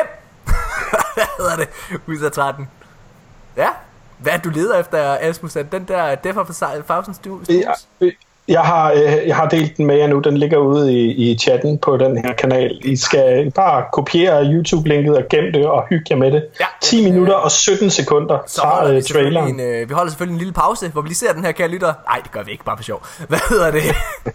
Hvad 1.13 1.25
hedder 1.37 1.55
det? 1.55 1.69
Ud 2.07 2.17
af 2.19 2.31
13. 2.31 2.69
Ja. 3.57 3.69
Hvad 4.23 4.33
du 4.43 4.49
leder 4.49 4.79
efter, 4.79 5.17
Asmus? 5.21 5.55
Er 5.55 5.63
den 5.63 5.85
der 5.87 6.15
Death 6.15 6.37
of 6.37 6.49
a 6.49 6.67
Thousand 6.87 7.15
Stu- 7.15 7.53
Jeg, 7.53 7.73
jeg, 8.47 8.61
har, 8.61 8.91
øh, 8.91 9.27
jeg 9.27 9.35
har 9.35 9.49
delt 9.49 9.77
den 9.77 9.85
med 9.85 9.95
jer 9.97 10.07
nu. 10.07 10.19
Den 10.19 10.37
ligger 10.37 10.57
ude 10.57 10.93
i, 10.93 11.31
i 11.31 11.37
chatten 11.37 11.77
på 11.77 11.97
den 11.97 12.17
her 12.17 12.33
kanal. 12.33 12.79
I 12.83 12.95
skal 12.95 13.51
bare 13.51 13.83
kopiere 13.93 14.43
YouTube-linket 14.45 15.17
og 15.17 15.23
gemme 15.29 15.51
det 15.51 15.65
og 15.65 15.83
hygge 15.89 16.05
jer 16.11 16.15
med 16.17 16.31
det. 16.31 16.45
Ja. 16.59 16.65
10 16.81 17.03
minutter 17.03 17.33
og 17.33 17.51
17 17.51 17.89
sekunder 17.89 18.37
Så 18.47 18.61
tager 18.61 18.89
vi, 18.91 18.95
øh, 18.97 19.03
selvfølgelig 19.03 19.41
traileren. 19.41 19.59
en, 19.59 19.81
øh, 19.81 19.89
vi 19.89 19.93
holder 19.93 20.09
selvfølgelig 20.11 20.33
en 20.35 20.39
lille 20.39 20.53
pause, 20.53 20.89
hvor 20.89 21.01
vi 21.01 21.07
lige 21.07 21.15
ser 21.17 21.33
den 21.33 21.45
her, 21.45 21.51
kære 21.51 21.67
lytter. 21.67 21.93
Nej, 22.09 22.19
det 22.23 22.31
gør 22.31 22.43
vi 22.43 22.51
ikke, 22.51 22.63
bare 22.63 22.77
for 22.77 22.83
sjov. 22.83 23.05
Hvad 23.27 23.39
hedder 23.49 23.71
det? 23.71 23.83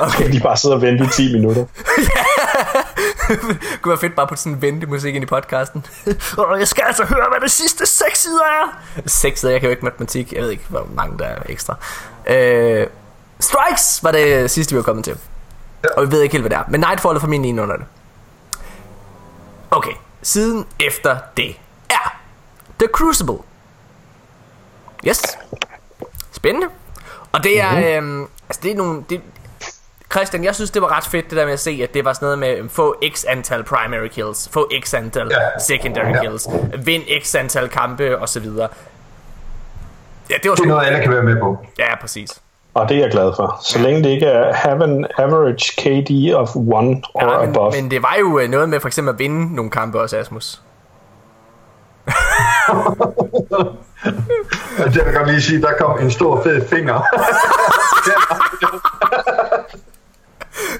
Okay. 0.00 0.32
De 0.32 0.40
bare 0.40 0.56
sidder 0.56 0.76
og 0.76 0.82
venter 0.82 1.04
i 1.04 1.08
10 1.08 1.32
minutter. 1.36 1.64
det 3.28 3.78
kunne 3.82 3.90
være 3.90 3.98
fedt 3.98 4.14
bare 4.16 4.26
på 4.26 4.36
sådan 4.36 4.52
en 4.52 4.62
ventemusik 4.62 5.14
ind 5.14 5.22
i 5.22 5.26
podcasten. 5.26 5.86
Og 6.38 6.58
jeg 6.58 6.68
skal 6.68 6.84
altså 6.86 7.04
høre, 7.04 7.26
hvad 7.30 7.40
det 7.40 7.50
sidste 7.50 7.86
seks 7.86 8.22
sider 8.22 8.42
er. 8.42 8.80
Seks 9.06 9.40
sider, 9.40 9.52
jeg 9.52 9.60
kan 9.60 9.66
jo 9.66 9.70
ikke 9.70 9.84
matematik. 9.84 10.32
Jeg 10.32 10.42
ved 10.42 10.50
ikke, 10.50 10.64
hvor 10.68 10.88
mange 10.94 11.18
der 11.18 11.24
er 11.24 11.42
ekstra. 11.46 11.76
Øh, 12.26 12.86
Strikes 13.40 14.04
var 14.04 14.12
det 14.12 14.50
sidste, 14.50 14.72
vi 14.72 14.76
var 14.76 14.82
kommet 14.82 15.04
til. 15.04 15.18
Og 15.96 16.06
vi 16.06 16.12
ved 16.12 16.22
ikke 16.22 16.32
helt, 16.32 16.42
hvad 16.42 16.50
det 16.50 16.58
er. 16.58 16.64
Men 16.68 16.80
Nightfall 16.80 17.16
er 17.16 17.20
formentlig 17.20 17.48
en 17.48 17.58
under 17.58 17.76
det. 17.76 17.86
Okay, 19.70 19.92
siden 20.22 20.66
efter 20.80 21.18
det 21.36 21.56
er 21.90 22.18
The 22.78 22.88
Crucible. 22.92 23.38
Yes. 25.08 25.22
Spændende. 26.32 26.68
Og 27.32 27.44
det 27.44 27.60
er, 27.60 27.70
mm-hmm. 27.70 28.18
øhm, 28.18 28.28
altså 28.48 28.60
det 28.62 28.70
er 28.70 28.74
nogle, 28.74 29.04
det, 29.10 29.20
Christian, 30.16 30.44
jeg 30.44 30.54
synes, 30.54 30.70
det 30.70 30.82
var 30.82 30.96
ret 30.96 31.04
fedt, 31.04 31.30
det 31.30 31.38
der 31.38 31.44
med 31.44 31.52
at 31.52 31.60
se, 31.60 31.80
at 31.82 31.94
det 31.94 32.04
var 32.04 32.12
sådan 32.12 32.26
noget 32.26 32.38
med, 32.38 32.56
øhm, 32.58 32.68
få 32.68 32.94
x 33.14 33.24
antal 33.28 33.64
primary 33.64 34.08
kills, 34.08 34.48
få 34.52 34.68
x 34.84 34.94
antal 34.94 35.28
Ja. 35.30 35.36
secondary 35.58 36.08
Ja. 36.14 36.20
kills, 36.20 36.48
vind 36.84 37.02
x 37.22 37.34
antal 37.34 37.68
kampe, 37.68 38.18
og 38.18 38.28
så 38.28 38.40
videre. 38.40 38.68
Ja, 40.30 40.34
det 40.42 40.48
var 40.50 40.54
Det 40.54 40.62
er 40.64 40.68
noget, 40.68 40.86
alle 40.86 41.00
kan 41.02 41.12
være 41.12 41.22
med 41.22 41.40
på. 41.40 41.58
ja, 41.78 41.96
præcis. 42.00 42.30
Og 42.74 42.88
det 42.88 42.96
er 42.96 43.00
jeg 43.00 43.10
glad 43.10 43.32
for. 43.36 43.58
Så 43.62 43.78
længe 43.78 44.02
det 44.04 44.08
ikke 44.10 44.26
er 44.26 44.52
have 44.54 44.82
an 44.84 45.06
average 45.18 45.72
KD 45.78 46.34
of 46.34 46.48
1 46.56 46.56
or 46.58 47.02
Ja, 47.20 47.40
men, 47.40 47.48
above. 47.48 47.72
men 47.82 47.90
det 47.90 48.02
var 48.02 48.16
jo 48.20 48.38
øh, 48.38 48.48
noget 48.48 48.68
med 48.68 48.80
for 48.80 48.88
eksempel 48.88 49.12
at 49.12 49.18
vinde 49.18 49.54
nogle 49.56 49.70
kampe 49.70 50.00
også, 50.00 50.16
Asmus. 50.18 50.60
Jeg 54.78 55.14
godt 55.14 55.28
lige 55.28 55.42
sige, 55.42 55.62
der 55.62 55.72
kom 55.80 55.98
en 55.98 56.10
stor 56.10 56.42
fed 56.42 56.68
finger. 56.68 57.02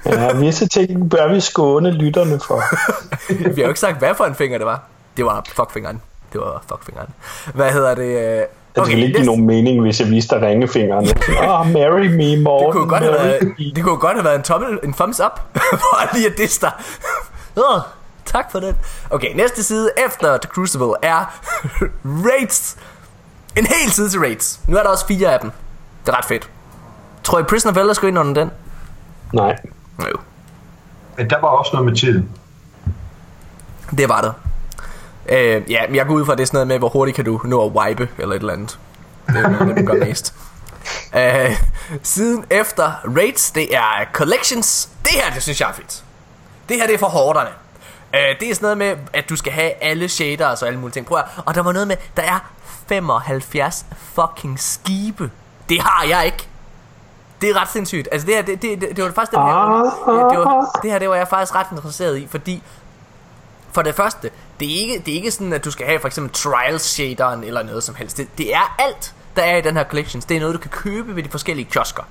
Ja, 0.05 0.33
visse 0.33 0.67
ting 0.67 1.09
bør 1.09 1.27
vi 1.33 1.39
skåne 1.41 1.91
lytterne 1.91 2.39
for. 2.39 2.61
Vi 3.55 3.61
har 3.61 3.63
jo 3.63 3.67
ikke 3.67 3.79
sagt, 3.79 3.97
hvad 3.97 4.15
for 4.15 4.25
en 4.25 4.35
finger 4.35 4.57
det 4.57 4.67
var. 4.67 4.83
Det 5.17 5.25
var 5.25 5.45
fuckfingeren. 5.55 6.01
Det 6.33 6.41
var 6.41 6.63
fuckfingeren. 6.69 7.07
Hvad 7.53 7.71
hedder 7.71 7.95
det? 7.95 8.03
øh, 8.03 8.45
Det 8.75 8.87
ville 8.87 9.05
ikke 9.05 9.17
give 9.17 9.25
nogen 9.25 9.45
mening, 9.45 9.81
hvis 9.81 9.99
jeg 9.99 10.09
viste 10.09 10.35
dig 10.35 10.43
ringefingeren. 10.47 11.07
Oh, 11.49 11.67
marry 11.71 12.05
me, 12.07 12.43
Morten. 12.43 12.65
Det 12.67 12.73
kunne 12.73 12.89
godt 12.89 13.03
have 13.03 13.13
været, 13.13 13.53
det 13.75 13.83
kunne 13.83 13.97
godt 13.97 14.13
have 14.17 14.25
været 14.25 14.35
en 14.35 14.43
tommel, 14.43 14.79
en 14.83 14.93
thumbs 14.93 15.19
up, 15.19 15.41
for 15.55 16.15
lige 16.15 16.27
at 16.27 16.37
disse 16.37 16.61
dig. 16.61 16.71
oh, 17.57 17.81
tak 18.25 18.51
for 18.51 18.59
den. 18.59 18.75
Okay, 19.09 19.35
næste 19.35 19.63
side 19.63 19.89
efter 20.05 20.37
The 20.37 20.49
Crucible 20.53 20.93
er 21.01 21.39
Raids. 22.29 22.77
En 23.57 23.65
hel 23.65 23.91
side 23.91 24.09
til 24.09 24.19
Raids. 24.19 24.59
Nu 24.67 24.77
er 24.77 24.83
der 24.83 24.89
også 24.89 25.07
fire 25.07 25.33
af 25.33 25.39
dem. 25.39 25.51
Det 26.05 26.13
er 26.13 26.17
ret 26.17 26.25
fedt. 26.25 26.49
Tror 27.23 27.39
I 27.39 27.43
Prison 27.43 27.71
of 27.71 27.77
Elders 27.77 27.99
går 27.99 28.07
ind 28.07 28.19
under 28.19 28.33
den? 28.33 28.51
Nej. 29.33 29.55
Jo. 29.99 30.17
Men 31.17 31.29
der 31.29 31.41
var 31.41 31.47
også 31.47 31.69
noget 31.73 31.85
med 31.89 31.95
tiden. 31.95 32.29
Det 33.97 34.09
var 34.09 34.21
der. 34.21 34.31
Øh, 35.29 35.71
ja, 35.71 35.87
men 35.87 35.95
jeg 35.95 36.05
går 36.05 36.13
ud 36.13 36.25
fra, 36.25 36.31
at 36.31 36.37
det 36.37 36.43
er 36.43 36.47
sådan 36.47 36.55
noget 36.57 36.67
med, 36.67 36.77
hvor 36.79 36.89
hurtigt 36.89 37.15
kan 37.15 37.25
du 37.25 37.41
nå 37.43 37.65
at 37.65 37.71
wipe, 37.71 38.09
eller 38.17 38.35
et 38.35 38.39
eller 38.39 38.53
andet. 38.53 38.79
Det 39.27 39.35
er 39.35 39.49
noget, 39.49 39.75
det 39.77 39.87
du 39.87 39.91
gør 39.93 40.05
mest. 40.07 40.33
Øh, 41.15 41.61
siden 42.03 42.45
efter 42.49 42.91
Raids, 43.17 43.51
det 43.51 43.75
er 43.75 44.05
Collections. 44.13 44.89
Det 45.03 45.11
her, 45.13 45.33
det 45.33 45.43
synes 45.43 45.61
jeg 45.61 45.69
er 45.69 45.73
fedt. 45.73 46.03
Det 46.69 46.77
her, 46.77 46.85
det 46.85 46.93
er 46.95 46.99
for 46.99 47.07
hårderne. 47.07 47.49
Øh, 48.15 48.39
det 48.39 48.49
er 48.49 48.55
sådan 48.55 48.65
noget 48.65 48.77
med, 48.77 48.95
at 49.13 49.29
du 49.29 49.35
skal 49.35 49.53
have 49.53 49.71
alle 49.83 50.09
shaders 50.09 50.61
og 50.61 50.67
alle 50.67 50.79
mulige 50.79 50.93
ting. 50.93 51.05
Prøv 51.05 51.17
at, 51.17 51.25
og 51.45 51.55
der 51.55 51.61
var 51.61 51.71
noget 51.71 51.87
med, 51.87 51.95
der 52.17 52.23
er 52.23 52.39
75 52.87 53.85
fucking 53.97 54.59
skibe. 54.59 55.31
Det 55.69 55.81
har 55.81 56.05
jeg 56.09 56.25
ikke. 56.25 56.47
Det 57.45 57.55
er 57.55 57.61
ret 57.61 57.69
sindssygt. 57.69 58.07
Altså 58.11 58.27
det 58.27 58.35
her, 58.35 58.41
det, 58.41 58.61
det, 58.61 58.81
det, 58.81 58.95
det 58.95 59.03
var 59.03 59.11
faktisk 59.11 59.31
den 59.31 59.39
her, 59.39 59.83
det, 59.83 60.31
det, 60.31 60.39
var, 60.39 60.79
det 60.83 60.91
her, 60.91 60.99
det 60.99 61.09
var 61.09 61.15
jeg 61.15 61.27
faktisk 61.27 61.55
ret 61.55 61.67
interesseret 61.71 62.17
i, 62.17 62.27
fordi 62.31 62.63
for 63.71 63.81
det 63.81 63.95
første, 63.95 64.29
det 64.59 64.71
er 64.75 64.79
ikke, 64.81 65.03
det 65.05 65.11
er 65.11 65.15
ikke 65.15 65.31
sådan, 65.31 65.53
at 65.53 65.65
du 65.65 65.71
skal 65.71 65.85
have 65.85 65.99
for 65.99 66.07
eksempel 66.07 66.33
Trials 66.33 66.81
shaderen 66.81 67.43
eller 67.43 67.63
noget 67.63 67.83
som 67.83 67.95
helst. 67.95 68.17
Det, 68.17 68.37
det 68.37 68.55
er 68.55 68.75
alt, 68.79 69.13
der 69.35 69.41
er 69.41 69.57
i 69.57 69.61
den 69.61 69.77
her 69.77 69.83
collections. 69.83 70.25
Det 70.25 70.37
er 70.37 70.41
noget, 70.41 70.55
du 70.55 70.59
kan 70.59 70.69
købe 70.71 71.15
ved 71.15 71.23
de 71.23 71.29
forskellige 71.29 71.65
kiosker. 71.71 72.03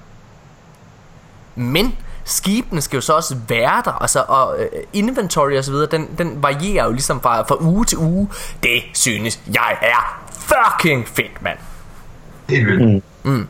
Men 1.55 1.97
skibene 2.25 2.81
skal 2.81 2.97
jo 2.97 3.01
så 3.01 3.13
også 3.13 3.37
være 3.49 3.83
der, 3.85 3.93
altså, 3.93 4.25
og 4.29 4.59
uh, 4.59 4.79
inventory 4.93 5.57
og 5.57 5.65
så 5.65 5.71
videre, 5.71 5.91
den, 5.91 6.09
den 6.19 6.43
varierer 6.43 6.85
jo 6.85 6.93
ligesom 6.93 7.21
fra, 7.21 7.43
fra 7.43 7.57
uge 7.61 7.85
til 7.85 7.99
uge. 7.99 8.29
Det 8.63 8.83
synes 8.95 9.41
jeg 9.55 9.79
er 9.83 10.25
fucking 10.31 11.09
fedt, 11.09 11.43
mand. 11.43 11.59
Helt 12.49 12.67
vildt. 12.67 13.05
Mm. 13.25 13.49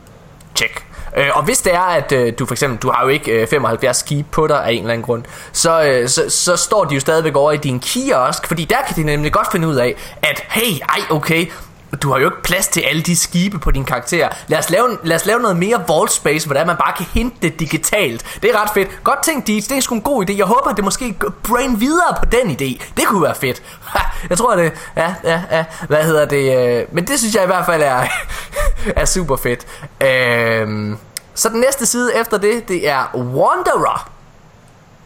Check. 0.55 0.85
Øh, 1.17 1.27
og 1.33 1.43
hvis 1.43 1.61
det 1.61 1.73
er, 1.73 1.79
at 1.79 2.11
øh, 2.11 2.33
du 2.39 2.45
for 2.45 2.53
eksempel, 2.53 2.79
du 2.79 2.91
har 2.91 3.03
jo 3.03 3.09
ikke 3.09 3.31
øh, 3.31 3.47
75 3.47 3.97
skib 3.97 4.25
på 4.31 4.47
dig 4.47 4.65
af 4.65 4.71
en 4.71 4.79
eller 4.79 4.93
anden 4.93 5.05
grund, 5.05 5.23
så, 5.51 5.83
øh, 5.83 6.09
så, 6.09 6.29
så 6.29 6.55
står 6.55 6.85
de 6.85 6.93
jo 6.93 6.99
stadigvæk 6.99 7.35
over 7.35 7.51
i 7.51 7.57
din 7.57 7.79
kiosk, 7.79 8.47
fordi 8.47 8.65
der 8.65 8.77
kan 8.87 8.95
de 8.95 9.03
nemlig 9.03 9.31
godt 9.31 9.51
finde 9.51 9.67
ud 9.67 9.75
af, 9.75 9.95
at 10.21 10.43
hey, 10.49 10.79
ej, 10.89 10.99
okay, 11.09 11.45
du 12.03 12.11
har 12.11 12.19
jo 12.19 12.25
ikke 12.25 12.41
plads 12.41 12.67
til 12.67 12.81
alle 12.81 13.01
de 13.01 13.15
skibe 13.15 13.59
på 13.59 13.71
din 13.71 13.85
karakter. 13.85 14.29
Lad 14.47 14.59
os 14.59 14.69
lave, 14.69 14.97
lad 15.03 15.15
os 15.15 15.25
lave 15.25 15.39
noget 15.39 15.57
mere 15.57 15.83
vault 15.87 16.11
space, 16.11 16.47
hvor 16.47 16.65
man 16.65 16.77
bare 16.77 16.93
kan 16.97 17.05
hente 17.05 17.37
det 17.41 17.59
digitalt. 17.59 18.25
Det 18.41 18.49
er 18.49 18.61
ret 18.61 18.69
fedt. 18.73 19.03
Godt 19.03 19.23
tænkt, 19.23 19.47
Deeds. 19.47 19.67
Det 19.67 19.77
er 19.77 19.81
sgu 19.81 19.95
en 19.95 20.01
god 20.01 20.29
idé. 20.29 20.37
Jeg 20.37 20.45
håber, 20.45 20.69
at 20.69 20.75
det 20.75 20.83
måske 20.83 21.15
brain 21.43 21.79
videre 21.79 22.15
på 22.19 22.25
den 22.25 22.51
idé. 22.51 22.83
Det 22.97 23.05
kunne 23.07 23.21
være 23.21 23.35
fedt. 23.35 23.63
Ha, 23.81 23.99
jeg 24.29 24.37
tror, 24.37 24.55
det... 24.55 24.73
Ja, 24.95 25.15
ja, 25.23 25.41
ja. 25.51 25.65
Hvad 25.87 26.03
hedder 26.03 26.25
det? 26.25 26.79
Øh, 26.79 26.85
men 26.91 27.07
det 27.07 27.19
synes 27.19 27.35
jeg 27.35 27.43
i 27.43 27.47
hvert 27.47 27.65
fald 27.65 27.81
er, 27.81 28.03
er 29.01 29.05
super 29.05 29.35
fedt. 29.35 29.65
Øhm, 30.01 30.97
så 31.35 31.49
den 31.49 31.59
næste 31.59 31.85
side 31.85 32.15
efter 32.15 32.37
det, 32.37 32.67
det 32.67 32.89
er 32.89 33.15
Wanderer. 33.15 34.09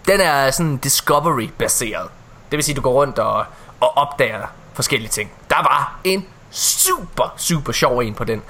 Den 0.08 0.22
er 0.22 0.52
sådan 0.52 0.78
Discovery 0.78 1.50
baseret. 1.58 2.08
Det 2.52 2.58
vil 2.58 2.64
sige, 2.64 2.76
du 2.76 2.82
går 2.82 2.94
rundt 2.94 3.20
og, 3.20 3.46
og 3.80 3.98
opdager 3.98 4.48
forskellige 4.74 5.10
ting. 5.10 5.32
Der 5.50 5.56
var 5.56 6.00
en 6.04 6.26
super, 6.52 7.34
super 7.38 7.72
sjov 7.72 8.00
en 8.00 8.14
på 8.14 8.24
den. 8.24 8.42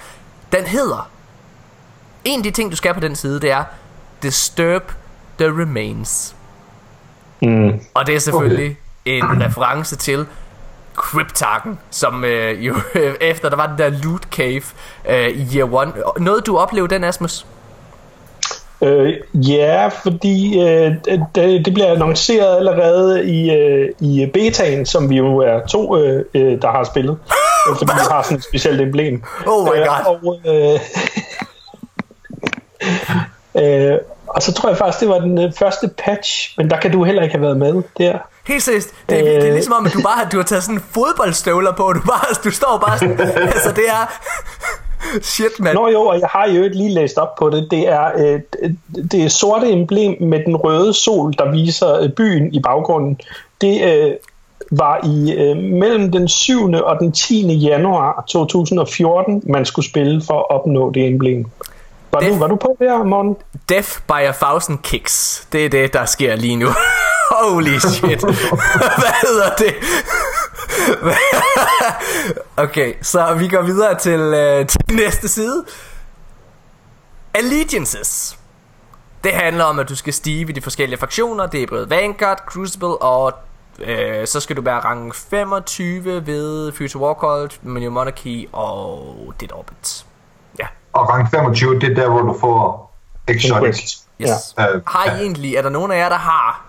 Den 0.52 0.66
hedder... 0.66 1.10
En 2.26 2.40
af 2.40 2.44
de 2.44 2.52
ting, 2.52 2.72
du 2.72 2.76
skal 2.76 2.94
på 2.94 3.00
den 3.00 3.16
side, 3.16 3.42
det 3.42 3.52
er 3.52 3.64
Disturb 4.24 4.92
the 5.38 5.48
Remains. 5.48 6.36
Mm. 7.42 7.80
Og 7.94 8.08
det 8.08 8.16
er 8.16 8.20
selvfølgelig 8.20 8.78
okay. 9.06 9.12
en 9.12 9.44
reference 9.44 9.96
til 9.96 10.26
Cryptarken, 10.96 11.80
som 11.92 12.26
øh, 12.26 12.66
jo 12.66 12.76
efter 13.22 13.50
der 13.50 13.56
var 13.56 13.68
den 13.68 13.78
der 13.78 13.90
loot 13.90 14.24
cave 14.24 14.64
øh, 15.10 15.28
i 15.28 15.58
year 15.58 15.74
one. 15.74 15.94
Noget 16.18 16.46
du 16.46 16.58
oplevede 16.58 16.94
den, 16.94 17.04
Asmus? 17.04 17.46
Øh, 18.84 19.14
ja, 19.34 19.88
fordi 19.88 20.62
øh, 20.62 20.94
det, 21.36 21.66
det 21.66 21.74
bliver 21.74 21.92
annonceret 21.92 22.58
allerede 22.58 23.30
i, 23.30 23.52
øh, 23.52 23.90
i 24.00 24.30
betaen, 24.34 24.86
som 24.86 25.10
vi 25.10 25.18
jo 25.18 25.38
er 25.38 25.68
to, 25.68 25.98
øh, 25.98 26.26
øh, 26.34 26.62
der 26.62 26.72
har 26.72 26.84
spillet. 26.84 27.18
Øh, 27.68 27.76
fordi 27.77 27.91
vi 27.94 27.99
har 28.11 28.22
sådan 28.23 28.38
et 28.38 28.44
specielt 28.44 28.81
emblem. 28.81 29.23
Oh 29.48 29.65
my 29.65 29.69
Øh, 29.80 29.86
god. 29.88 30.06
og, 30.06 30.40
øh, 30.45 30.80
øh, 33.91 33.98
og 34.27 34.41
så 34.44 34.53
tror 34.53 34.69
jeg 34.69 34.77
faktisk, 34.77 34.99
det 34.99 35.10
var 35.10 35.19
den 35.19 35.38
øh, 35.44 35.53
første 35.60 35.90
patch, 36.06 36.53
men 36.57 36.69
der 36.69 36.80
kan 36.80 36.91
du 36.91 37.03
heller 37.03 37.22
ikke 37.23 37.36
have 37.36 37.41
været 37.41 37.57
med 37.57 37.84
der. 37.98 38.18
Helt 38.48 38.64
seriøst, 38.64 38.90
det, 39.10 39.19
er, 39.19 39.23
det 39.23 39.38
er 39.38 39.45
Øh. 39.48 39.53
ligesom 39.53 39.73
om, 39.73 39.86
at 39.86 39.94
du 39.94 40.02
bare 40.02 40.18
har, 40.18 40.30
du 40.30 40.38
har 40.38 40.44
taget 40.44 40.64
sådan 40.64 40.81
fodboldstøvler 40.91 41.72
på, 41.76 41.84
og 41.84 41.95
du, 41.95 42.02
bare, 42.02 42.34
du 42.44 42.52
står 42.52 42.84
bare 42.88 42.98
sådan, 42.99 43.19
altså 43.56 43.72
det 43.72 43.84
er, 43.90 44.19
shit 45.22 45.60
mand. 45.60 45.76
Nå 45.76 45.88
jo, 45.88 46.02
og 46.02 46.19
jeg 46.19 46.27
har 46.31 46.48
jo 46.48 46.64
ikke 46.64 46.77
lige 46.77 46.94
læst 46.94 47.18
op 47.18 47.36
på 47.36 47.49
det. 47.49 47.68
Det 47.72 47.88
er 47.88 48.11
øh, 48.18 48.40
det 49.11 49.23
er 49.23 49.30
sorte 49.30 49.72
emblem 49.72 50.15
med 50.22 50.40
den 50.45 50.56
røde 50.56 50.94
sol, 50.94 51.34
der 51.34 51.52
viser 51.52 51.99
øh, 51.99 52.10
byen 52.10 52.53
i 52.53 52.60
baggrunden. 52.61 53.19
Det 53.61 53.81
øh, 53.84 54.11
var 54.72 55.00
i 55.06 55.34
øh, 55.34 55.58
mellem 55.58 56.12
den 56.12 56.28
7. 56.28 56.72
og 56.74 57.00
den 57.00 57.12
10. 57.12 57.54
januar 57.54 58.24
2014, 58.30 59.44
man 59.48 59.66
skulle 59.66 59.90
spille 59.90 60.22
for 60.28 60.40
at 60.40 60.50
opnå 60.50 60.91
det 60.91 61.08
emblem. 61.08 61.46
Var, 62.12 62.20
Det- 62.20 62.30
du, 62.34 62.38
var 62.40 62.48
du 62.48 62.56
på 62.56 62.76
der, 62.80 63.04
Morten? 63.04 63.36
Death 63.70 63.90
by 64.08 64.12
a 64.12 64.32
thousand 64.32 64.78
kicks. 64.84 65.48
Det 65.52 65.66
er 65.66 65.70
det, 65.70 65.94
der 65.94 66.06
sker 66.06 66.36
lige 66.36 66.56
nu. 66.56 66.68
Holy 67.41 67.78
shit. 67.78 68.22
Hvad 69.02 69.28
hedder 69.28 69.50
det? 69.58 69.74
okay, 72.64 72.94
så 73.02 73.34
vi 73.34 73.48
går 73.48 73.62
videre 73.62 73.96
til, 74.00 74.20
øh, 74.20 74.68
til 74.68 74.80
næste 74.91 75.28
side. 75.28 75.66
Allegiances. 77.34 78.38
Det 79.24 79.32
handler 79.34 79.64
om, 79.64 79.80
at 79.80 79.90
du 79.90 79.96
skal 79.96 80.14
stige 80.14 80.41
i 80.50 80.52
de 80.52 80.62
forskellige 80.62 81.00
fraktioner. 81.00 81.48
Det 81.48 81.64
er 81.64 81.68
både 81.70 81.90
Vanguard, 81.90 82.38
Crucible 82.48 82.88
og 83.02 83.34
øh, 83.82 84.28
så 84.28 84.40
skal 84.40 84.56
du 84.56 84.62
være 84.62 84.80
rang 84.80 85.16
25 85.16 86.26
ved 86.26 86.72
Future 86.72 87.04
Warcult, 87.04 87.60
New 87.64 87.92
Monarchy 87.92 88.50
og 88.52 89.16
Dead 89.40 89.52
Orbit. 89.54 90.06
Ja, 90.60 90.68
Og 90.94 91.10
rang 91.10 91.30
25, 91.32 91.80
det 91.80 91.92
er 91.92 91.96
der, 91.96 92.10
hvor 92.10 92.22
du 92.22 92.38
får 92.40 92.96
exotic. 93.28 93.96
Yes. 94.22 94.56
Ja. 94.58 94.76
Øh, 94.76 94.82
Har 94.88 95.06
I 95.06 95.22
egentlig, 95.22 95.56
er 95.56 95.62
der 95.62 95.70
nogen 95.70 95.92
af 95.92 95.98
jer, 95.98 96.10
der 96.10 96.18
har 96.18 96.66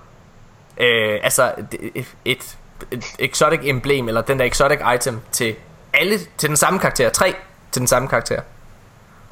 øh, 0.78 1.18
altså 1.22 1.52
et, 1.94 2.06
et, 2.24 2.56
et 2.90 3.04
exotic 3.18 3.60
emblem, 3.62 4.08
eller 4.08 4.20
den 4.20 4.38
der 4.38 4.44
exotic 4.44 4.78
item 4.94 5.20
til 5.32 5.54
alle, 5.92 6.18
til 6.38 6.48
den 6.48 6.56
samme 6.56 6.78
karakter, 6.78 7.08
tre 7.10 7.34
til 7.72 7.80
den 7.80 7.86
samme 7.86 8.08
karakter? 8.08 8.40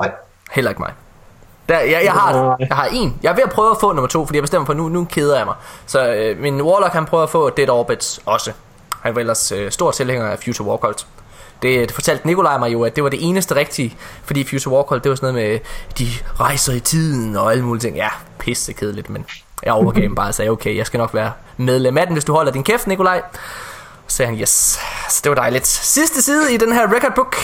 Nej. 0.00 0.10
Heller 0.50 0.70
ikke 0.70 0.82
mig. 0.82 0.92
Der, 1.68 1.78
jeg, 1.78 2.00
jeg, 2.04 2.12
har, 2.12 2.56
jeg 2.60 2.68
har 2.70 2.88
en. 2.92 3.18
Jeg 3.22 3.30
er 3.30 3.34
ved 3.34 3.42
at 3.42 3.50
prøve 3.50 3.70
at 3.70 3.76
få 3.80 3.92
nummer 3.92 4.08
to, 4.08 4.26
fordi 4.26 4.36
jeg 4.36 4.42
bestemmer 4.42 4.66
for, 4.66 4.74
nu, 4.74 4.88
nu 4.88 5.04
keder 5.04 5.36
jeg 5.36 5.46
mig. 5.46 5.54
Så 5.86 6.12
øh, 6.12 6.38
min 6.40 6.62
Warlock, 6.62 6.92
han 6.92 7.06
prøver 7.06 7.22
at 7.24 7.30
få 7.30 7.50
Dead 7.50 7.68
Orbit 7.68 8.18
også. 8.26 8.52
Han 9.00 9.14
var 9.14 9.20
ellers 9.20 9.52
øh, 9.52 9.70
stor 9.70 9.90
tilhænger 9.90 10.26
af 10.26 10.38
Future 10.44 10.68
Warcult. 10.68 11.06
Det, 11.62 11.88
det 11.88 11.92
fortalte 11.92 12.26
Nikolaj 12.26 12.58
mig 12.58 12.72
jo, 12.72 12.84
at 12.84 12.96
det 12.96 13.04
var 13.04 13.10
det 13.10 13.28
eneste 13.28 13.54
rigtige, 13.54 13.96
fordi 14.24 14.44
Future 14.44 14.74
Warcult, 14.74 15.04
det 15.04 15.10
var 15.10 15.16
sådan 15.16 15.34
noget 15.34 15.50
med, 15.50 15.60
de 15.98 16.08
rejser 16.40 16.72
i 16.72 16.80
tiden 16.80 17.36
og 17.36 17.52
alle 17.52 17.64
mulige 17.64 17.82
ting. 17.82 17.96
Ja, 17.96 18.08
pisse 18.38 18.72
kedeligt, 18.72 19.10
men 19.10 19.26
jeg 19.62 19.72
overgav 19.72 20.02
ham 20.02 20.14
bare 20.14 20.28
og 20.28 20.34
sagde, 20.34 20.50
okay, 20.50 20.76
jeg 20.76 20.86
skal 20.86 20.98
nok 20.98 21.14
være 21.14 21.32
medlem 21.56 21.98
af 21.98 22.06
den, 22.06 22.14
hvis 22.14 22.24
du 22.24 22.32
holder 22.32 22.52
din 22.52 22.64
kæft, 22.64 22.86
Nikolaj. 22.86 23.22
Så 24.06 24.16
sagde 24.16 24.30
han, 24.30 24.40
yes. 24.40 24.80
Så 25.08 25.20
det 25.24 25.30
var 25.30 25.36
dejligt. 25.36 25.66
Sidste 25.66 26.22
side 26.22 26.54
i 26.54 26.56
den 26.56 26.72
her 26.72 26.94
record 26.94 27.12
book. 27.14 27.36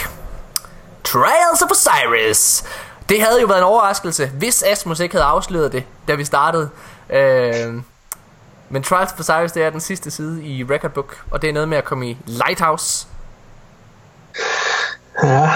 Trials 1.05 1.63
of 1.63 1.71
Osiris. 1.71 2.65
Det 3.09 3.21
havde 3.23 3.41
jo 3.41 3.47
været 3.47 3.59
en 3.59 3.65
overraskelse, 3.65 4.27
hvis 4.27 4.63
Asmus 4.63 5.01
ikke 5.01 5.15
havde 5.15 5.25
afsløret 5.25 5.73
det, 5.73 5.85
da 6.09 6.15
vi 6.15 6.25
startede. 6.25 6.71
Øh, 7.11 7.75
men 8.69 8.83
Trials 8.83 9.13
of 9.13 9.21
Osiris, 9.21 9.53
det 9.53 9.63
er 9.63 9.71
den 9.71 9.81
sidste 9.81 10.11
side 10.11 10.45
i 10.45 10.65
Record 10.65 10.91
Book, 10.91 11.23
og 11.31 11.43
det 11.43 11.49
er 11.49 11.53
noget 11.53 11.69
med 11.69 11.79
at 11.79 11.85
komme 11.85 12.11
i 12.11 12.19
Lighthouse. 12.27 13.07
Ja. 15.23 15.51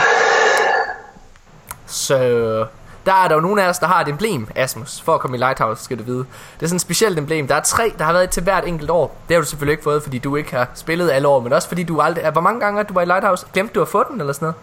Så 1.87 2.17
der 3.07 3.15
er 3.15 3.29
der 3.29 3.35
jo 3.35 3.41
nogle 3.41 3.63
af 3.63 3.69
os, 3.69 3.79
der 3.79 3.87
har 3.87 4.01
et 4.01 4.09
emblem, 4.09 4.49
Asmus, 4.55 5.01
for 5.01 5.15
at 5.15 5.21
komme 5.21 5.37
i 5.37 5.41
Lighthouse, 5.41 5.85
skal 5.85 5.99
du 5.99 6.03
vide. 6.03 6.19
Det 6.19 6.63
er 6.63 6.67
sådan 6.67 6.77
et 6.77 6.81
specielt 6.81 7.19
emblem. 7.19 7.49
Der 7.49 7.55
er 7.55 7.61
tre, 7.61 7.95
der 7.99 8.05
har 8.05 8.13
været 8.13 8.31
til 8.31 8.43
hvert 8.43 8.65
enkelt 8.65 8.91
år. 8.91 9.17
Det 9.29 9.35
har 9.37 9.41
du 9.41 9.49
selvfølgelig 9.49 9.73
ikke 9.73 9.83
fået, 9.83 10.03
fordi 10.03 10.19
du 10.19 10.37
ikke 10.37 10.51
har 10.57 10.69
spillet 10.75 11.11
alle 11.11 11.29
år, 11.29 11.41
men 11.41 11.53
også 11.53 11.69
fordi 11.69 11.83
du 11.83 12.01
aldrig... 12.01 12.31
Hvor 12.31 12.41
mange 12.41 12.61
gange 12.61 12.85
du 12.85 12.95
var 12.95 13.03
i 13.03 13.05
Lighthouse? 13.05 13.47
Glemte 13.53 13.75
du 13.75 13.83
at 13.83 13.89
få 13.89 14.05
den, 14.11 14.21
eller 14.21 14.33
sådan 14.33 14.47
noget? 14.47 14.57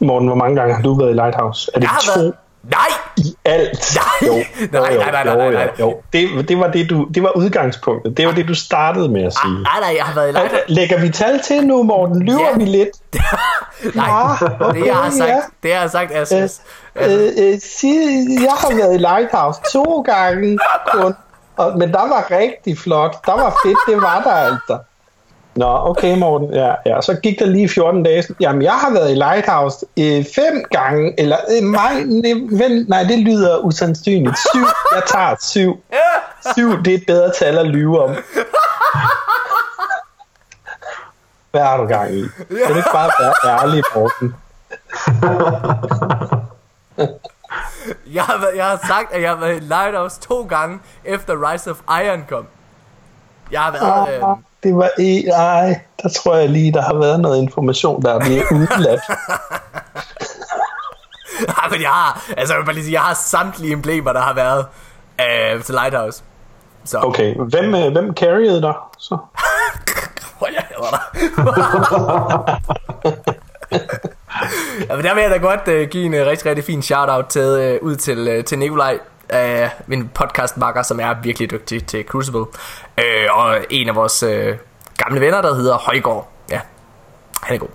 Morten, 0.00 0.28
hvor 0.28 0.36
mange 0.36 0.56
gange 0.56 0.74
har 0.74 0.82
du 0.82 0.94
været 0.94 1.10
i 1.10 1.14
Lighthouse? 1.14 1.70
Er 1.74 1.80
det 1.80 1.88
Jeg 1.92 1.96
to 2.02 2.12
været... 2.20 2.32
Nej! 2.64 2.78
i 3.16 3.34
alt? 3.44 3.96
Nej. 3.96 4.28
Jo, 4.28 4.32
Nej, 4.72 4.92
jo, 4.94 5.00
nej, 5.00 5.10
nej, 5.10 5.24
nej, 5.24 5.32
jo, 5.32 5.38
nej, 5.38 5.46
jo, 5.46 5.52
nej. 5.52 5.70
jo. 5.80 6.00
Det, 6.12 6.48
det, 6.48 6.58
var 6.58 6.68
det, 6.70 6.90
du, 6.90 7.04
det 7.14 7.22
var 7.22 7.36
udgangspunktet. 7.36 8.16
Det 8.16 8.26
var 8.26 8.32
det, 8.32 8.48
du 8.48 8.54
startede 8.54 9.08
med 9.08 9.22
at 9.24 9.32
sige. 9.34 9.52
Nej, 9.62 9.80
nej, 9.80 9.94
jeg 9.96 10.04
har 10.04 10.14
været 10.14 10.28
i 10.28 10.32
Lighthouse. 10.32 10.64
Lægger 10.68 11.00
vi 11.00 11.08
tal 11.10 11.40
til 11.40 11.66
nu, 11.66 11.82
Morten? 11.82 12.22
Lyver 12.22 12.40
Ja. 12.50 12.56
vi 12.56 12.64
lidt? 12.64 12.88
Nej, 13.94 14.06
Ah, 14.10 14.74
det 14.74 14.86
jeg 14.86 14.94
har 14.96 15.10
sagt, 15.10 15.28
ja. 15.30 15.40
det 15.62 15.68
jeg 15.70 15.80
har 15.80 15.88
sagt, 15.88 16.10
Øh, 16.10 16.16
Asmus. 16.20 16.40
Altså, 16.40 16.60
øh, 16.96 17.52
øh, 17.52 17.58
sig- 17.60 18.42
jeg 18.42 18.52
har 18.58 18.76
været 18.76 18.94
i 18.94 18.98
Lighthouse 18.98 19.60
to 19.72 20.00
gange 20.00 20.58
kun, 20.92 21.14
og, 21.56 21.78
men 21.78 21.92
der 21.92 22.08
var 22.08 22.26
rigtig 22.30 22.78
flot. 22.78 23.26
Der 23.26 23.32
var 23.32 23.56
fedt, 23.64 23.78
det 23.88 23.96
var 24.02 24.20
der 24.24 24.32
altså. 24.32 24.78
Nå, 25.58 25.88
okay 25.90 26.18
Morten, 26.18 26.54
ja, 26.54 26.74
ja. 26.86 27.00
Så 27.00 27.14
gik 27.22 27.38
der 27.38 27.46
lige 27.46 27.68
14 27.68 28.02
dage. 28.02 28.24
Jamen, 28.40 28.62
jeg 28.62 28.72
har 28.72 28.92
været 28.92 29.10
i 29.10 29.14
Lighthouse 29.14 29.86
øh, 29.98 30.24
fem 30.34 30.64
gange, 30.70 31.20
eller 31.20 31.36
øh, 31.50 31.62
nej, 31.62 31.94
vent, 32.50 32.88
nej, 32.88 33.02
det 33.02 33.18
lyder 33.18 33.58
usandsynligt. 33.58 34.38
Syv, 34.38 34.66
jeg 34.94 35.02
tager 35.06 35.34
syv. 35.40 35.82
Syv, 36.52 36.82
det 36.82 36.94
er 36.94 36.98
et 36.98 37.04
bedre 37.06 37.30
tal 37.30 37.58
at 37.58 37.66
lyve 37.66 38.02
om. 38.02 38.16
Hvad 41.50 41.60
har 41.60 41.76
du 41.76 41.86
gang 41.86 42.14
i? 42.14 42.20
Kan 42.48 42.70
du 42.70 42.76
ikke 42.76 42.90
bare 42.92 43.10
være 43.20 43.34
ærlig, 43.60 43.82
Morten? 43.94 44.34
Jeg 48.12 48.22
har, 48.22 48.38
været, 48.38 48.56
jeg 48.56 48.64
har 48.64 48.80
sagt, 48.88 49.12
at 49.12 49.22
jeg 49.22 49.30
har 49.30 49.36
været 49.36 49.56
i 49.56 49.60
Lighthouse 49.60 50.20
to 50.20 50.42
gange, 50.42 50.80
efter 51.04 51.52
Rise 51.52 51.70
of 51.70 51.80
Iron 52.04 52.24
kom. 52.28 52.46
Jeg 53.50 53.60
har 53.60 53.70
været... 53.70 54.14
Øh, 54.14 54.22
det 54.62 54.76
var 54.76 54.90
AI. 54.98 55.74
Der 56.02 56.08
tror 56.08 56.34
jeg 56.36 56.48
lige, 56.48 56.72
der 56.72 56.82
har 56.82 56.94
været 56.94 57.20
noget 57.20 57.38
information, 57.42 58.02
der 58.02 58.14
er 58.14 58.18
blevet 58.20 58.44
udladt. 58.60 59.00
Ja, 61.48 61.68
men 61.70 61.82
jeg 61.82 61.88
har, 61.90 62.24
altså 62.36 62.54
jeg 62.54 62.58
vil 62.60 62.64
bare 62.64 62.74
lige 62.74 62.84
sige, 62.84 62.92
jeg 62.94 63.00
har 63.00 63.14
samtlige 63.14 63.72
emblemer, 63.72 64.12
der 64.12 64.20
har 64.20 64.34
været 64.34 64.66
øh, 65.20 65.62
til 65.62 65.74
Lighthouse. 65.74 66.22
Så, 66.84 66.98
Okay, 66.98 67.34
hvem, 67.34 67.74
øh, 67.74 67.92
hvem 67.92 68.14
carried 68.14 68.60
dig 68.62 68.74
så? 68.98 69.16
Hvor 70.38 70.46
jeg 70.46 70.64
hader 70.68 70.90
dig. 70.90 71.00
ja, 74.88 74.96
men 74.96 75.04
der 75.04 75.14
vil 75.14 75.20
jeg 75.22 75.30
da 75.30 75.36
godt 75.36 75.68
uh, 75.68 75.88
give 75.90 76.04
en 76.06 76.14
uh, 76.14 76.20
rigtig, 76.26 76.46
rigtig 76.46 76.64
fin 76.64 76.82
shout-out 76.82 77.26
til, 77.26 77.78
uh, 77.82 77.88
ud 77.88 77.96
til, 77.96 78.38
uh, 78.38 78.44
til 78.44 78.58
Nikolaj, 78.58 78.98
uh, 79.34 79.68
min 79.86 80.08
podcastmakker, 80.08 80.82
som 80.82 81.00
er 81.00 81.14
virkelig 81.22 81.50
dygtig 81.50 81.86
til 81.86 82.04
Crucible. 82.04 82.44
Øh, 82.98 83.28
og 83.32 83.58
en 83.70 83.88
af 83.88 83.94
vores 83.94 84.22
øh, 84.22 84.56
gamle 84.96 85.20
venner, 85.20 85.42
der 85.42 85.54
hedder 85.54 85.76
Højgaard. 85.76 86.32
Ja, 86.50 86.60
han 87.42 87.54
er 87.54 87.58
god. 87.58 87.68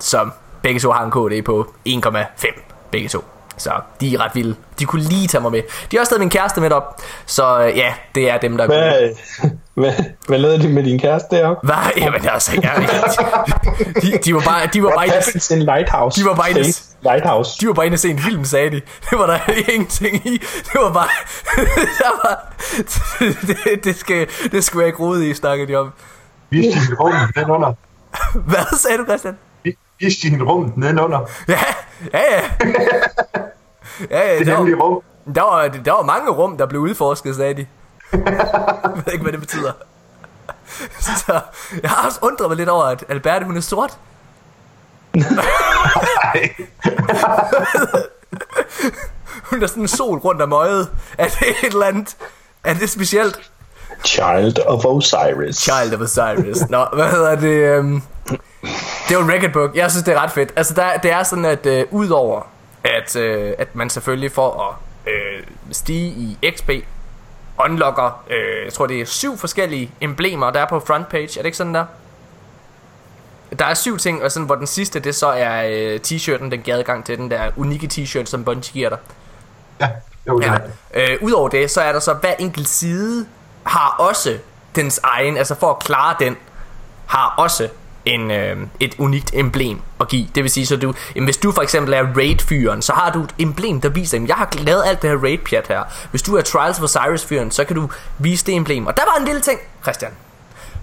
Så 0.00 0.30
begge 0.62 0.80
to 0.80 0.90
har 0.90 1.04
en 1.04 1.10
KD 1.10 1.44
på 1.44 1.74
1,5. 1.88 2.60
Begge 2.90 3.08
to. 3.08 3.24
Så 3.56 3.70
de 4.00 4.14
er 4.14 4.24
ret 4.24 4.34
vilde. 4.34 4.56
De 4.78 4.84
kunne 4.84 5.02
lige 5.02 5.28
tage 5.28 5.40
mig 5.40 5.52
med. 5.52 5.62
De 5.90 5.96
har 5.96 6.00
også 6.00 6.10
taget 6.10 6.20
min 6.20 6.30
kæreste 6.30 6.60
med 6.60 6.72
op. 6.72 7.02
Så 7.26 7.60
øh, 7.60 7.76
ja, 7.76 7.94
det 8.14 8.30
er 8.30 8.38
dem, 8.38 8.56
der 8.56 8.64
er 8.64 8.68
gode. 8.68 8.78
Hvad, 8.78 9.50
hvad, 9.78 9.92
hvad 10.28 10.38
lavede 10.38 10.62
de 10.62 10.68
med 10.68 10.82
din 10.84 10.98
kæreste 11.00 11.36
deroppe? 11.36 11.66
Hvad? 11.66 11.76
Jamen 11.96 12.28
altså, 12.28 12.52
jeg, 12.62 12.88
de, 14.02 14.18
de, 14.24 14.34
var 14.34 14.40
bare, 14.40 14.66
de 14.72 14.82
var 14.82 14.92
bare 14.94 15.06
inde, 15.06 15.54
in 15.56 15.62
Lighthouse? 15.62 16.20
De 16.20 16.26
var 16.26 16.34
bare 16.34 16.50
inde- 16.50 16.80
Lighthouse. 17.02 17.60
de 17.60 17.66
var 17.66 17.72
bare 17.72 17.86
inde 17.86 17.94
og 17.94 17.98
se 17.98 18.10
en 18.10 18.18
film, 18.18 18.44
sagde 18.44 18.70
de. 18.70 18.80
Det 19.10 19.18
var 19.18 19.26
der 19.26 19.38
ingenting 19.72 20.26
i. 20.26 20.38
Det 20.38 20.74
var 20.74 20.92
bare... 20.92 21.08
der 22.02 22.28
var, 22.28 22.52
det, 23.64 23.84
det, 23.84 23.96
skal, 23.96 24.26
det 24.52 24.64
skulle 24.64 24.82
jeg 24.82 24.88
ikke 24.88 24.98
rode 24.98 25.30
i, 25.30 25.34
snakkede 25.34 25.68
de 25.72 25.76
om. 25.76 25.90
Vis 26.50 26.74
din 26.74 26.94
rum 27.00 27.12
nedenunder. 27.36 27.72
Hvad 28.34 28.78
sagde 28.78 28.98
du, 28.98 29.04
Christian? 29.04 29.38
Vis 30.00 30.16
din 30.22 30.42
rum 30.42 30.72
nedenunder. 30.76 31.20
Ja, 31.48 31.58
ja, 32.12 32.18
ja. 32.34 32.42
Ja, 34.10 34.32
ja, 34.32 34.38
Det 34.38 34.46
der, 34.46 34.54
hemmelige 34.56 34.76
var, 34.78 34.84
rum. 34.84 35.02
der, 35.34 35.42
var, 35.42 35.68
der 35.68 35.92
var 35.92 36.02
mange 36.02 36.30
rum, 36.30 36.56
der 36.58 36.66
blev 36.66 36.80
udforsket, 36.80 37.36
sagde 37.36 37.54
de. 37.54 37.66
Jeg 38.12 39.02
ved 39.04 39.12
ikke, 39.12 39.22
hvad 39.22 39.32
det 39.32 39.40
betyder. 39.40 39.72
Så 41.00 41.40
jeg 41.82 41.90
har 41.90 42.06
også 42.06 42.18
undret 42.22 42.48
mig 42.48 42.56
lidt 42.56 42.68
over, 42.68 42.84
at 42.84 43.04
Alberte, 43.08 43.46
hun 43.46 43.56
er 43.56 43.60
sort. 43.60 43.98
Ej. 45.14 46.54
Hun 49.42 49.60
har 49.60 49.66
sådan 49.66 49.82
en 49.82 49.88
sol 49.88 50.18
rundt 50.18 50.42
om 50.42 50.52
øjet. 50.52 50.90
Er 51.18 51.28
det 51.28 51.48
et 51.48 51.72
eller 51.72 51.86
andet? 51.86 52.16
Er 52.64 52.74
det 52.74 52.90
specielt? 52.90 53.50
Child 54.04 54.58
of 54.66 54.84
Osiris. 54.84 55.56
Child 55.56 55.94
of 55.94 56.00
Osiris. 56.00 56.68
Nå, 56.70 56.86
hvad 56.92 57.10
hedder 57.10 57.34
det? 57.34 57.78
Um, 57.78 58.02
det 59.08 59.10
er 59.10 59.14
jo 59.14 59.20
en 59.20 59.32
record 59.32 59.52
book. 59.52 59.76
Jeg 59.76 59.90
synes, 59.90 60.04
det 60.04 60.14
er 60.14 60.22
ret 60.22 60.30
fedt. 60.32 60.52
Altså, 60.56 60.74
der, 60.74 60.96
det 60.96 61.10
er 61.12 61.22
sådan, 61.22 61.44
at 61.44 61.66
uh, 61.66 61.92
udover 62.00 62.42
at, 62.84 63.16
uh, 63.16 63.52
at 63.58 63.74
man 63.74 63.90
selvfølgelig 63.90 64.32
får 64.32 64.78
at 65.06 65.12
uh, 65.12 65.46
stige 65.72 66.06
i 66.08 66.38
XP, 66.56 66.70
unlocker, 67.64 68.22
uh, 68.26 68.64
jeg 68.64 68.72
tror 68.72 68.86
det 68.86 69.00
er 69.00 69.04
syv 69.04 69.38
forskellige 69.38 69.90
emblemer, 70.00 70.50
der 70.50 70.60
er 70.60 70.66
på 70.66 70.80
front 70.80 71.08
page. 71.08 71.38
Er 71.38 71.42
det 71.42 71.44
ikke 71.44 71.56
sådan 71.56 71.74
der? 71.74 71.84
Der 73.58 73.64
er 73.64 73.74
syv 73.74 73.98
ting, 73.98 74.22
og 74.22 74.32
sådan, 74.32 74.46
hvor 74.46 74.54
den 74.54 74.66
sidste, 74.66 75.00
det 75.00 75.14
så 75.14 75.26
er 75.26 75.64
uh, 75.94 76.00
t-shirten, 76.06 76.50
den 76.50 76.62
gadegang 76.62 77.04
til 77.04 77.18
den 77.18 77.30
der 77.30 77.50
unikke 77.56 77.88
t-shirt, 77.92 78.24
som 78.24 78.44
Bungie 78.44 78.72
giver 78.72 78.88
dig. 78.88 78.98
Ja, 79.80 79.88
jo, 80.28 80.40
ja. 80.40 80.54
Øh, 80.94 81.18
Udover 81.20 81.48
det, 81.48 81.70
så 81.70 81.80
er 81.80 81.92
der 81.92 82.00
så 82.00 82.14
hver 82.14 82.34
enkelt 82.38 82.68
side 82.68 83.26
har 83.64 83.96
også 83.98 84.38
dens 84.76 85.00
egen, 85.02 85.36
altså 85.36 85.54
for 85.54 85.70
at 85.70 85.78
klare 85.78 86.16
den, 86.20 86.36
har 87.06 87.34
også 87.38 87.68
en, 88.08 88.30
øh, 88.30 88.56
et 88.80 88.94
unikt 88.98 89.30
emblem 89.34 89.80
at 90.00 90.08
give. 90.08 90.28
Det 90.34 90.42
vil 90.42 90.50
sige, 90.50 90.66
så 90.66 90.76
du, 90.76 90.94
jamen, 91.14 91.26
hvis 91.26 91.36
du 91.36 91.52
for 91.52 91.62
eksempel 91.62 91.94
er 91.94 92.02
raid-fyren, 92.16 92.82
så 92.82 92.92
har 92.92 93.10
du 93.10 93.22
et 93.22 93.34
emblem, 93.38 93.80
der 93.80 93.88
viser, 93.88 94.22
at 94.22 94.28
jeg 94.28 94.36
har 94.36 94.48
lavet 94.58 94.82
alt 94.86 95.02
det 95.02 95.10
her 95.10 95.16
raid-pjat 95.16 95.68
her. 95.68 95.82
Hvis 96.10 96.22
du 96.22 96.36
er 96.36 96.42
Trials 96.42 96.78
of 96.78 96.84
Osiris-fyren, 96.84 97.50
så 97.50 97.64
kan 97.64 97.76
du 97.76 97.90
vise 98.18 98.46
det 98.46 98.54
emblem. 98.54 98.86
Og 98.86 98.96
der 98.96 99.02
var 99.12 99.20
en 99.20 99.24
lille 99.24 99.40
ting, 99.40 99.60
Christian. 99.82 100.10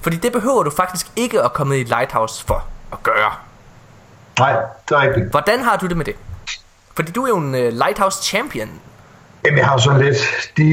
Fordi 0.01 0.17
det 0.17 0.31
behøver 0.31 0.63
du 0.63 0.69
faktisk 0.69 1.07
ikke 1.15 1.41
at 1.41 1.53
komme 1.53 1.79
i 1.79 1.83
Lighthouse 1.83 2.45
for 2.45 2.65
at 2.91 3.03
gøre. 3.03 3.31
Nej, 4.39 4.55
det 4.89 4.95
er 4.95 5.01
rigtigt. 5.01 5.31
Hvordan 5.31 5.59
har 5.59 5.77
du 5.77 5.87
det 5.87 5.97
med 5.97 6.05
det? 6.05 6.15
Fordi 6.95 7.11
du 7.11 7.23
er 7.23 7.29
jo 7.29 7.37
en 7.37 7.55
uh, 7.55 7.67
Lighthouse 7.67 8.23
Champion. 8.23 8.69
Jamen, 9.45 9.57
jeg 9.57 9.67
har 9.67 9.77
sådan 9.77 10.01
lidt... 10.01 10.17
De, 10.57 10.63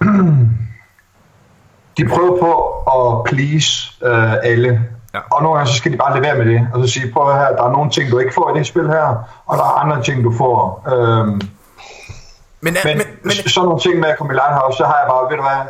de 1.96 2.08
prøver 2.08 2.38
på 2.40 2.52
at 2.96 3.24
please 3.24 3.92
øh, 4.04 4.34
alle. 4.42 4.95
Ja. 5.16 5.20
Og 5.30 5.42
nogle 5.42 5.56
gange 5.56 5.72
så 5.72 5.76
skal 5.76 5.92
de 5.92 5.96
bare 5.96 6.12
lade 6.12 6.22
være 6.22 6.36
med 6.38 6.46
det. 6.52 6.68
Og 6.74 6.76
så 6.82 6.92
sige, 6.94 7.12
prøv 7.12 7.32
her, 7.32 7.48
der 7.56 7.64
er 7.68 7.72
nogle 7.72 7.90
ting, 7.90 8.10
du 8.10 8.18
ikke 8.18 8.34
får 8.34 8.46
i 8.54 8.58
det 8.58 8.66
spil 8.66 8.86
her, 8.86 9.08
og 9.46 9.56
der 9.58 9.64
er 9.64 9.74
andre 9.82 10.02
ting, 10.02 10.24
du 10.24 10.32
får. 10.42 10.58
Øhm, 10.92 11.40
Men, 12.60 12.76
men, 12.84 12.98
men, 12.98 13.06
men, 13.22 13.32
sådan 13.32 13.66
nogle 13.68 13.80
ting 13.80 14.00
med 14.00 14.08
at 14.08 14.18
komme 14.18 14.32
i 14.32 14.36
Lighthouse, 14.36 14.76
så 14.76 14.84
har 14.84 14.96
jeg 15.02 15.06
bare, 15.08 15.30
ved 15.30 15.36
du 15.36 15.42
hvad, 15.42 15.60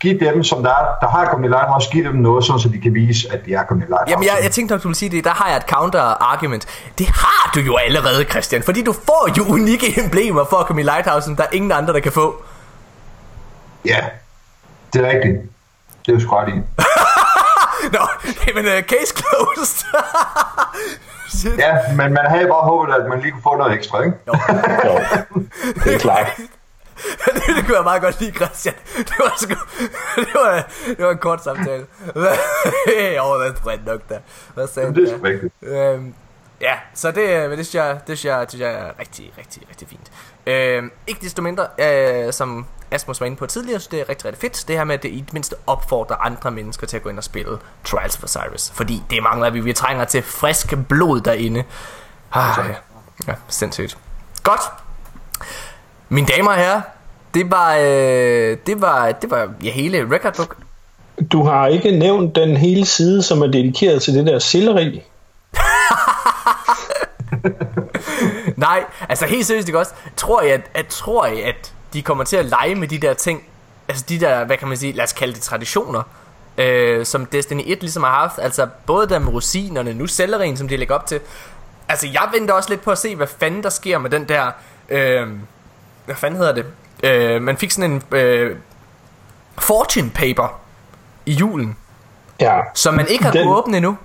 giv 0.00 0.20
dem, 0.20 0.44
som 0.44 0.62
der, 0.62 0.70
er, 0.70 0.84
der 1.00 1.08
har 1.08 1.24
kommet 1.30 1.48
i 1.48 1.50
Lighthouse, 1.50 1.90
giv 1.90 2.04
dem 2.04 2.14
noget, 2.14 2.44
sådan, 2.44 2.60
så 2.60 2.68
de 2.68 2.80
kan 2.80 2.94
vise, 2.94 3.32
at 3.32 3.40
de 3.46 3.54
er 3.54 3.64
kommet 3.64 3.84
i 3.84 3.88
Lighthouse. 3.88 4.10
Jamen, 4.10 4.24
jeg, 4.24 4.36
jeg 4.42 4.50
tænkte 4.50 4.74
nok, 4.74 4.82
du 4.82 4.88
ville 4.88 4.96
sige 4.96 5.10
det. 5.10 5.24
Der 5.24 5.30
har 5.30 5.48
jeg 5.48 5.56
et 5.56 5.68
counter-argument. 5.74 6.66
Det 6.98 7.06
har 7.06 7.50
du 7.54 7.60
jo 7.60 7.76
allerede, 7.76 8.24
Christian. 8.24 8.62
Fordi 8.62 8.82
du 8.82 8.92
får 8.92 9.28
jo 9.38 9.42
unikke 9.54 10.00
emblemer 10.04 10.44
for 10.50 10.56
at 10.56 10.66
komme 10.66 10.82
i 10.82 10.84
Lighthousen, 10.84 11.36
der 11.36 11.42
er 11.42 11.52
ingen 11.52 11.72
andre, 11.72 11.92
der 11.92 12.00
kan 12.00 12.12
få. 12.12 12.42
Ja, 13.84 14.00
det 14.92 15.04
er 15.04 15.08
rigtigt. 15.08 15.36
Det 16.06 16.14
er 16.14 16.20
jo 16.20 16.46
i. 16.48 16.62
Nå, 17.96 18.04
men 18.54 18.66
uh, 18.66 18.80
case 18.82 19.14
closed. 19.16 19.84
Ja, 21.58 21.76
men 21.96 22.12
man 22.12 22.26
havde 22.26 22.46
bare 22.46 22.62
håbet, 22.62 22.94
at 22.94 23.08
man 23.08 23.20
lige 23.20 23.32
kunne 23.32 23.42
få 23.42 23.56
noget 23.56 23.74
ekstra, 23.74 24.02
ikke? 24.02 24.16
Jo. 24.26 24.32
Jo, 24.86 25.00
det 25.84 25.94
er 25.94 25.98
klart. 25.98 26.26
det, 27.24 27.42
det 27.56 27.64
kunne 27.66 27.76
jeg 27.76 27.84
meget 27.84 28.02
godt 28.02 28.20
lide, 28.20 28.32
Christian. 28.32 28.74
Det 28.96 29.14
var 29.18 29.34
sgu... 29.36 29.54
Det 30.16 30.34
var, 30.34 30.68
det 30.86 31.04
var 31.04 31.10
en 31.10 31.18
kort 31.18 31.44
samtale. 31.44 31.86
jo, 33.16 33.40
det 33.40 33.48
er 33.48 33.52
bredt 33.62 33.86
nok 33.86 34.00
der. 34.08 34.18
Hvad 34.54 34.66
sagde 34.66 34.86
Jamen, 34.86 35.02
det 35.02 35.12
er 35.12 35.16
sgu 35.16 35.26
rigtigt. 35.26 35.54
Øhm, 35.62 36.14
ja, 36.60 36.74
så 36.94 37.10
det, 37.10 37.50
men 37.50 37.58
det, 37.58 37.66
synes 37.66 37.74
jeg, 37.74 38.00
det, 38.06 38.18
synes 38.18 38.24
jeg, 38.24 38.46
synes 38.48 38.62
jeg 38.62 38.72
er 38.72 39.00
rigtig, 39.00 39.32
rigtig, 39.38 39.62
rigtig 39.70 39.88
fint. 39.88 40.12
Øhm, 40.46 40.90
ikke 41.06 41.20
desto 41.20 41.42
mindre, 41.42 41.66
øh, 41.78 42.32
som 42.32 42.66
Asmus 42.90 43.20
var 43.20 43.26
inde 43.26 43.36
på 43.36 43.46
tidligere, 43.46 43.80
så 43.80 43.88
det 43.90 44.00
er 44.00 44.08
rigtig, 44.08 44.24
rigtig 44.24 44.40
fedt. 44.40 44.64
Det 44.68 44.76
her 44.76 44.84
med, 44.84 44.94
at 44.94 45.02
det 45.02 45.08
i 45.08 45.20
det 45.20 45.32
mindste 45.32 45.56
opfordrer 45.66 46.16
andre 46.16 46.50
mennesker 46.50 46.86
til 46.86 46.96
at 46.96 47.02
gå 47.02 47.08
ind 47.08 47.18
og 47.18 47.24
spille 47.24 47.58
Trials 47.84 48.16
of 48.16 48.24
Osiris. 48.24 48.72
Fordi 48.74 49.02
det 49.10 49.22
mangler 49.22 49.50
vi. 49.50 49.60
Vi 49.60 49.72
trænger 49.72 50.04
til 50.04 50.22
frisk 50.22 50.74
blod 50.88 51.20
derinde. 51.20 51.64
Ah, 52.32 52.58
ja. 52.58 52.74
ja, 53.28 53.34
sindssygt. 53.48 53.98
Godt. 54.42 54.60
Mine 56.08 56.26
damer 56.26 56.50
og 56.50 56.56
herrer, 56.56 56.80
det 57.34 57.50
var, 57.50 57.76
øh, 57.76 58.56
det 58.66 58.80
var, 58.80 59.12
det 59.12 59.30
var 59.30 59.52
ja, 59.62 59.70
hele 59.70 60.14
recordbook. 60.14 60.56
Du 61.32 61.44
har 61.44 61.66
ikke 61.66 61.90
nævnt 61.90 62.36
den 62.36 62.56
hele 62.56 62.86
side, 62.86 63.22
som 63.22 63.42
er 63.42 63.46
dedikeret 63.46 64.02
til 64.02 64.14
det 64.14 64.26
der 64.26 64.38
selleri. 64.38 65.02
Nej, 68.56 68.84
altså 69.08 69.26
helt 69.26 69.46
seriøst 69.46 69.68
ikke 69.68 69.78
også. 69.78 69.92
Tror 70.16 70.42
jeg, 70.42 70.52
at, 70.52 70.60
at, 70.74 70.86
tror 70.86 71.26
jeg, 71.26 71.44
at 71.44 71.72
de 71.92 72.02
kommer 72.02 72.24
til 72.24 72.36
at 72.36 72.44
lege 72.44 72.74
med 72.74 72.88
de 72.88 72.98
der 72.98 73.14
ting, 73.14 73.42
altså 73.88 74.04
de 74.08 74.20
der, 74.20 74.44
hvad 74.44 74.56
kan 74.56 74.68
man 74.68 74.76
sige, 74.76 74.92
lad 74.92 75.04
os 75.04 75.12
kalde 75.12 75.34
det 75.34 75.42
traditioner, 75.42 76.02
øh, 76.58 77.06
som 77.06 77.26
Destiny 77.26 77.62
1 77.66 77.80
ligesom 77.80 78.02
har 78.02 78.10
haft, 78.10 78.38
altså 78.38 78.66
både 78.86 79.08
der 79.08 79.18
med 79.18 79.32
rosinerne, 79.32 79.94
nu 79.94 80.06
sellerien, 80.06 80.56
som 80.56 80.68
de 80.68 80.76
lægger 80.76 80.94
op 80.94 81.06
til. 81.06 81.20
Altså 81.88 82.06
jeg 82.12 82.28
venter 82.32 82.54
også 82.54 82.70
lidt 82.70 82.80
på 82.82 82.90
at 82.90 82.98
se, 82.98 83.16
hvad 83.16 83.26
fanden 83.26 83.62
der 83.62 83.68
sker 83.70 83.98
med 83.98 84.10
den 84.10 84.28
der, 84.28 84.50
øh, 84.88 85.28
hvad 86.04 86.14
fanden 86.16 86.38
hedder 86.38 86.52
det? 86.54 86.66
Øh, 87.02 87.42
man 87.42 87.56
fik 87.56 87.70
sådan 87.70 87.90
en 87.90 88.02
øh, 88.18 88.56
fortune 89.58 90.10
paper 90.10 90.60
i 91.26 91.32
julen, 91.32 91.76
Ja, 92.40 92.60
som 92.74 92.94
man 92.94 93.06
ikke 93.08 93.24
har 93.24 93.30
Den- 93.32 93.42
kunnet 93.44 93.58
åbne 93.58 93.76
endnu. 93.76 93.96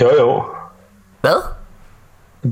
jo 0.00 0.10
jo. 0.18 0.44
Hvad? 1.20 1.42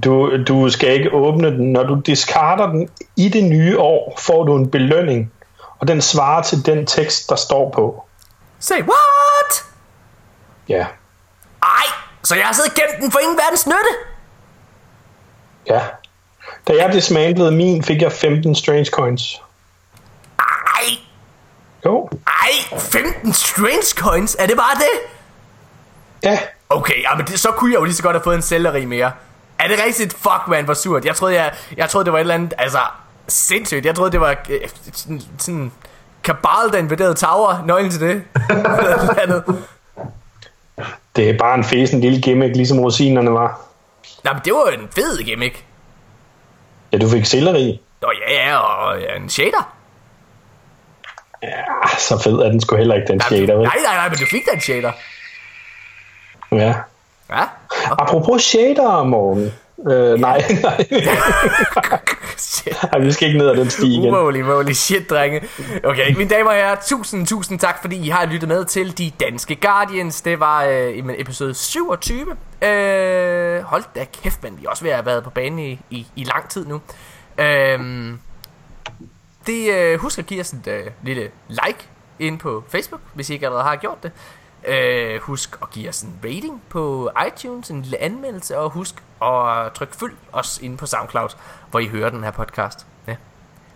Du, 0.04 0.44
du 0.44 0.70
skal 0.70 0.92
ikke 0.92 1.12
åbne 1.12 1.50
den. 1.50 1.72
Når 1.72 1.82
du 1.82 2.00
discarder 2.06 2.66
den 2.66 2.88
i 3.16 3.28
det 3.28 3.44
nye 3.44 3.78
år, 3.78 4.18
får 4.18 4.44
du 4.44 4.56
en 4.56 4.70
belønning. 4.70 5.32
Og 5.78 5.88
den 5.88 6.00
svarer 6.00 6.42
til 6.42 6.66
den 6.66 6.86
tekst, 6.86 7.28
der 7.30 7.36
står 7.36 7.70
på. 7.70 8.04
Say 8.58 8.78
what? 8.80 9.64
Ja, 10.68 10.86
Ej, 11.62 11.84
så 12.22 12.34
jeg 12.34 12.44
har 12.46 12.52
siddet 12.52 12.74
gemt 12.74 13.02
den 13.02 13.12
for 13.12 13.18
ingen 13.18 13.38
verdens 13.38 13.66
nytte? 13.66 13.90
ja. 15.66 15.80
Da 16.68 16.72
jeg 16.72 16.92
dismantlede 16.92 17.50
min, 17.50 17.82
fik 17.82 18.02
jeg 18.02 18.12
15 18.12 18.54
strange 18.54 18.84
coins. 18.84 19.42
Ej, 20.38 20.84
Jo, 21.84 22.08
ej, 22.26 22.78
15 22.78 23.32
strange 23.32 23.82
coins, 23.96 24.36
er 24.38 24.46
det 24.46 24.56
bare 24.56 24.74
det? 24.74 25.00
ja. 26.22 26.38
Okay, 26.68 26.94
men 27.16 27.26
det, 27.26 27.40
så 27.40 27.50
kunne 27.50 27.72
jeg 27.72 27.78
jo 27.78 27.84
lige 27.84 27.94
så 27.94 28.02
godt 28.02 28.16
have 28.16 28.24
fået 28.24 28.36
en 28.36 28.42
selleri 28.42 28.84
mere. 28.84 29.12
Er 29.58 29.68
det 29.68 29.78
rigtigt? 29.86 30.12
Fuck, 30.12 30.48
man, 30.48 30.64
hvor 30.64 30.74
surt. 30.74 31.04
Jeg 31.04 31.16
troede, 31.16 31.34
jeg, 31.34 31.52
jeg 31.76 31.90
troede 31.90 32.04
det 32.04 32.12
var 32.12 32.18
et 32.18 32.20
eller 32.20 32.34
andet, 32.34 32.54
altså... 32.58 32.78
Sindssygt. 33.30 33.86
Jeg 33.86 33.94
troede, 33.94 34.12
det 34.12 34.20
var 34.20 34.36
øh, 34.50 34.60
sådan, 34.92 35.22
sådan 35.38 35.72
kabal, 36.24 36.72
der 36.72 36.78
invaderede 36.78 37.14
Tower. 37.14 37.62
Nøglen 37.64 37.90
til 37.90 38.00
det. 38.00 38.22
Det 41.16 41.30
er 41.30 41.38
bare 41.38 41.54
en 41.54 41.64
fesen 41.64 42.00
lille 42.00 42.22
gimmick, 42.22 42.56
ligesom 42.56 42.78
rosinerne 42.80 43.32
var. 43.32 43.60
Nej, 44.24 44.32
men 44.32 44.42
det 44.44 44.52
var 44.52 44.66
en 44.66 44.88
fed 44.94 45.24
gimmick. 45.24 45.64
Ja, 46.92 46.98
du 46.98 47.08
fik 47.08 47.24
selleri. 47.24 47.80
Nå 48.02 48.12
ja, 48.28 48.46
ja, 48.48 48.56
og 48.56 49.00
ja, 49.00 49.16
en 49.16 49.28
shader. 49.28 49.74
Ja, 51.42 51.48
så 51.98 52.18
fed 52.24 52.32
er 52.32 52.48
den 52.50 52.60
sgu 52.60 52.76
heller 52.76 52.94
ikke, 52.94 53.06
den 53.08 53.18
Nej, 53.18 53.28
shader, 53.28 53.54
vel? 53.54 53.64
nej, 53.64 53.76
nej, 53.84 53.94
nej, 53.94 54.08
men 54.08 54.18
du 54.18 54.26
fik 54.30 54.46
da 54.46 54.50
en 54.54 54.60
shader. 54.60 54.92
Ja. 56.52 56.74
Ja. 57.30 57.44
Apropos 57.90 58.42
shader, 58.42 59.04
Morgen. 59.04 59.52
Øh, 59.90 60.20
nej, 60.20 60.42
nej. 60.62 60.86
Ej, 62.92 62.98
vi 62.98 63.12
skal 63.12 63.28
ikke 63.28 63.38
ned 63.38 63.48
ad 63.48 63.56
den 63.56 63.70
sti 63.70 63.86
igen. 63.86 64.08
Umålig, 64.08 64.44
målig 64.44 64.76
shit, 64.76 65.10
drenge. 65.10 65.42
Okay, 65.84 66.16
mine 66.16 66.30
damer 66.30 66.50
og 66.50 66.56
herrer, 66.56 66.76
tusind, 66.86 67.26
tusind 67.26 67.58
tak, 67.58 67.80
fordi 67.80 67.96
I 67.96 68.08
har 68.08 68.26
lyttet 68.26 68.48
med 68.48 68.64
til 68.64 68.98
De 68.98 69.12
Danske 69.20 69.56
Guardians. 69.56 70.22
Det 70.22 70.40
var 70.40 70.64
øh, 70.64 71.14
episode 71.18 71.54
27. 71.54 72.20
Øh, 72.62 73.62
hold 73.62 73.84
da 73.94 74.06
kæft, 74.22 74.42
men 74.42 74.58
vi 74.60 74.64
er 74.64 74.70
også 74.70 74.84
ved 74.84 74.90
at 74.90 74.96
have 74.96 75.06
været 75.06 75.24
på 75.24 75.30
banen 75.30 75.58
i, 75.58 75.80
i, 75.90 76.06
i 76.16 76.24
lang 76.24 76.48
tid 76.48 76.66
nu. 76.66 76.80
Øh, 77.38 77.78
det, 79.46 79.74
øh, 79.74 79.98
husk 79.98 80.18
at 80.18 80.26
give 80.26 80.40
os 80.40 80.50
et 80.52 80.66
øh, 80.66 80.86
lille 81.02 81.30
like 81.48 81.88
ind 82.18 82.38
på 82.38 82.64
Facebook, 82.68 83.00
hvis 83.14 83.30
I 83.30 83.32
ikke 83.32 83.46
allerede 83.46 83.64
har 83.64 83.76
gjort 83.76 84.02
det. 84.02 84.12
Øh, 84.68 85.20
husk 85.20 85.58
at 85.62 85.70
give 85.70 85.88
os 85.88 86.02
en 86.02 86.14
rating 86.24 86.62
på 86.68 87.10
iTunes, 87.26 87.70
en 87.70 87.82
lille 87.82 88.02
anmeldelse, 88.02 88.58
og 88.58 88.70
husk 88.70 88.94
at 89.22 89.72
trykke 89.74 89.96
følg 89.96 90.12
os 90.32 90.60
inde 90.62 90.76
på 90.76 90.86
SoundCloud, 90.86 91.28
hvor 91.70 91.80
I 91.80 91.86
hører 91.86 92.10
den 92.10 92.24
her 92.24 92.30
podcast. 92.30 92.86
Ja. 93.06 93.14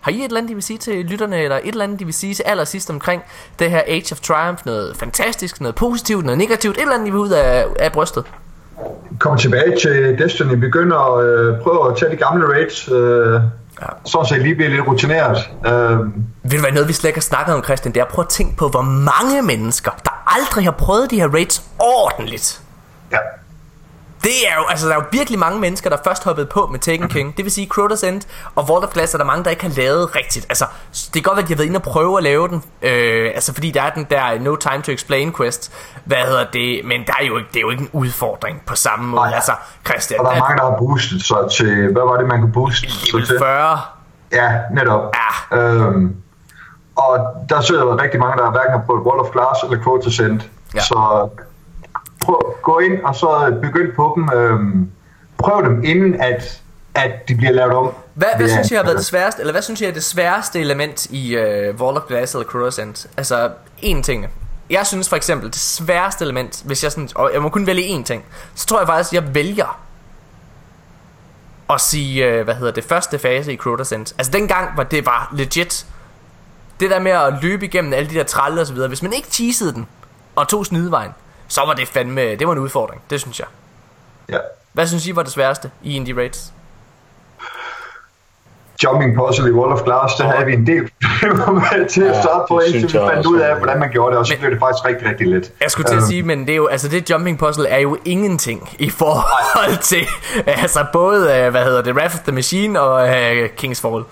Har 0.01 0.13
I 0.13 0.19
et 0.19 0.25
eller 0.25 0.39
andet, 0.39 0.51
I 0.51 0.55
vil 0.55 0.63
sige 0.63 0.79
til 0.79 1.05
lytterne, 1.05 1.43
eller 1.43 1.57
et 1.57 1.69
eller 1.69 1.85
andet, 1.85 2.01
I 2.01 2.05
vil 2.05 2.15
sige 2.15 2.35
til 2.35 2.43
allersidst 2.43 2.91
omkring 2.91 3.23
det 3.59 3.71
her 3.71 3.83
Age 3.87 4.13
of 4.13 4.21
Triumph? 4.21 4.67
Noget 4.67 4.97
fantastisk, 4.97 5.61
noget 5.61 5.75
positivt, 5.75 6.25
noget 6.25 6.39
negativt, 6.39 6.77
et 6.77 6.83
eller 6.83 6.95
andet, 6.95 7.07
I 7.07 7.11
vil 7.11 7.21
ud 7.21 7.31
af, 7.31 7.67
af 7.79 7.93
brystet? 7.93 8.25
Kom 9.19 9.39
tilbage 9.39 9.77
til 9.77 10.19
Destiny, 10.19 10.55
begynder 10.55 11.17
at 11.17 11.27
øh, 11.27 11.61
prøve 11.61 11.91
at 11.91 11.97
tage 11.97 12.11
de 12.13 12.17
gamle 12.17 12.47
raids, 12.47 12.89
øh, 12.89 13.41
Ja. 13.83 13.87
sådan 14.05 14.27
set 14.27 14.43
lige 14.43 14.55
bliver 14.55 14.71
lidt 14.71 14.87
rutineret. 14.87 15.51
Øh, 15.67 15.99
Vil 16.43 16.51
det 16.53 16.63
være 16.63 16.73
noget, 16.73 16.89
vi 16.89 16.93
slet 16.93 17.09
ikke 17.09 17.17
har 17.17 17.23
snakket 17.23 17.55
om, 17.55 17.65
Christian? 17.65 17.95
Det 17.95 18.01
er 18.01 18.05
at 18.05 18.11
prøve 18.11 18.25
at 18.25 18.29
tænke 18.29 18.57
på, 18.57 18.69
hvor 18.69 18.83
mange 18.83 19.43
mennesker, 19.43 19.91
der 20.05 20.23
aldrig 20.27 20.65
har 20.65 20.71
prøvet 20.73 21.11
de 21.11 21.17
her 21.21 21.29
raids 21.29 21.63
ordentligt. 21.79 22.61
ja. 23.13 23.19
Det 24.23 24.49
er 24.49 24.55
jo, 24.59 24.65
altså 24.69 24.87
der 24.89 24.93
er 24.93 24.97
jo 24.99 25.05
virkelig 25.13 25.39
mange 25.39 25.61
mennesker, 25.61 25.91
der 25.91 25.97
først 26.05 26.25
hoppede 26.25 26.47
på 26.47 26.67
med 26.67 26.79
Taken 26.79 27.09
King. 27.09 27.37
Det 27.37 27.45
vil 27.45 27.53
sige, 27.53 27.69
Crota's 27.75 28.07
End 28.07 28.23
og 28.55 28.69
Vault 28.69 28.85
of 28.85 28.93
Glass 28.93 29.15
er 29.15 29.19
der 29.19 29.25
mange, 29.25 29.45
der 29.45 29.51
ikke 29.51 29.63
har 29.63 29.73
lavet 29.77 30.17
rigtigt. 30.17 30.47
Altså, 30.49 30.65
det 30.93 31.13
kan 31.13 31.23
godt 31.23 31.37
være, 31.37 31.43
at 31.43 31.49
de 31.49 31.53
har 31.55 31.57
været 31.59 31.67
inde 31.67 31.79
og 31.79 31.83
prøve 31.83 32.17
at 32.17 32.23
lave 32.23 32.49
den. 32.49 32.65
Øh, 32.83 33.31
altså, 33.35 33.55
fordi 33.55 33.71
der 33.71 33.83
er 33.83 33.91
den 33.91 34.07
der 34.11 34.39
No 34.41 34.57
Time 34.57 34.83
to 34.83 34.93
Explain 34.93 35.33
quest. 35.33 35.73
Hvad 36.05 36.17
hedder 36.19 36.45
det? 36.53 36.81
Men 36.85 37.01
der 37.07 37.13
er 37.21 37.25
jo 37.25 37.37
ikke, 37.39 37.49
det 37.49 37.57
er 37.57 37.61
jo 37.61 37.71
ikke 37.71 37.83
en 37.83 37.91
udfordring 37.93 38.63
på 38.67 38.75
samme 38.77 39.09
måde. 39.09 39.23
Nej. 39.23 39.33
Altså, 39.35 39.53
Christian, 39.87 40.21
Og 40.21 40.27
der 40.27 40.33
er 40.33 40.39
mange, 40.39 40.57
der 40.57 40.65
har 40.71 40.77
boostet 40.79 41.23
sig 41.25 41.39
til, 41.57 41.93
hvad 41.93 42.03
var 42.03 42.17
det, 42.17 42.27
man 42.27 42.41
kunne 42.41 42.53
booste 42.53 42.87
level 43.13 43.27
til? 43.27 43.39
40. 43.39 43.79
Ja, 44.33 44.59
netop. 44.75 45.15
Ja. 45.53 45.57
Øhm, 45.59 46.17
og 46.97 47.19
der 47.49 47.61
sidder 47.61 48.03
rigtig 48.03 48.21
mange, 48.21 48.43
der 48.43 48.51
hverken 48.51 48.71
har 48.73 48.83
prøvet 48.87 49.03
Wall 49.07 49.21
of 49.21 49.31
Glass 49.33 49.63
eller 49.65 49.85
Quota 49.85 50.11
Send. 50.11 50.41
Ja. 50.75 50.81
Så 50.81 51.29
gå 52.63 52.79
ind 52.79 53.03
og 53.05 53.15
så 53.15 53.59
begynd 53.63 53.93
på 53.97 54.13
dem. 54.17 54.39
Øhm, 54.39 54.91
prøv 55.39 55.65
dem 55.65 55.85
inden, 55.85 56.21
at, 56.21 56.61
at 56.95 57.29
de 57.29 57.35
bliver 57.35 57.53
lavet 57.53 57.73
om. 57.73 57.91
Hvad, 58.15 58.29
hvad 58.37 58.47
er- 58.47 58.51
synes 58.53 58.71
I 58.71 58.75
har 58.75 58.83
været 58.83 58.97
det 58.97 59.07
sværeste, 59.07 59.41
eller 59.41 59.53
hvad 59.53 59.63
synes 59.63 59.81
I 59.81 59.85
er 59.85 59.93
det 59.93 60.05
sværeste 60.05 60.61
element 60.61 61.07
i 61.07 61.37
uh, 61.37 61.43
Wall 61.81 61.97
of 61.97 62.03
Glass 62.09 62.35
eller 62.35 62.47
End? 62.49 63.09
Altså, 63.17 63.51
én 63.83 64.03
ting. 64.03 64.27
Jeg 64.71 64.87
synes 64.87 65.09
for 65.09 65.17
eksempel, 65.17 65.47
det 65.51 65.57
sværeste 65.57 66.25
element, 66.25 66.63
hvis 66.67 66.85
jeg 66.85 66.93
sådan, 66.93 67.09
og 67.15 67.31
jeg 67.35 67.43
må 67.43 67.49
kun 67.49 67.67
vælge 67.67 67.99
én 67.99 68.03
ting, 68.03 68.25
så 68.55 68.67
tror 68.67 68.79
jeg 68.79 68.89
faktisk, 68.89 69.13
jeg 69.15 69.35
vælger 69.35 69.81
at 71.71 71.81
sige, 71.81 72.39
uh, 72.39 72.45
hvad 72.45 72.55
hedder 72.55 72.73
det, 72.73 72.85
første 72.85 73.19
fase 73.19 73.53
i 73.53 73.57
End. 73.57 74.15
Altså 74.19 74.33
dengang, 74.33 74.75
hvor 74.75 74.83
det 74.83 75.07
var 75.07 75.29
legit, 75.37 75.87
det 76.81 76.91
der 76.91 77.01
med 77.01 77.13
at 77.13 77.35
løbe 77.43 77.65
igennem 77.65 77.93
alle 77.93 78.11
de 78.11 78.15
der 78.15 78.25
tralle 78.25 78.61
og 78.61 78.67
så 78.67 78.73
videre, 78.73 78.89
hvis 78.89 79.03
man 79.03 79.13
ikke 79.13 79.29
teasede 79.31 79.73
den, 79.75 79.87
og 80.37 80.49
tog 80.49 80.67
snydevejen, 80.67 81.11
så 81.53 81.61
var 81.67 81.75
det 81.75 81.89
fandme, 81.89 82.21
det 82.37 82.47
var 82.47 82.53
en 82.53 82.59
udfordring, 82.59 83.01
det 83.11 83.21
synes 83.21 83.39
jeg. 83.41 83.47
Ja. 84.29 84.39
Hvad 84.73 84.87
synes 84.87 85.07
I 85.07 85.17
var 85.17 85.23
det 85.23 85.33
sværeste 85.33 85.71
i 85.83 85.97
Indie 85.97 86.17
Raids? 86.17 86.53
Jumping 88.85 89.17
puzzle 89.17 89.49
i 89.49 89.53
Wall 89.53 89.73
of 89.73 89.83
Glass, 89.85 90.15
der 90.15 90.25
havde 90.25 90.47
vi 90.47 90.53
en 90.53 90.67
del 90.67 90.91
problemer 91.01 91.53
med 91.53 91.89
til 91.89 92.03
at 92.03 92.17
starte 92.23 92.45
på, 92.49 92.61
det 92.67 92.75
indtil 92.75 93.01
vi 93.01 93.05
fandt 93.13 93.27
ud 93.27 93.39
af, 93.41 93.57
hvordan 93.59 93.79
man 93.79 93.91
gjorde 93.91 94.11
det, 94.11 94.19
og 94.19 94.27
så 94.27 94.33
Men- 94.35 94.41
blev 94.41 94.51
det 94.51 94.59
faktisk 94.59 94.85
rigtig, 94.85 95.09
rigtig 95.09 95.27
let. 95.27 95.53
Jeg 95.61 95.71
skulle 95.71 95.87
til 95.89 95.95
at 95.95 95.99
Øhm, 96.03 96.07
sige, 96.07 96.23
men 96.23 96.41
det 96.47 96.51
er 96.53 96.57
jo, 96.57 96.67
altså 96.67 96.89
det 96.89 97.11
jumping 97.11 97.39
puzzle 97.39 97.69
er 97.69 97.79
jo 97.79 97.97
ingenting 98.05 98.77
i 98.79 98.91
forhold 98.91 99.79
til, 99.83 100.07
altså 100.47 100.87
både, 100.93 101.37
øh, 101.39 101.51
hvad 101.51 101.65
hedder 101.65 101.83
det, 101.83 101.95
Wrath 101.97 102.15
of 102.15 102.21
the 102.21 102.33
Machine 102.33 102.81
og 102.81 103.03
uh, 103.05 103.45
King's 103.63 103.81
Fall. 103.83 104.05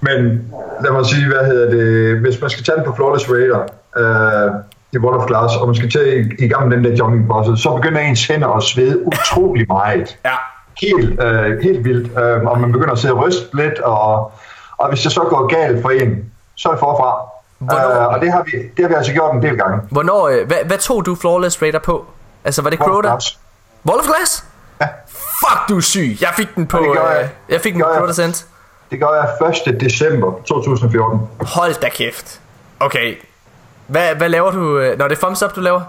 Men 0.00 0.52
lad 0.84 0.92
mig 0.92 1.06
sige, 1.06 1.26
hvad 1.26 1.46
hedder 1.46 1.70
det, 1.70 2.20
hvis 2.20 2.40
man 2.40 2.50
skal 2.50 2.64
tage 2.64 2.76
den 2.76 2.84
på 2.84 2.94
Flawless 2.96 3.30
Raider 3.30 3.62
øh, 3.96 4.50
i 4.94 4.98
World 4.98 5.20
of 5.20 5.26
Glass, 5.26 5.56
og 5.56 5.66
man 5.66 5.74
skal 5.76 5.90
tage 5.90 6.34
i, 6.38 6.48
gang 6.48 6.68
med 6.68 6.76
den 6.76 6.84
der 6.84 6.96
jumping 6.96 7.28
puzzle, 7.28 7.58
så 7.58 7.74
begynder 7.74 8.00
ens 8.00 8.26
hænder 8.26 8.48
at 8.48 8.62
svede 8.62 9.06
utrolig 9.06 9.66
meget. 9.68 10.16
Ja. 10.24 10.30
Helt, 10.80 11.22
øh, 11.22 11.62
helt 11.62 11.84
vildt. 11.84 12.18
Øh, 12.18 12.42
og 12.44 12.60
man 12.60 12.72
begynder 12.72 12.92
at 12.92 12.98
sidde 12.98 13.14
og 13.14 13.26
ryste 13.26 13.56
lidt, 13.56 13.78
og, 13.78 14.32
og 14.76 14.88
hvis 14.88 15.00
det 15.02 15.12
så 15.12 15.20
går 15.20 15.46
galt 15.46 15.82
for 15.82 15.90
en, 15.90 16.24
så 16.56 16.68
er 16.68 16.72
det 16.72 16.80
forfra. 16.80 17.16
Hvornår- 17.58 18.00
Øh, 18.02 18.06
og 18.08 18.20
det 18.20 18.32
har, 18.32 18.42
vi, 18.42 18.50
det 18.76 18.84
har 18.84 18.88
vi 18.88 18.94
altså 18.94 19.12
gjort 19.12 19.34
en 19.34 19.42
del 19.42 19.56
gange. 19.56 19.80
Hvornår, 19.90 20.28
øh, 20.28 20.46
hvad, 20.46 20.56
hvad 20.66 20.78
tog 20.78 21.06
du 21.06 21.14
Flawless 21.14 21.62
Raider 21.62 21.78
på? 21.78 22.04
Altså 22.44 22.62
var 22.62 22.70
det 22.70 22.78
Crota? 22.78 23.08
Wall 23.88 24.00
of 24.00 24.06
Glass? 24.06 24.44
Ja. 24.80 24.86
Fuck, 25.08 25.68
du 25.68 25.76
er 25.76 25.80
syg. 25.80 26.16
Jeg 26.20 26.28
fik 26.36 26.54
den 26.56 26.66
på, 26.66 26.78
Ja, 26.94 27.08
jeg. 27.08 27.22
øh, 27.22 27.28
jeg 27.48 27.60
fik 27.60 27.72
den 27.72 27.80
Det 27.80 27.86
på 27.88 27.92
jeg. 27.92 27.98
Crota 28.00 28.12
Sense. 28.12 28.44
Det 28.90 29.00
gør 29.00 29.36
jeg 29.40 29.50
1. 29.74 29.80
december 29.80 30.32
2014. 30.46 31.20
Hold 31.40 31.80
da 31.80 31.88
kæft. 31.88 32.40
Okay. 32.80 33.14
Hvad, 33.86 34.14
hvad 34.14 34.28
laver 34.28 34.50
du? 34.50 34.78
øh, 34.78 34.98
Når 34.98 35.08
det 35.08 35.16
er 35.16 35.20
thumbs 35.20 35.42
up, 35.42 35.56
du 35.56 35.60
laver? 35.60 35.80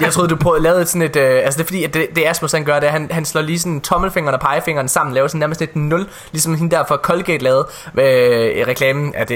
Jeg 0.00 0.12
troede, 0.12 0.28
du 0.28 0.36
prøvede 0.36 0.62
lavede 0.62 0.86
sådan 0.86 1.02
et... 1.02 1.16
Øh, 1.16 1.40
altså 1.44 1.58
det 1.58 1.64
er 1.64 1.66
fordi, 1.66 1.84
at 1.84 1.94
det, 1.94 2.06
det 2.16 2.26
Asmus 2.26 2.52
han 2.52 2.64
gør, 2.64 2.80
det 2.80 2.86
er, 2.86 2.90
han, 2.92 3.08
han 3.10 3.24
slår 3.24 3.42
lige 3.42 3.58
sådan 3.58 3.80
tommelfingeren 3.80 4.34
og 4.34 4.40
pegefingeren 4.40 4.88
sammen, 4.88 5.14
laver 5.14 5.28
sådan 5.28 5.38
nærmest 5.38 5.62
et 5.62 5.76
nul, 5.76 6.06
ligesom 6.32 6.54
hende 6.54 6.76
der 6.76 6.84
fra 6.84 6.96
Colgate 6.96 7.44
lavede 7.44 7.66
øh, 7.94 8.66
reklamen. 8.68 9.14
Ja, 9.18 9.20
det, 9.24 9.28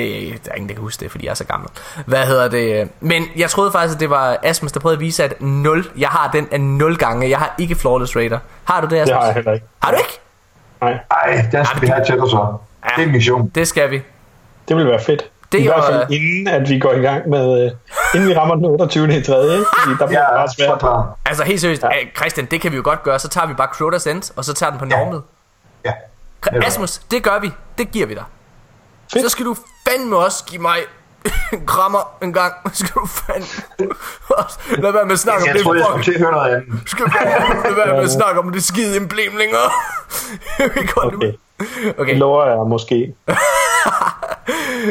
der 0.45 0.51
er 0.51 0.55
ingen, 0.55 0.69
der 0.69 0.75
kan 0.75 0.83
huske 0.83 1.01
det, 1.05 1.11
fordi 1.11 1.25
jeg 1.25 1.31
er 1.31 1.35
så 1.35 1.45
gammel. 1.45 1.69
Hvad 2.07 2.27
hedder 2.27 2.49
det? 2.49 2.89
Men 3.01 3.25
jeg 3.37 3.51
troede 3.51 3.73
faktisk, 3.73 3.95
at 3.97 4.01
det 4.01 4.11
var 4.11 4.37
Asmus, 4.43 4.73
der 4.73 4.81
prøvede 4.81 4.97
at 4.97 5.01
vise, 5.01 5.25
at 5.25 5.41
0, 5.41 5.89
jeg 5.99 6.09
har 6.09 6.31
den 6.33 6.49
af 6.53 6.61
0 6.61 6.97
gange. 6.97 7.31
Jeg 7.31 7.39
har 7.39 7.55
ikke 7.59 7.75
Flawless 7.75 8.17
Raider. 8.17 8.39
Har 8.65 8.81
du 8.81 8.87
det, 8.87 8.97
Asmus? 8.97 9.07
Det 9.09 9.17
har 9.17 9.25
jeg 9.25 9.35
heller 9.35 9.53
ikke. 9.53 9.67
Har 9.83 9.91
du 9.91 9.97
ikke? 9.97 10.21
Nej, 10.81 10.99
Ej, 11.11 11.47
den 11.53 11.67
skal 11.67 11.83
vi 11.83 11.87
have 11.87 12.05
til 12.05 12.15
dig 12.15 12.31
så. 12.31 12.37
Ja. 12.85 12.89
Det 12.97 13.03
er 13.03 13.07
en 13.07 13.13
mission. 13.13 13.49
Det 13.55 13.69
skal 13.69 13.91
vi. 13.91 14.03
det 14.69 14.77
vil 14.77 14.87
være 14.87 15.01
fedt. 15.01 15.25
Det 15.53 15.59
I 15.61 15.63
hvert 15.67 15.77
og- 15.81 15.85
fald 15.93 16.11
inden, 16.11 16.49
at 16.49 16.69
vi 16.69 16.79
går 16.79 16.93
i 16.93 16.99
gang 17.01 17.29
med, 17.29 17.65
øh, 17.65 17.71
inden 18.15 18.29
vi 18.29 18.35
rammer 18.35 18.55
den 18.55 18.65
28. 18.65 19.17
i 19.19 19.23
tredje, 19.23 19.53
ikke? 19.55 19.67
Fordi 19.83 19.97
der 19.99 20.07
bliver 20.13 20.21
Ja, 20.21 20.27
det 20.27 20.35
bare 20.37 20.49
svært. 20.49 20.79
klar. 20.79 21.17
Altså 21.27 21.45
helt 21.45 21.61
seriøst, 21.61 21.83
ja. 21.83 21.89
Christian, 22.17 22.47
det 22.47 22.61
kan 22.61 22.71
vi 22.73 22.77
jo 22.77 22.83
godt 22.85 23.03
gøre. 23.03 23.19
Så 23.19 23.29
tager 23.29 23.47
vi 23.47 23.55
bare 23.55 23.69
Crota's 23.69 24.11
End, 24.11 24.33
og 24.37 24.45
så 24.45 24.55
tager 24.55 24.71
den 24.71 24.79
på 24.79 24.85
Ja. 24.91 24.97
normet. 24.99 25.23
Ja. 25.85 25.93
Ja. 26.53 26.67
Asmus, 26.67 26.99
det 26.99 27.23
gør 27.23 27.39
vi. 27.41 27.51
Det 27.79 27.91
giver 27.91 28.07
vi 28.07 28.15
dig. 28.15 28.25
Fedt. 29.13 29.25
Så 29.25 29.29
skal 29.29 29.45
du 29.45 29.57
fandme 29.89 30.17
også 30.17 30.45
give 30.45 30.63
mig 30.63 30.77
en 31.53 31.67
krammer 31.73 32.17
en 32.23 32.33
gang. 32.33 32.53
Så 32.73 32.79
skal 32.87 33.01
du 33.03 33.07
fandme 33.07 33.47
også 34.31 34.59
lad 34.79 34.93
være 34.93 35.05
med 35.05 35.13
at 35.13 35.19
snakke 35.19 35.43
om 35.43 35.47
Jeg 35.47 35.55
det. 35.55 35.63
troede, 35.63 35.79
jeg 35.79 35.87
skulle 35.87 36.05
fuck. 36.05 36.05
til 36.05 36.13
at 36.15 36.21
høre 36.21 36.33
noget 36.33 36.55
andet. 36.57 36.83
Skal 36.87 37.05
du 37.05 37.11
lad 37.65 37.75
være 37.87 37.95
med 37.97 38.05
at 38.05 38.11
snakke 38.11 38.41
om 38.41 38.53
det 38.53 38.65
skide 38.65 38.97
emblem 38.97 39.37
længere. 39.39 39.61
Jeg 40.59 40.71
kan 40.71 40.87
godt 40.95 41.15
Okay. 41.15 41.27
lide- 41.27 41.37
Det 41.85 41.95
okay, 41.99 42.19
lover 42.19 42.47
jeg 42.47 42.59
måske. 42.69 43.15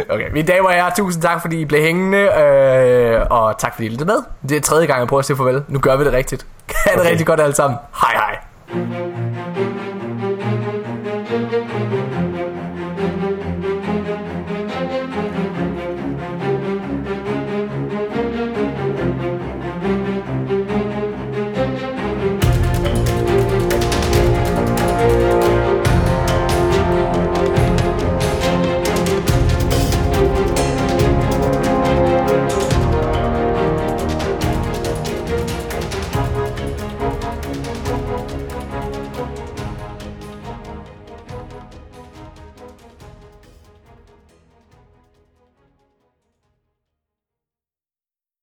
Okay. 0.09 0.29
Mine 0.33 0.47
damer 0.47 0.67
og 0.67 0.73
herrer, 0.73 0.91
tusind 0.97 1.23
tak, 1.23 1.41
fordi 1.41 1.61
I 1.61 1.65
blev 1.65 1.81
hængende. 1.81 2.17
Øh, 2.17 3.21
og 3.29 3.57
tak, 3.59 3.73
fordi 3.73 3.85
I 3.85 3.89
lyttede 3.89 4.05
med. 4.05 4.17
Det 4.49 4.57
er 4.57 4.61
tredje 4.61 4.85
gang, 4.87 4.99
jeg 4.99 5.07
prøver 5.07 5.19
at 5.19 5.25
sige 5.25 5.37
farvel. 5.37 5.63
Nu 5.67 5.79
gør 5.79 5.95
vi 5.95 6.05
det 6.05 6.13
rigtigt. 6.13 6.45
Ha' 6.75 6.91
det 6.91 6.99
Okay. 6.99 7.09
rigtig 7.11 7.27
godt 7.27 7.39
alle 7.39 7.55
sammen. 7.55 7.79
Hej 8.01 8.13
hej. 8.13 9.56